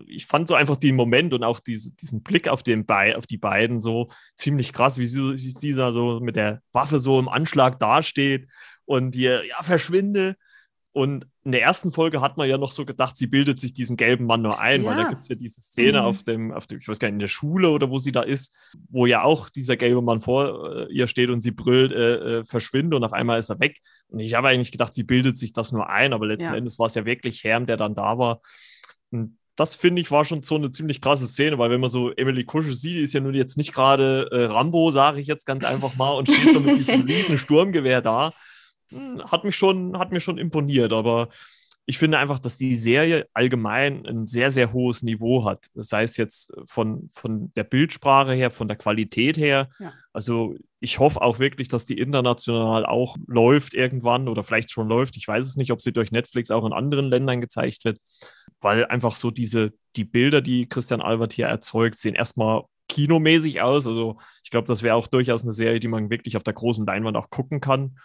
ich 0.06 0.26
fand 0.26 0.48
so 0.48 0.54
einfach 0.54 0.76
den 0.76 0.94
Moment 0.94 1.32
und 1.32 1.42
auch 1.42 1.61
diese, 1.61 1.94
diesen 1.94 2.22
Blick 2.22 2.48
auf, 2.48 2.62
den 2.62 2.84
Be 2.84 3.14
auf 3.16 3.26
die 3.26 3.38
beiden 3.38 3.80
so 3.80 4.09
ziemlich 4.36 4.72
krass, 4.72 4.98
wie 4.98 5.06
sie, 5.06 5.34
wie 5.34 5.50
sie 5.50 5.74
da 5.74 5.92
so 5.92 6.20
mit 6.20 6.36
der 6.36 6.61
Waffe 6.72 6.98
so 6.98 7.18
im 7.18 7.28
Anschlag 7.28 7.80
dasteht 7.80 8.46
und 8.84 9.14
hier, 9.14 9.44
ja, 9.46 9.62
verschwinde. 9.62 10.36
Und 10.99 11.28
in 11.44 11.53
der 11.53 11.62
ersten 11.62 11.92
Folge 11.92 12.20
hat 12.20 12.36
man 12.38 12.49
ja 12.49 12.59
noch 12.59 12.72
so 12.72 12.84
gedacht, 12.84 13.16
sie 13.16 13.28
bildet 13.28 13.61
sich 13.61 13.72
diesen 13.72 13.96
gelben 13.96 14.26
Mann 14.26 14.42
nur 14.42 14.59
ein, 14.59 14.82
ja. 14.82 14.90
weil 14.90 14.96
da 14.96 15.09
gibt 15.09 15.22
es 15.22 15.28
ja 15.28 15.36
diese 15.36 15.61
Szene 15.61 16.01
mhm. 16.01 16.05
auf, 16.07 16.24
dem, 16.24 16.51
auf 16.51 16.66
dem, 16.66 16.80
ich 16.80 16.88
weiß 16.88 16.99
gar 16.99 17.07
nicht, 17.07 17.14
in 17.14 17.20
der 17.20 17.28
Schule 17.28 17.70
oder 17.70 17.88
wo 17.88 18.01
sie 18.01 18.11
da 18.11 18.22
ist, 18.22 18.57
wo 18.90 19.07
ja 19.07 19.22
auch 19.22 19.49
dieser 19.49 19.76
gelbe 19.76 20.03
Mann 20.03 20.22
vor 20.22 20.74
äh, 20.74 20.92
ihr 20.92 21.07
steht 21.07 21.30
und 21.30 21.38
sie 21.38 21.53
brüllt, 21.53 21.92
äh, 21.92 22.38
äh, 22.40 22.44
verschwinde 22.44 22.96
und 22.96 23.05
auf 23.05 23.12
einmal 23.12 23.38
ist 23.38 23.49
er 23.49 23.61
weg. 23.61 23.78
Und 24.09 24.18
ich 24.18 24.34
habe 24.34 24.49
eigentlich 24.49 24.72
gedacht, 24.72 24.92
sie 24.92 25.05
bildet 25.05 25.38
sich 25.38 25.53
das 25.53 25.70
nur 25.70 25.88
ein, 25.88 26.12
aber 26.12 26.26
letzten 26.26 26.51
ja. 26.51 26.57
Endes 26.57 26.80
war 26.80 26.86
es 26.86 26.96
ja 26.96 27.05
wirklich 27.05 27.44
Herm, 27.44 27.66
der 27.66 27.76
dann 27.76 27.94
da 27.94 28.18
war. 28.18 28.40
Und 29.12 29.38
das 29.55 29.76
finde 29.76 30.01
ich 30.01 30.11
war 30.11 30.24
schon 30.24 30.42
so 30.42 30.57
eine 30.57 30.72
ziemlich 30.72 31.01
krasse 31.01 31.28
Szene, 31.28 31.59
weil 31.59 31.70
wenn 31.70 31.80
man 31.80 31.90
so 31.90 32.11
Emily 32.11 32.42
Kusche 32.42 32.74
sieht, 32.74 32.96
ist 32.96 33.14
ja 33.14 33.20
nun 33.20 33.34
jetzt 33.34 33.57
nicht 33.57 33.72
gerade 33.72 34.28
äh, 34.32 34.46
Rambo, 34.46 34.90
sage 34.90 35.20
ich 35.20 35.28
jetzt 35.28 35.46
ganz 35.46 35.62
einfach 35.62 35.94
mal, 35.94 36.11
und 36.11 36.28
steht 36.28 36.55
so 36.55 36.59
mit 36.59 36.76
diesem 36.76 37.03
riesen 37.07 37.38
Sturmgewehr 37.38 38.03
da. 38.03 38.32
Hat 39.30 39.45
mich 39.45 39.57
schon, 39.57 39.99
hat 39.99 40.12
mir 40.12 40.20
schon 40.20 40.39
imponiert, 40.39 40.93
aber 40.93 41.28
ich 41.91 41.97
finde 41.97 42.18
einfach, 42.18 42.39
dass 42.39 42.59
die 42.59 42.76
Serie 42.76 43.26
allgemein 43.32 44.05
ein 44.07 44.26
sehr, 44.26 44.51
sehr 44.51 44.74
hohes 44.74 45.03
Niveau 45.03 45.47
hat. 45.47 45.68
Sei 45.74 46.03
es 46.03 46.18
jetzt 46.18 46.53
von, 46.66 47.09
von 47.11 47.51
der 47.55 47.64
Bildsprache 47.64 48.34
her, 48.34 48.51
von 48.51 48.68
der 48.68 48.76
Qualität 48.76 49.39
her. 49.39 49.70
Ja. 49.78 49.95
Also 50.12 50.55
ich 50.80 50.99
hoffe 50.99 51.22
auch 51.22 51.39
wirklich, 51.39 51.68
dass 51.68 51.86
die 51.86 51.97
international 51.97 52.84
auch 52.84 53.16
läuft 53.26 53.72
irgendwann 53.72 54.28
oder 54.28 54.43
vielleicht 54.43 54.70
schon 54.70 54.86
läuft. 54.86 55.16
Ich 55.16 55.26
weiß 55.26 55.47
es 55.47 55.57
nicht, 55.57 55.72
ob 55.72 55.80
sie 55.80 55.95
durch 55.95 56.12
Netflix 56.12 56.51
auch 56.51 56.66
in 56.66 56.74
anderen 56.74 57.07
Ländern 57.07 57.41
gezeigt 57.41 57.86
wird, 57.86 57.99
weil 58.61 58.84
einfach 58.84 59.14
so 59.14 59.30
diese, 59.30 59.72
die 59.97 60.05
Bilder, 60.05 60.43
die 60.43 60.68
Christian 60.68 61.01
Albert 61.01 61.32
hier 61.32 61.47
erzeugt, 61.47 61.97
sehen 61.97 62.14
erstmal 62.14 62.64
kinomäßig 62.91 63.62
aus. 63.62 63.86
Also 63.86 64.18
ich 64.45 64.51
glaube, 64.51 64.68
das 64.68 64.82
wäre 64.82 64.95
auch 64.95 65.07
durchaus 65.07 65.43
eine 65.43 65.55
Serie, 65.55 65.80
die 65.80 65.89
man 65.89 66.11
wirklich 66.11 66.36
auf 66.36 66.43
der 66.43 66.53
großen 66.53 66.84
Leinwand 66.84 67.16
auch 67.16 67.30
gucken 67.30 67.62
kann. 67.62 67.99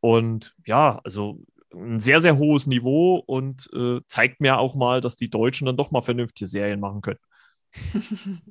Und 0.00 0.54
ja, 0.66 1.00
also 1.04 1.42
ein 1.74 2.00
sehr, 2.00 2.20
sehr 2.20 2.36
hohes 2.38 2.66
Niveau 2.66 3.16
und 3.26 3.68
äh, 3.72 4.00
zeigt 4.08 4.40
mir 4.40 4.58
auch 4.58 4.74
mal, 4.74 5.00
dass 5.00 5.16
die 5.16 5.30
Deutschen 5.30 5.66
dann 5.66 5.76
doch 5.76 5.90
mal 5.90 6.02
vernünftige 6.02 6.48
Serien 6.48 6.80
machen 6.80 7.00
können. 7.00 7.18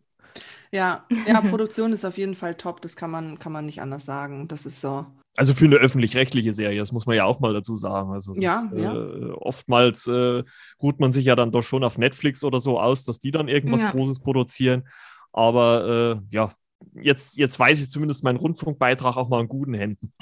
ja, 0.72 1.06
ja, 1.28 1.42
Produktion 1.42 1.92
ist 1.92 2.06
auf 2.06 2.18
jeden 2.18 2.36
Fall 2.36 2.56
top, 2.56 2.82
das 2.82 2.96
kann 2.96 3.12
man, 3.12 3.40
kann 3.40 3.52
man 3.52 3.66
nicht 3.66 3.82
anders 3.82 4.06
sagen. 4.06 4.48
Das 4.48 4.66
ist 4.66 4.80
so. 4.80 5.06
Also 5.36 5.54
für 5.54 5.66
eine 5.66 5.76
öffentlich-rechtliche 5.76 6.54
Serie, 6.54 6.80
das 6.80 6.92
muss 6.92 7.06
man 7.06 7.16
ja 7.16 7.26
auch 7.26 7.40
mal 7.40 7.54
dazu 7.54 7.76
sagen. 7.76 8.12
Also 8.12 8.34
ja, 8.34 8.60
ist, 8.60 8.68
ja. 8.76 8.94
Äh, 8.94 9.32
oftmals 9.32 10.08
äh, 10.08 10.44
ruht 10.82 11.00
man 11.00 11.12
sich 11.12 11.26
ja 11.26 11.36
dann 11.36 11.52
doch 11.52 11.62
schon 11.62 11.84
auf 11.84 11.98
Netflix 11.98 12.44
oder 12.44 12.60
so 12.60 12.80
aus, 12.80 13.04
dass 13.06 13.20
die 13.20 13.32
dann 13.32 13.48
irgendwas 13.48 13.84
ja. 13.84 13.92
Großes 13.92 14.20
produzieren. 14.20 14.88
Aber 15.32 16.22
äh, 16.32 16.36
ja, 16.36 16.54
jetzt, 16.94 17.38
jetzt 17.38 17.60
weiß 17.60 17.80
ich 17.80 17.90
zumindest 17.90 18.24
meinen 18.24 18.38
Rundfunkbeitrag 18.38 19.18
auch 19.18 19.30
mal 19.30 19.42
in 19.42 19.48
guten 19.48 19.74
Händen. 19.74 20.14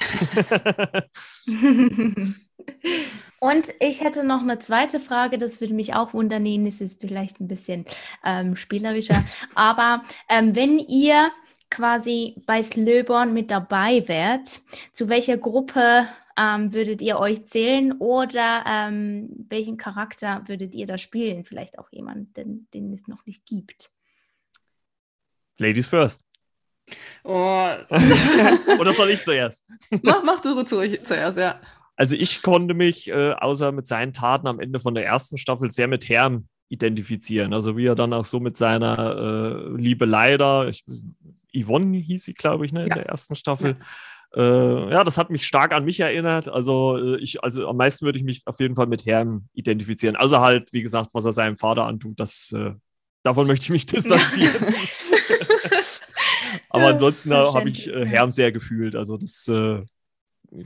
Und 3.40 3.72
ich 3.80 4.02
hätte 4.02 4.24
noch 4.24 4.42
eine 4.42 4.58
zweite 4.58 4.98
Frage, 4.98 5.38
das 5.38 5.60
würde 5.60 5.74
mich 5.74 5.94
auch 5.94 6.12
wundern. 6.12 6.44
Es 6.66 6.80
ist 6.80 7.00
vielleicht 7.00 7.40
ein 7.40 7.48
bisschen 7.48 7.84
ähm, 8.24 8.56
spielerischer. 8.56 9.24
Aber 9.54 10.02
ähm, 10.28 10.56
wenn 10.56 10.78
ihr 10.78 11.30
quasi 11.70 12.42
bei 12.46 12.62
Slöborn 12.62 13.32
mit 13.34 13.50
dabei 13.50 14.06
wärt, 14.08 14.60
zu 14.92 15.08
welcher 15.08 15.36
Gruppe 15.36 16.08
ähm, 16.36 16.72
würdet 16.72 17.02
ihr 17.02 17.18
euch 17.18 17.46
zählen 17.46 17.92
oder 17.92 18.64
ähm, 18.66 19.28
welchen 19.48 19.76
Charakter 19.76 20.42
würdet 20.46 20.74
ihr 20.74 20.86
da 20.86 20.98
spielen? 20.98 21.44
Vielleicht 21.44 21.78
auch 21.78 21.90
jemanden, 21.92 22.32
den, 22.32 22.68
den 22.74 22.92
es 22.92 23.06
noch 23.06 23.24
nicht 23.26 23.44
gibt. 23.46 23.92
Ladies 25.58 25.86
first. 25.86 26.27
Oh. 27.24 27.68
Oder 28.80 28.92
soll 28.92 29.10
ich 29.10 29.22
zuerst? 29.22 29.64
Mach, 30.02 30.22
mach 30.24 30.40
du 30.40 30.62
zuerst, 30.62 31.38
ja. 31.38 31.60
Also 31.96 32.14
ich 32.14 32.42
konnte 32.42 32.74
mich, 32.74 33.08
äh, 33.10 33.32
außer 33.32 33.72
mit 33.72 33.86
seinen 33.86 34.12
Taten 34.12 34.46
am 34.46 34.60
Ende 34.60 34.78
von 34.78 34.94
der 34.94 35.04
ersten 35.04 35.36
Staffel, 35.36 35.70
sehr 35.70 35.88
mit 35.88 36.08
Herm 36.08 36.46
identifizieren. 36.68 37.52
Also 37.52 37.76
wie 37.76 37.86
er 37.86 37.96
dann 37.96 38.12
auch 38.12 38.24
so 38.24 38.40
mit 38.40 38.56
seiner 38.56 39.16
äh, 39.16 39.76
Liebe 39.76 40.04
leider, 40.04 40.68
ich, 40.68 40.84
Yvonne 41.52 41.96
hieß 41.96 42.24
sie, 42.24 42.34
glaube 42.34 42.66
ich, 42.66 42.72
ne, 42.72 42.82
in 42.82 42.88
ja. 42.88 42.94
der 42.94 43.06
ersten 43.06 43.34
Staffel. 43.34 43.76
Ja. 44.36 44.42
Äh, 44.42 44.92
ja. 44.92 45.04
das 45.04 45.18
hat 45.18 45.30
mich 45.30 45.46
stark 45.46 45.72
an 45.72 45.84
mich 45.84 45.98
erinnert. 46.00 46.48
Also 46.48 46.98
äh, 46.98 47.16
ich, 47.18 47.42
also 47.42 47.66
am 47.66 47.76
meisten 47.76 48.04
würde 48.04 48.18
ich 48.18 48.24
mich 48.24 48.42
auf 48.46 48.60
jeden 48.60 48.76
Fall 48.76 48.86
mit 48.86 49.06
Herm 49.06 49.48
identifizieren. 49.54 50.14
Also 50.16 50.40
halt, 50.40 50.72
wie 50.72 50.82
gesagt, 50.82 51.10
was 51.14 51.24
er 51.24 51.32
seinem 51.32 51.56
Vater 51.56 51.84
antut, 51.84 52.20
das 52.20 52.52
äh, 52.52 52.74
davon 53.28 53.46
möchte 53.46 53.64
ich 53.64 53.70
mich 53.70 53.86
distanzieren. 53.86 54.74
Aber 56.70 56.88
ansonsten 56.88 57.32
habe 57.32 57.68
ich 57.68 57.88
äh, 57.88 58.04
Herm 58.06 58.30
sehr 58.30 58.52
gefühlt. 58.52 58.96
Also 58.96 59.16
das 59.16 59.48
äh, 59.48 59.82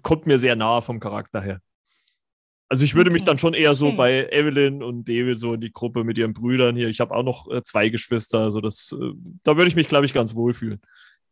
kommt 0.02 0.26
mir 0.26 0.38
sehr 0.38 0.56
nahe 0.56 0.82
vom 0.82 1.00
Charakter 1.00 1.40
her. 1.40 1.60
Also 2.68 2.84
ich 2.84 2.94
würde 2.94 3.10
okay. 3.10 3.14
mich 3.14 3.24
dann 3.24 3.36
schon 3.36 3.52
eher 3.52 3.74
so 3.74 3.88
okay. 3.88 3.96
bei 3.96 4.28
Evelyn 4.30 4.82
und 4.82 5.06
David 5.06 5.38
so 5.38 5.52
in 5.52 5.60
die 5.60 5.72
Gruppe 5.72 6.04
mit 6.04 6.16
ihren 6.16 6.32
Brüdern 6.32 6.74
hier. 6.74 6.88
Ich 6.88 7.00
habe 7.00 7.14
auch 7.14 7.22
noch 7.22 7.50
äh, 7.50 7.62
zwei 7.62 7.90
Geschwister, 7.90 8.38
also 8.40 8.62
das, 8.62 8.94
äh, 8.98 9.12
da 9.42 9.56
würde 9.56 9.68
ich 9.68 9.76
mich, 9.76 9.88
glaube 9.88 10.06
ich, 10.06 10.14
ganz 10.14 10.34
wohl 10.34 10.54
fühlen. 10.54 10.80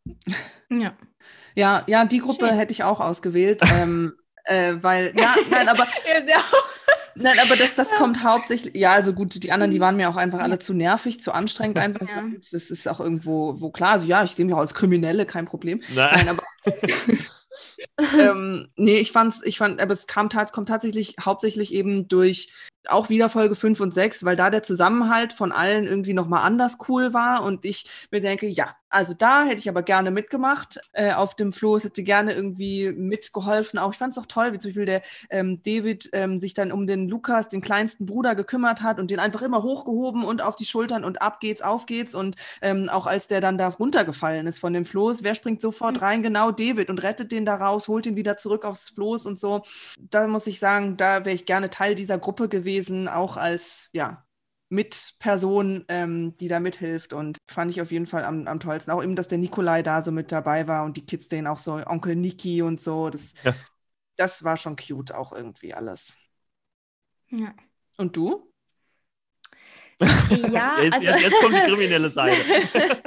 Ja. 0.69 0.93
Ja, 1.53 1.83
ja, 1.85 2.05
die 2.05 2.19
Gruppe 2.19 2.47
Schön. 2.47 2.55
hätte 2.55 2.71
ich 2.71 2.85
auch 2.85 3.01
ausgewählt, 3.01 3.61
ähm, 3.73 4.13
äh, 4.45 4.75
weil, 4.79 5.13
ja, 5.17 5.35
nein, 5.49 5.67
aber, 5.67 5.85
nein, 7.15 7.37
aber 7.39 7.55
das, 7.55 7.75
das 7.75 7.91
kommt 7.91 8.23
hauptsächlich, 8.23 8.73
ja, 8.75 8.93
also 8.93 9.13
gut, 9.13 9.43
die 9.43 9.51
anderen, 9.51 9.71
die 9.71 9.79
waren 9.79 9.95
mir 9.95 10.09
auch 10.09 10.15
einfach 10.15 10.39
alle 10.39 10.59
zu 10.59 10.73
nervig, 10.73 11.21
zu 11.21 11.31
anstrengend 11.31 11.77
einfach. 11.77 12.07
Ja. 12.07 12.23
Das 12.51 12.69
ist 12.69 12.87
auch 12.87 12.99
irgendwo, 12.99 13.59
wo 13.59 13.71
klar, 13.71 13.93
also 13.93 14.05
ja, 14.05 14.23
ich 14.23 14.31
sehe 14.31 14.45
mich 14.45 14.53
auch 14.53 14.59
als 14.59 14.73
Kriminelle, 14.73 15.25
kein 15.25 15.45
Problem. 15.45 15.81
Nein, 15.93 16.09
nein 16.13 16.29
aber 16.29 16.43
ähm, 18.19 18.69
nee, 18.75 18.97
ich 18.97 19.11
fand's, 19.11 19.41
ich 19.43 19.57
fand, 19.57 19.81
aber 19.81 19.93
es 19.93 20.07
kam, 20.07 20.29
kommt 20.29 20.69
tatsächlich 20.69 21.15
hauptsächlich 21.19 21.73
eben 21.73 22.07
durch 22.07 22.51
auch 22.87 23.09
wieder 23.09 23.29
Folge 23.29 23.55
5 23.55 23.79
und 23.79 23.93
6, 23.93 24.25
weil 24.25 24.35
da 24.35 24.49
der 24.49 24.63
Zusammenhalt 24.63 25.33
von 25.33 25.51
allen 25.51 25.85
irgendwie 25.85 26.13
nochmal 26.13 26.43
anders 26.43 26.77
cool 26.87 27.13
war 27.13 27.43
und 27.43 27.65
ich 27.65 27.85
mir 28.11 28.21
denke, 28.21 28.47
ja, 28.47 28.75
also 28.91 29.13
da 29.13 29.45
hätte 29.45 29.59
ich 29.59 29.69
aber 29.69 29.83
gerne 29.83 30.11
mitgemacht 30.11 30.79
äh, 30.91 31.13
auf 31.13 31.35
dem 31.35 31.53
Floß, 31.53 31.85
hätte 31.85 32.03
gerne 32.03 32.33
irgendwie 32.33 32.91
mitgeholfen. 32.91 33.79
Auch 33.79 33.93
ich 33.93 33.97
fand 33.97 34.11
es 34.13 34.17
auch 34.17 34.25
toll, 34.25 34.51
wie 34.51 34.59
zum 34.59 34.71
Beispiel 34.71 34.85
der 34.85 35.01
ähm, 35.29 35.61
David 35.63 36.09
ähm, 36.11 36.41
sich 36.41 36.53
dann 36.53 36.73
um 36.73 36.85
den 36.87 37.07
Lukas, 37.07 37.47
den 37.47 37.61
kleinsten 37.61 38.05
Bruder, 38.05 38.35
gekümmert 38.35 38.81
hat 38.81 38.99
und 38.99 39.09
den 39.09 39.19
einfach 39.19 39.43
immer 39.43 39.63
hochgehoben 39.63 40.25
und 40.25 40.41
auf 40.41 40.57
die 40.57 40.65
Schultern 40.65 41.05
und 41.05 41.21
ab 41.21 41.39
geht's, 41.39 41.61
auf 41.61 41.85
geht's. 41.85 42.13
Und 42.13 42.35
ähm, 42.61 42.89
auch 42.89 43.07
als 43.07 43.27
der 43.27 43.39
dann 43.39 43.57
da 43.57 43.69
runtergefallen 43.69 44.45
ist 44.45 44.59
von 44.59 44.73
dem 44.73 44.85
Floß, 44.85 45.23
wer 45.23 45.35
springt 45.35 45.61
sofort 45.61 45.95
mhm. 45.95 46.03
rein? 46.03 46.23
Genau 46.23 46.51
David 46.51 46.89
und 46.89 47.01
rettet 47.01 47.31
den 47.31 47.45
da 47.45 47.55
raus, 47.55 47.87
holt 47.87 48.05
ihn 48.05 48.17
wieder 48.17 48.35
zurück 48.35 48.65
aufs 48.65 48.89
Floß 48.89 49.25
und 49.25 49.39
so. 49.39 49.63
Da 49.97 50.27
muss 50.27 50.47
ich 50.47 50.59
sagen, 50.59 50.97
da 50.97 51.23
wäre 51.23 51.35
ich 51.35 51.45
gerne 51.45 51.69
Teil 51.69 51.95
dieser 51.95 52.17
Gruppe 52.17 52.49
gewesen, 52.49 52.70
auch 53.07 53.37
als 53.37 53.89
ja, 53.93 54.25
Mitperson, 54.69 55.85
ähm, 55.89 56.35
die 56.37 56.47
da 56.47 56.59
mithilft. 56.59 57.13
Und 57.13 57.37
fand 57.49 57.71
ich 57.71 57.81
auf 57.81 57.91
jeden 57.91 58.07
Fall 58.07 58.23
am, 58.23 58.47
am 58.47 58.59
tollsten. 58.59 58.91
Auch 58.91 59.03
eben, 59.03 59.15
dass 59.15 59.27
der 59.27 59.37
Nikolai 59.37 59.83
da 59.83 60.01
so 60.01 60.11
mit 60.11 60.31
dabei 60.31 60.67
war 60.67 60.85
und 60.85 60.97
die 60.97 61.05
Kids 61.05 61.27
den 61.27 61.45
auch 61.45 61.59
so, 61.59 61.73
Onkel 61.85 62.15
Niki 62.15 62.61
und 62.61 62.79
so. 62.79 63.09
Das, 63.09 63.33
ja. 63.43 63.53
das 64.15 64.43
war 64.43 64.57
schon 64.57 64.77
cute 64.77 65.13
auch 65.13 65.33
irgendwie 65.33 65.73
alles. 65.73 66.15
Ja. 67.29 67.53
Und 67.97 68.15
du? 68.15 68.51
Ja, 70.51 70.77
jetzt, 70.81 70.93
also, 70.93 71.05
jetzt, 71.05 71.21
jetzt, 71.21 71.41
kommt 71.41 71.55
die 71.55 71.69
kriminelle 71.69 72.09
Seite. 72.09 72.35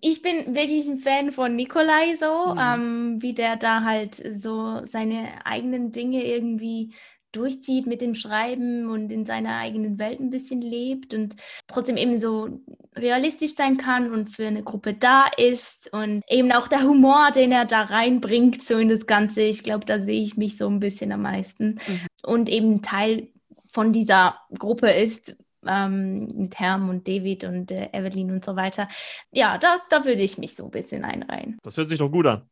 ich 0.00 0.22
bin 0.22 0.54
wirklich 0.54 0.86
ein 0.86 0.98
Fan 0.98 1.32
von 1.32 1.54
Nikolai 1.54 2.16
so, 2.18 2.54
mhm. 2.54 2.60
ähm, 2.60 3.22
wie 3.22 3.34
der 3.34 3.56
da 3.56 3.84
halt 3.84 4.22
so 4.38 4.84
seine 4.86 5.28
eigenen 5.44 5.92
Dinge 5.92 6.24
irgendwie 6.24 6.94
durchzieht 7.38 7.86
mit 7.86 8.00
dem 8.00 8.14
Schreiben 8.14 8.90
und 8.90 9.10
in 9.10 9.24
seiner 9.26 9.56
eigenen 9.58 9.98
Welt 9.98 10.20
ein 10.20 10.30
bisschen 10.30 10.60
lebt 10.60 11.14
und 11.14 11.36
trotzdem 11.66 11.96
eben 11.96 12.18
so 12.18 12.60
realistisch 12.96 13.54
sein 13.54 13.76
kann 13.76 14.12
und 14.12 14.30
für 14.30 14.46
eine 14.46 14.62
Gruppe 14.62 14.94
da 14.94 15.26
ist 15.36 15.92
und 15.92 16.22
eben 16.28 16.50
auch 16.52 16.68
der 16.68 16.82
Humor, 16.82 17.30
den 17.34 17.52
er 17.52 17.64
da 17.64 17.82
reinbringt, 17.82 18.64
so 18.64 18.76
in 18.78 18.88
das 18.88 19.06
Ganze. 19.06 19.42
Ich 19.42 19.62
glaube, 19.62 19.86
da 19.86 20.02
sehe 20.02 20.22
ich 20.22 20.36
mich 20.36 20.56
so 20.56 20.68
ein 20.68 20.80
bisschen 20.80 21.12
am 21.12 21.22
meisten 21.22 21.78
mhm. 21.86 22.00
und 22.22 22.48
eben 22.48 22.82
Teil 22.82 23.28
von 23.72 23.92
dieser 23.92 24.36
Gruppe 24.58 24.90
ist, 24.90 25.36
ähm, 25.66 26.26
mit 26.34 26.58
Herm 26.58 26.88
und 26.88 27.06
David 27.06 27.44
und 27.44 27.70
äh, 27.70 27.88
Evelyn 27.92 28.30
und 28.30 28.44
so 28.44 28.56
weiter. 28.56 28.88
Ja, 29.30 29.58
da, 29.58 29.80
da 29.90 30.04
würde 30.04 30.22
ich 30.22 30.38
mich 30.38 30.54
so 30.54 30.64
ein 30.64 30.70
bisschen 30.70 31.04
einreihen. 31.04 31.58
Das 31.62 31.76
hört 31.76 31.88
sich 31.88 31.98
doch 31.98 32.10
gut 32.10 32.26
an. 32.26 32.42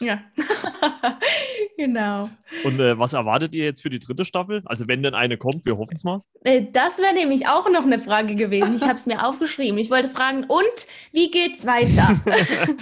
Ja, 0.00 0.20
genau. 1.76 2.28
Und 2.64 2.80
äh, 2.80 2.98
was 2.98 3.12
erwartet 3.12 3.54
ihr 3.54 3.64
jetzt 3.64 3.82
für 3.82 3.90
die 3.90 3.98
dritte 3.98 4.24
Staffel? 4.24 4.62
Also 4.64 4.88
wenn 4.88 5.02
denn 5.02 5.14
eine 5.14 5.36
kommt, 5.36 5.66
wir 5.66 5.76
hoffen 5.76 5.94
es 5.94 6.04
mal. 6.04 6.22
Äh, 6.42 6.66
das 6.72 6.98
wäre 6.98 7.14
nämlich 7.14 7.46
auch 7.46 7.70
noch 7.70 7.84
eine 7.84 7.98
Frage 7.98 8.34
gewesen. 8.34 8.76
Ich 8.76 8.82
habe 8.82 8.94
es 8.94 9.06
mir 9.06 9.26
aufgeschrieben. 9.26 9.78
Ich 9.78 9.90
wollte 9.90 10.08
fragen, 10.08 10.44
und 10.44 10.86
wie 11.12 11.30
geht's 11.30 11.64
weiter? 11.66 12.20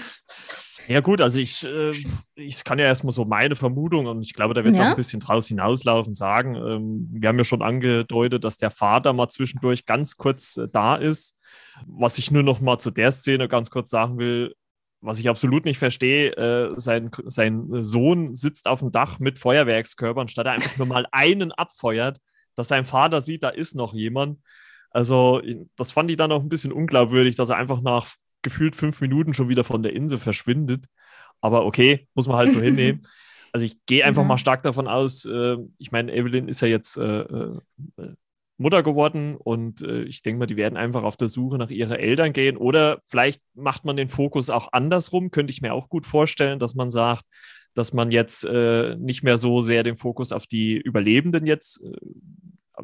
ja 0.89 1.01
gut, 1.01 1.21
also 1.21 1.39
ich, 1.39 1.65
äh, 1.65 1.93
ich 2.35 2.65
kann 2.65 2.79
ja 2.79 2.87
erstmal 2.87 3.13
so 3.13 3.25
meine 3.25 3.57
Vermutung 3.57 4.07
und 4.07 4.23
ich 4.23 4.33
glaube, 4.33 4.55
da 4.55 4.65
wird 4.65 4.75
es 4.75 4.81
ja. 4.81 4.87
auch 4.87 4.91
ein 4.91 4.97
bisschen 4.97 5.21
draus 5.21 5.49
hinauslaufen 5.49 6.15
sagen. 6.15 6.55
Ähm, 6.55 7.09
wir 7.13 7.29
haben 7.29 7.39
ja 7.39 7.45
schon 7.45 7.63
angedeutet, 7.63 8.45
dass 8.45 8.57
der 8.57 8.71
Vater 8.71 9.13
mal 9.13 9.29
zwischendurch 9.29 9.87
ganz 9.87 10.17
kurz 10.17 10.57
äh, 10.57 10.69
da 10.71 10.97
ist. 10.97 11.37
Was 11.87 12.19
ich 12.19 12.31
nur 12.31 12.43
noch 12.43 12.61
mal 12.61 12.79
zu 12.79 12.91
der 12.91 13.13
Szene 13.13 13.49
ganz 13.49 13.71
kurz 13.71 13.91
sagen 13.91 14.19
will, 14.19 14.55
was 15.03 15.19
ich 15.19 15.29
absolut 15.29 15.65
nicht 15.65 15.79
verstehe, 15.79 16.31
äh, 16.37 16.75
sein, 16.77 17.11
sein 17.27 17.83
Sohn 17.83 18.35
sitzt 18.35 18.69
auf 18.69 18.79
dem 18.79 18.93
Dach 18.93 19.19
mit 19.19 19.39
Feuerwerkskörpern, 19.39 20.29
statt 20.29 20.47
er 20.47 20.53
einfach 20.53 20.79
nur 20.79 20.87
mal 20.87 21.07
einen 21.11 21.53
abfeuert, 21.53 22.19
dass 22.55 22.69
sein 22.69 22.85
Vater 22.85 23.21
sieht, 23.21 23.43
da 23.43 23.49
ist 23.49 23.75
noch 23.75 23.95
jemand. 23.95 24.39
Also, 24.91 25.43
das 25.77 25.91
fand 25.91 26.11
ich 26.11 26.17
dann 26.17 26.33
auch 26.33 26.41
ein 26.41 26.49
bisschen 26.49 26.73
unglaubwürdig, 26.73 27.35
dass 27.35 27.51
er 27.51 27.57
einfach 27.57 27.81
nach 27.81 28.15
gefühlt 28.43 28.77
fünf 28.77 29.01
Minuten 29.01 29.35
schon 29.35 29.49
wieder 29.49 29.65
von 29.65 29.83
der 29.83 29.93
Insel 29.93 30.19
verschwindet. 30.19 30.87
Aber 31.41 31.67
okay, 31.67 32.09
muss 32.15 32.29
man 32.29 32.37
halt 32.37 32.53
so 32.53 32.61
hinnehmen. 32.61 33.07
Also 33.55 33.67
ich 33.67 33.85
gehe 33.85 34.03
einfach 34.03 34.23
mhm. 34.23 34.29
mal 34.29 34.39
stark 34.39 34.63
davon 34.63 34.89
aus, 34.89 35.27
äh, 35.27 35.59
ich 35.77 35.93
meine, 35.93 36.11
Evelyn 36.17 36.49
ist 36.49 36.63
ja 36.63 36.69
jetzt 36.69 36.97
äh, 36.97 37.21
äh 37.21 37.61
Mutter 38.59 38.83
geworden 38.83 39.37
und 39.37 39.83
äh, 39.83 40.03
ich 40.05 40.23
denke 40.23 40.39
mal, 40.39 40.47
die 40.47 40.57
werden 40.57 40.77
einfach 40.77 41.03
auf 41.03 41.17
der 41.17 41.29
Suche 41.29 41.59
nach 41.59 41.71
ihren 41.71 41.97
Eltern 41.97 42.33
gehen 42.33 42.57
oder 42.57 43.01
vielleicht 43.05 43.43
macht 43.55 43.85
man 43.85 43.97
den 43.97 44.09
Fokus 44.09 44.51
auch 44.51 44.69
andersrum, 44.73 45.31
könnte 45.31 45.53
ich 45.53 45.63
mir 45.63 45.75
auch 45.75 45.89
gut 45.89 46.07
vorstellen, 46.07 46.59
dass 46.59 46.75
man 46.75 46.91
sagt, 46.91 47.25
dass 47.75 47.93
man 47.93 48.11
jetzt 48.11 48.45
äh, 48.45 48.97
nicht 48.97 49.23
mehr 49.23 49.39
so 49.39 49.61
sehr 49.61 49.83
den 49.83 49.97
Fokus 49.97 50.33
auf 50.33 50.47
die 50.47 50.77
Überlebenden 50.77 51.47
jetzt 51.47 51.83
äh, 51.83 51.97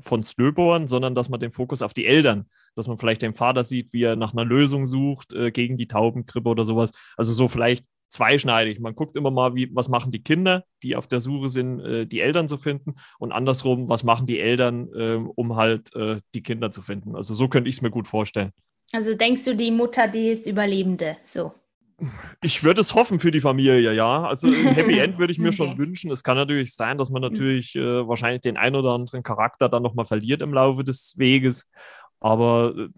von 0.00 0.22
Slöborn, 0.22 0.86
sondern 0.86 1.14
dass 1.14 1.28
man 1.28 1.40
den 1.40 1.52
Fokus 1.52 1.82
auf 1.82 1.94
die 1.94 2.06
Eltern, 2.06 2.46
dass 2.74 2.88
man 2.88 2.98
vielleicht 2.98 3.22
den 3.22 3.34
Vater 3.34 3.64
sieht, 3.64 3.92
wie 3.92 4.02
er 4.02 4.16
nach 4.16 4.32
einer 4.32 4.44
Lösung 4.44 4.86
sucht 4.86 5.32
äh, 5.32 5.50
gegen 5.50 5.76
die 5.76 5.88
Taubengrippe 5.88 6.48
oder 6.48 6.64
sowas. 6.64 6.92
Also 7.16 7.32
so 7.32 7.48
vielleicht 7.48 7.84
zweischneidig. 8.10 8.80
Man 8.80 8.94
guckt 8.94 9.16
immer 9.16 9.30
mal, 9.30 9.54
wie, 9.54 9.74
was 9.74 9.88
machen 9.88 10.10
die 10.12 10.22
Kinder, 10.22 10.64
die 10.82 10.96
auf 10.96 11.06
der 11.06 11.20
Suche 11.20 11.48
sind, 11.48 11.80
äh, 11.80 12.06
die 12.06 12.20
Eltern 12.20 12.48
zu 12.48 12.56
finden 12.56 12.94
und 13.18 13.32
andersrum, 13.32 13.88
was 13.88 14.04
machen 14.04 14.26
die 14.26 14.40
Eltern, 14.40 14.88
äh, 14.94 15.14
um 15.14 15.56
halt 15.56 15.94
äh, 15.94 16.20
die 16.34 16.42
Kinder 16.42 16.70
zu 16.70 16.82
finden. 16.82 17.14
Also 17.16 17.34
so 17.34 17.48
könnte 17.48 17.68
ich 17.68 17.76
es 17.76 17.82
mir 17.82 17.90
gut 17.90 18.08
vorstellen. 18.08 18.52
Also 18.92 19.14
denkst 19.14 19.44
du, 19.44 19.54
die 19.54 19.70
Mutter, 19.70 20.08
die 20.08 20.28
ist 20.28 20.46
Überlebende, 20.46 21.16
so? 21.26 21.52
Ich 22.42 22.62
würde 22.62 22.80
es 22.80 22.94
hoffen 22.94 23.18
für 23.18 23.32
die 23.32 23.40
Familie, 23.40 23.92
ja. 23.92 24.22
Also 24.22 24.46
ein 24.46 24.54
Happy 24.74 24.98
End 24.98 25.18
würde 25.18 25.32
ich 25.32 25.38
mir 25.38 25.48
okay. 25.48 25.56
schon 25.56 25.78
wünschen. 25.78 26.10
Es 26.10 26.22
kann 26.22 26.36
natürlich 26.36 26.74
sein, 26.74 26.96
dass 26.96 27.10
man 27.10 27.20
natürlich 27.20 27.74
äh, 27.74 28.06
wahrscheinlich 28.06 28.42
den 28.42 28.56
ein 28.56 28.76
oder 28.76 28.92
anderen 28.92 29.22
Charakter 29.22 29.68
dann 29.68 29.82
nochmal 29.82 30.04
verliert 30.04 30.40
im 30.40 30.54
Laufe 30.54 30.84
des 30.84 31.18
Weges. 31.18 31.68
Aber 32.20 32.74
äh, 32.76 32.88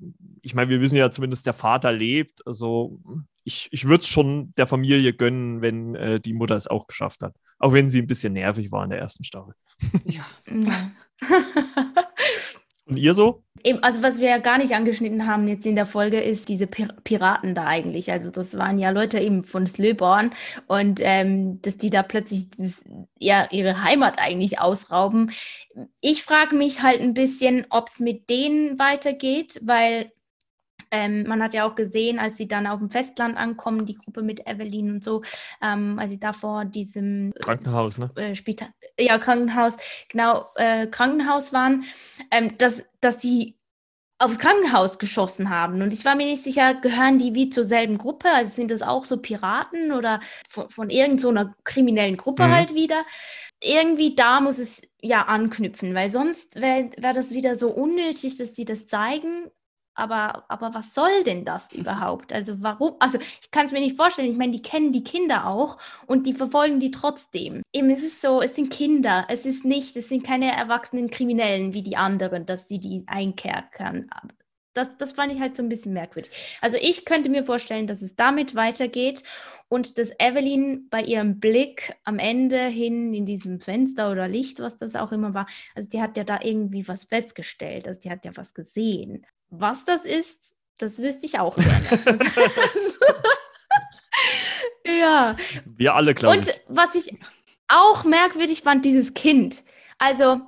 ich 0.42 0.54
meine, 0.54 0.68
wir 0.68 0.80
wissen 0.80 0.96
ja 0.96 1.10
zumindest, 1.10 1.46
der 1.46 1.54
Vater 1.54 1.92
lebt. 1.92 2.46
Also 2.46 3.00
ich, 3.44 3.68
ich 3.70 3.84
würde 3.86 4.02
es 4.02 4.08
schon 4.08 4.52
der 4.56 4.66
Familie 4.66 5.12
gönnen, 5.12 5.62
wenn 5.62 5.94
äh, 5.94 6.20
die 6.20 6.32
Mutter 6.32 6.56
es 6.56 6.66
auch 6.66 6.86
geschafft 6.86 7.22
hat. 7.22 7.34
Auch 7.58 7.72
wenn 7.72 7.90
sie 7.90 8.00
ein 8.00 8.06
bisschen 8.06 8.32
nervig 8.32 8.72
war 8.72 8.84
in 8.84 8.90
der 8.90 8.98
ersten 8.98 9.24
Staffel. 9.24 9.54
Ja. 10.04 10.26
Und 12.90 12.96
ihr 12.96 13.14
so? 13.14 13.44
Eben, 13.62 13.82
also 13.82 14.02
was 14.02 14.18
wir 14.18 14.28
ja 14.28 14.38
gar 14.38 14.58
nicht 14.58 14.74
angeschnitten 14.74 15.26
haben 15.26 15.46
jetzt 15.46 15.64
in 15.64 15.76
der 15.76 15.86
Folge, 15.86 16.20
ist 16.20 16.48
diese 16.48 16.66
Pir 16.66 16.88
Piraten 17.04 17.54
da 17.54 17.66
eigentlich. 17.66 18.10
Also 18.10 18.30
das 18.30 18.56
waren 18.56 18.78
ja 18.78 18.90
Leute 18.90 19.20
eben 19.20 19.44
von 19.44 19.66
Slöborn 19.66 20.32
und 20.66 21.00
ähm, 21.02 21.62
dass 21.62 21.76
die 21.76 21.90
da 21.90 22.02
plötzlich 22.02 22.50
das, 22.50 22.82
ja, 23.18 23.46
ihre 23.50 23.82
Heimat 23.84 24.18
eigentlich 24.18 24.58
ausrauben. 24.58 25.30
Ich 26.00 26.24
frage 26.24 26.56
mich 26.56 26.82
halt 26.82 27.00
ein 27.00 27.14
bisschen, 27.14 27.66
ob 27.70 27.88
es 27.88 28.00
mit 28.00 28.28
denen 28.28 28.78
weitergeht, 28.78 29.60
weil 29.62 30.10
ähm, 30.90 31.24
man 31.26 31.42
hat 31.42 31.54
ja 31.54 31.66
auch 31.66 31.74
gesehen, 31.74 32.18
als 32.18 32.36
sie 32.36 32.48
dann 32.48 32.66
auf 32.66 32.80
dem 32.80 32.90
Festland 32.90 33.36
ankommen, 33.36 33.86
die 33.86 33.96
Gruppe 33.96 34.22
mit 34.22 34.46
Evelyn 34.46 34.90
und 34.90 35.04
so, 35.04 35.22
ähm, 35.62 35.98
als 35.98 36.10
sie 36.10 36.20
da 36.20 36.32
vor 36.32 36.64
diesem 36.64 37.32
Krankenhaus, 37.40 37.98
ne? 37.98 38.10
Äh, 38.16 38.34
Spital, 38.34 38.68
ja, 38.98 39.18
Krankenhaus, 39.18 39.76
genau, 40.08 40.46
äh, 40.56 40.86
Krankenhaus 40.86 41.52
waren, 41.52 41.84
ähm, 42.30 42.56
dass, 42.58 42.82
dass 43.00 43.18
die 43.18 43.56
aufs 44.18 44.38
Krankenhaus 44.38 44.98
geschossen 44.98 45.48
haben. 45.48 45.80
Und 45.80 45.94
ich 45.94 46.04
war 46.04 46.14
mir 46.14 46.26
nicht 46.26 46.44
sicher, 46.44 46.74
gehören 46.74 47.18
die 47.18 47.34
wie 47.34 47.48
zur 47.48 47.64
selben 47.64 47.96
Gruppe? 47.96 48.30
Also 48.30 48.52
sind 48.52 48.70
das 48.70 48.82
auch 48.82 49.06
so 49.06 49.16
Piraten 49.16 49.92
oder 49.92 50.20
von, 50.48 50.68
von 50.68 50.90
irgendeiner 50.90 51.46
so 51.46 51.50
kriminellen 51.64 52.18
Gruppe 52.18 52.46
mhm. 52.46 52.50
halt 52.50 52.74
wieder? 52.74 53.02
Irgendwie 53.62 54.14
da 54.14 54.40
muss 54.40 54.58
es 54.58 54.82
ja 55.00 55.22
anknüpfen, 55.22 55.94
weil 55.94 56.10
sonst 56.10 56.60
wäre 56.60 56.90
wär 56.98 57.14
das 57.14 57.30
wieder 57.30 57.56
so 57.56 57.70
unnötig, 57.70 58.36
dass 58.36 58.52
die 58.52 58.66
das 58.66 58.86
zeigen 58.86 59.50
aber, 60.00 60.44
aber 60.48 60.74
was 60.74 60.94
soll 60.94 61.24
denn 61.24 61.44
das 61.44 61.70
mhm. 61.72 61.80
überhaupt? 61.80 62.32
Also 62.32 62.54
warum? 62.60 62.94
Also 62.98 63.18
ich 63.18 63.50
kann 63.50 63.66
es 63.66 63.72
mir 63.72 63.80
nicht 63.80 63.96
vorstellen. 63.96 64.30
Ich 64.30 64.38
meine, 64.38 64.52
die 64.52 64.62
kennen 64.62 64.92
die 64.92 65.04
Kinder 65.04 65.46
auch 65.46 65.78
und 66.06 66.26
die 66.26 66.32
verfolgen 66.32 66.80
die 66.80 66.90
trotzdem. 66.90 67.62
Eben, 67.72 67.90
es 67.90 68.02
ist 68.02 68.22
so, 68.22 68.42
es 68.42 68.56
sind 68.56 68.70
Kinder. 68.70 69.26
Es 69.28 69.46
ist 69.46 69.64
nicht, 69.64 69.96
es 69.96 70.08
sind 70.08 70.24
keine 70.24 70.50
erwachsenen 70.50 71.10
Kriminellen 71.10 71.74
wie 71.74 71.82
die 71.82 71.96
anderen, 71.96 72.46
dass 72.46 72.68
sie 72.68 72.80
die 72.80 73.04
einkerkern. 73.06 74.08
Das, 74.74 74.96
das 74.98 75.12
fand 75.12 75.32
ich 75.32 75.40
halt 75.40 75.56
so 75.56 75.62
ein 75.62 75.68
bisschen 75.68 75.92
merkwürdig. 75.92 76.58
Also 76.60 76.78
ich 76.80 77.04
könnte 77.04 77.28
mir 77.28 77.44
vorstellen, 77.44 77.86
dass 77.86 78.02
es 78.02 78.14
damit 78.14 78.54
weitergeht 78.54 79.24
und 79.68 79.98
dass 79.98 80.10
Evelyn 80.18 80.88
bei 80.90 81.02
ihrem 81.02 81.40
Blick 81.40 81.96
am 82.04 82.18
Ende 82.18 82.66
hin 82.66 83.14
in 83.14 83.24
diesem 83.24 83.60
Fenster 83.60 84.10
oder 84.10 84.28
Licht, 84.28 84.60
was 84.60 84.76
das 84.76 84.96
auch 84.96 85.12
immer 85.12 85.32
war, 85.32 85.46
also 85.74 85.88
die 85.88 86.00
hat 86.00 86.16
ja 86.16 86.24
da 86.24 86.40
irgendwie 86.42 86.86
was 86.88 87.04
festgestellt, 87.04 87.86
also 87.86 88.00
die 88.00 88.10
hat 88.10 88.24
ja 88.24 88.32
was 88.36 88.52
gesehen. 88.52 89.26
Was 89.50 89.84
das 89.84 90.04
ist, 90.04 90.54
das 90.78 90.98
wüsste 90.98 91.26
ich 91.26 91.38
auch 91.38 91.56
gerne. 91.56 92.18
ja. 94.84 95.36
Wir 95.64 95.94
alle, 95.94 96.14
glaube 96.14 96.36
ich. 96.36 96.46
Und 96.46 96.60
was 96.68 96.94
ich 96.94 97.18
auch 97.68 98.04
merkwürdig 98.04 98.62
fand, 98.62 98.84
dieses 98.84 99.14
Kind. 99.14 99.62
Also 99.98 100.40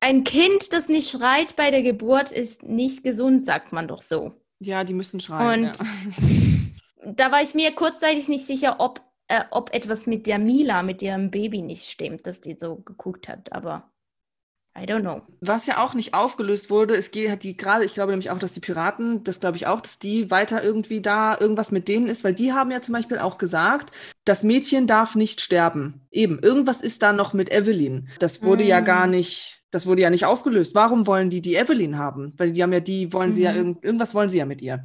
ein 0.00 0.24
Kind, 0.24 0.72
das 0.72 0.88
nicht 0.88 1.10
schreit 1.10 1.56
bei 1.56 1.70
der 1.70 1.82
Geburt, 1.82 2.32
ist 2.32 2.62
nicht 2.62 3.02
gesund, 3.02 3.46
sagt 3.46 3.72
man 3.72 3.88
doch 3.88 4.00
so. 4.00 4.34
Ja, 4.60 4.84
die 4.84 4.94
müssen 4.94 5.20
schreien. 5.20 5.66
Und 5.66 5.78
ja. 5.78 5.86
da 7.12 7.32
war 7.32 7.42
ich 7.42 7.54
mir 7.54 7.72
kurzzeitig 7.74 8.28
nicht 8.28 8.46
sicher, 8.46 8.76
ob, 8.78 9.00
äh, 9.28 9.44
ob 9.50 9.74
etwas 9.74 10.06
mit 10.06 10.26
der 10.26 10.38
Mila, 10.38 10.82
mit 10.82 11.02
ihrem 11.02 11.30
Baby 11.30 11.62
nicht 11.62 11.88
stimmt, 11.88 12.26
dass 12.26 12.40
die 12.40 12.54
so 12.54 12.76
geguckt 12.76 13.28
hat. 13.28 13.52
Aber 13.52 13.90
I 14.80 14.86
don't 14.86 15.00
know. 15.00 15.22
Was 15.40 15.66
ja 15.66 15.82
auch 15.82 15.94
nicht 15.94 16.14
aufgelöst 16.14 16.70
wurde, 16.70 16.96
es 16.96 17.10
geht 17.10 17.30
hat 17.30 17.42
die 17.42 17.56
gerade, 17.56 17.84
ich 17.84 17.94
glaube 17.94 18.12
nämlich 18.12 18.30
auch, 18.30 18.38
dass 18.38 18.52
die 18.52 18.60
Piraten, 18.60 19.24
das 19.24 19.40
glaube 19.40 19.56
ich 19.56 19.66
auch, 19.66 19.80
dass 19.80 19.98
die 19.98 20.30
weiter 20.30 20.62
irgendwie 20.62 21.00
da 21.00 21.36
irgendwas 21.38 21.72
mit 21.72 21.88
denen 21.88 22.06
ist, 22.06 22.22
weil 22.22 22.34
die 22.34 22.52
haben 22.52 22.70
ja 22.70 22.80
zum 22.80 22.92
Beispiel 22.92 23.18
auch 23.18 23.38
gesagt, 23.38 23.92
das 24.24 24.42
Mädchen 24.42 24.86
darf 24.86 25.14
nicht 25.14 25.40
sterben. 25.40 26.06
Eben, 26.10 26.38
irgendwas 26.38 26.80
ist 26.80 27.02
da 27.02 27.12
noch 27.12 27.32
mit 27.32 27.50
Evelyn. 27.50 28.08
Das 28.20 28.42
wurde 28.42 28.64
mm. 28.64 28.68
ja 28.68 28.80
gar 28.80 29.06
nicht, 29.06 29.64
das 29.70 29.86
wurde 29.86 30.02
ja 30.02 30.10
nicht 30.10 30.26
aufgelöst. 30.26 30.74
Warum 30.74 31.06
wollen 31.06 31.30
die 31.30 31.40
die 31.40 31.56
Evelyn 31.56 31.98
haben? 31.98 32.34
Weil 32.36 32.52
die 32.52 32.62
haben 32.62 32.72
ja 32.72 32.80
die, 32.80 33.12
wollen 33.12 33.32
sie 33.32 33.42
ja, 33.42 33.52
mhm. 33.52 33.58
irgend, 33.58 33.84
irgendwas 33.84 34.14
wollen 34.14 34.30
sie 34.30 34.38
ja 34.38 34.46
mit 34.46 34.62
ihr. 34.62 34.82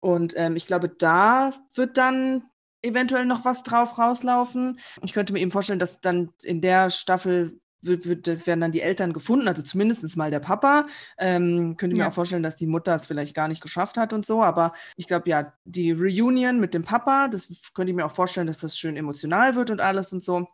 Und 0.00 0.34
ähm, 0.36 0.56
ich 0.56 0.66
glaube, 0.66 0.88
da 0.88 1.50
wird 1.74 1.96
dann 1.98 2.44
eventuell 2.82 3.26
noch 3.26 3.44
was 3.44 3.62
drauf 3.62 3.98
rauslaufen. 3.98 4.78
Ich 5.02 5.12
könnte 5.12 5.32
mir 5.32 5.40
eben 5.40 5.50
vorstellen, 5.50 5.78
dass 5.78 6.00
dann 6.00 6.30
in 6.42 6.60
der 6.60 6.90
Staffel 6.90 7.60
wird, 7.82 8.06
wird, 8.06 8.46
werden 8.46 8.60
dann 8.60 8.72
die 8.72 8.80
Eltern 8.80 9.12
gefunden, 9.12 9.48
also 9.48 9.62
zumindest 9.62 10.16
mal 10.16 10.30
der 10.30 10.40
Papa. 10.40 10.86
Ähm, 11.18 11.76
könnte 11.76 11.94
ich 11.94 11.98
ja. 11.98 12.04
mir 12.04 12.08
auch 12.08 12.14
vorstellen, 12.14 12.42
dass 12.42 12.56
die 12.56 12.66
Mutter 12.66 12.94
es 12.94 13.06
vielleicht 13.06 13.34
gar 13.34 13.48
nicht 13.48 13.62
geschafft 13.62 13.96
hat 13.96 14.12
und 14.12 14.26
so. 14.26 14.42
Aber 14.42 14.72
ich 14.96 15.06
glaube, 15.06 15.28
ja, 15.28 15.52
die 15.64 15.92
Reunion 15.92 16.60
mit 16.60 16.74
dem 16.74 16.82
Papa, 16.82 17.28
das 17.28 17.72
könnte 17.74 17.90
ich 17.90 17.96
mir 17.96 18.06
auch 18.06 18.12
vorstellen, 18.12 18.46
dass 18.46 18.58
das 18.58 18.78
schön 18.78 18.96
emotional 18.96 19.54
wird 19.54 19.70
und 19.70 19.80
alles 19.80 20.12
und 20.12 20.22
so. 20.22 20.46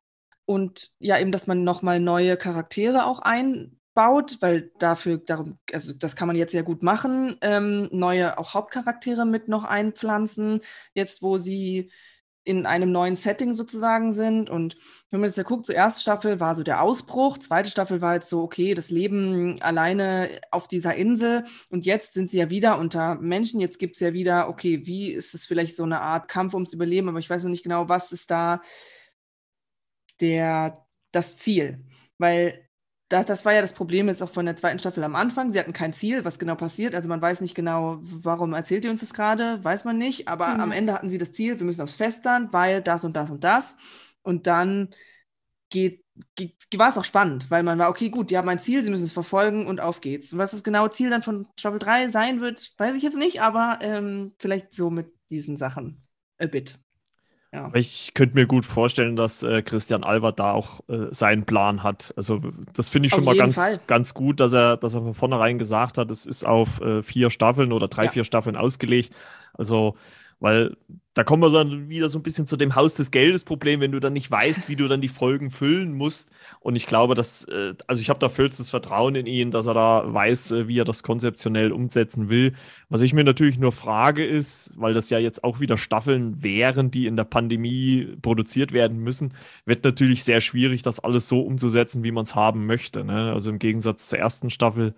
Und 0.44 0.90
ja, 0.98 1.18
eben, 1.18 1.32
dass 1.32 1.46
man 1.46 1.64
nochmal 1.64 2.00
neue 2.00 2.36
Charaktere 2.36 3.06
auch 3.06 3.20
einbaut, 3.20 4.38
weil 4.40 4.72
dafür, 4.78 5.18
darum, 5.18 5.58
also 5.72 5.92
das 5.92 6.16
kann 6.16 6.26
man 6.26 6.36
jetzt 6.36 6.52
sehr 6.52 6.64
gut 6.64 6.82
machen, 6.82 7.36
ähm, 7.40 7.88
neue 7.92 8.38
auch 8.38 8.54
Hauptcharaktere 8.54 9.24
mit 9.24 9.48
noch 9.48 9.64
einpflanzen, 9.64 10.60
jetzt 10.94 11.22
wo 11.22 11.38
sie 11.38 11.90
in 12.44 12.66
einem 12.66 12.90
neuen 12.90 13.14
Setting 13.14 13.54
sozusagen 13.54 14.12
sind. 14.12 14.50
Und 14.50 14.76
wenn 15.10 15.20
man 15.20 15.28
das 15.28 15.36
ja 15.36 15.44
guckt, 15.44 15.66
so 15.66 15.72
erste 15.72 16.00
Staffel 16.00 16.40
war 16.40 16.54
so 16.54 16.62
der 16.62 16.82
Ausbruch, 16.82 17.38
zweite 17.38 17.70
Staffel 17.70 18.00
war 18.00 18.14
jetzt 18.14 18.28
so, 18.28 18.42
okay, 18.42 18.74
das 18.74 18.90
Leben 18.90 19.60
alleine 19.62 20.28
auf 20.50 20.66
dieser 20.66 20.94
Insel. 20.96 21.44
Und 21.70 21.86
jetzt 21.86 22.14
sind 22.14 22.30
sie 22.30 22.38
ja 22.38 22.50
wieder 22.50 22.78
unter 22.78 23.14
Menschen. 23.16 23.60
Jetzt 23.60 23.78
gibt 23.78 23.96
es 23.96 24.00
ja 24.00 24.12
wieder, 24.12 24.48
okay, 24.48 24.86
wie 24.86 25.12
ist 25.12 25.34
es 25.34 25.46
vielleicht 25.46 25.76
so 25.76 25.84
eine 25.84 26.00
Art 26.00 26.28
Kampf 26.28 26.54
ums 26.54 26.72
Überleben, 26.72 27.08
aber 27.08 27.20
ich 27.20 27.30
weiß 27.30 27.44
noch 27.44 27.50
nicht 27.50 27.62
genau, 27.62 27.88
was 27.88 28.12
ist 28.12 28.30
da 28.30 28.60
der, 30.20 30.84
das 31.12 31.36
Ziel. 31.36 31.84
Weil 32.18 32.68
das, 33.12 33.26
das 33.26 33.44
war 33.44 33.52
ja 33.52 33.60
das 33.60 33.74
Problem 33.74 34.08
jetzt 34.08 34.22
auch 34.22 34.30
von 34.30 34.46
der 34.46 34.56
zweiten 34.56 34.78
Staffel 34.78 35.04
am 35.04 35.14
Anfang. 35.14 35.50
Sie 35.50 35.58
hatten 35.58 35.72
kein 35.72 35.92
Ziel, 35.92 36.24
was 36.24 36.38
genau 36.38 36.54
passiert. 36.54 36.94
Also 36.94 37.08
man 37.08 37.20
weiß 37.20 37.40
nicht 37.40 37.54
genau, 37.54 37.98
warum 38.02 38.54
erzählt 38.54 38.84
ihr 38.84 38.90
uns 38.90 39.00
das 39.00 39.12
gerade, 39.12 39.62
weiß 39.62 39.84
man 39.84 39.98
nicht. 39.98 40.28
Aber 40.28 40.48
mhm. 40.48 40.60
am 40.60 40.72
Ende 40.72 40.94
hatten 40.94 41.10
sie 41.10 41.18
das 41.18 41.32
Ziel, 41.32 41.58
wir 41.58 41.66
müssen 41.66 41.82
aufs 41.82 41.96
Festland, 41.96 42.52
weil 42.52 42.82
das 42.82 43.04
und 43.04 43.14
das 43.14 43.30
und 43.30 43.44
das. 43.44 43.76
Und 44.22 44.46
dann 44.46 44.94
geht, 45.68 46.04
geht, 46.36 46.54
war 46.76 46.88
es 46.88 46.98
auch 46.98 47.04
spannend, 47.04 47.50
weil 47.50 47.62
man 47.62 47.78
war, 47.78 47.90
okay, 47.90 48.08
gut, 48.08 48.30
die 48.30 48.38
haben 48.38 48.48
ein 48.48 48.58
Ziel, 48.58 48.82
sie 48.82 48.90
müssen 48.90 49.04
es 49.04 49.12
verfolgen 49.12 49.66
und 49.66 49.80
auf 49.80 50.00
geht's. 50.00 50.32
Und 50.32 50.38
was 50.38 50.52
das 50.52 50.64
genaue 50.64 50.90
Ziel 50.90 51.10
dann 51.10 51.22
von 51.22 51.48
Staffel 51.58 51.78
3 51.78 52.10
sein 52.10 52.40
wird, 52.40 52.72
weiß 52.78 52.94
ich 52.96 53.02
jetzt 53.02 53.16
nicht, 53.16 53.42
aber 53.42 53.78
ähm, 53.82 54.34
vielleicht 54.38 54.74
so 54.74 54.90
mit 54.90 55.12
diesen 55.28 55.56
Sachen 55.56 56.06
a 56.38 56.46
bit. 56.46 56.81
Ja. 57.52 57.70
Ich 57.74 58.14
könnte 58.14 58.34
mir 58.34 58.46
gut 58.46 58.64
vorstellen, 58.64 59.14
dass 59.14 59.42
äh, 59.42 59.60
Christian 59.60 60.04
Albert 60.04 60.40
da 60.40 60.52
auch 60.52 60.80
äh, 60.88 61.08
seinen 61.10 61.44
Plan 61.44 61.82
hat. 61.82 62.14
Also 62.16 62.40
das 62.72 62.88
finde 62.88 63.08
ich 63.08 63.12
schon 63.12 63.20
auf 63.20 63.26
mal 63.26 63.36
ganz, 63.36 63.78
ganz 63.86 64.14
gut, 64.14 64.40
dass 64.40 64.54
er, 64.54 64.78
dass 64.78 64.94
er 64.94 65.02
von 65.02 65.12
vornherein 65.12 65.58
gesagt 65.58 65.98
hat, 65.98 66.10
es 66.10 66.24
ist 66.24 66.46
auf 66.46 66.80
äh, 66.80 67.02
vier 67.02 67.28
Staffeln 67.28 67.72
oder 67.72 67.88
drei, 67.88 68.06
ja. 68.06 68.10
vier 68.10 68.24
Staffeln 68.24 68.56
ausgelegt. 68.56 69.12
Also 69.52 69.96
weil 70.42 70.76
da 71.14 71.22
kommen 71.22 71.42
wir 71.42 71.50
dann 71.50 71.88
wieder 71.88 72.08
so 72.08 72.18
ein 72.18 72.22
bisschen 72.22 72.48
zu 72.48 72.56
dem 72.56 72.74
Haus 72.74 72.94
des 72.94 73.12
Geldes 73.12 73.44
Problem, 73.44 73.80
wenn 73.80 73.92
du 73.92 74.00
dann 74.00 74.12
nicht 74.12 74.28
weißt, 74.28 74.68
wie 74.68 74.74
du 74.74 74.88
dann 74.88 75.00
die 75.00 75.08
Folgen 75.08 75.52
füllen 75.52 75.94
musst. 75.94 76.30
Und 76.58 76.74
ich 76.74 76.86
glaube, 76.86 77.14
dass, 77.14 77.44
äh, 77.44 77.74
also 77.86 78.00
ich 78.00 78.08
habe 78.08 78.18
da 78.18 78.28
vollstes 78.28 78.68
Vertrauen 78.68 79.14
in 79.14 79.26
ihn, 79.26 79.52
dass 79.52 79.66
er 79.66 79.74
da 79.74 80.02
weiß, 80.12 80.50
äh, 80.50 80.68
wie 80.68 80.80
er 80.80 80.84
das 80.84 81.04
konzeptionell 81.04 81.70
umsetzen 81.70 82.28
will. 82.28 82.54
Was 82.88 83.02
ich 83.02 83.12
mir 83.12 83.22
natürlich 83.22 83.56
nur 83.58 83.70
frage 83.70 84.26
ist, 84.26 84.72
weil 84.74 84.94
das 84.94 85.10
ja 85.10 85.18
jetzt 85.18 85.44
auch 85.44 85.60
wieder 85.60 85.76
Staffeln 85.76 86.42
wären, 86.42 86.90
die 86.90 87.06
in 87.06 87.16
der 87.16 87.24
Pandemie 87.24 88.16
produziert 88.20 88.72
werden 88.72 88.98
müssen, 88.98 89.34
wird 89.64 89.84
natürlich 89.84 90.24
sehr 90.24 90.40
schwierig, 90.40 90.82
das 90.82 90.98
alles 90.98 91.28
so 91.28 91.42
umzusetzen, 91.42 92.02
wie 92.02 92.10
man 92.10 92.24
es 92.24 92.34
haben 92.34 92.66
möchte. 92.66 93.04
Ne? 93.04 93.32
Also 93.32 93.50
im 93.50 93.60
Gegensatz 93.60 94.08
zur 94.08 94.18
ersten 94.18 94.50
Staffel 94.50 94.94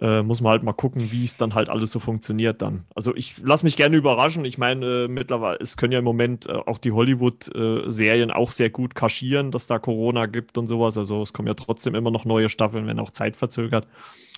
äh, 0.00 0.22
muss 0.22 0.40
man 0.40 0.50
halt 0.50 0.62
mal 0.64 0.72
gucken, 0.72 1.12
wie 1.12 1.24
es 1.24 1.36
dann 1.36 1.54
halt 1.54 1.68
alles 1.68 1.90
so 1.92 2.00
funktioniert 2.00 2.62
dann. 2.62 2.84
Also 2.94 3.14
ich 3.14 3.38
lasse 3.38 3.64
mich 3.64 3.76
gerne 3.76 3.96
überraschen. 3.96 4.44
Ich 4.44 4.58
meine, 4.58 5.04
äh, 5.04 5.08
mittlerweile, 5.08 5.58
es 5.60 5.76
können 5.76 5.92
ja 5.92 6.00
im 6.00 6.04
Moment 6.04 6.46
äh, 6.46 6.52
auch 6.52 6.78
die 6.78 6.92
Hollywood-Serien 6.92 8.30
auch 8.30 8.52
sehr 8.52 8.70
gut 8.70 8.94
kaschieren, 8.94 9.50
dass 9.50 9.66
da 9.66 9.78
Corona 9.78 10.26
gibt 10.26 10.58
und 10.58 10.66
sowas. 10.66 10.98
Also 10.98 11.22
es 11.22 11.32
kommen 11.32 11.48
ja 11.48 11.54
trotzdem 11.54 11.94
immer 11.94 12.10
noch 12.10 12.24
neue 12.24 12.48
Staffeln, 12.48 12.86
wenn 12.86 12.98
auch 12.98 13.10
Zeit 13.10 13.36
verzögert. 13.36 13.86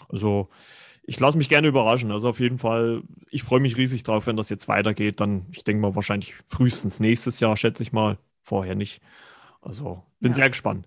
Also 0.09 0.49
ich 1.05 1.19
lasse 1.21 1.39
mich 1.39 1.49
gerne 1.49 1.69
überraschen. 1.69 2.11
Also 2.11 2.29
auf 2.29 2.41
jeden 2.41 2.59
Fall, 2.59 3.03
ich 3.31 3.43
freue 3.43 3.61
mich 3.61 3.77
riesig 3.77 4.03
drauf, 4.03 4.27
wenn 4.27 4.37
das 4.37 4.51
jetzt 4.51 4.69
weitergeht. 4.69 5.21
Dann, 5.21 5.47
ich 5.53 5.65
denke 5.65 5.81
mal, 5.81 5.95
wahrscheinlich 5.95 6.35
frühestens 6.49 7.01
nächstes 7.01 7.41
Jahr, 7.41 7.57
schätze 7.57 7.83
ich 7.83 7.93
mal. 7.93 8.19
Vorher 8.43 8.75
nicht. 8.75 9.01
Also 9.63 10.03
bin 10.21 10.33
ja. 10.33 10.37
sehr 10.37 10.49
gespannt. 10.51 10.87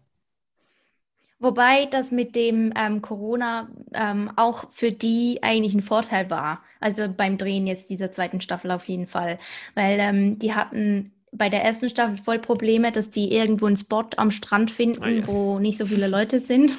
Wobei 1.39 1.85
das 1.85 2.11
mit 2.11 2.35
dem 2.35 2.73
ähm, 2.75 3.01
Corona 3.01 3.69
ähm, 3.93 4.31
auch 4.35 4.69
für 4.71 4.91
die 4.91 5.39
eigentlich 5.41 5.73
ein 5.73 5.81
Vorteil 5.81 6.29
war. 6.29 6.61
Also 6.81 7.07
beim 7.07 7.37
Drehen 7.37 7.65
jetzt 7.65 7.89
dieser 7.89 8.11
zweiten 8.11 8.41
Staffel 8.41 8.71
auf 8.71 8.87
jeden 8.89 9.07
Fall. 9.07 9.39
Weil 9.73 9.97
ähm, 9.99 10.37
die 10.39 10.53
hatten 10.53 11.13
bei 11.31 11.49
der 11.49 11.63
ersten 11.63 11.89
Staffel 11.89 12.17
voll 12.17 12.39
Probleme, 12.39 12.91
dass 12.91 13.09
die 13.09 13.31
irgendwo 13.31 13.67
einen 13.67 13.77
Spot 13.77 14.05
am 14.17 14.31
Strand 14.31 14.71
finden, 14.71 15.03
oh 15.03 15.07
ja. 15.07 15.27
wo 15.27 15.59
nicht 15.59 15.77
so 15.77 15.85
viele 15.85 16.07
Leute 16.07 16.39
sind. 16.39 16.73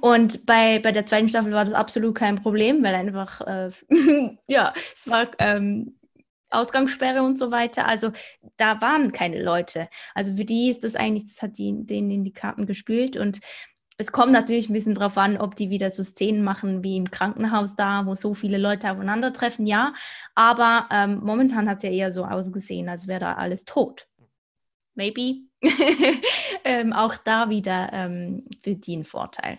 Und 0.00 0.46
bei, 0.46 0.78
bei 0.78 0.92
der 0.92 1.06
zweiten 1.06 1.28
Staffel 1.28 1.52
war 1.52 1.64
das 1.64 1.74
absolut 1.74 2.14
kein 2.14 2.36
Problem, 2.36 2.82
weil 2.82 2.94
einfach, 2.94 3.40
äh, 3.40 3.70
ja, 4.46 4.72
es 4.94 5.08
war 5.08 5.28
ähm, 5.38 5.94
Ausgangssperre 6.50 7.22
und 7.22 7.38
so 7.38 7.50
weiter. 7.50 7.86
Also 7.86 8.12
da 8.56 8.80
waren 8.80 9.12
keine 9.12 9.42
Leute. 9.42 9.88
Also 10.14 10.36
für 10.36 10.44
die 10.44 10.70
ist 10.70 10.84
das 10.84 10.94
eigentlich, 10.96 11.26
das 11.26 11.42
hat 11.42 11.58
die, 11.58 11.74
denen 11.74 12.10
in 12.10 12.24
die 12.24 12.32
Karten 12.32 12.66
gespielt 12.66 13.16
und 13.16 13.40
es 13.96 14.10
kommt 14.10 14.32
natürlich 14.32 14.68
ein 14.68 14.72
bisschen 14.72 14.94
drauf 14.94 15.16
an, 15.16 15.36
ob 15.36 15.54
die 15.54 15.70
wieder 15.70 15.90
so 15.90 16.02
Szenen 16.02 16.42
machen 16.42 16.82
wie 16.82 16.96
im 16.96 17.10
Krankenhaus 17.10 17.76
da, 17.76 18.06
wo 18.06 18.14
so 18.14 18.34
viele 18.34 18.58
Leute 18.58 18.90
aufeinandertreffen, 18.90 19.66
ja. 19.66 19.94
Aber 20.34 20.88
ähm, 20.90 21.20
momentan 21.22 21.68
hat 21.68 21.78
es 21.78 21.84
ja 21.84 21.90
eher 21.90 22.12
so 22.12 22.24
ausgesehen, 22.24 22.88
als 22.88 23.06
wäre 23.06 23.20
da 23.20 23.32
alles 23.34 23.64
tot. 23.64 24.08
Maybe. 24.94 25.42
ähm, 26.64 26.92
auch 26.92 27.16
da 27.16 27.50
wieder 27.50 27.90
ähm, 27.92 28.44
für 28.62 28.74
die 28.74 28.96
ein 28.96 29.04
Vorteil. 29.04 29.58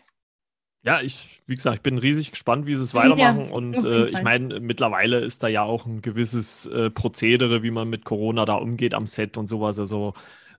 Ja, 0.83 1.01
ich, 1.01 1.41
wie 1.47 1.55
gesagt, 1.55 1.77
ich 1.77 1.81
bin 1.81 1.97
riesig 1.97 2.31
gespannt, 2.31 2.67
wie 2.67 2.75
sie 2.75 2.83
es 2.83 2.93
weitermachen. 2.93 3.47
Ja, 3.47 3.53
und 3.53 3.83
äh, 3.83 4.07
ich 4.09 4.21
meine, 4.21 4.59
mittlerweile 4.59 5.19
ist 5.19 5.41
da 5.41 5.47
ja 5.47 5.63
auch 5.63 5.87
ein 5.87 6.03
gewisses 6.03 6.67
äh, 6.67 6.91
Prozedere, 6.91 7.63
wie 7.63 7.71
man 7.71 7.89
mit 7.89 8.05
Corona 8.05 8.45
da 8.45 8.53
umgeht 8.53 8.93
am 8.93 9.07
Set 9.07 9.35
und 9.37 9.47
sowas. 9.47 9.79
Also 9.79 10.13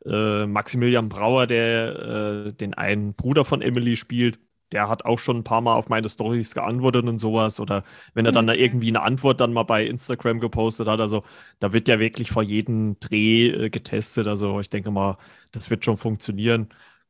äh, 0.05 0.47
Maximilian 0.47 1.09
Brauer, 1.09 1.47
der 1.47 2.47
äh, 2.49 2.53
den 2.53 2.75
einen 2.75 3.15
Bruder 3.15 3.45
von 3.45 3.63
Emily 3.63 3.97
spielt, 3.97 4.39
der 4.73 4.89
hat 4.89 5.05
auch 5.05 5.19
schon 5.19 5.39
ein 5.39 5.45
paar 5.45 5.61
Mal 5.61 5.75
auf 5.75 5.89
meine 5.89 6.09
Stories 6.09 6.55
geantwortet 6.55 7.07
und 7.07 7.19
sowas. 7.19 7.61
Oder 7.61 7.85
wenn 8.15 8.27
er 8.27 8.33
dann 8.33 8.47
mhm. 8.47 8.49
da 8.49 8.55
irgendwie 8.55 8.89
eine 8.89 9.03
Antwort 9.03 9.41
dann 9.41 9.53
mal 9.53 9.63
bei 9.63 9.87
Instagram 9.87 10.41
gepostet 10.41 10.89
hat. 10.89 11.01
Also 11.01 11.25
da 11.61 11.73
wird 11.73 11.89
ja 11.89 12.01
wirklich 12.01 12.31
vor 12.31 12.43
jedem 12.43 12.99
Dreh 13.01 13.49
äh, 13.49 13.71
getestet. 13.71 14.27
Also 14.27 14.61
ich 14.61 14.71
denke 14.71 14.91
mal, 14.91 15.19
das 15.53 15.71
wird 15.71 15.85
schon 15.85 15.97
funktionieren. 15.97 16.69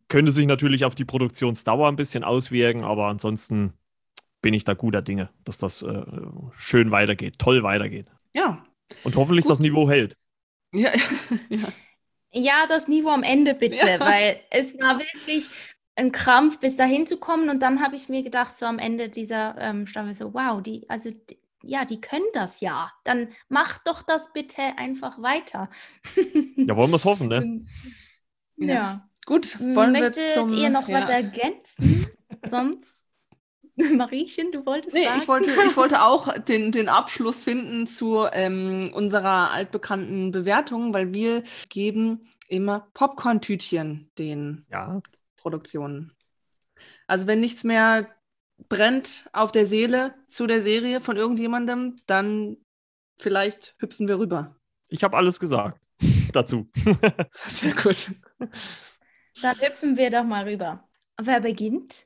Könnte 0.09 0.33
sich 0.33 0.47
natürlich 0.47 0.85
auf 0.85 0.95
die 0.95 1.05
Produktionsdauer 1.05 1.89
ein 1.89 1.97
bisschen 1.97 2.25
auswirken, 2.25 2.85
aber 2.85 3.07
ansonsten 3.07 3.73
bin 4.43 4.55
ich 4.55 4.65
da 4.65 4.75
guter 4.75 5.03
Dinge, 5.03 5.31
dass 5.45 5.59
das 5.59 5.83
äh, 5.83 6.05
schön 6.57 6.91
weitergeht, 6.91 7.39
toll 7.39 7.63
weitergeht. 7.63 8.07
Ja. 8.33 8.65
Und 9.03 9.17
hoffentlich 9.17 9.45
Gut. 9.45 9.51
das 9.51 9.61
Niveau 9.61 9.89
hält. 9.91 10.17
Ja, 10.73 10.91
ja. 11.49 11.69
Ja, 12.37 12.67
das 12.69 12.87
Niveau 12.87 13.09
am 13.09 13.23
Ende 13.23 13.55
bitte, 13.55 13.77
ja. 13.77 13.99
weil 13.99 14.41
es 14.51 14.79
war 14.79 14.99
wirklich 14.99 15.49
ein 15.95 16.13
Krampf, 16.13 16.61
bis 16.61 16.77
dahin 16.77 17.07
zu 17.07 17.17
kommen. 17.17 17.49
Und 17.49 17.61
dann 17.61 17.81
habe 17.83 17.97
ich 17.97 18.11
mir 18.11 18.23
gedacht, 18.23 18.57
so 18.59 18.67
am 18.67 18.79
Ende 18.79 19.09
dieser 19.09 19.57
ähm, 19.59 19.87
Staffel, 19.87 20.15
so, 20.15 20.35
wow, 20.35 20.63
die, 20.63 20.85
also 20.91 21.11
die, 21.11 21.39
ja, 21.63 21.87
die 21.87 22.01
können 22.01 22.27
das 22.35 22.61
ja. 22.61 22.93
Dann 23.05 23.29
mach 23.49 23.79
doch 23.85 24.03
das 24.03 24.35
bitte 24.35 24.61
einfach 24.77 25.23
weiter. 25.23 25.71
ja, 26.57 26.77
wollen 26.77 26.91
wir 26.91 26.97
es 26.97 27.05
hoffen, 27.05 27.29
ne? 27.29 27.65
Ja. 28.59 28.75
ja. 28.75 29.09
Gut, 29.27 29.61
wollen 29.61 29.93
Möchtet 29.93 30.17
wir 30.17 30.33
zum, 30.33 30.49
ihr 30.57 30.71
noch 30.71 30.89
ja. 30.89 31.03
was 31.03 31.11
ergänzen? 31.11 32.07
Sonst? 32.49 32.96
Mariechen, 33.95 34.53
du 34.53 34.65
wolltest 34.65 34.95
nee, 34.95 35.05
sagen? 35.05 35.21
Ich 35.21 35.29
wollte, 35.29 35.51
ich 35.51 35.77
wollte 35.77 36.03
auch 36.03 36.33
den, 36.39 36.73
den 36.73 36.89
Abschluss 36.89 37.45
finden 37.45 37.87
zu 37.87 38.27
ähm, 38.33 38.91
unserer 38.95 39.51
altbekannten 39.51 40.31
Bewertung, 40.31 40.95
weil 40.95 41.13
wir 41.13 41.43
geben 41.69 42.29
immer 42.49 42.89
Popcorn-Tütchen 42.95 44.11
den 44.19 44.65
ja. 44.71 45.01
Produktionen. 45.37 46.13
Also 47.07 47.27
wenn 47.27 47.41
nichts 47.41 47.65
mehr 47.65 48.09
brennt 48.69 49.29
auf 49.33 49.53
der 49.53 49.67
Seele 49.67 50.15
zu 50.31 50.47
der 50.47 50.63
Serie 50.63 51.01
von 51.01 51.17
irgendjemandem, 51.17 52.01
dann 52.07 52.57
vielleicht 53.19 53.75
hüpfen 53.79 54.09
wir 54.09 54.19
rüber. 54.19 54.57
Ich 54.89 55.05
habe 55.05 55.17
alles 55.17 55.39
gesagt 55.39 55.81
dazu. 56.33 56.71
Sehr 57.33 57.75
gut. 57.75 58.13
Dann 59.43 59.61
hüpfen 59.61 59.97
wir 59.97 60.11
doch 60.11 60.25
mal 60.25 60.49
rüber. 60.49 60.89
Wer 61.21 61.41
beginnt? 61.41 62.06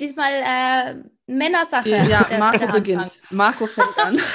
Diesmal 0.00 0.32
äh, 0.32 0.94
Männersache. 1.26 1.88
Ja, 1.90 2.24
der, 2.24 2.38
Marco 2.38 2.58
der 2.58 2.72
beginnt. 2.72 3.20
Marco 3.30 3.66
fängt 3.66 3.98
an. 3.98 4.18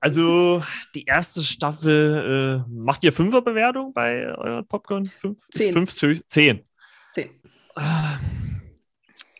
Also 0.00 0.62
die 0.94 1.04
erste 1.04 1.42
Staffel, 1.42 2.64
äh, 2.68 2.70
macht 2.70 3.02
ihr 3.02 3.14
Fünferbewertung 3.14 3.94
bei 3.94 4.26
eurer 4.36 4.62
Popcorn? 4.62 5.06
Fünf? 5.06 5.38
Zehn. 5.50 5.72
Fünf, 5.72 5.90
zehn. 6.28 6.62
Zehn. 7.14 7.30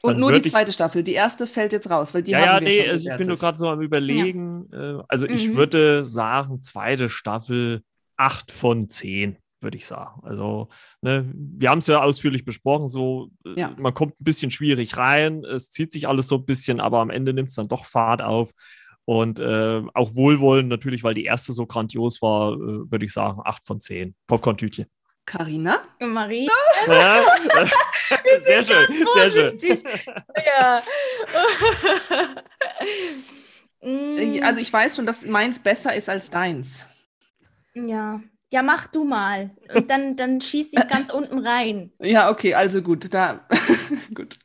Und 0.00 0.18
nur 0.18 0.32
die 0.32 0.50
zweite 0.50 0.72
Staffel. 0.72 1.02
Die 1.02 1.12
erste 1.12 1.46
fällt 1.46 1.74
jetzt 1.74 1.90
raus, 1.90 2.14
weil 2.14 2.22
die 2.22 2.30
ja, 2.30 2.38
haben 2.38 2.46
ja, 2.46 2.60
wir 2.60 2.82
nee, 2.84 2.88
also 2.88 3.10
ich 3.10 3.16
bin 3.18 3.28
nur 3.28 3.36
gerade 3.36 3.58
so 3.58 3.68
am 3.68 3.82
überlegen. 3.82 4.68
Ja. 4.72 4.98
Äh, 4.98 5.02
also 5.08 5.26
mhm. 5.26 5.34
ich 5.34 5.54
würde 5.54 6.06
sagen, 6.06 6.62
zweite 6.62 7.10
Staffel 7.10 7.82
acht 8.16 8.50
von 8.50 8.88
zehn 8.88 9.36
würde 9.60 9.76
ich 9.76 9.86
sagen. 9.86 10.20
Also, 10.22 10.68
ne, 11.00 11.30
wir 11.34 11.70
haben 11.70 11.78
es 11.78 11.86
ja 11.86 12.02
ausführlich 12.02 12.44
besprochen, 12.44 12.88
so 12.88 13.30
äh, 13.44 13.60
ja. 13.60 13.74
man 13.78 13.94
kommt 13.94 14.20
ein 14.20 14.24
bisschen 14.24 14.50
schwierig 14.50 14.96
rein, 14.96 15.44
es 15.44 15.70
zieht 15.70 15.92
sich 15.92 16.08
alles 16.08 16.28
so 16.28 16.36
ein 16.36 16.44
bisschen, 16.44 16.80
aber 16.80 17.00
am 17.00 17.10
Ende 17.10 17.32
nimmt 17.32 17.50
es 17.50 17.54
dann 17.54 17.68
doch 17.68 17.84
Fahrt 17.84 18.22
auf. 18.22 18.52
Und 19.04 19.40
äh, 19.40 19.82
auch 19.94 20.14
Wohlwollen 20.14 20.68
natürlich, 20.68 21.02
weil 21.02 21.14
die 21.14 21.24
erste 21.24 21.54
so 21.54 21.64
grandios 21.64 22.20
war, 22.20 22.52
äh, 22.52 22.90
würde 22.90 23.06
ich 23.06 23.12
sagen, 23.14 23.40
8 23.42 23.66
von 23.66 23.80
10. 23.80 24.14
Popcorn-Tütchen. 24.26 24.84
Carina? 25.24 25.80
Marie? 25.98 26.48
Ja. 26.86 27.22
sehr 28.40 28.62
schön, 28.62 28.86
sehr 29.14 29.30
schön. 29.30 29.58
Ja. 30.46 30.82
also 34.46 34.60
ich 34.60 34.72
weiß 34.72 34.96
schon, 34.96 35.06
dass 35.06 35.24
meins 35.24 35.58
besser 35.58 35.94
ist 35.94 36.08
als 36.08 36.30
deins. 36.30 36.84
Ja, 37.74 38.20
ja, 38.50 38.62
mach 38.62 38.86
du 38.86 39.04
mal. 39.04 39.50
Und 39.74 39.90
dann, 39.90 40.16
dann 40.16 40.40
schieß 40.40 40.72
ich 40.72 40.88
ganz 40.88 41.12
unten 41.12 41.38
rein. 41.46 41.92
Ja, 42.00 42.30
okay, 42.30 42.54
also 42.54 42.80
gut. 42.80 43.12
Da, 43.12 43.46
gut. 44.14 44.38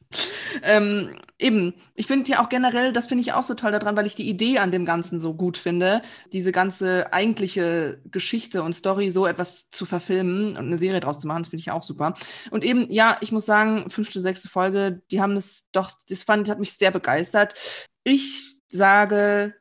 Ähm, 0.61 1.15
eben, 1.39 1.73
ich 1.95 2.07
finde 2.07 2.29
ja 2.29 2.43
auch 2.43 2.49
generell, 2.49 2.91
das 2.91 3.07
finde 3.07 3.21
ich 3.21 3.31
auch 3.31 3.45
so 3.45 3.53
toll 3.53 3.71
daran, 3.71 3.95
weil 3.95 4.05
ich 4.05 4.15
die 4.15 4.29
Idee 4.29 4.59
an 4.59 4.71
dem 4.71 4.85
Ganzen 4.85 5.21
so 5.21 5.33
gut 5.33 5.57
finde, 5.57 6.01
diese 6.33 6.51
ganze 6.51 7.13
eigentliche 7.13 8.01
Geschichte 8.11 8.61
und 8.61 8.73
Story 8.73 9.09
so 9.09 9.25
etwas 9.25 9.69
zu 9.69 9.85
verfilmen 9.85 10.57
und 10.57 10.65
eine 10.65 10.77
Serie 10.77 10.99
draus 10.99 11.19
zu 11.19 11.27
machen, 11.27 11.43
das 11.43 11.49
finde 11.49 11.61
ich 11.61 11.71
auch 11.71 11.83
super. 11.83 12.13
Und 12.51 12.63
eben, 12.63 12.91
ja, 12.91 13.17
ich 13.21 13.31
muss 13.31 13.45
sagen, 13.45 13.89
fünfte, 13.89 14.19
sechste 14.19 14.49
Folge, 14.49 15.01
die 15.11 15.21
haben 15.21 15.35
das 15.35 15.65
doch, 15.71 15.91
das 16.09 16.23
fand, 16.23 16.49
hat 16.49 16.59
mich 16.59 16.73
sehr 16.73 16.91
begeistert. 16.91 17.55
Ich 18.03 18.57
sage 18.69 19.55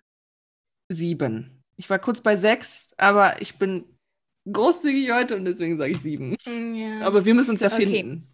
sieben. 0.88 1.62
Ich 1.76 1.88
war 1.88 1.98
kurz 1.98 2.20
bei 2.20 2.36
sechs, 2.36 2.92
aber 2.98 3.40
ich 3.40 3.58
bin 3.58 3.84
großzügig 4.50 5.12
heute 5.12 5.36
und 5.36 5.44
deswegen 5.44 5.78
sage 5.78 5.92
ich 5.92 6.00
sieben. 6.00 6.36
Ja. 6.46 7.06
Aber 7.06 7.24
wir 7.24 7.34
müssen 7.34 7.52
uns 7.52 7.60
ja 7.60 7.70
finden. 7.70 8.12
Okay. 8.12 8.32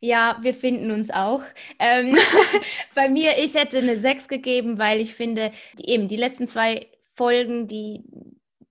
Ja, 0.00 0.38
wir 0.42 0.52
finden 0.52 0.90
uns 0.90 1.10
auch. 1.10 1.42
Ähm, 1.78 2.14
bei 2.94 3.08
mir, 3.08 3.38
ich 3.38 3.54
hätte 3.54 3.78
eine 3.78 3.98
6 3.98 4.28
gegeben, 4.28 4.78
weil 4.78 5.00
ich 5.00 5.14
finde, 5.14 5.50
die, 5.78 5.88
eben 5.88 6.08
die 6.08 6.16
letzten 6.16 6.46
zwei 6.46 6.88
Folgen, 7.14 7.68
die, 7.68 8.02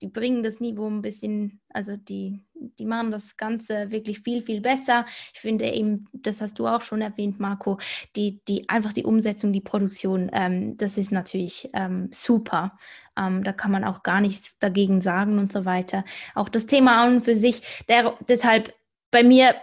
die 0.00 0.06
bringen 0.06 0.44
das 0.44 0.60
Niveau 0.60 0.88
ein 0.88 1.02
bisschen, 1.02 1.60
also 1.70 1.96
die, 1.96 2.44
die 2.54 2.84
machen 2.84 3.10
das 3.10 3.36
Ganze 3.36 3.90
wirklich 3.90 4.20
viel, 4.20 4.42
viel 4.42 4.60
besser. 4.60 5.06
Ich 5.32 5.40
finde 5.40 5.68
eben, 5.72 6.06
das 6.12 6.40
hast 6.40 6.58
du 6.58 6.68
auch 6.68 6.82
schon 6.82 7.00
erwähnt, 7.00 7.40
Marco, 7.40 7.78
die, 8.14 8.40
die 8.46 8.68
einfach 8.68 8.92
die 8.92 9.04
Umsetzung, 9.04 9.52
die 9.52 9.60
Produktion, 9.60 10.30
ähm, 10.32 10.76
das 10.76 10.98
ist 10.98 11.10
natürlich 11.10 11.68
ähm, 11.72 12.10
super. 12.12 12.78
Ähm, 13.18 13.44
da 13.44 13.52
kann 13.52 13.70
man 13.70 13.84
auch 13.84 14.02
gar 14.02 14.20
nichts 14.20 14.58
dagegen 14.58 15.02
sagen 15.02 15.38
und 15.38 15.52
so 15.52 15.64
weiter. 15.64 16.04
Auch 16.34 16.48
das 16.48 16.66
Thema 16.66 17.02
an 17.02 17.16
und 17.16 17.24
für 17.24 17.36
sich, 17.36 17.84
der, 17.88 18.16
deshalb 18.28 18.74
bei 19.10 19.22
mir 19.22 19.54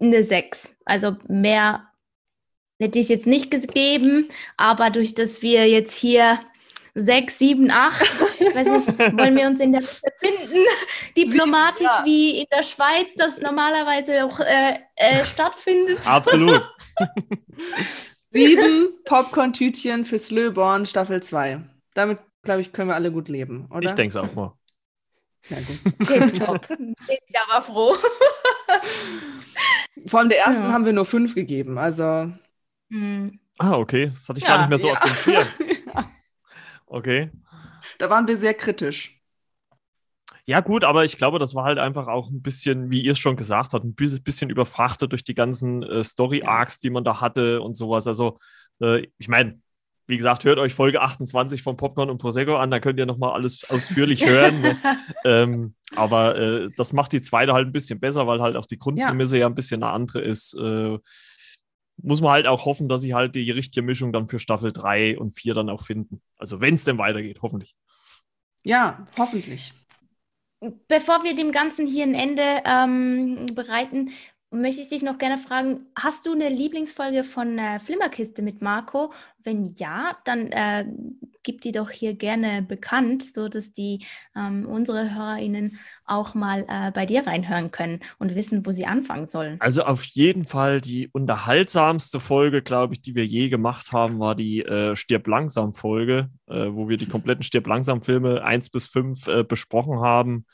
eine 0.00 0.24
6. 0.24 0.74
Also 0.84 1.16
mehr 1.28 1.88
hätte 2.78 2.98
ich 2.98 3.08
jetzt 3.08 3.26
nicht 3.26 3.50
gegeben, 3.50 4.28
aber 4.56 4.90
durch 4.90 5.14
das 5.14 5.42
wir 5.42 5.68
jetzt 5.68 5.94
hier 5.94 6.40
6, 6.94 7.38
7, 7.38 7.70
8, 7.70 8.00
weiß 8.54 8.86
nicht, 8.86 8.98
wollen 9.18 9.36
wir 9.36 9.46
uns 9.46 9.60
in 9.60 9.72
der 9.72 9.80
Mitte 9.80 10.12
finden, 10.18 10.64
diplomatisch 11.16 11.86
ja. 11.86 12.02
wie 12.04 12.40
in 12.40 12.46
der 12.52 12.62
Schweiz, 12.62 13.08
das 13.16 13.38
normalerweise 13.40 14.24
auch 14.24 14.38
äh, 14.40 14.78
äh, 14.94 15.24
stattfindet. 15.24 15.98
Absolut. 16.06 16.62
Sieben 18.34 18.88
Popcorn-Tütchen 19.04 20.04
für 20.04 20.18
Slöborn 20.18 20.86
Staffel 20.86 21.22
2. 21.22 21.60
Damit 21.94 22.18
glaube 22.44 22.60
ich, 22.60 22.72
können 22.72 22.88
wir 22.88 22.94
alle 22.94 23.12
gut 23.12 23.28
leben, 23.28 23.66
oder? 23.70 23.88
Ich 23.88 23.94
denke 23.94 24.18
es 24.18 24.24
auch 24.24 24.34
mal. 24.34 24.56
Sehr 25.42 25.62
gut. 25.62 26.06
Tipptopp. 26.06 26.68
Bin 26.78 26.94
ich 27.06 27.34
aber 27.48 27.64
froh. 27.64 27.96
Vor 30.06 30.20
allem 30.20 30.28
der 30.28 30.44
ersten 30.44 30.64
ja. 30.64 30.72
haben 30.72 30.84
wir 30.84 30.92
nur 30.92 31.04
fünf 31.04 31.34
gegeben, 31.34 31.78
also. 31.78 32.32
Mhm. 32.88 33.38
Ah, 33.58 33.72
okay. 33.72 34.08
Das 34.08 34.28
hatte 34.28 34.38
ich 34.38 34.44
ja. 34.44 34.50
gar 34.50 34.58
nicht 34.58 34.68
mehr 34.68 34.78
so 34.78 34.88
ja. 34.88 34.94
auf 34.94 35.00
dem 35.00 35.14
Schirm. 35.14 35.46
Okay. 36.86 37.30
Da 37.98 38.08
waren 38.08 38.28
wir 38.28 38.36
sehr 38.36 38.54
kritisch. 38.54 39.20
Ja, 40.46 40.60
gut, 40.60 40.84
aber 40.84 41.04
ich 41.04 41.18
glaube, 41.18 41.40
das 41.40 41.54
war 41.54 41.64
halt 41.64 41.78
einfach 41.78 42.06
auch 42.06 42.30
ein 42.30 42.40
bisschen, 42.40 42.90
wie 42.90 43.02
ihr 43.02 43.12
es 43.12 43.18
schon 43.18 43.36
gesagt 43.36 43.72
habt, 43.72 43.84
ein 43.84 43.94
bisschen 43.94 44.48
überfrachtet 44.48 45.10
durch 45.10 45.24
die 45.24 45.34
ganzen 45.34 45.82
äh, 45.82 46.04
Story-Arcs, 46.04 46.78
die 46.78 46.90
man 46.90 47.02
da 47.02 47.20
hatte 47.20 47.62
und 47.62 47.76
sowas. 47.76 48.06
Also, 48.06 48.38
äh, 48.80 49.08
ich 49.18 49.26
meine, 49.26 49.60
wie 50.06 50.16
gesagt, 50.16 50.44
hört 50.44 50.58
euch 50.58 50.74
Folge 50.74 51.00
28 51.00 51.62
von 51.62 51.76
Popcorn 51.76 52.10
und 52.10 52.18
Prosecco 52.18 52.56
an, 52.56 52.70
da 52.70 52.80
könnt 52.80 52.98
ihr 52.98 53.06
nochmal 53.06 53.32
alles 53.32 53.68
ausführlich 53.70 54.26
hören. 54.26 54.60
Ne? 54.60 54.76
ähm, 55.24 55.74
aber 55.96 56.38
äh, 56.38 56.70
das 56.76 56.92
macht 56.92 57.12
die 57.12 57.22
zweite 57.22 57.54
halt 57.54 57.68
ein 57.68 57.72
bisschen 57.72 58.00
besser, 58.00 58.26
weil 58.26 58.40
halt 58.40 58.56
auch 58.56 58.66
die 58.66 58.78
Grundprämisse 58.78 59.36
ja, 59.36 59.42
ja 59.42 59.46
ein 59.46 59.54
bisschen 59.54 59.82
eine 59.82 59.92
andere 59.92 60.20
ist. 60.20 60.54
Äh, 60.54 60.98
muss 61.96 62.20
man 62.20 62.32
halt 62.32 62.46
auch 62.46 62.64
hoffen, 62.64 62.88
dass 62.88 63.00
sie 63.00 63.14
halt 63.14 63.34
die 63.34 63.50
richtige 63.50 63.84
Mischung 63.84 64.12
dann 64.12 64.28
für 64.28 64.38
Staffel 64.38 64.72
3 64.72 65.18
und 65.18 65.32
4 65.32 65.54
dann 65.54 65.70
auch 65.70 65.82
finden. 65.82 66.20
Also 66.36 66.60
wenn 66.60 66.74
es 66.74 66.84
denn 66.84 66.98
weitergeht, 66.98 67.38
hoffentlich. 67.40 67.76
Ja, 68.62 69.06
hoffentlich. 69.18 69.72
Bevor 70.88 71.24
wir 71.24 71.36
dem 71.36 71.52
Ganzen 71.52 71.86
hier 71.86 72.04
ein 72.04 72.14
Ende 72.14 72.42
ähm, 72.64 73.46
bereiten, 73.54 74.10
möchte 74.54 74.82
ich 74.82 74.88
dich 74.88 75.02
noch 75.02 75.18
gerne 75.18 75.38
fragen, 75.38 75.86
hast 75.96 76.26
du 76.26 76.32
eine 76.32 76.48
Lieblingsfolge 76.48 77.24
von 77.24 77.58
äh, 77.58 77.80
Flimmerkiste 77.80 78.42
mit 78.42 78.62
Marco? 78.62 79.12
Wenn 79.42 79.74
ja, 79.76 80.16
dann 80.24 80.46
äh, 80.52 80.86
gib 81.42 81.60
die 81.60 81.72
doch 81.72 81.90
hier 81.90 82.14
gerne 82.14 82.62
bekannt, 82.62 83.22
sodass 83.22 83.72
die 83.72 84.04
ähm, 84.34 84.66
unsere 84.66 85.14
HörerInnen 85.14 85.78
auch 86.06 86.34
mal 86.34 86.64
äh, 86.68 86.90
bei 86.90 87.06
dir 87.06 87.26
reinhören 87.26 87.70
können 87.70 88.00
und 88.18 88.34
wissen, 88.34 88.64
wo 88.64 88.72
sie 88.72 88.86
anfangen 88.86 89.28
sollen. 89.28 89.60
Also 89.60 89.84
auf 89.84 90.04
jeden 90.04 90.44
Fall 90.44 90.80
die 90.80 91.08
unterhaltsamste 91.08 92.20
Folge, 92.20 92.62
glaube 92.62 92.94
ich, 92.94 93.02
die 93.02 93.14
wir 93.14 93.26
je 93.26 93.48
gemacht 93.48 93.92
haben, 93.92 94.18
war 94.18 94.34
die 94.34 94.62
äh, 94.62 94.96
Stirb 94.96 95.26
langsam 95.26 95.74
Folge, 95.74 96.30
äh, 96.46 96.68
wo 96.70 96.88
wir 96.88 96.96
die 96.96 97.06
kompletten 97.06 97.42
Stirb 97.42 97.66
langsam 97.66 98.02
Filme 98.02 98.42
1 98.42 98.70
bis 98.70 98.86
5 98.86 99.26
äh, 99.28 99.44
besprochen 99.44 100.00
haben. 100.00 100.46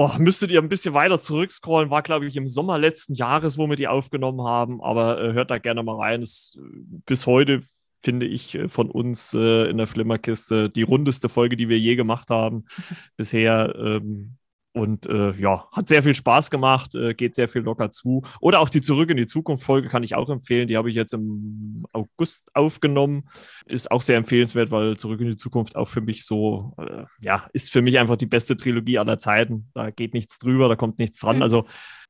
Oh, 0.00 0.12
müsstet 0.16 0.52
ihr 0.52 0.62
ein 0.62 0.68
bisschen 0.68 0.94
weiter 0.94 1.18
zurückscrollen, 1.18 1.90
war, 1.90 2.02
glaube 2.02 2.24
ich, 2.24 2.36
im 2.36 2.46
Sommer 2.46 2.78
letzten 2.78 3.14
Jahres, 3.14 3.58
wo 3.58 3.66
wir 3.66 3.74
die 3.74 3.88
aufgenommen 3.88 4.42
haben. 4.42 4.80
Aber 4.80 5.20
äh, 5.20 5.32
hört 5.32 5.50
da 5.50 5.58
gerne 5.58 5.82
mal 5.82 5.96
rein. 5.96 6.20
Das, 6.20 6.56
äh, 6.56 7.00
bis 7.04 7.26
heute 7.26 7.64
finde 8.00 8.24
ich 8.24 8.54
äh, 8.54 8.68
von 8.68 8.92
uns 8.92 9.34
äh, 9.34 9.68
in 9.68 9.76
der 9.76 9.88
Flimmerkiste 9.88 10.70
die 10.70 10.82
rundeste 10.82 11.28
Folge, 11.28 11.56
die 11.56 11.68
wir 11.68 11.80
je 11.80 11.96
gemacht 11.96 12.30
haben 12.30 12.66
bisher. 13.16 13.74
Ähm, 13.76 14.36
und 14.78 15.06
äh, 15.06 15.32
ja, 15.32 15.68
hat 15.72 15.88
sehr 15.88 16.02
viel 16.02 16.14
Spaß 16.14 16.50
gemacht, 16.50 16.94
äh, 16.94 17.14
geht 17.14 17.34
sehr 17.34 17.48
viel 17.48 17.62
locker 17.62 17.90
zu. 17.90 18.22
Oder 18.40 18.60
auch 18.60 18.68
die 18.68 18.80
Zurück 18.80 19.10
in 19.10 19.16
die 19.16 19.26
Zukunft-Folge 19.26 19.88
kann 19.88 20.02
ich 20.02 20.14
auch 20.14 20.28
empfehlen. 20.30 20.68
Die 20.68 20.76
habe 20.76 20.90
ich 20.90 20.96
jetzt 20.96 21.14
im 21.14 21.86
August 21.92 22.50
aufgenommen. 22.54 23.28
Ist 23.66 23.90
auch 23.90 24.02
sehr 24.02 24.16
empfehlenswert, 24.16 24.70
weil 24.70 24.96
Zurück 24.96 25.20
in 25.20 25.28
die 25.28 25.36
Zukunft 25.36 25.76
auch 25.76 25.88
für 25.88 26.00
mich 26.00 26.24
so, 26.24 26.74
äh, 26.78 27.04
ja, 27.20 27.48
ist 27.52 27.70
für 27.70 27.82
mich 27.82 27.98
einfach 27.98 28.16
die 28.16 28.26
beste 28.26 28.56
Trilogie 28.56 28.98
aller 28.98 29.18
Zeiten. 29.18 29.70
Da 29.74 29.90
geht 29.90 30.14
nichts 30.14 30.38
drüber, 30.38 30.68
da 30.68 30.76
kommt 30.76 30.98
nichts 30.98 31.18
dran. 31.18 31.42
Also 31.42 31.66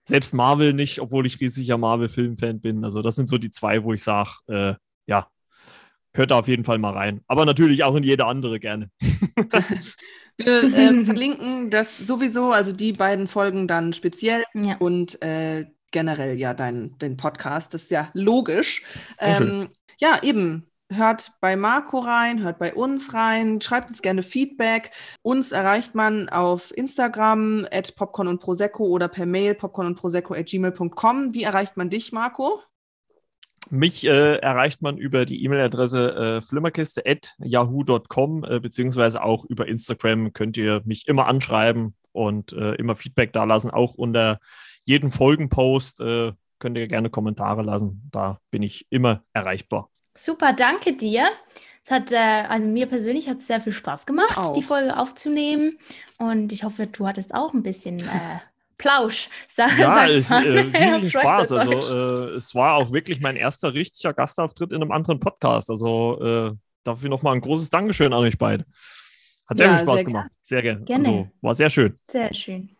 selbst 0.07 0.35
Marvel 0.35 0.73
nicht, 0.73 1.01
obwohl 1.01 1.27
ich 1.27 1.41
riesiger 1.41 1.79
Marvel-Filmfan 1.79 2.61
bin. 2.61 2.85
Also 2.85 3.03
das 3.03 3.17
sind 3.17 3.29
so 3.29 3.39
die 3.39 3.51
zwei, 3.51 3.85
wo 3.85 3.93
ich 3.93 4.03
sage, 4.03 4.31
äh, 4.47 4.75
ja, 5.07 5.29
hört 6.15 6.31
da 6.31 6.39
auf 6.39 6.49
jeden 6.49 6.65
Fall 6.65 6.79
mal 6.79 6.93
rein. 6.93 7.21
Aber 7.27 7.45
natürlich 7.45 7.85
auch 7.85 7.95
in 7.95 8.03
jede 8.03 8.27
andere 8.27 8.59
gerne. 8.61 8.91
Wir 10.39 10.63
äh, 10.63 11.05
verlinken 11.05 11.71
das 11.71 11.99
sowieso, 11.99 12.53
also 12.53 12.73
die 12.73 12.93
beiden 12.93 13.29
Folgen 13.29 13.67
dann 13.67 13.93
speziell 13.93 14.45
ja. 14.55 14.77
und 14.79 15.21
äh, 15.23 15.67
generell 15.91 16.39
ja 16.39 16.55
dein, 16.55 16.95
dein 16.99 17.17
Podcast. 17.17 17.75
Das 17.75 17.83
ist 17.83 17.91
ja 17.91 18.11
logisch. 18.15 18.85
Ähm, 19.19 19.69
ja, 19.99 20.23
eben. 20.23 20.65
Hört 20.91 21.33
bei 21.43 21.55
Marco 21.55 21.99
rein, 21.99 22.43
hört 22.43 22.59
bei 22.59 22.73
uns 22.73 23.13
rein, 23.13 23.61
schreibt 23.61 23.91
uns 23.91 24.01
gerne 24.01 24.23
Feedback. 24.23 24.91
Uns 25.21 25.53
erreicht 25.53 25.95
man 25.95 26.31
auf 26.31 26.75
Instagram 26.75 27.69
at 27.71 27.95
popcorn 27.95 28.27
und 28.27 28.41
prosecco 28.41 28.87
oder 28.87 29.07
per 29.07 29.27
Mail 29.27 29.55
popcorn 29.55 29.89
und 29.89 29.97
prosecco 29.97 30.33
at 30.33 30.47
gmail.com. 30.47 31.35
Wie 31.35 31.43
erreicht 31.43 31.77
man 31.77 31.91
dich, 31.91 32.13
Marco? 32.13 32.63
Mich 33.71 34.05
äh, 34.05 34.37
erreicht 34.37 34.83
man 34.83 34.99
über 34.99 35.25
die 35.25 35.45
E-Mail-Adresse 35.45 36.15
äh, 36.15 36.41
flimmerkiste.yahoo.com, 36.41 38.45
äh, 38.45 38.61
beziehungsweise 38.61 39.23
auch 39.23 39.45
über 39.45 39.69
Instagram 39.69 40.33
könnt 40.33 40.57
ihr 40.57 40.83
mich 40.85 41.07
immer 41.07 41.27
anschreiben 41.27 41.95
und 42.13 42.53
äh, 42.53 42.75
immer 42.75 42.97
Feedback 42.97 43.33
da 43.33 43.45
lassen. 43.45 43.71
Auch 43.71 43.95
unter 43.95 44.41
jedem 44.85 45.13
Folgenpost 45.13 46.01
äh, 46.01 46.33
könnt 46.59 46.79
ihr 46.79 46.89
gerne 46.89 47.11
Kommentare 47.11 47.63
lassen. 47.63 48.09
Da 48.11 48.41
bin 48.51 48.63
ich 48.63 48.87
immer 48.91 49.23
erreichbar. 49.33 49.91
Super, 50.17 50.53
danke 50.53 50.95
dir. 50.95 51.29
Es 51.85 51.91
hat, 51.91 52.13
äh, 52.13 52.17
also 52.17 52.67
mir 52.67 52.87
persönlich 52.87 53.29
hat 53.29 53.41
es 53.41 53.47
sehr 53.47 53.61
viel 53.61 53.73
Spaß 53.73 54.07
gemacht, 54.07 54.37
auch. 54.37 54.53
die 54.53 54.63
Folge 54.63 54.97
aufzunehmen. 54.97 55.79
Und 56.19 56.53
ich 56.53 56.65
hoffe, 56.65 56.87
du 56.87 57.07
hattest 57.07 57.35
auch 57.35 57.55
ein 57.55 57.63
bisschen 57.63 58.03
Plausch. 58.79 59.29
Sag, 59.49 59.77
ja, 59.77 60.07
es, 60.07 60.31
äh, 60.31 60.37
riesen 60.37 61.11
Spaß. 61.11 61.53
Also 61.53 61.73
äh, 61.73 62.37
es 62.37 62.55
war 62.55 62.75
auch 62.77 62.93
wirklich 62.93 63.21
mein 63.21 63.37
erster 63.37 63.75
richtiger 63.75 64.15
Gastauftritt 64.15 64.73
in 64.73 64.81
einem 64.81 64.93
anderen 64.93 65.21
Podcast. 65.21 65.69
Also 65.69 66.21
äh, 66.23 66.53
dafür 66.85 67.11
nochmal 67.11 67.35
ein 67.35 67.41
großes 67.41 67.71
Dankeschön 67.71 68.13
an 68.13 68.21
euch 68.21 68.39
beide. 68.39 68.65
Hat 69.49 69.57
sehr 69.57 69.67
ja, 69.67 69.77
viel 69.77 69.83
Spaß 69.83 69.97
sehr 69.97 70.05
gemacht. 70.05 70.31
Gern. 70.31 70.39
Sehr 70.43 70.63
gerne. 70.63 70.85
gerne. 70.85 71.09
Also, 71.09 71.31
war 71.41 71.55
sehr 71.55 71.71
schön. 71.71 71.97
Sehr 72.11 72.33
schön. 72.33 72.77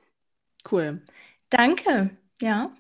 Cool. 0.71 1.03
Danke. 1.51 2.11
Ja. 2.41 2.71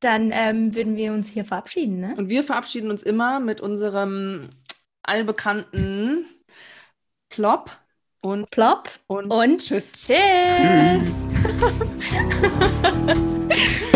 Dann 0.00 0.30
ähm, 0.32 0.74
würden 0.74 0.96
wir 0.96 1.12
uns 1.12 1.30
hier 1.30 1.44
verabschieden. 1.44 2.00
Ne? 2.00 2.14
Und 2.16 2.28
wir 2.28 2.42
verabschieden 2.42 2.90
uns 2.90 3.02
immer 3.02 3.40
mit 3.40 3.60
unserem 3.60 4.50
allbekannten 5.02 6.26
Plop 7.30 7.70
und 8.24 8.50
Plop 8.50 8.88
und, 9.06 9.30
und 9.30 9.58
tschüss. 9.58 9.92
Tschüss. 9.92 10.16
tschüss. 10.96 11.12